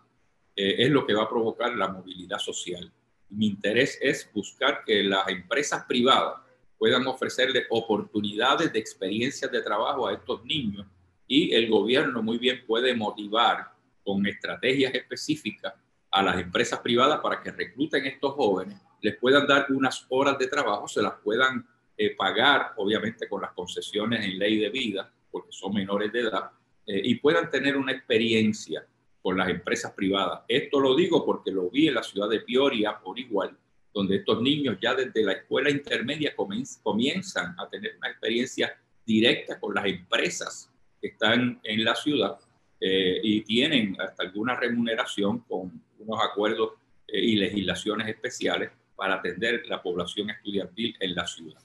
eh, 0.55 0.77
es 0.79 0.91
lo 0.91 1.05
que 1.05 1.15
va 1.15 1.25
a 1.25 1.29
provocar 1.29 1.75
la 1.77 1.89
movilidad 1.89 2.39
social. 2.39 2.93
Mi 3.31 3.47
interés 3.47 3.99
es 4.01 4.31
buscar 4.33 4.83
que 4.85 5.03
las 5.03 5.29
empresas 5.29 5.85
privadas 5.85 6.41
puedan 6.79 7.07
ofrecerle 7.07 7.67
oportunidades 7.71 8.73
de 8.73 8.79
experiencias 8.79 9.51
de 9.51 9.63
trabajo 9.63 10.07
a 10.07 10.15
estos 10.15 10.45
niños 10.45 10.87
y 11.27 11.55
el 11.55 11.69
gobierno 11.69 12.23
muy 12.23 12.39
bien 12.39 12.65
puede 12.67 12.95
motivar 12.95 13.73
con 14.03 14.27
estrategias 14.27 14.95
específicas 14.95 15.75
a 16.11 16.23
las 16.23 16.41
empresas 16.41 16.81
privadas 16.81 17.21
para 17.21 17.41
que 17.43 17.53
recluten 17.53 18.05
estos 18.07 18.33
jóvenes, 18.35 18.77
les 19.01 19.17
puedan 19.17 19.47
dar 19.47 19.67
unas 19.71 20.07
horas 20.09 20.39
de 20.39 20.49
trabajo, 20.49 20.89
se 20.89 21.03
las 21.03 21.15
puedan 21.23 21.67
eh, 21.97 22.17
pagar, 22.17 22.73
obviamente 22.77 23.29
con 23.29 23.43
las 23.43 23.53
concesiones 23.53 24.25
en 24.25 24.39
ley 24.39 24.59
de 24.59 24.71
vida, 24.71 25.11
porque 25.31 25.53
son 25.53 25.75
menores 25.75 26.13
de 26.13 26.21
edad, 26.21 26.51
eh, 26.87 27.01
y 27.05 27.15
puedan 27.17 27.51
tener 27.51 27.77
una 27.77 27.93
experiencia 27.93 28.85
con 29.23 29.37
las 29.37 29.49
empresas 29.49 29.93
privadas. 29.93 30.43
Esto 30.49 30.81
lo 30.81 30.95
digo 30.95 31.25
porque 31.25 31.51
lo 31.51 31.71
vi 31.71 31.89
en 31.89 31.95
la 31.95 32.03
ciudad 32.03 32.29
de 32.29 32.41
Peoria 32.41 32.99
por 32.99 33.19
igual, 33.19 33.57
donde 33.93 34.17
estos 34.17 34.41
niños 34.41 34.79
ya 34.81 34.95
desde 34.95 35.23
la 35.23 35.33
escuela 35.33 35.71
intermedia 35.71 36.35
comienzan 36.37 37.55
a 37.59 37.69
tener 37.69 37.97
una 37.99 38.09
experiencia 38.09 38.77
directa 39.05 39.59
con 39.59 39.75
las 39.75 39.87
empresas 39.87 40.71
que 41.01 41.09
están 41.09 41.61
en 41.63 41.85
la 41.85 41.95
ciudad 41.95 42.39
eh, 42.81 43.21
y 43.23 43.43
tienen 43.43 43.97
hasta 44.01 44.23
alguna 44.23 44.55
remuneración 44.55 45.41
con 45.41 45.83
unos 45.99 46.25
acuerdos 46.25 46.73
eh, 47.07 47.21
y 47.21 47.37
legislaciones 47.37 48.09
especiales 48.09 48.71
para 48.97 49.15
atender 49.15 49.65
la 49.67 49.83
población 49.83 50.31
estudiantil 50.31 50.97
en 51.01 51.15
la 51.15 51.27
ciudad. 51.27 51.61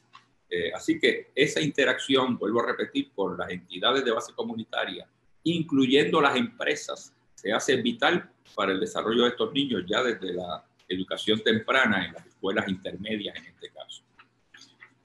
Eh, 0.49 0.71
así 0.73 0.99
que 0.99 1.31
esa 1.35 1.61
interacción, 1.61 2.37
vuelvo 2.37 2.61
a 2.61 2.67
repetir, 2.67 3.11
con 3.13 3.37
las 3.37 3.49
entidades 3.49 4.03
de 4.05 4.11
base 4.11 4.33
comunitaria, 4.33 5.07
incluyendo 5.43 6.21
las 6.21 6.35
empresas, 6.35 7.14
se 7.45 7.53
hace 7.53 7.75
vital 7.75 8.27
para 8.55 8.71
el 8.71 8.79
desarrollo 8.79 9.21
de 9.21 9.29
estos 9.29 9.53
niños 9.53 9.83
ya 9.87 10.01
desde 10.01 10.33
la 10.33 10.65
educación 10.87 11.39
temprana 11.41 12.03
en 12.03 12.13
las 12.13 12.25
escuelas 12.25 12.67
intermedias 12.67 13.35
en 13.37 13.45
este 13.45 13.69
caso. 13.69 14.01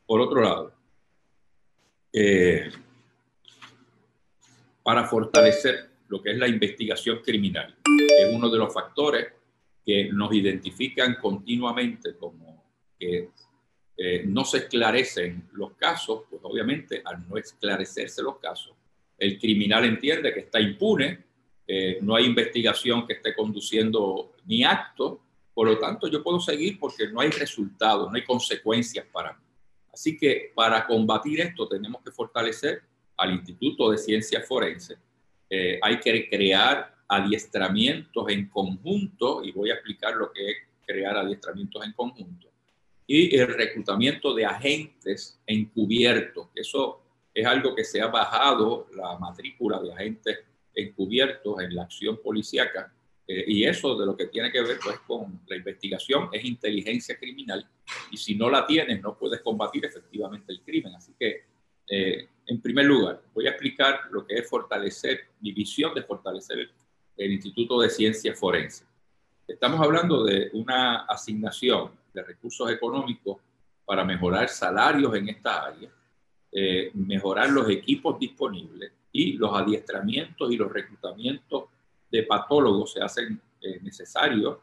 Por 0.07 0.23
otro 0.23 0.41
lado, 0.41 0.73
eh, 2.11 2.71
para 4.83 5.05
fortalecer 5.05 5.91
lo 6.09 6.23
que 6.23 6.31
es 6.31 6.39
la 6.39 6.49
investigación 6.49 7.19
criminal. 7.23 7.77
Es 7.85 8.35
uno 8.35 8.49
de 8.49 8.57
los 8.57 8.73
factores 8.73 9.27
que 9.85 10.11
nos 10.11 10.33
identifican 10.33 11.17
continuamente 11.21 12.17
como 12.17 12.65
que 12.99 13.29
eh, 13.99 14.25
no 14.27 14.47
se 14.47 14.59
esclarecen 14.59 15.51
los 15.53 15.75
casos, 15.75 16.23
pues 16.31 16.41
obviamente 16.43 17.03
al 17.05 17.29
no 17.29 17.37
esclarecerse 17.37 18.23
los 18.23 18.39
casos, 18.39 18.75
el 19.19 19.39
criminal 19.39 19.85
entiende 19.85 20.33
que 20.33 20.41
está 20.41 20.59
impune, 20.59 21.30
eh, 21.73 21.99
no 22.03 22.17
hay 22.17 22.25
investigación 22.25 23.07
que 23.07 23.13
esté 23.13 23.33
conduciendo 23.33 24.33
ni 24.45 24.65
acto, 24.65 25.21
por 25.55 25.69
lo 25.69 25.79
tanto 25.79 26.09
yo 26.09 26.21
puedo 26.21 26.41
seguir 26.41 26.81
porque 26.81 27.07
no 27.07 27.21
hay 27.21 27.31
resultados, 27.31 28.11
no 28.11 28.17
hay 28.17 28.25
consecuencias 28.25 29.07
para 29.13 29.35
mí. 29.35 29.45
Así 29.93 30.19
que 30.19 30.51
para 30.53 30.85
combatir 30.85 31.41
esto 31.41 31.69
tenemos 31.69 32.03
que 32.03 32.11
fortalecer 32.11 32.83
al 33.17 33.35
Instituto 33.35 33.93
de 33.93 33.99
Ciencias 33.99 34.49
Forenses. 34.49 34.99
Eh, 35.49 35.79
hay 35.81 36.01
que 36.01 36.29
crear 36.29 36.93
adiestramientos 37.07 38.29
en 38.31 38.49
conjunto, 38.49 39.45
y 39.45 39.53
voy 39.53 39.71
a 39.71 39.75
explicar 39.75 40.17
lo 40.17 40.33
que 40.33 40.51
es 40.51 40.57
crear 40.85 41.17
adiestramientos 41.19 41.87
en 41.87 41.93
conjunto, 41.93 42.49
y 43.07 43.37
el 43.37 43.47
reclutamiento 43.47 44.35
de 44.35 44.45
agentes 44.45 45.41
encubiertos. 45.47 46.49
Eso 46.53 47.01
es 47.33 47.47
algo 47.47 47.77
que 47.77 47.85
se 47.85 48.01
ha 48.01 48.09
bajado 48.09 48.89
la 48.93 49.17
matrícula 49.21 49.81
de 49.81 49.93
agentes 49.93 50.39
encubiertos 50.75 51.61
en 51.61 51.75
la 51.75 51.83
acción 51.83 52.21
policíaca, 52.23 52.93
eh, 53.27 53.45
y 53.47 53.65
eso 53.65 53.97
de 53.97 54.07
lo 54.07 54.17
que 54.17 54.27
tiene 54.27 54.51
que 54.51 54.61
ver 54.61 54.79
pues, 54.83 54.99
con 55.01 55.41
la 55.47 55.57
investigación 55.57 56.29
es 56.33 56.45
inteligencia 56.45 57.17
criminal, 57.19 57.67
y 58.11 58.17
si 58.17 58.35
no 58.35 58.51
la 58.51 58.67
tienes 58.67 59.01
no 59.01 59.17
puedes 59.17 59.41
combatir 59.41 59.85
efectivamente 59.85 60.53
el 60.53 60.61
crimen. 60.63 60.95
Así 60.95 61.15
que 61.19 61.45
eh, 61.93 62.29
en 62.47 62.61
primer 62.61 62.87
lugar, 62.87 63.21
voy 63.35 63.49
a 63.49 63.51
explicar 63.51 64.03
lo 64.13 64.25
que 64.25 64.39
es 64.39 64.49
fortalecer, 64.49 65.21
mi 65.41 65.53
visión 65.53 65.93
de 65.93 66.03
fortalecer 66.03 66.71
el, 67.17 67.33
Instituto 67.33 67.81
de 67.81 67.91
Ciencias 67.91 68.39
Forenses. 68.39 68.87
Estamos 69.47 69.81
hablando 69.81 70.25
de 70.25 70.51
una 70.55 71.05
asignación 71.05 71.91
de 72.15 72.23
recursos 72.23 72.71
económicos 72.71 73.39
para 73.85 74.05
mejorar 74.05 74.49
salarios 74.49 75.15
en 75.15 75.29
esta 75.29 75.67
área, 75.67 75.91
eh, 76.51 76.91
mejorar 76.95 77.51
los 77.51 77.69
equipos 77.69 78.19
disponibles 78.19 78.93
y 79.13 79.33
los 79.35 79.55
adiestramientos 79.55 80.51
y 80.53 80.57
los 80.57 80.73
reclutamientos 80.73 81.65
de 82.11 82.23
patólogos 82.25 82.93
se 82.93 83.03
hacen 83.03 83.41
eh, 83.61 83.79
necesarios 83.83 84.59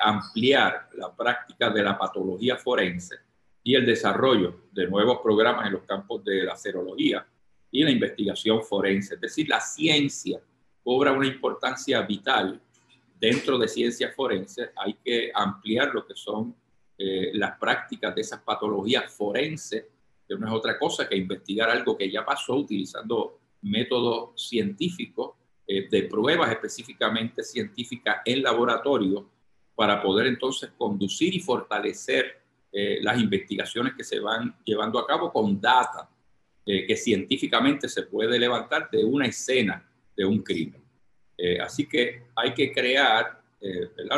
ampliar 0.00 0.88
la 0.94 1.14
práctica 1.14 1.68
de 1.68 1.82
la 1.82 1.98
patología 1.98 2.56
forense 2.56 3.16
y 3.62 3.74
el 3.74 3.84
desarrollo 3.84 4.60
de 4.72 4.86
nuevos 4.86 5.18
programas 5.22 5.66
en 5.66 5.74
los 5.74 5.82
campos 5.82 6.24
de 6.24 6.44
la 6.44 6.56
serología 6.56 7.26
y 7.70 7.82
la 7.82 7.90
investigación 7.90 8.62
forense. 8.62 9.16
Es 9.16 9.20
decir, 9.20 9.48
la 9.48 9.60
ciencia 9.60 10.40
cobra 10.84 11.10
una 11.10 11.26
importancia 11.26 12.00
vital 12.02 12.60
dentro 13.18 13.58
de 13.58 13.66
ciencias 13.66 14.14
forenses. 14.14 14.70
Hay 14.76 14.94
que 15.04 15.32
ampliar 15.34 15.92
lo 15.92 16.06
que 16.06 16.14
son 16.14 16.54
eh, 16.96 17.32
las 17.34 17.58
prácticas 17.58 18.14
de 18.14 18.20
esas 18.20 18.40
patologías 18.40 19.12
forenses, 19.12 19.84
que 20.28 20.36
no 20.36 20.46
es 20.46 20.52
otra 20.52 20.78
cosa 20.78 21.08
que 21.08 21.16
investigar 21.16 21.68
algo 21.68 21.98
que 21.98 22.08
ya 22.08 22.24
pasó 22.24 22.54
utilizando 22.54 23.40
métodos 23.66 24.30
científicos, 24.48 25.32
eh, 25.66 25.88
de 25.90 26.04
pruebas 26.04 26.50
específicamente 26.52 27.42
científicas 27.42 28.18
en 28.24 28.42
laboratorio, 28.42 29.28
para 29.74 30.00
poder 30.00 30.28
entonces 30.28 30.70
conducir 30.78 31.34
y 31.34 31.40
fortalecer 31.40 32.40
eh, 32.72 32.98
las 33.02 33.20
investigaciones 33.20 33.94
que 33.94 34.04
se 34.04 34.20
van 34.20 34.56
llevando 34.64 34.98
a 34.98 35.06
cabo 35.06 35.32
con 35.32 35.60
data 35.60 36.08
eh, 36.64 36.86
que 36.86 36.96
científicamente 36.96 37.88
se 37.88 38.04
puede 38.04 38.38
levantar 38.38 38.88
de 38.90 39.04
una 39.04 39.26
escena 39.26 39.86
de 40.16 40.24
un 40.24 40.42
crimen. 40.42 40.82
Así 41.60 41.86
que 41.86 42.22
hay 42.34 42.54
que 42.54 42.72
crear 42.72 43.42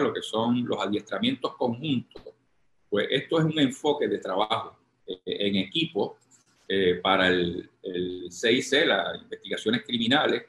lo 0.01 0.13
que 0.13 0.23
son 0.23 0.65
los 0.65 0.81
adiestramientos 0.81 1.57
conjuntos. 1.57 2.23
Pues 2.89 3.09
esto 3.11 3.41
es 3.41 3.45
un 3.45 3.59
enfoque 3.59 4.07
de 4.07 4.19
trabajo 4.19 4.79
en 5.27 5.57
equipo 5.57 6.17
para 7.03 7.27
el, 7.27 7.69
el 7.83 8.29
CIC, 8.31 8.87
las 8.87 9.28
investigaciones 9.49 9.83
criminales, 9.85 10.45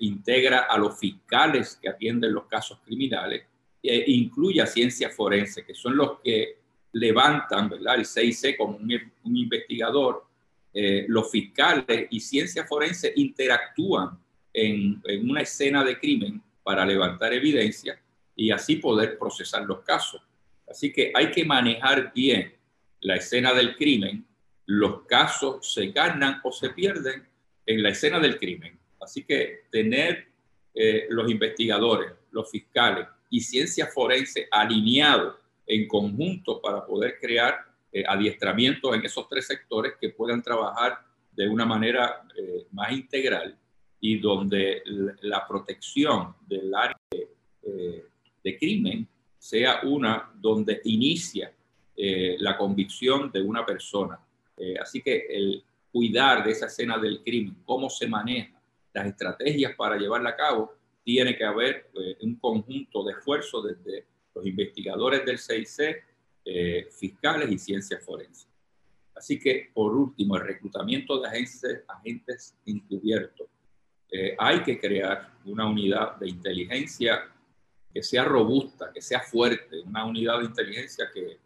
integra 0.00 0.60
a 0.60 0.78
los 0.78 0.98
fiscales 0.98 1.78
que 1.80 1.90
atienden 1.90 2.32
los 2.32 2.46
casos 2.46 2.78
criminales 2.86 3.42
e 3.82 4.04
incluye 4.12 4.62
a 4.62 4.66
ciencias 4.66 5.14
forenses, 5.14 5.64
que 5.64 5.74
son 5.74 5.96
los 5.96 6.20
que 6.20 6.58
levantan 6.92 7.68
¿verdad? 7.68 7.96
el 7.96 8.06
CIC 8.06 8.56
como 8.56 8.76
un, 8.76 9.36
investigador, 9.36 10.26
eh, 10.72 11.06
los 11.08 11.30
fiscales 11.30 12.06
y 12.10 12.20
ciencia 12.20 12.64
forense 12.64 13.12
interactúan 13.16 14.18
en, 14.52 15.02
una 15.22 15.42
escena 15.42 15.84
de 15.84 15.98
crimen 15.98 16.42
para 16.62 16.84
levantar 16.84 17.32
evidencia 17.32 18.00
y 18.34 18.50
así 18.50 18.76
poder 18.76 19.18
procesar 19.18 19.64
los 19.64 19.80
casos. 19.80 20.20
Así 20.68 20.92
que 20.92 21.12
hay 21.14 21.30
que 21.30 21.44
manejar 21.44 22.12
bien 22.12 22.54
la 23.00 23.16
escena 23.16 23.54
del 23.54 23.76
crimen. 23.76 24.26
Los 24.66 25.06
casos 25.06 25.72
se 25.72 25.88
ganan 25.88 26.40
o 26.44 26.52
se 26.52 26.70
pierden 26.70 27.26
en 27.68 27.82
la 27.82 27.90
escena 27.90 28.18
del 28.18 28.38
crimen. 28.38 28.78
Así 28.98 29.24
que 29.24 29.64
tener 29.70 30.26
eh, 30.74 31.06
los 31.10 31.30
investigadores, 31.30 32.12
los 32.30 32.50
fiscales 32.50 33.06
y 33.28 33.42
ciencia 33.42 33.86
forense 33.88 34.48
alineados 34.50 35.36
en 35.66 35.86
conjunto 35.86 36.62
para 36.62 36.86
poder 36.86 37.18
crear 37.20 37.58
eh, 37.92 38.04
adiestramientos 38.08 38.94
en 38.94 39.04
esos 39.04 39.28
tres 39.28 39.46
sectores 39.46 39.92
que 40.00 40.08
puedan 40.08 40.42
trabajar 40.42 40.98
de 41.30 41.46
una 41.46 41.66
manera 41.66 42.22
eh, 42.34 42.64
más 42.72 42.90
integral 42.90 43.54
y 44.00 44.18
donde 44.18 44.82
la 45.20 45.46
protección 45.46 46.36
del 46.46 46.74
área 46.74 46.96
de, 47.10 48.04
de 48.44 48.58
crimen 48.58 49.06
sea 49.38 49.80
una 49.82 50.30
donde 50.34 50.80
inicia 50.84 51.52
la 51.96 52.56
convicción 52.56 53.32
de 53.32 53.42
una 53.42 53.66
persona. 53.66 54.20
así 54.80 55.02
que 55.02 55.26
el 55.28 55.64
cuidar 55.90 56.44
de 56.44 56.52
esa 56.52 56.66
escena 56.66 56.98
del 56.98 57.22
crimen, 57.22 57.56
cómo 57.64 57.88
se 57.88 58.06
maneja, 58.06 58.58
las 58.92 59.06
estrategias 59.06 59.74
para 59.76 59.96
llevarla 59.96 60.30
a 60.30 60.36
cabo, 60.36 60.74
tiene 61.04 61.36
que 61.36 61.44
haber 61.44 61.90
eh, 61.94 62.18
un 62.20 62.36
conjunto 62.36 63.04
de 63.04 63.12
esfuerzos 63.12 63.64
desde 63.64 64.06
los 64.34 64.46
investigadores 64.46 65.24
del 65.24 65.38
CIC, 65.38 66.04
eh, 66.44 66.88
fiscales 66.90 67.50
y 67.50 67.58
ciencias 67.58 68.04
forenses. 68.04 68.48
Así 69.14 69.38
que, 69.38 69.70
por 69.72 69.96
último, 69.96 70.36
el 70.36 70.42
reclutamiento 70.42 71.20
de 71.20 71.28
agentes, 71.28 71.84
agentes 71.88 72.56
encubiertos. 72.66 73.48
Eh, 74.10 74.36
hay 74.38 74.62
que 74.62 74.78
crear 74.78 75.32
una 75.44 75.66
unidad 75.66 76.16
de 76.16 76.28
inteligencia 76.28 77.28
que 77.92 78.02
sea 78.02 78.24
robusta, 78.24 78.92
que 78.92 79.00
sea 79.00 79.20
fuerte, 79.20 79.80
una 79.80 80.04
unidad 80.04 80.38
de 80.38 80.44
inteligencia 80.44 81.10
que 81.12 81.38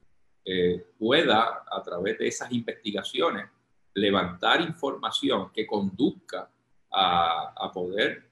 pueda, 0.98 1.62
a 1.70 1.82
través 1.85 2.19
de 2.19 2.27
esas 2.27 2.51
investigaciones, 2.51 3.47
levantar 3.94 4.60
información 4.60 5.51
que 5.52 5.66
conduzca 5.66 6.48
a, 6.93 7.70
poder 7.73 8.28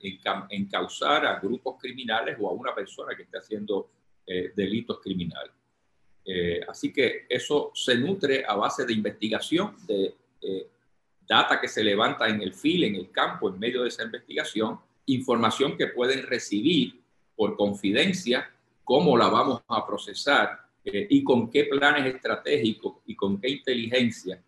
encauzar 0.51 1.25
a 1.25 1.39
grupos 1.41 1.77
criminales 1.81 2.37
o 2.39 2.49
a 2.49 2.53
una 2.53 2.75
persona 2.75 3.17
que 3.17 3.23
esté 3.23 3.39
haciendo 3.39 3.91
eh, 4.27 4.53
delitos 4.55 5.01
criminales. 5.01 5.53
Eh, 6.25 6.61
así 6.69 6.93
que 6.93 7.27
eso 7.29 7.73
se 7.75 7.97
nutre 7.97 8.45
a 8.47 8.55
base 8.55 8.85
de 8.85 8.93
investigación, 8.93 9.75
de 9.87 10.15
eh, 10.43 10.69
data 11.27 11.59
que 11.59 11.69
se 11.69 11.83
levanta 11.83 12.29
en 12.29 12.43
el 12.43 12.53
fil, 12.53 12.85
en 12.85 12.97
el 12.97 13.11
campo, 13.11 13.49
en 13.49 13.59
medio 13.59 13.83
de 13.83 13.89
esa 13.89 14.05
investigación, 14.05 14.79
información 15.07 15.77
que 15.77 15.87
pueden 15.89 16.27
recibir 16.27 17.01
por 17.35 17.57
confidencia, 17.57 18.51
cómo 18.85 19.17
la 19.17 19.29
vamos 19.29 19.63
a 19.69 19.87
procesar 19.87 20.61
y 20.83 21.23
con 21.23 21.51
qué 21.51 21.65
planes 21.65 22.15
estratégicos 22.15 22.97
y 23.07 23.15
con 23.15 23.41
qué 23.41 23.49
inteligencia 23.49 24.43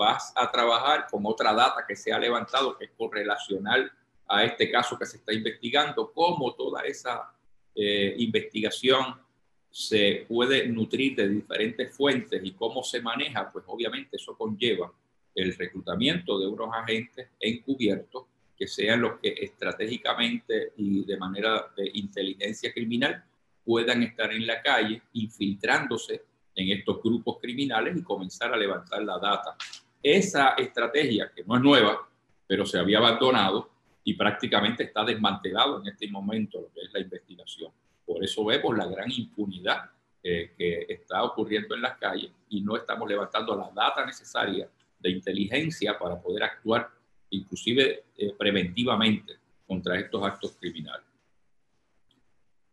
vas 0.00 0.32
a 0.34 0.50
trabajar 0.50 1.06
con 1.10 1.26
otra 1.26 1.52
data 1.52 1.84
que 1.86 1.94
se 1.94 2.10
ha 2.10 2.18
levantado 2.18 2.78
que 2.78 2.86
es 2.86 2.90
correlacional 2.96 3.92
a 4.26 4.44
este 4.44 4.70
caso 4.70 4.98
que 4.98 5.04
se 5.04 5.18
está 5.18 5.34
investigando, 5.34 6.10
cómo 6.14 6.54
toda 6.54 6.80
esa 6.84 7.34
eh, 7.74 8.14
investigación 8.16 9.20
se 9.68 10.24
puede 10.26 10.66
nutrir 10.68 11.16
de 11.16 11.28
diferentes 11.28 11.94
fuentes 11.94 12.40
y 12.42 12.52
cómo 12.52 12.82
se 12.82 13.02
maneja, 13.02 13.52
pues 13.52 13.66
obviamente 13.68 14.16
eso 14.16 14.34
conlleva 14.38 14.90
el 15.34 15.54
reclutamiento 15.54 16.38
de 16.38 16.46
unos 16.46 16.70
agentes 16.72 17.28
encubiertos 17.38 18.24
que 18.56 18.66
sean 18.66 19.02
los 19.02 19.20
que 19.20 19.34
estratégicamente 19.38 20.72
y 20.78 21.04
de 21.04 21.16
manera 21.18 21.70
de 21.76 21.90
inteligencia 21.92 22.72
criminal 22.72 23.22
puedan 23.62 24.02
estar 24.02 24.32
en 24.32 24.46
la 24.46 24.62
calle 24.62 25.02
infiltrándose 25.12 26.22
en 26.54 26.70
estos 26.70 27.02
grupos 27.02 27.38
criminales 27.38 27.96
y 27.96 28.02
comenzar 28.02 28.52
a 28.52 28.56
levantar 28.56 29.02
la 29.02 29.18
data 29.18 29.56
esa 30.02 30.50
estrategia, 30.50 31.30
que 31.34 31.44
no 31.44 31.56
es 31.56 31.62
nueva, 31.62 32.08
pero 32.46 32.66
se 32.66 32.78
había 32.78 32.98
abandonado 32.98 33.70
y 34.04 34.14
prácticamente 34.14 34.84
está 34.84 35.04
desmantelado 35.04 35.80
en 35.80 35.88
este 35.88 36.08
momento 36.08 36.60
lo 36.60 36.72
que 36.72 36.80
es 36.82 36.92
la 36.92 37.00
investigación. 37.00 37.70
Por 38.04 38.24
eso 38.24 38.44
vemos 38.44 38.76
la 38.76 38.86
gran 38.86 39.10
impunidad 39.10 39.90
eh, 40.22 40.52
que 40.56 40.86
está 40.88 41.22
ocurriendo 41.22 41.74
en 41.74 41.82
las 41.82 41.96
calles 41.96 42.30
y 42.48 42.60
no 42.60 42.76
estamos 42.76 43.08
levantando 43.08 43.56
la 43.56 43.70
data 43.70 44.04
necesaria 44.04 44.68
de 44.98 45.10
inteligencia 45.10 45.98
para 45.98 46.20
poder 46.20 46.42
actuar 46.42 46.90
inclusive 47.30 48.04
eh, 48.16 48.34
preventivamente 48.36 49.38
contra 49.66 49.98
estos 49.98 50.22
actos 50.22 50.56
criminales. 50.58 51.06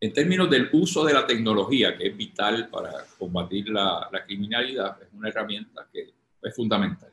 En 0.00 0.12
términos 0.12 0.50
del 0.50 0.68
uso 0.72 1.04
de 1.04 1.12
la 1.12 1.26
tecnología, 1.26 1.96
que 1.96 2.08
es 2.08 2.16
vital 2.16 2.68
para 2.68 2.92
combatir 3.18 3.68
la, 3.68 4.08
la 4.12 4.24
criminalidad, 4.24 5.00
es 5.02 5.08
una 5.12 5.28
herramienta 5.28 5.88
que 5.92 6.12
es 6.42 6.54
fundamental. 6.54 7.10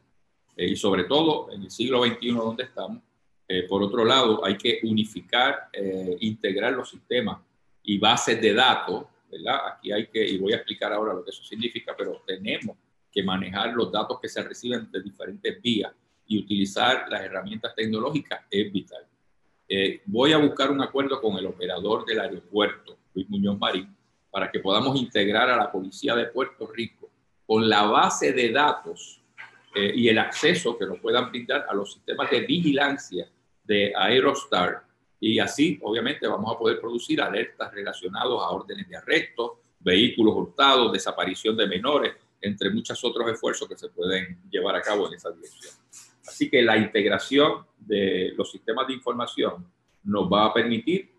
Eh, 0.55 0.71
y 0.71 0.75
sobre 0.75 1.03
todo 1.03 1.51
en 1.51 1.63
el 1.63 1.71
siglo 1.71 2.03
XXI 2.03 2.31
donde 2.31 2.63
estamos. 2.63 3.01
Eh, 3.47 3.63
por 3.63 3.83
otro 3.83 4.03
lado, 4.03 4.43
hay 4.43 4.57
que 4.57 4.79
unificar, 4.83 5.69
eh, 5.71 6.17
integrar 6.21 6.73
los 6.73 6.89
sistemas 6.89 7.39
y 7.83 7.97
bases 7.99 8.41
de 8.41 8.53
datos, 8.53 9.05
¿verdad? 9.31 9.59
Aquí 9.73 9.91
hay 9.91 10.07
que, 10.07 10.27
y 10.27 10.37
voy 10.37 10.53
a 10.53 10.57
explicar 10.57 10.91
ahora 10.93 11.13
lo 11.13 11.23
que 11.23 11.29
eso 11.29 11.43
significa, 11.43 11.93
pero 11.95 12.23
tenemos 12.25 12.77
que 13.11 13.21
manejar 13.21 13.73
los 13.73 13.91
datos 13.91 14.19
que 14.19 14.27
se 14.27 14.41
reciben 14.41 14.89
de 14.91 15.01
diferentes 15.01 15.61
vías 15.61 15.93
y 16.27 16.39
utilizar 16.39 17.05
las 17.09 17.21
herramientas 17.21 17.75
tecnológicas 17.75 18.41
es 18.49 18.71
vital. 18.71 19.05
voy 20.05 20.33
a 20.33 20.37
buscar 20.37 20.71
un 20.71 20.81
acuerdo 20.81 21.21
con 21.21 21.37
el 21.37 21.45
operador 21.45 22.03
del 22.05 22.19
aeropuerto, 22.19 22.97
Luis 23.13 23.29
Muñoz 23.29 23.59
Marín, 23.59 23.95
para 24.31 24.51
que 24.51 24.59
podamos 24.59 24.99
integrar 24.99 25.49
a 25.49 25.55
la 25.55 25.71
Policía 25.71 26.15
de 26.15 26.25
Puerto 26.25 26.67
Rico 26.67 27.09
con 27.45 27.69
la 27.69 27.83
base 27.83 28.33
de 28.33 28.51
datos 28.51 29.21
eh, 29.75 29.91
y 29.93 30.07
el 30.07 30.17
acceso 30.17 30.77
que 30.77 30.85
nos 30.85 30.99
puedan 30.99 31.29
brindar 31.29 31.65
a 31.69 31.73
los 31.73 31.93
sistemas 31.93 32.31
de 32.31 32.41
vigilancia 32.41 33.27
de 33.63 33.93
Aerostar. 33.95 34.83
Y 35.19 35.39
así, 35.39 35.79
obviamente, 35.81 36.27
vamos 36.27 36.55
a 36.55 36.57
poder 36.57 36.79
producir 36.79 37.21
alertas 37.21 37.73
relacionadas 37.73 38.29
a 38.29 38.51
órdenes 38.51 38.87
de 38.87 38.95
arresto, 38.95 39.59
vehículos 39.79 40.35
hurtados, 40.35 40.93
desaparición 40.93 41.57
de 41.57 41.67
menores, 41.67 42.13
entre 42.41 42.69
muchos 42.69 43.03
otros 43.03 43.29
esfuerzos 43.29 43.67
que 43.67 43.77
se 43.77 43.89
pueden 43.89 44.39
llevar 44.49 44.75
a 44.75 44.81
cabo 44.81 45.07
en 45.07 45.15
esa 45.15 45.31
dirección. 45.31 45.73
Así 46.25 46.49
que 46.49 46.61
la 46.61 46.77
integración 46.77 47.65
de 47.77 48.33
los 48.35 48.51
sistemas 48.51 48.87
de 48.87 48.93
información 48.93 49.65
nos 50.03 50.31
va 50.31 50.45
a 50.45 50.53
permitir 50.53 51.11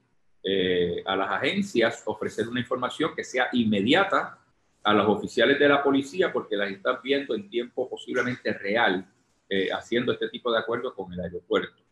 eh, 0.43 1.03
a 1.05 1.17
las 1.17 1.31
agencias 1.31 2.03
ofrecer 2.07 2.49
una 2.49 2.61
información 2.61 3.13
que 3.15 3.25
sea 3.25 3.49
inmediata 3.53 4.39
a 4.87 4.95
los 4.95 5.09
oficiales 5.09 5.59
de 5.59 5.69
la 5.69 5.83
policía 5.83 6.33
porque 6.33 6.57
las 6.57 6.71
están 6.71 6.99
viendo 7.03 7.35
en 7.35 7.51
tiempo 7.51 7.91
posiblemente 7.91 8.53
real, 8.53 9.05
eh, 9.49 9.69
haciendo 9.73 10.13
este 10.13 10.29
tipo 10.29 10.53
de 10.53 10.59
acuerdos 10.61 10.95
con 10.95 11.13
el 11.13 11.19
aeropuerto. 11.19 11.83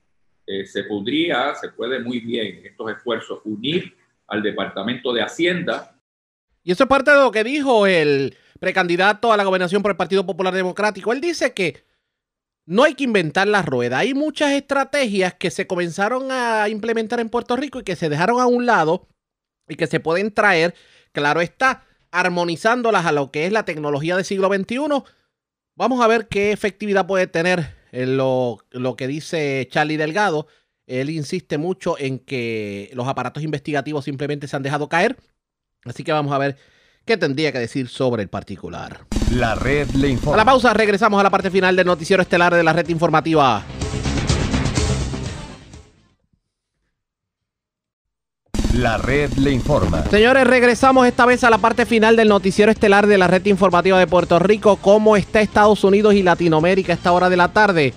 Eh, 0.46 0.64
se 0.64 0.84
podría, 0.84 1.56
se 1.56 1.70
puede 1.70 1.98
muy 1.98 2.20
bien 2.20 2.64
estos 2.64 2.92
esfuerzos 2.92 3.40
unir 3.44 3.96
al 4.28 4.44
Departamento 4.44 5.12
de 5.12 5.22
Hacienda. 5.22 5.98
Y 6.62 6.70
eso 6.70 6.84
es 6.84 6.88
parte 6.88 7.10
de 7.10 7.16
lo 7.16 7.32
que 7.32 7.42
dijo 7.42 7.88
el 7.88 8.36
precandidato 8.60 9.32
a 9.32 9.36
la 9.36 9.42
gobernación 9.42 9.82
por 9.82 9.90
el 9.90 9.96
Partido 9.96 10.24
Popular 10.24 10.54
Democrático. 10.54 11.12
Él 11.12 11.20
dice 11.20 11.52
que 11.52 11.82
no 12.64 12.84
hay 12.84 12.94
que 12.94 13.02
inventar 13.02 13.48
la 13.48 13.62
rueda. 13.62 13.98
Hay 13.98 14.14
muchas 14.14 14.52
estrategias 14.52 15.34
que 15.34 15.50
se 15.50 15.66
comenzaron 15.66 16.30
a 16.30 16.68
implementar 16.68 17.18
en 17.18 17.28
Puerto 17.28 17.56
Rico 17.56 17.80
y 17.80 17.82
que 17.82 17.96
se 17.96 18.08
dejaron 18.08 18.40
a 18.40 18.46
un 18.46 18.66
lado 18.66 19.08
y 19.68 19.74
que 19.74 19.88
se 19.88 19.98
pueden 19.98 20.32
traer. 20.32 20.76
Claro 21.10 21.40
está, 21.40 21.84
armonizándolas 22.14 23.04
a 23.06 23.12
lo 23.12 23.30
que 23.30 23.44
es 23.44 23.52
la 23.52 23.64
tecnología 23.64 24.14
del 24.16 24.24
siglo 24.24 24.48
XXI. 24.48 25.02
Vamos 25.74 26.00
a 26.00 26.06
ver 26.06 26.28
qué 26.28 26.52
efectividad 26.52 27.06
puede 27.06 27.26
tener 27.26 27.74
en 27.90 28.16
lo, 28.16 28.58
lo 28.70 28.94
que 28.94 29.08
dice 29.08 29.68
Charlie 29.70 29.96
Delgado. 29.96 30.46
Él 30.86 31.10
insiste 31.10 31.58
mucho 31.58 31.98
en 31.98 32.20
que 32.20 32.90
los 32.94 33.08
aparatos 33.08 33.42
investigativos 33.42 34.04
simplemente 34.04 34.46
se 34.46 34.54
han 34.54 34.62
dejado 34.62 34.88
caer. 34.88 35.16
Así 35.84 36.04
que 36.04 36.12
vamos 36.12 36.32
a 36.32 36.38
ver 36.38 36.56
qué 37.04 37.16
tendría 37.16 37.50
que 37.50 37.58
decir 37.58 37.88
sobre 37.88 38.22
el 38.22 38.28
particular. 38.28 39.06
La 39.32 39.56
red 39.56 39.88
le 39.90 40.08
informa. 40.08 40.34
A 40.34 40.36
la 40.36 40.44
pausa 40.44 40.72
regresamos 40.72 41.18
a 41.18 41.24
la 41.24 41.30
parte 41.30 41.50
final 41.50 41.74
del 41.74 41.86
noticiero 41.86 42.22
estelar 42.22 42.54
de 42.54 42.62
la 42.62 42.72
red 42.72 42.88
informativa. 42.88 43.64
La 48.74 48.98
red 48.98 49.32
le 49.34 49.52
informa. 49.52 50.02
Señores, 50.10 50.44
regresamos 50.44 51.06
esta 51.06 51.24
vez 51.26 51.44
a 51.44 51.50
la 51.50 51.58
parte 51.58 51.86
final 51.86 52.16
del 52.16 52.28
noticiero 52.28 52.72
estelar 52.72 53.06
de 53.06 53.16
la 53.16 53.28
red 53.28 53.46
informativa 53.46 54.00
de 54.00 54.08
Puerto 54.08 54.40
Rico. 54.40 54.76
¿Cómo 54.76 55.16
está 55.16 55.40
Estados 55.40 55.84
Unidos 55.84 56.14
y 56.14 56.24
Latinoamérica 56.24 56.92
a 56.92 56.96
esta 56.96 57.12
hora 57.12 57.30
de 57.30 57.36
la 57.36 57.52
tarde? 57.52 57.94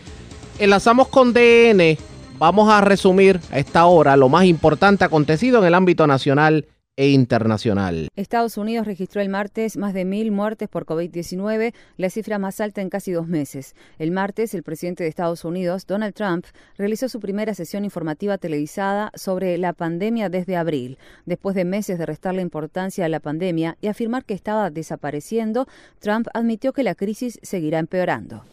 Enlazamos 0.60 1.08
con 1.08 1.34
DN. 1.34 1.98
Vamos 2.38 2.70
a 2.72 2.82
resumir 2.82 3.40
a 3.52 3.58
esta 3.58 3.88
hora 3.88 4.16
lo 4.16 4.30
más 4.30 4.46
importante 4.46 5.04
acontecido 5.04 5.58
en 5.58 5.66
el 5.66 5.74
ámbito 5.74 6.06
nacional 6.06 6.68
e 6.98 7.12
internacional. 7.12 8.10
Estados 8.16 8.58
Unidos 8.58 8.88
registró 8.88 9.22
el 9.22 9.30
martes 9.30 9.78
más 9.78 9.94
de 9.94 10.04
mil 10.04 10.32
muertes 10.32 10.68
por 10.68 10.86
COVID-19, 10.86 11.74
la 11.96 12.10
cifra 12.10 12.40
más 12.40 12.60
alta 12.60 12.82
en 12.82 12.90
casi 12.90 13.12
dos 13.12 13.28
meses. 13.28 13.76
El 14.00 14.12
martes, 14.12 14.56
el 14.56 14.64
presidente 14.64 15.04
de 15.04 15.10
Estados 15.10 15.46
Unidos, 15.46 15.86
Donald 15.86 16.16
Trump, 16.16 16.46
realizó 16.76 17.08
su 17.08 17.20
primera 17.20 17.54
sesión 17.54 17.86
informativa 17.86 18.40
televisada 18.40 19.12
sobre 19.14 19.58
la 19.60 19.74
pandemia 19.74 20.30
desde 20.30 20.58
abril. 20.58 20.98
Después 21.28 21.56
de 21.56 21.66
meses 21.66 22.00
de 22.00 22.08
restarle 22.08 22.42
importancia 22.42 23.06
a 23.06 23.10
la 23.10 23.20
pandemia 23.20 23.78
y 23.80 23.88
afirmar 23.88 24.26
que 24.26 24.34
estaba 24.34 24.72
desapareciendo, 24.72 25.68
Trump 26.00 26.28
admitió 26.34 26.74
que 26.74 26.84
la 26.84 26.96
crisis 26.96 27.40
seguirá 27.44 27.78
empeorando. 27.78 28.44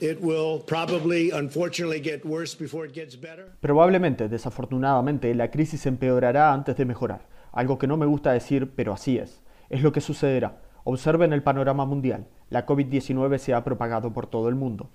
Probablemente, 3.61 4.29
desafortunadamente, 4.29 5.35
la 5.35 5.51
crisis 5.51 5.87
empeorará 5.87 6.53
antes 6.53 6.77
de 6.77 6.85
mejorar. 6.85 7.35
Algo 7.55 7.79
que 7.79 7.87
no 7.87 7.97
me 7.97 8.07
gusta 8.07 8.33
decir, 8.33 8.75
pero 8.75 8.93
así 8.93 9.17
es. 9.17 9.43
Es 9.71 9.83
lo 9.83 9.93
que 9.93 10.01
sucederá. 10.01 10.61
Observen 10.83 11.33
el 11.33 11.43
panorama 11.43 11.87
mundial. 11.87 12.27
La 12.51 12.67
COVID-19 12.67 13.39
se 13.39 13.55
ha 13.55 13.65
propagado 13.65 14.13
por 14.13 14.27
todo 14.27 14.49
el 14.49 14.55
mundo. 14.55 14.91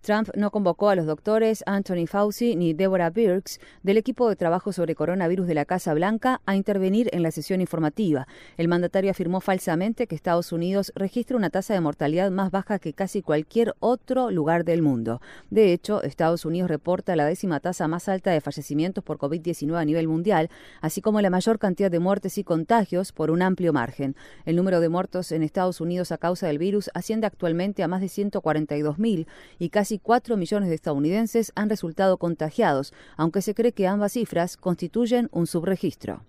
Trump 0.00 0.28
no 0.34 0.50
convocó 0.50 0.88
a 0.88 0.94
los 0.94 1.06
doctores 1.06 1.64
Anthony 1.66 2.06
Fauci 2.06 2.56
ni 2.56 2.74
Deborah 2.74 3.10
Birx 3.10 3.58
del 3.82 3.96
equipo 3.96 4.28
de 4.28 4.36
trabajo 4.36 4.72
sobre 4.72 4.94
coronavirus 4.94 5.46
de 5.46 5.54
la 5.54 5.64
Casa 5.64 5.94
Blanca 5.94 6.40
a 6.46 6.56
intervenir 6.56 7.08
en 7.12 7.22
la 7.22 7.30
sesión 7.30 7.60
informativa. 7.60 8.26
El 8.56 8.68
mandatario 8.68 9.10
afirmó 9.10 9.40
falsamente 9.40 10.06
que 10.06 10.14
Estados 10.14 10.52
Unidos 10.52 10.92
registra 10.94 11.36
una 11.36 11.50
tasa 11.50 11.74
de 11.74 11.80
mortalidad 11.80 12.30
más 12.30 12.50
baja 12.50 12.78
que 12.78 12.92
casi 12.92 13.22
cualquier 13.22 13.74
otro 13.80 14.30
lugar 14.30 14.64
del 14.64 14.82
mundo. 14.82 15.20
De 15.50 15.72
hecho, 15.72 16.02
Estados 16.02 16.44
Unidos 16.44 16.70
reporta 16.70 17.16
la 17.16 17.24
décima 17.24 17.60
tasa 17.60 17.88
más 17.88 18.08
alta 18.08 18.30
de 18.30 18.40
fallecimientos 18.40 19.02
por 19.02 19.18
COVID-19 19.18 19.76
a 19.76 19.84
nivel 19.84 20.08
mundial, 20.08 20.50
así 20.80 21.00
como 21.00 21.20
la 21.20 21.30
mayor 21.30 21.58
cantidad 21.58 21.90
de 21.90 21.98
muertes 21.98 22.38
y 22.38 22.44
contagios 22.58 23.12
por 23.12 23.30
un 23.30 23.40
amplio 23.40 23.72
margen. 23.72 24.16
El 24.44 24.56
número 24.56 24.80
de 24.80 24.88
muertos 24.88 25.30
en 25.30 25.44
Estados 25.44 25.80
Unidos 25.80 26.10
a 26.10 26.18
causa 26.18 26.48
del 26.48 26.58
virus 26.58 26.90
asciende 26.92 27.28
actualmente 27.28 27.84
a 27.84 27.88
más 27.88 28.00
de 28.00 28.08
142.000 28.08 29.28
y 29.60 29.68
casi 29.68 30.00
4 30.00 30.36
millones 30.36 30.68
de 30.68 30.74
estadounidenses 30.74 31.52
han 31.54 31.70
resultado 31.70 32.16
contagiados, 32.16 32.92
aunque 33.16 33.42
se 33.42 33.54
cree 33.54 33.70
que 33.70 33.86
ambas 33.86 34.14
cifras 34.14 34.56
constituyen 34.56 35.28
un 35.30 35.46
subregistro. 35.46 36.24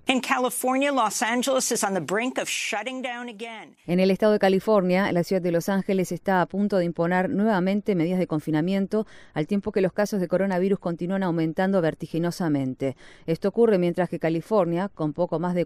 En 3.87 3.99
el 3.99 4.11
estado 4.11 4.33
de 4.33 4.39
California, 4.39 5.11
la 5.11 5.23
ciudad 5.23 5.41
de 5.41 5.51
Los 5.51 5.67
Ángeles 5.67 6.11
está 6.11 6.41
a 6.41 6.45
punto 6.45 6.77
de 6.77 6.85
imponer 6.85 7.31
nuevamente 7.31 7.95
medidas 7.95 8.19
de 8.19 8.27
confinamiento 8.27 9.07
al 9.33 9.47
tiempo 9.47 9.71
que 9.71 9.81
los 9.81 9.93
casos 9.93 10.19
de 10.19 10.27
coronavirus 10.27 10.77
continúan 10.77 11.23
aumentando 11.23 11.81
vertiginosamente. 11.81 12.95
Esto 13.25 13.47
ocurre 13.47 13.79
mientras 13.79 14.09
que 14.09 14.19
California, 14.19 14.89
con 14.93 15.13
poco 15.13 15.39
más 15.39 15.55
de 15.55 15.65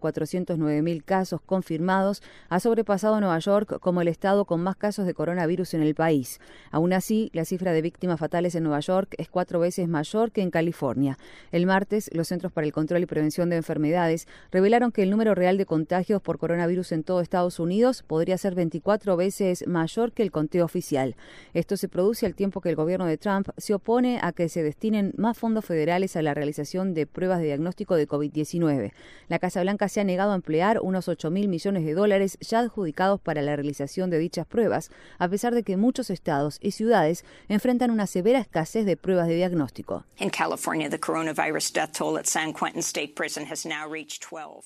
409.000 0.57 1.03
casos 1.03 1.41
confirmados, 1.41 2.21
ha 2.49 2.59
sobrepasado 2.59 3.15
a 3.15 3.19
Nueva 3.19 3.39
York 3.39 3.80
como 3.80 4.01
el 4.01 4.07
estado 4.07 4.45
con 4.45 4.61
más 4.61 4.75
casos 4.75 5.05
de 5.05 5.13
coronavirus 5.13 5.73
en 5.73 5.81
el 5.81 5.95
país. 5.95 6.39
Aún 6.71 6.93
así, 6.93 7.30
la 7.34 7.45
cifra 7.45 7.73
de 7.73 7.81
víctimas 7.81 8.19
fatales 8.19 8.55
en 8.55 8.63
Nueva 8.63 8.80
York 8.80 9.15
es 9.17 9.30
cuatro 9.30 9.59
veces 9.59 9.88
mayor 9.88 10.31
que 10.31 10.41
en 10.41 10.51
California. 10.51 11.17
El 11.51 11.65
martes, 11.65 12.09
los 12.13 12.27
Centros 12.27 12.51
para 12.51 12.65
el 12.65 12.73
Control 12.73 13.01
y 13.01 13.05
Prevención 13.05 13.49
de 13.49 13.57
Enfermedades 13.57 14.27
revelaron 14.51 14.91
que 14.91 15.03
el 15.03 15.09
número 15.09 15.35
real 15.35 15.57
de 15.57 15.65
contagios 15.65 16.21
por 16.21 16.38
coronavirus 16.38 16.91
en 16.91 17.03
todo 17.03 17.21
Estados 17.21 17.59
Unidos 17.59 18.03
podría 18.03 18.38
ser 18.38 18.55
24 18.55 19.17
veces 19.17 19.67
mayor 19.67 20.11
que 20.11 20.23
el 20.23 20.31
conteo 20.31 20.65
oficial. 20.65 21.15
Esto 21.53 21.77
se 21.77 21.88
produce 21.88 22.25
al 22.25 22.35
tiempo 22.35 22.61
que 22.61 22.69
el 22.69 22.75
gobierno 22.75 23.05
de 23.05 23.17
Trump 23.17 23.49
se 23.57 23.73
opone 23.73 24.19
a 24.21 24.31
que 24.31 24.49
se 24.49 24.63
destinen 24.63 25.13
más 25.17 25.38
fondos 25.38 25.65
federales 25.65 26.15
a 26.15 26.21
la 26.21 26.34
realización 26.34 26.93
de 26.93 27.07
pruebas 27.07 27.39
de 27.39 27.45
diagnóstico 27.45 27.95
de 27.95 28.07
COVID-19. 28.07 28.91
La 29.27 29.39
Casa 29.39 29.61
Blanca 29.61 29.88
se 29.89 30.01
ha 30.01 30.03
negado 30.03 30.31
a 30.31 30.35
emplear 30.43 30.81
unos 30.81 31.07
8 31.07 31.31
mil 31.31 31.47
millones 31.47 31.85
de 31.85 31.93
dólares 31.93 32.37
ya 32.41 32.59
adjudicados 32.59 33.21
para 33.21 33.41
la 33.41 33.55
realización 33.55 34.09
de 34.09 34.19
dichas 34.19 34.45
pruebas, 34.45 34.91
a 35.17 35.29
pesar 35.29 35.55
de 35.55 35.63
que 35.63 35.77
muchos 35.77 36.09
estados 36.09 36.59
y 36.61 36.71
ciudades 36.71 37.23
enfrentan 37.47 37.91
una 37.91 38.07
severa 38.07 38.39
escasez 38.39 38.85
de 38.85 38.97
pruebas 38.97 39.29
de 39.29 39.35
diagnóstico. 39.35 40.03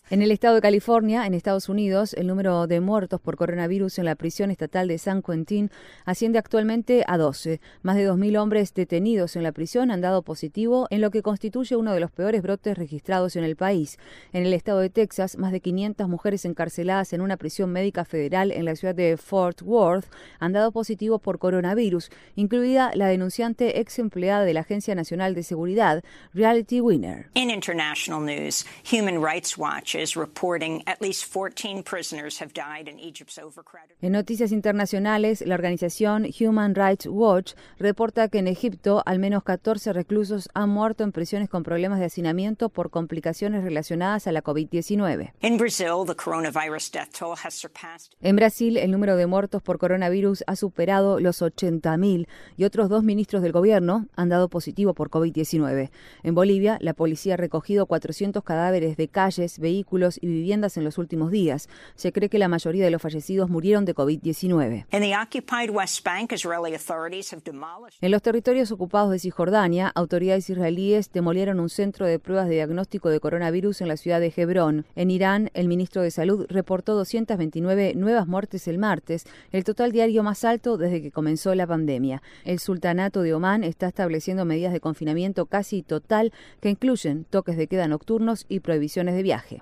En 0.09 0.23
el 0.23 0.31
estado 0.31 0.55
de 0.55 0.61
California, 0.61 1.27
en 1.27 1.35
Estados 1.35 1.69
Unidos, 1.69 2.15
el 2.15 2.25
número 2.25 2.65
de 2.65 2.81
muertos 2.81 3.21
por 3.21 3.37
coronavirus 3.37 3.99
en 3.99 4.05
la 4.05 4.15
prisión 4.15 4.49
estatal 4.49 4.87
de 4.87 4.97
San 4.97 5.21
Quentin 5.21 5.69
asciende 6.05 6.39
actualmente 6.39 7.03
a 7.05 7.19
12. 7.19 7.61
Más 7.83 7.97
de 7.97 8.09
2.000 8.09 8.41
hombres 8.41 8.73
detenidos 8.73 9.35
en 9.35 9.43
la 9.43 9.51
prisión 9.51 9.91
han 9.91 10.01
dado 10.01 10.23
positivo 10.23 10.87
en 10.89 11.01
lo 11.01 11.11
que 11.11 11.21
constituye 11.21 11.75
uno 11.75 11.93
de 11.93 11.99
los 11.99 12.09
peores 12.09 12.41
brotes 12.41 12.75
registrados 12.75 13.35
en 13.35 13.43
el 13.43 13.55
país. 13.55 13.99
En 14.33 14.45
el 14.45 14.53
estado 14.53 14.79
de 14.79 14.89
Texas, 14.89 15.37
más 15.37 15.51
de 15.51 15.61
500 15.67 16.07
mujeres 16.07 16.45
encarceladas 16.45 17.11
en 17.11 17.19
una 17.19 17.35
prisión 17.35 17.73
médica 17.73 18.05
federal 18.05 18.53
en 18.53 18.63
la 18.63 18.73
ciudad 18.77 18.95
de 18.95 19.17
Fort 19.17 19.61
Worth 19.63 20.05
han 20.39 20.53
dado 20.53 20.71
positivo 20.71 21.19
por 21.19 21.39
coronavirus, 21.39 22.09
incluida 22.35 22.91
la 22.93 23.07
denunciante 23.07 23.81
ex 23.81 23.99
empleada 23.99 24.45
de 24.45 24.53
la 24.53 24.61
Agencia 24.61 24.95
Nacional 24.95 25.35
de 25.35 25.43
Seguridad, 25.43 26.05
Reality 26.33 26.79
Winner. 26.79 27.29
In 27.33 27.49
international 27.49 28.21
news, 28.21 28.65
Human 28.89 29.21
Rights 29.21 29.57
Watch 29.57 29.93
is 29.93 30.15
reporting 30.15 30.83
at 30.85 31.01
least 31.01 31.25
14 31.33 31.83
prisoners 31.83 32.41
have 32.41 32.53
died 32.53 32.87
in 32.87 32.97
Egypt's 32.97 33.37
overcrowded. 33.37 33.97
En 34.01 34.13
noticias 34.13 34.53
internacionales, 34.53 35.43
la 35.45 35.55
organización 35.55 36.25
Human 36.39 36.75
Rights 36.75 37.07
Watch 37.07 37.55
reporta 37.77 38.29
que 38.29 38.39
en 38.39 38.47
Egipto 38.47 39.03
al 39.05 39.19
menos 39.19 39.43
14 39.43 39.91
reclusos 39.91 40.47
han 40.53 40.69
muerto 40.69 41.03
en 41.03 41.11
prisiones 41.11 41.49
con 41.49 41.63
problemas 41.63 41.99
de 41.99 42.05
hacinamiento 42.05 42.69
por 42.69 42.89
complicaciones 42.89 43.65
relacionadas 43.65 44.27
a 44.27 44.31
la 44.31 44.41
COVID-19. 44.41 45.33
In 45.57 45.61
Brazil, 45.61 46.05
the 46.05 46.13
coronavirus 46.13 46.91
death 46.91 47.09
toll 47.17 47.35
has 47.43 47.55
surpassed 47.55 48.13
En 48.21 48.35
Brasil, 48.35 48.77
el 48.77 48.91
número 48.91 49.15
de 49.15 49.25
muertos 49.25 49.63
por 49.63 49.79
coronavirus 49.79 50.43
ha 50.45 50.55
superado 50.55 51.19
los 51.19 51.41
80.000 51.41 52.27
y 52.57 52.63
otros 52.63 52.89
dos 52.89 53.03
ministros 53.03 53.41
del 53.41 53.53
gobierno 53.53 54.05
han 54.15 54.29
dado 54.29 54.49
positivo 54.49 54.93
por 54.93 55.09
COVID-19. 55.09 55.89
En 56.21 56.35
Bolivia, 56.35 56.77
la 56.79 56.93
policía 56.93 57.33
ha 57.33 57.37
recogido 57.37 57.87
400 57.87 58.43
cadáveres 58.43 58.97
de 58.97 59.07
calles, 59.07 59.57
vehículos 59.57 60.19
y 60.21 60.27
viviendas 60.27 60.77
en 60.77 60.83
los 60.83 60.99
últimos 60.99 61.31
días. 61.31 61.69
Se 61.95 62.11
cree 62.11 62.29
que 62.29 62.37
la 62.37 62.49
mayoría 62.49 62.85
de 62.85 62.91
los 62.91 63.01
fallecidos 63.01 63.49
murieron 63.49 63.83
de 63.85 63.95
COVID-19. 63.95 64.85
In 64.91 65.01
the 65.01 65.15
occupied 65.15 65.71
West 65.71 66.05
Bank, 66.05 66.33
Israeli 66.33 66.75
authorities 66.75 67.33
have 67.33 67.41
demolished 67.43 67.97
En 67.99 68.11
los 68.11 68.21
territorios 68.21 68.71
ocupados 68.71 69.09
de 69.09 69.17
Cisjordania, 69.17 69.91
autoridades 69.95 70.51
israelíes 70.51 71.11
demolieron 71.11 71.59
un 71.59 71.69
centro 71.69 72.05
de 72.05 72.19
pruebas 72.19 72.47
de 72.47 72.53
diagnóstico 72.53 73.09
de 73.09 73.19
coronavirus 73.19 73.81
en 73.81 73.87
la 73.87 73.97
ciudad 73.97 74.19
de 74.19 74.31
Hebrón. 74.37 74.85
En 74.95 75.09
Irán, 75.09 75.46
el 75.53 75.67
ministro 75.67 76.01
de 76.01 76.11
Salud 76.11 76.45
reportó 76.49 76.95
229 76.95 77.93
nuevas 77.95 78.27
muertes 78.27 78.67
el 78.67 78.77
martes, 78.77 79.25
el 79.51 79.63
total 79.63 79.91
diario 79.91 80.23
más 80.23 80.43
alto 80.43 80.77
desde 80.77 81.01
que 81.01 81.11
comenzó 81.11 81.53
la 81.55 81.67
pandemia. 81.67 82.21
El 82.45 82.59
sultanato 82.59 83.21
de 83.21 83.33
Omán 83.33 83.63
está 83.63 83.87
estableciendo 83.87 84.45
medidas 84.45 84.73
de 84.73 84.79
confinamiento 84.79 85.45
casi 85.45 85.83
total 85.83 86.33
que 86.59 86.69
incluyen 86.69 87.25
toques 87.25 87.57
de 87.57 87.67
queda 87.67 87.87
nocturnos 87.87 88.45
y 88.49 88.59
prohibiciones 88.59 89.15
de 89.15 89.23
viaje. 89.23 89.61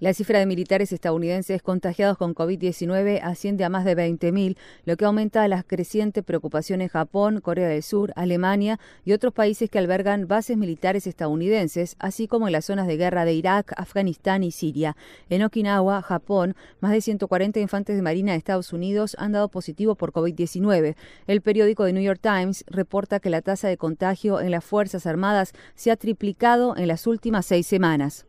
La 0.00 0.14
cifra 0.14 0.38
de 0.38 0.46
militares 0.46 0.92
estadounidenses 0.92 1.62
contagiados 1.62 2.18
con 2.18 2.34
COVID-19 2.34 3.20
asciende 3.22 3.64
a 3.64 3.68
más 3.68 3.84
de 3.84 3.96
20.000, 3.96 4.56
lo 4.84 4.96
que 4.96 5.04
aumenta 5.04 5.46
la 5.48 5.62
creciente 5.62 6.22
preocupación 6.22 6.80
en 6.80 6.88
Japón, 6.88 7.40
Corea 7.40 7.68
del 7.68 7.82
Sur, 7.82 8.12
Alemania 8.16 8.78
y 9.04 9.12
otros 9.12 9.32
países 9.32 9.70
que 9.70 9.78
albergan 9.78 10.26
bases 10.28 10.56
militares 10.56 11.06
estadounidenses, 11.06 11.96
así 11.98 12.28
como 12.28 12.46
en 12.48 12.52
las 12.52 12.70
zonas 12.76 12.88
de 12.88 12.98
guerra 12.98 13.24
de 13.24 13.32
Irak, 13.32 13.72
Afganistán 13.78 14.44
y 14.44 14.50
Siria. 14.50 14.98
En 15.30 15.42
Okinawa, 15.42 16.02
Japón, 16.02 16.54
más 16.80 16.92
de 16.92 17.00
140 17.00 17.58
infantes 17.58 17.96
de 17.96 18.02
Marina 18.02 18.32
de 18.32 18.38
Estados 18.38 18.74
Unidos 18.74 19.16
han 19.18 19.32
dado 19.32 19.48
positivo 19.48 19.94
por 19.94 20.12
COVID-19. 20.12 20.94
El 21.26 21.40
periódico 21.40 21.86
The 21.86 21.94
New 21.94 22.02
York 22.02 22.20
Times 22.20 22.66
reporta 22.66 23.18
que 23.18 23.30
la 23.30 23.40
tasa 23.40 23.68
de 23.68 23.78
contagio 23.78 24.42
en 24.42 24.50
las 24.50 24.62
Fuerzas 24.62 25.06
Armadas 25.06 25.54
se 25.74 25.90
ha 25.90 25.96
triplicado 25.96 26.76
en 26.76 26.88
las 26.88 27.06
últimas 27.06 27.46
seis 27.46 27.66
semanas. 27.66 28.26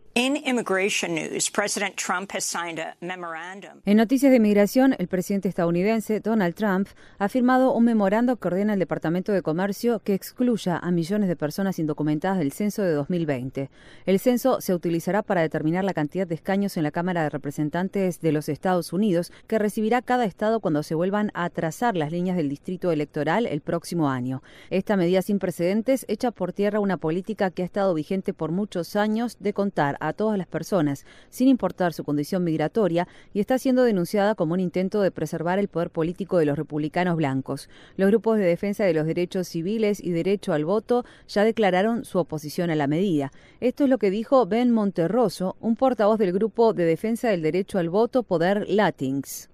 En 3.85 3.97
noticias 3.97 4.31
de 4.31 4.37
inmigración, 4.37 4.95
el 4.97 5.07
presidente 5.07 5.47
estadounidense 5.47 6.21
Donald 6.21 6.55
Trump 6.55 6.87
ha 7.19 7.29
firmado 7.29 7.71
un 7.75 7.83
memorando 7.83 8.35
que 8.37 8.47
ordena 8.47 8.73
al 8.73 8.79
Departamento 8.79 9.31
de 9.31 9.43
Comercio 9.43 9.99
que 9.99 10.15
excluya 10.15 10.77
a 10.77 10.89
millones 10.89 11.29
de 11.29 11.35
personas 11.35 11.77
indocumentadas 11.77 12.39
del 12.39 12.51
censo 12.51 12.81
de 12.81 12.93
2020. 12.93 13.69
El 14.07 14.17
censo 14.17 14.59
se 14.59 14.73
utilizará 14.73 15.21
para 15.21 15.41
determinar 15.41 15.83
la 15.83 15.93
cantidad 15.93 16.25
de 16.25 16.33
escaños 16.33 16.77
en 16.77 16.83
la 16.83 16.89
Cámara 16.89 17.21
de 17.21 17.29
Representantes 17.29 18.19
de 18.19 18.31
los 18.31 18.49
Estados 18.49 18.93
Unidos 18.93 19.31
que 19.45 19.59
recibirá 19.59 20.01
cada 20.01 20.25
estado 20.25 20.61
cuando 20.61 20.81
se 20.81 20.95
vuelvan 20.95 21.29
a 21.35 21.47
trazar 21.51 21.95
las 21.95 22.11
líneas 22.11 22.37
del 22.37 22.49
distrito 22.49 22.91
electoral 22.91 23.45
el 23.45 23.61
próximo 23.61 24.09
año. 24.09 24.41
Esta 24.71 24.97
medida 24.97 25.21
sin 25.21 25.37
precedentes 25.37 26.07
echa 26.09 26.31
por 26.31 26.53
tierra 26.53 26.79
una 26.79 26.97
política 26.97 27.51
que 27.51 27.61
ha 27.61 27.65
estado 27.65 27.93
vigente 27.93 28.33
por 28.33 28.51
muchos 28.51 28.95
años 28.95 29.37
de 29.39 29.53
contar 29.53 29.95
a 29.99 30.06
a 30.07 30.13
todas 30.13 30.37
las 30.37 30.47
personas, 30.47 31.05
sin 31.29 31.47
importar 31.47 31.93
su 31.93 32.03
condición 32.03 32.43
migratoria, 32.43 33.07
y 33.33 33.39
está 33.39 33.57
siendo 33.57 33.83
denunciada 33.83 34.35
como 34.35 34.53
un 34.53 34.59
intento 34.59 35.01
de 35.01 35.11
preservar 35.11 35.59
el 35.59 35.67
poder 35.67 35.89
político 35.89 36.37
de 36.37 36.45
los 36.45 36.57
republicanos 36.57 37.15
blancos. 37.17 37.69
Los 37.95 38.09
grupos 38.09 38.37
de 38.37 38.45
defensa 38.45 38.83
de 38.85 38.93
los 38.93 39.05
derechos 39.05 39.47
civiles 39.47 40.03
y 40.03 40.11
derecho 40.11 40.53
al 40.53 40.65
voto 40.65 41.05
ya 41.27 41.43
declararon 41.43 42.05
su 42.05 42.19
oposición 42.19 42.69
a 42.69 42.75
la 42.75 42.87
medida. 42.87 43.31
Esto 43.59 43.83
es 43.83 43.89
lo 43.89 43.97
que 43.97 44.11
dijo 44.11 44.45
Ben 44.45 44.71
Monterroso, 44.71 45.55
un 45.59 45.75
portavoz 45.75 46.17
del 46.19 46.31
grupo 46.31 46.73
de 46.73 46.85
defensa 46.85 47.29
del 47.29 47.41
derecho 47.41 47.79
al 47.79 47.89
voto 47.89 48.23
Poder 48.23 48.65
Latins. 48.69 49.49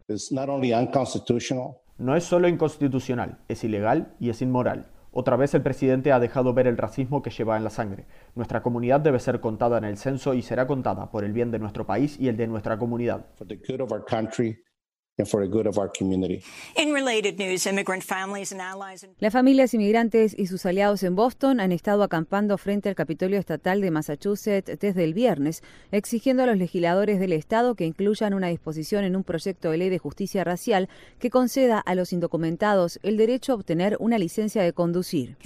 No 1.98 2.16
es 2.16 2.24
solo 2.24 2.48
inconstitucional, 2.48 3.38
es 3.48 3.64
ilegal 3.64 4.14
y 4.20 4.30
es 4.30 4.42
inmoral. 4.42 4.88
Otra 5.15 5.35
vez 5.35 5.53
el 5.53 5.61
presidente 5.61 6.11
ha 6.11 6.19
dejado 6.19 6.56
ver 6.56 6.65
el 6.65 6.76
racismo 6.76 7.22
que 7.22 7.30
lleva 7.30 7.56
en 7.56 7.64
la 7.64 7.69
sangre. 7.69 8.07
Nuestra 8.34 8.64
comunidad 8.64 8.99
debe 8.99 9.19
ser 9.19 9.40
contada 9.40 9.77
en 9.77 9.84
el 9.84 9.98
censo 9.98 10.34
y 10.34 10.41
será 10.41 10.65
contada 10.65 11.11
por 11.11 11.23
el 11.23 11.34
bien 11.34 11.52
de 11.52 11.60
nuestro 11.60 11.85
país 11.85 12.19
y 12.19 12.30
el 12.30 12.35
de 12.35 12.48
nuestra 12.48 12.80
comunidad. 12.80 13.27
Las 15.15 15.30
familias 19.31 19.73
inmigrantes 19.76 20.35
y 20.35 20.48
sus 20.48 20.65
aliados 20.65 21.03
en 21.03 21.15
Boston 21.15 21.60
han 21.60 21.72
estado 21.72 22.02
acampando 22.02 22.57
frente 22.57 22.90
al 22.90 22.95
Capitolio 22.95 23.38
Estatal 23.38 23.80
de 23.81 23.91
Massachusetts 23.91 24.80
desde 24.80 25.03
el 25.03 25.14
viernes, 25.14 25.61
exigiendo 25.91 26.41
a 26.41 26.48
los 26.48 26.57
legisladores 26.57 27.19
del 27.19 27.34
estado 27.34 27.76
que 27.76 27.85
incluyan 27.85 28.34
una 28.34 28.48
disposición 28.48 29.03
en 29.03 29.15
un 29.15 29.23
proyecto 29.23 29.69
de 29.69 29.77
ley 29.77 29.90
de 29.90 29.99
justicia 29.99 30.44
racial 30.44 30.90
que 31.19 31.30
conceda 31.30 31.77
a 31.77 31.94
los 31.94 32.11
indocumentados 32.11 32.99
el 33.03 33.15
derecho 33.15 33.52
a 33.52 33.56
obtener 33.56 33.98
una 33.99 34.18
licencia 34.18 34.64
de 34.64 34.73
conducir. 34.73 35.38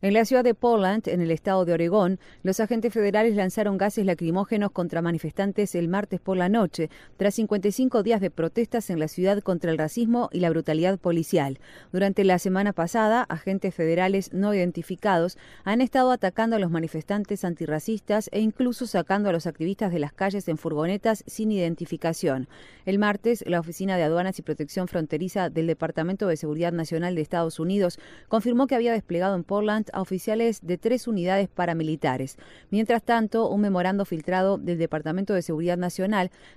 En 0.00 0.14
la 0.14 0.24
ciudad 0.24 0.44
de 0.44 0.54
Portland, 0.54 1.06
en 1.06 1.20
el 1.20 1.30
estado 1.30 1.66
de 1.66 1.74
Oregón, 1.74 2.18
los 2.42 2.60
agentes 2.60 2.94
federales 2.94 3.36
lanzaron 3.36 3.76
gases 3.76 4.06
lacrimógenos 4.06 4.70
contra 4.70 5.02
manifestantes 5.02 5.74
el 5.74 5.88
martes 5.88 6.13
por 6.20 6.36
la 6.36 6.48
noche, 6.48 6.90
tras 7.16 7.34
55 7.34 8.02
días 8.02 8.20
de 8.20 8.30
protestas 8.30 8.90
en 8.90 9.00
la 9.00 9.08
ciudad 9.08 9.40
contra 9.40 9.70
el 9.70 9.78
racismo 9.78 10.28
y 10.32 10.40
la 10.40 10.50
brutalidad 10.50 10.98
policial. 10.98 11.58
Durante 11.92 12.24
la 12.24 12.38
semana 12.38 12.72
pasada, 12.72 13.22
agentes 13.28 13.74
federales 13.74 14.32
no 14.32 14.54
identificados 14.54 15.38
han 15.64 15.80
estado 15.80 16.10
atacando 16.10 16.56
a 16.56 16.58
los 16.58 16.70
manifestantes 16.70 17.44
antirracistas 17.44 18.28
e 18.32 18.40
incluso 18.40 18.86
sacando 18.86 19.28
a 19.28 19.32
los 19.32 19.46
activistas 19.46 19.92
de 19.92 19.98
las 19.98 20.12
calles 20.12 20.46
en 20.48 20.58
furgonetas 20.58 21.24
sin 21.26 21.50
identificación. 21.50 22.48
El 22.84 22.98
martes, 22.98 23.44
la 23.46 23.60
Oficina 23.60 23.96
de 23.96 24.02
Aduanas 24.02 24.38
y 24.38 24.42
Protección 24.42 24.88
Fronteriza 24.88 25.50
del 25.50 25.66
Departamento 25.66 26.26
de 26.26 26.36
Seguridad 26.36 26.72
Nacional 26.72 27.14
de 27.14 27.22
Estados 27.22 27.58
Unidos 27.58 27.98
confirmó 28.28 28.66
que 28.66 28.74
había 28.74 28.92
desplegado 28.92 29.34
en 29.34 29.44
Portland 29.44 29.88
a 29.92 30.00
oficiales 30.00 30.60
de 30.62 30.78
tres 30.78 31.08
unidades 31.08 31.48
paramilitares. 31.48 32.36
Mientras 32.70 33.02
tanto, 33.02 33.48
un 33.48 33.60
memorando 33.60 34.04
filtrado 34.04 34.58
del 34.58 34.78
Departamento 34.78 35.34
de 35.34 35.42
Seguridad 35.42 35.78
Nacional 35.78 36.03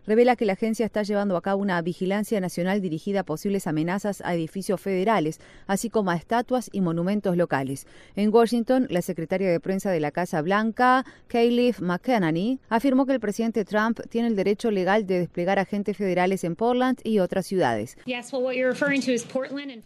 revela 0.05 0.35
que 0.35 0.45
la 0.45 0.53
agencia 0.53 0.85
está 0.85 1.03
llevando 1.03 1.37
a 1.37 1.41
cabo 1.41 1.61
una 1.61 1.81
vigilancia 1.81 2.39
nacional 2.41 2.81
dirigida 2.81 3.21
a 3.21 3.23
posibles 3.23 3.67
amenazas 3.67 4.21
a 4.21 4.33
edificios 4.33 4.81
federales, 4.81 5.39
así 5.67 5.89
como 5.89 6.11
a 6.11 6.15
estatuas 6.15 6.69
y 6.71 6.81
monumentos 6.81 7.37
locales. 7.37 7.87
En 8.15 8.33
Washington, 8.33 8.87
la 8.89 9.01
secretaria 9.01 9.49
de 9.49 9.59
prensa 9.59 9.91
de 9.91 9.99
la 9.99 10.11
Casa 10.11 10.41
Blanca, 10.41 11.05
Kayleigh 11.27 11.75
McEnany, 11.79 12.59
afirmó 12.69 13.05
que 13.05 13.13
el 13.13 13.19
presidente 13.19 13.65
Trump 13.65 13.99
tiene 14.09 14.27
el 14.27 14.35
derecho 14.35 14.71
legal 14.71 15.05
de 15.05 15.19
desplegar 15.19 15.59
agentes 15.59 15.97
federales 15.97 16.43
en 16.43 16.55
Portland 16.55 16.99
y 17.03 17.19
otras 17.19 17.45
ciudades. 17.45 17.97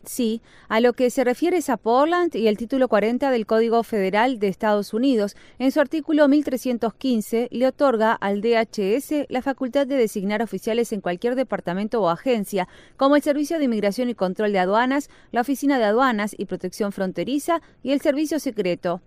Sí, 0.06 0.42
a 0.70 0.80
lo 0.80 0.94
que 0.94 1.10
se 1.10 1.24
refiere 1.24 1.58
es 1.58 1.70
a 1.70 1.78
Portland 1.78 2.36
y 2.36 2.48
el 2.48 2.58
título 2.58 2.88
40 2.88 3.32
del 3.32 3.46
Código 3.46 3.84
Federal 3.84 4.40
de 4.40 4.48
Estados 4.48 4.94
Unidos. 4.94 5.36
En 5.60 5.72
su 5.72 5.80
artículo 5.80 6.28
1315 6.28 7.50
le 7.52 7.68
otorga 7.68 8.14
al 8.14 8.42
DHS 8.42 9.28
la 9.30 9.42
facultad 9.42 9.51
de 9.88 9.96
designar 9.96 10.42
oficiales 10.42 10.92
en 10.92 11.02
cualquier 11.02 11.36
departamento 11.36 12.02
o 12.02 12.10
agencia, 12.10 12.68
como 12.98 13.16
el 13.16 13.22
Servicio 13.22 13.60
de 13.60 13.66
Inmigración 13.66 14.10
y 14.10 14.16
Control 14.16 14.52
de 14.52 14.60
Aduanas, 14.60 15.10
la 15.32 15.42
Oficina 15.42 15.78
de 15.78 15.86
Aduanas 15.86 16.36
y 16.38 16.46
Protección 16.46 16.92
Fronteriza 16.92 17.62
y 17.84 17.92
el 17.92 18.02
Servicio 18.02 18.40
Secreto. 18.40 19.02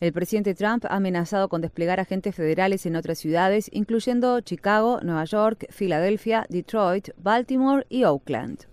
El 0.00 0.12
presidente 0.12 0.54
Trump 0.54 0.84
ha 0.84 0.96
amenazado 0.96 1.48
con 1.48 1.60
desplegar 1.60 2.00
agentes 2.00 2.34
federales 2.34 2.86
en 2.86 2.96
otras 2.96 3.18
ciudades, 3.18 3.68
incluyendo 3.72 4.40
Chicago, 4.40 5.00
Nueva 5.02 5.24
York, 5.24 5.66
Filadelfia, 5.70 6.46
Detroit, 6.48 7.10
Baltimore 7.16 7.86
y 7.88 8.04
Oakland. 8.04 8.66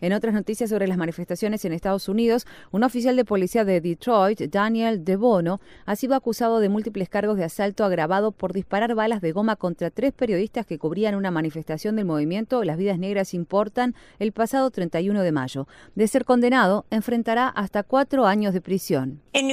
En 0.00 0.12
otras 0.12 0.34
noticias 0.34 0.70
sobre 0.70 0.86
las 0.86 0.98
manifestaciones 0.98 1.64
en 1.64 1.72
Estados 1.72 2.08
Unidos, 2.08 2.46
un 2.70 2.84
oficial 2.84 3.16
de 3.16 3.24
policía 3.24 3.64
de 3.64 3.80
Detroit, 3.80 4.40
Daniel 4.42 5.04
DeBono, 5.04 5.60
ha 5.86 5.96
sido 5.96 6.14
acusado 6.14 6.60
de 6.60 6.68
múltiples 6.68 7.08
cargos 7.08 7.36
de 7.36 7.44
asalto 7.44 7.84
agravado 7.84 8.32
por 8.32 8.52
disparar 8.52 8.94
balas 8.94 9.20
de 9.20 9.32
goma 9.32 9.56
contra 9.56 9.90
tres 9.90 10.12
periodistas 10.12 10.66
que 10.66 10.78
cubrían 10.78 11.14
una 11.14 11.30
manifestación 11.30 11.96
del 11.96 12.04
movimiento 12.04 12.62
Las 12.64 12.76
Vidas 12.76 12.98
Negras 12.98 13.34
Importan 13.34 13.94
el 14.18 14.32
pasado 14.32 14.70
31 14.70 15.22
de 15.22 15.32
mayo. 15.32 15.66
De 15.94 16.06
ser 16.06 16.24
condenado, 16.24 16.86
enfrentará 16.90 17.48
hasta 17.48 17.82
cuatro 17.82 18.26
años 18.26 18.54
de 18.54 18.60
prisión. 18.60 19.22
En 19.32 19.48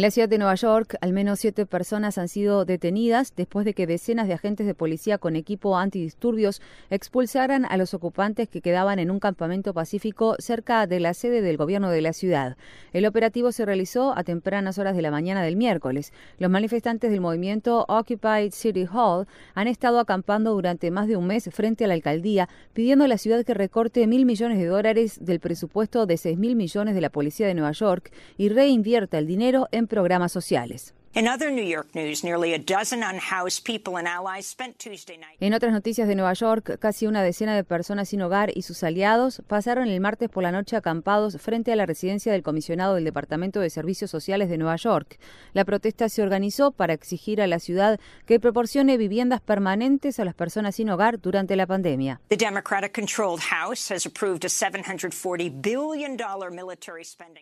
la 0.00 0.10
ciudad 0.10 0.28
de 0.28 0.38
Nueva 0.38 0.54
York, 0.54 0.96
al 1.00 1.12
menos 1.12 1.40
siete 1.40 1.66
personas 1.66 2.18
han 2.18 2.28
sido 2.28 2.64
detenidas 2.64 3.34
después 3.34 3.64
de 3.64 3.74
que 3.74 3.86
decenas 3.86 4.28
de 4.28 4.34
agentes 4.34 4.66
de 4.66 4.74
policía 4.74 5.18
con 5.18 5.34
equipo 5.36 5.76
antidisturbios 5.76 6.60
expulsaran 6.90 7.64
a 7.64 7.76
los 7.76 7.94
ocupantes 7.94 8.48
que 8.48 8.60
quedaban 8.60 8.98
en 8.98 9.10
un 9.10 9.18
campamento 9.18 9.74
pacífico 9.74 9.87
cerca 10.38 10.86
de 10.86 11.00
la 11.00 11.14
sede 11.14 11.42
del 11.42 11.56
gobierno 11.56 11.90
de 11.90 12.02
la 12.02 12.12
ciudad. 12.12 12.56
El 12.92 13.06
operativo 13.06 13.52
se 13.52 13.64
realizó 13.64 14.16
a 14.16 14.24
tempranas 14.24 14.78
horas 14.78 14.96
de 14.96 15.02
la 15.02 15.10
mañana 15.10 15.42
del 15.42 15.56
miércoles. 15.56 16.12
Los 16.38 16.50
manifestantes 16.50 17.10
del 17.10 17.20
movimiento 17.20 17.84
Occupied 17.88 18.52
City 18.52 18.86
Hall 18.92 19.26
han 19.54 19.68
estado 19.68 19.98
acampando 19.98 20.52
durante 20.52 20.90
más 20.90 21.08
de 21.08 21.16
un 21.16 21.26
mes 21.26 21.48
frente 21.52 21.84
a 21.84 21.88
la 21.88 21.94
alcaldía, 21.94 22.48
pidiendo 22.72 23.04
a 23.04 23.08
la 23.08 23.18
ciudad 23.18 23.44
que 23.44 23.54
recorte 23.54 24.06
mil 24.06 24.26
millones 24.26 24.58
de 24.58 24.66
dólares 24.66 25.18
del 25.20 25.40
presupuesto 25.40 26.06
de 26.06 26.16
seis 26.16 26.38
mil 26.38 26.56
millones 26.56 26.94
de 26.94 27.00
la 27.00 27.10
policía 27.10 27.46
de 27.46 27.54
Nueva 27.54 27.72
York 27.72 28.12
y 28.36 28.48
reinvierta 28.48 29.18
el 29.18 29.26
dinero 29.26 29.68
en 29.72 29.86
programas 29.86 30.32
sociales. 30.32 30.94
En 35.40 35.54
otras 35.54 35.72
noticias 35.72 36.06
de 36.06 36.14
Nueva 36.14 36.34
York, 36.34 36.78
casi 36.78 37.06
una 37.06 37.22
decena 37.22 37.56
de 37.56 37.64
personas 37.64 38.10
sin 38.10 38.20
hogar 38.20 38.50
y 38.54 38.62
sus 38.62 38.82
aliados 38.82 39.42
pasaron 39.46 39.88
el 39.88 40.00
martes 40.00 40.28
por 40.28 40.42
la 40.42 40.52
noche 40.52 40.76
acampados 40.76 41.38
frente 41.40 41.72
a 41.72 41.76
la 41.76 41.86
residencia 41.86 42.30
del 42.30 42.42
comisionado 42.42 42.94
del 42.94 43.04
Departamento 43.04 43.58
de 43.58 43.70
Servicios 43.70 44.10
Sociales 44.10 44.50
de 44.50 44.58
Nueva 44.58 44.76
York. 44.76 45.18
La 45.54 45.64
protesta 45.64 46.10
se 46.10 46.22
organizó 46.22 46.72
para 46.72 46.92
exigir 46.92 47.40
a 47.40 47.46
la 47.46 47.58
ciudad 47.58 47.98
que 48.26 48.38
proporcione 48.38 48.98
viviendas 48.98 49.40
permanentes 49.40 50.20
a 50.20 50.26
las 50.26 50.34
personas 50.34 50.76
sin 50.76 50.90
hogar 50.90 51.20
durante 51.20 51.56
la 51.56 51.66
pandemia. 51.66 52.20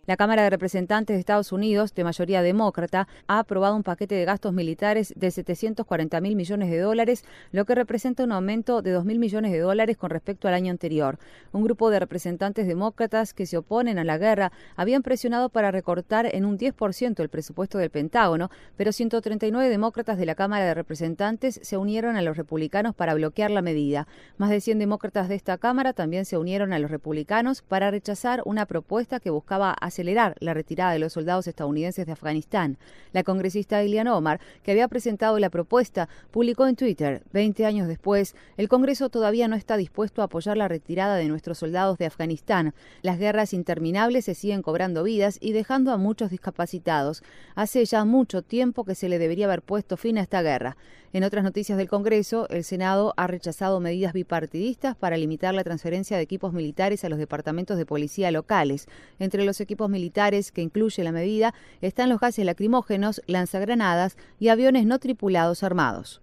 La 0.07 0.17
Cámara 0.17 0.43
de 0.43 0.51
Representantes 0.51 1.17
de 1.17 1.21
Estados 1.21 1.53
Unidos, 1.53 1.95
de 1.95 2.05
mayoría 2.05 2.43
demócrata, 2.43 3.09
ha 3.27 3.41
aprobado 3.41 3.56
un 3.57 3.83
paquete 3.83 4.15
de 4.15 4.25
gastos 4.25 4.53
militares 4.53 5.13
de 5.17 5.31
740 5.31 6.21
mil 6.21 6.37
millones 6.37 6.71
de 6.71 6.79
dólares, 6.79 7.25
lo 7.53 7.65
que 7.65 7.75
representa 7.75 8.25
un 8.25 8.33
aumento 8.33 8.83
de 8.83 8.91
2 8.91 9.05
mil 9.05 9.19
millones 9.19 9.53
de 9.53 9.59
dólares 9.59 9.97
con 9.97 10.11
respecto 10.11 10.47
al 10.47 10.55
año 10.55 10.71
anterior. 10.71 11.19
Un 11.53 11.65
grupo 11.65 11.91
de 11.91 11.99
representantes 11.99 12.67
demócratas 12.67 13.35
que 13.35 13.47
se 13.47 13.57
oponen 13.57 13.99
a 13.99 14.05
la 14.05 14.19
guerra 14.19 14.53
habían 14.77 15.03
presionado 15.03 15.49
para 15.49 15.71
recortar 15.71 16.35
en 16.35 16.45
un 16.45 16.59
10% 16.59 17.21
el 17.21 17.29
presupuesto 17.29 17.79
del 17.79 17.91
Pentágono, 17.91 18.51
pero 18.77 18.93
139 18.93 19.69
demócratas 19.69 20.19
de 20.19 20.27
la 20.27 20.35
Cámara 20.35 20.65
de 20.65 20.75
Representantes 20.75 21.59
se 21.63 21.77
unieron 21.77 22.17
a 22.17 22.23
los 22.23 22.37
republicanos 22.37 22.95
para 22.95 23.15
bloquear 23.15 23.51
la 23.51 23.63
medida. 23.63 24.07
Más 24.37 24.51
de 24.51 24.61
100 24.61 24.79
demócratas 24.79 25.29
de 25.29 25.35
esta 25.35 25.59
Cámara 25.59 25.93
también 25.93 26.25
se 26.25 26.37
unieron 26.37 26.73
a 26.73 26.79
los 26.79 26.91
republicanos 26.91 27.63
para 27.63 27.91
rechazar 27.91 28.43
una 28.45 28.67
propuesta 28.67 29.21
que 29.21 29.31
buscaba 29.31 29.73
acelerar 29.81 30.37
la 30.41 30.55
retirada 30.55 30.93
de 30.93 30.99
los 30.99 31.13
soldados 31.13 31.47
estadounidenses 31.47 32.07
de 32.07 32.13
Afganistán. 32.13 32.79
La 33.13 33.23
congresista 33.47 33.85
Ilian 33.85 34.09
Omar, 34.09 34.41
que 34.65 34.73
había 34.73 34.89
presentado 34.89 35.39
la 35.39 35.51
propuesta, 35.51 36.09
publicó 36.33 36.67
en 36.67 36.75
Twitter, 36.75 37.23
20 37.33 37.65
años 37.65 37.87
después, 37.87 38.35
el 38.57 38.69
Congreso 38.69 39.09
todavía 39.09 39.47
no 39.47 39.55
está 39.55 39.77
dispuesto 39.77 40.21
a 40.21 40.25
apoyar 40.25 40.57
la 40.57 40.67
retirada 40.67 41.15
de 41.15 41.29
nuestros 41.29 41.59
soldados 41.59 41.97
de 41.97 42.07
Afganistán. 42.07 42.75
Las 43.03 43.21
guerras 43.21 43.53
interminables 43.53 44.25
se 44.25 44.35
siguen 44.35 44.63
cobrando 44.63 45.05
vidas 45.05 45.39
y 45.41 45.53
dejando 45.53 45.93
a 45.93 45.97
muchos 45.97 46.31
discapacitados. 46.31 47.23
Hace 47.55 47.85
ya 47.85 48.05
mucho 48.05 48.43
tiempo 48.43 48.83
que 48.83 48.97
se 48.97 49.09
le 49.09 49.21
debería 49.21 49.47
haber 49.47 49.63
puesto 49.63 49.97
fin 49.97 50.19
a 50.19 50.23
esta 50.23 50.43
guerra. 50.43 50.77
En 51.13 51.25
otras 51.25 51.45
noticias 51.45 51.79
del 51.79 51.89
Congreso, 51.89 52.47
el 52.51 52.63
Senado 52.63 53.15
ha 53.17 53.27
rechazado 53.27 53.81
medidas 53.81 54.13
bipartidistas 54.13 54.97
para 54.97 55.17
limitar 55.17 55.55
la 55.55 55.65
transferencia 55.65 56.17
de 56.17 56.23
equipos 56.23 56.53
militares 56.53 57.05
a 57.05 57.09
los 57.09 57.19
departamentos 57.19 57.79
de 57.79 57.87
policía 57.87 58.31
locales. 58.31 58.87
Entre 59.19 59.45
los 59.45 59.63
equipos 59.63 59.89
militares 59.89 60.53
que 60.53 60.61
incluye 60.61 61.03
la 61.05 61.13
medida 61.13 61.55
están 61.81 62.11
los 62.11 62.21
gases 62.21 62.45
lacrimógenos, 62.45 63.23
lanzagranadas 63.37 64.17
y 64.39 64.49
aviones 64.49 64.87
no 64.87 64.99
tripulados 64.99 65.63
armados. 65.63 66.21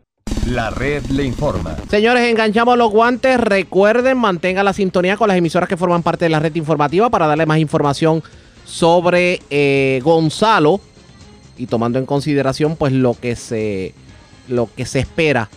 La 0.47 0.71
red 0.71 1.05
le 1.05 1.23
informa. 1.23 1.77
Señores, 1.89 2.29
enganchamos 2.29 2.77
los 2.77 2.91
guantes. 2.91 3.39
Recuerden, 3.39 4.17
mantengan 4.17 4.65
la 4.65 4.73
sintonía 4.73 5.15
con 5.15 5.29
las 5.29 5.37
emisoras 5.37 5.69
que 5.69 5.77
forman 5.77 6.03
parte 6.03 6.25
de 6.25 6.29
la 6.29 6.39
red 6.39 6.53
informativa 6.55 7.09
para 7.09 7.27
darle 7.27 7.45
más 7.45 7.59
información 7.59 8.21
sobre 8.65 9.39
eh, 9.49 10.01
Gonzalo 10.03 10.81
y 11.57 11.67
tomando 11.67 11.99
en 11.99 12.05
consideración 12.05 12.75
pues 12.75 12.91
lo 12.91 13.13
que 13.13 13.35
se 13.35 13.93
lo 14.47 14.69
que 14.75 14.85
se 14.85 14.99
espera. 14.99 15.49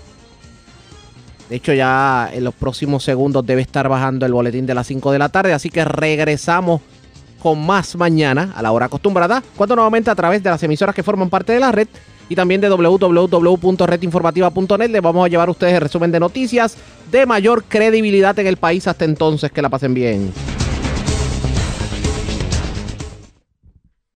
De 1.49 1.57
hecho, 1.57 1.73
ya 1.73 2.29
en 2.33 2.45
los 2.45 2.55
próximos 2.55 3.05
segundos 3.05 3.47
debe 3.47 3.63
estar 3.63 3.89
bajando 3.89 4.27
el 4.27 4.33
boletín 4.33 4.67
de 4.67 4.75
las 4.75 4.87
5 4.89 5.13
de 5.13 5.19
la 5.19 5.29
tarde, 5.29 5.53
así 5.53 5.71
que 5.71 5.85
regresamos 5.85 6.81
con 7.47 7.65
más 7.65 7.95
mañana 7.95 8.53
a 8.57 8.61
la 8.61 8.73
hora 8.73 8.87
acostumbrada, 8.87 9.41
cuando 9.55 9.77
nuevamente 9.77 10.11
a 10.11 10.17
través 10.17 10.43
de 10.43 10.51
las 10.51 10.61
emisoras 10.65 10.93
que 10.93 11.05
forman 11.05 11.31
parte 11.31 11.53
de 11.53 11.61
la 11.61 11.71
red 11.71 11.87
y 12.29 12.35
también 12.35 12.61
de 12.61 12.69
www.redinformativa.net. 12.69 14.91
Les 14.91 15.01
vamos 15.01 15.25
a 15.25 15.29
llevar 15.29 15.47
a 15.47 15.53
ustedes 15.53 15.75
el 15.75 15.81
resumen 15.81 16.11
de 16.11 16.19
noticias 16.19 16.77
de 17.09 17.25
mayor 17.25 17.63
credibilidad 17.63 18.37
en 18.41 18.49
el 18.49 18.57
país. 18.57 18.89
Hasta 18.89 19.05
entonces, 19.05 19.53
que 19.53 19.63
la 19.63 19.69
pasen 19.69 19.95
bien. 19.95 20.33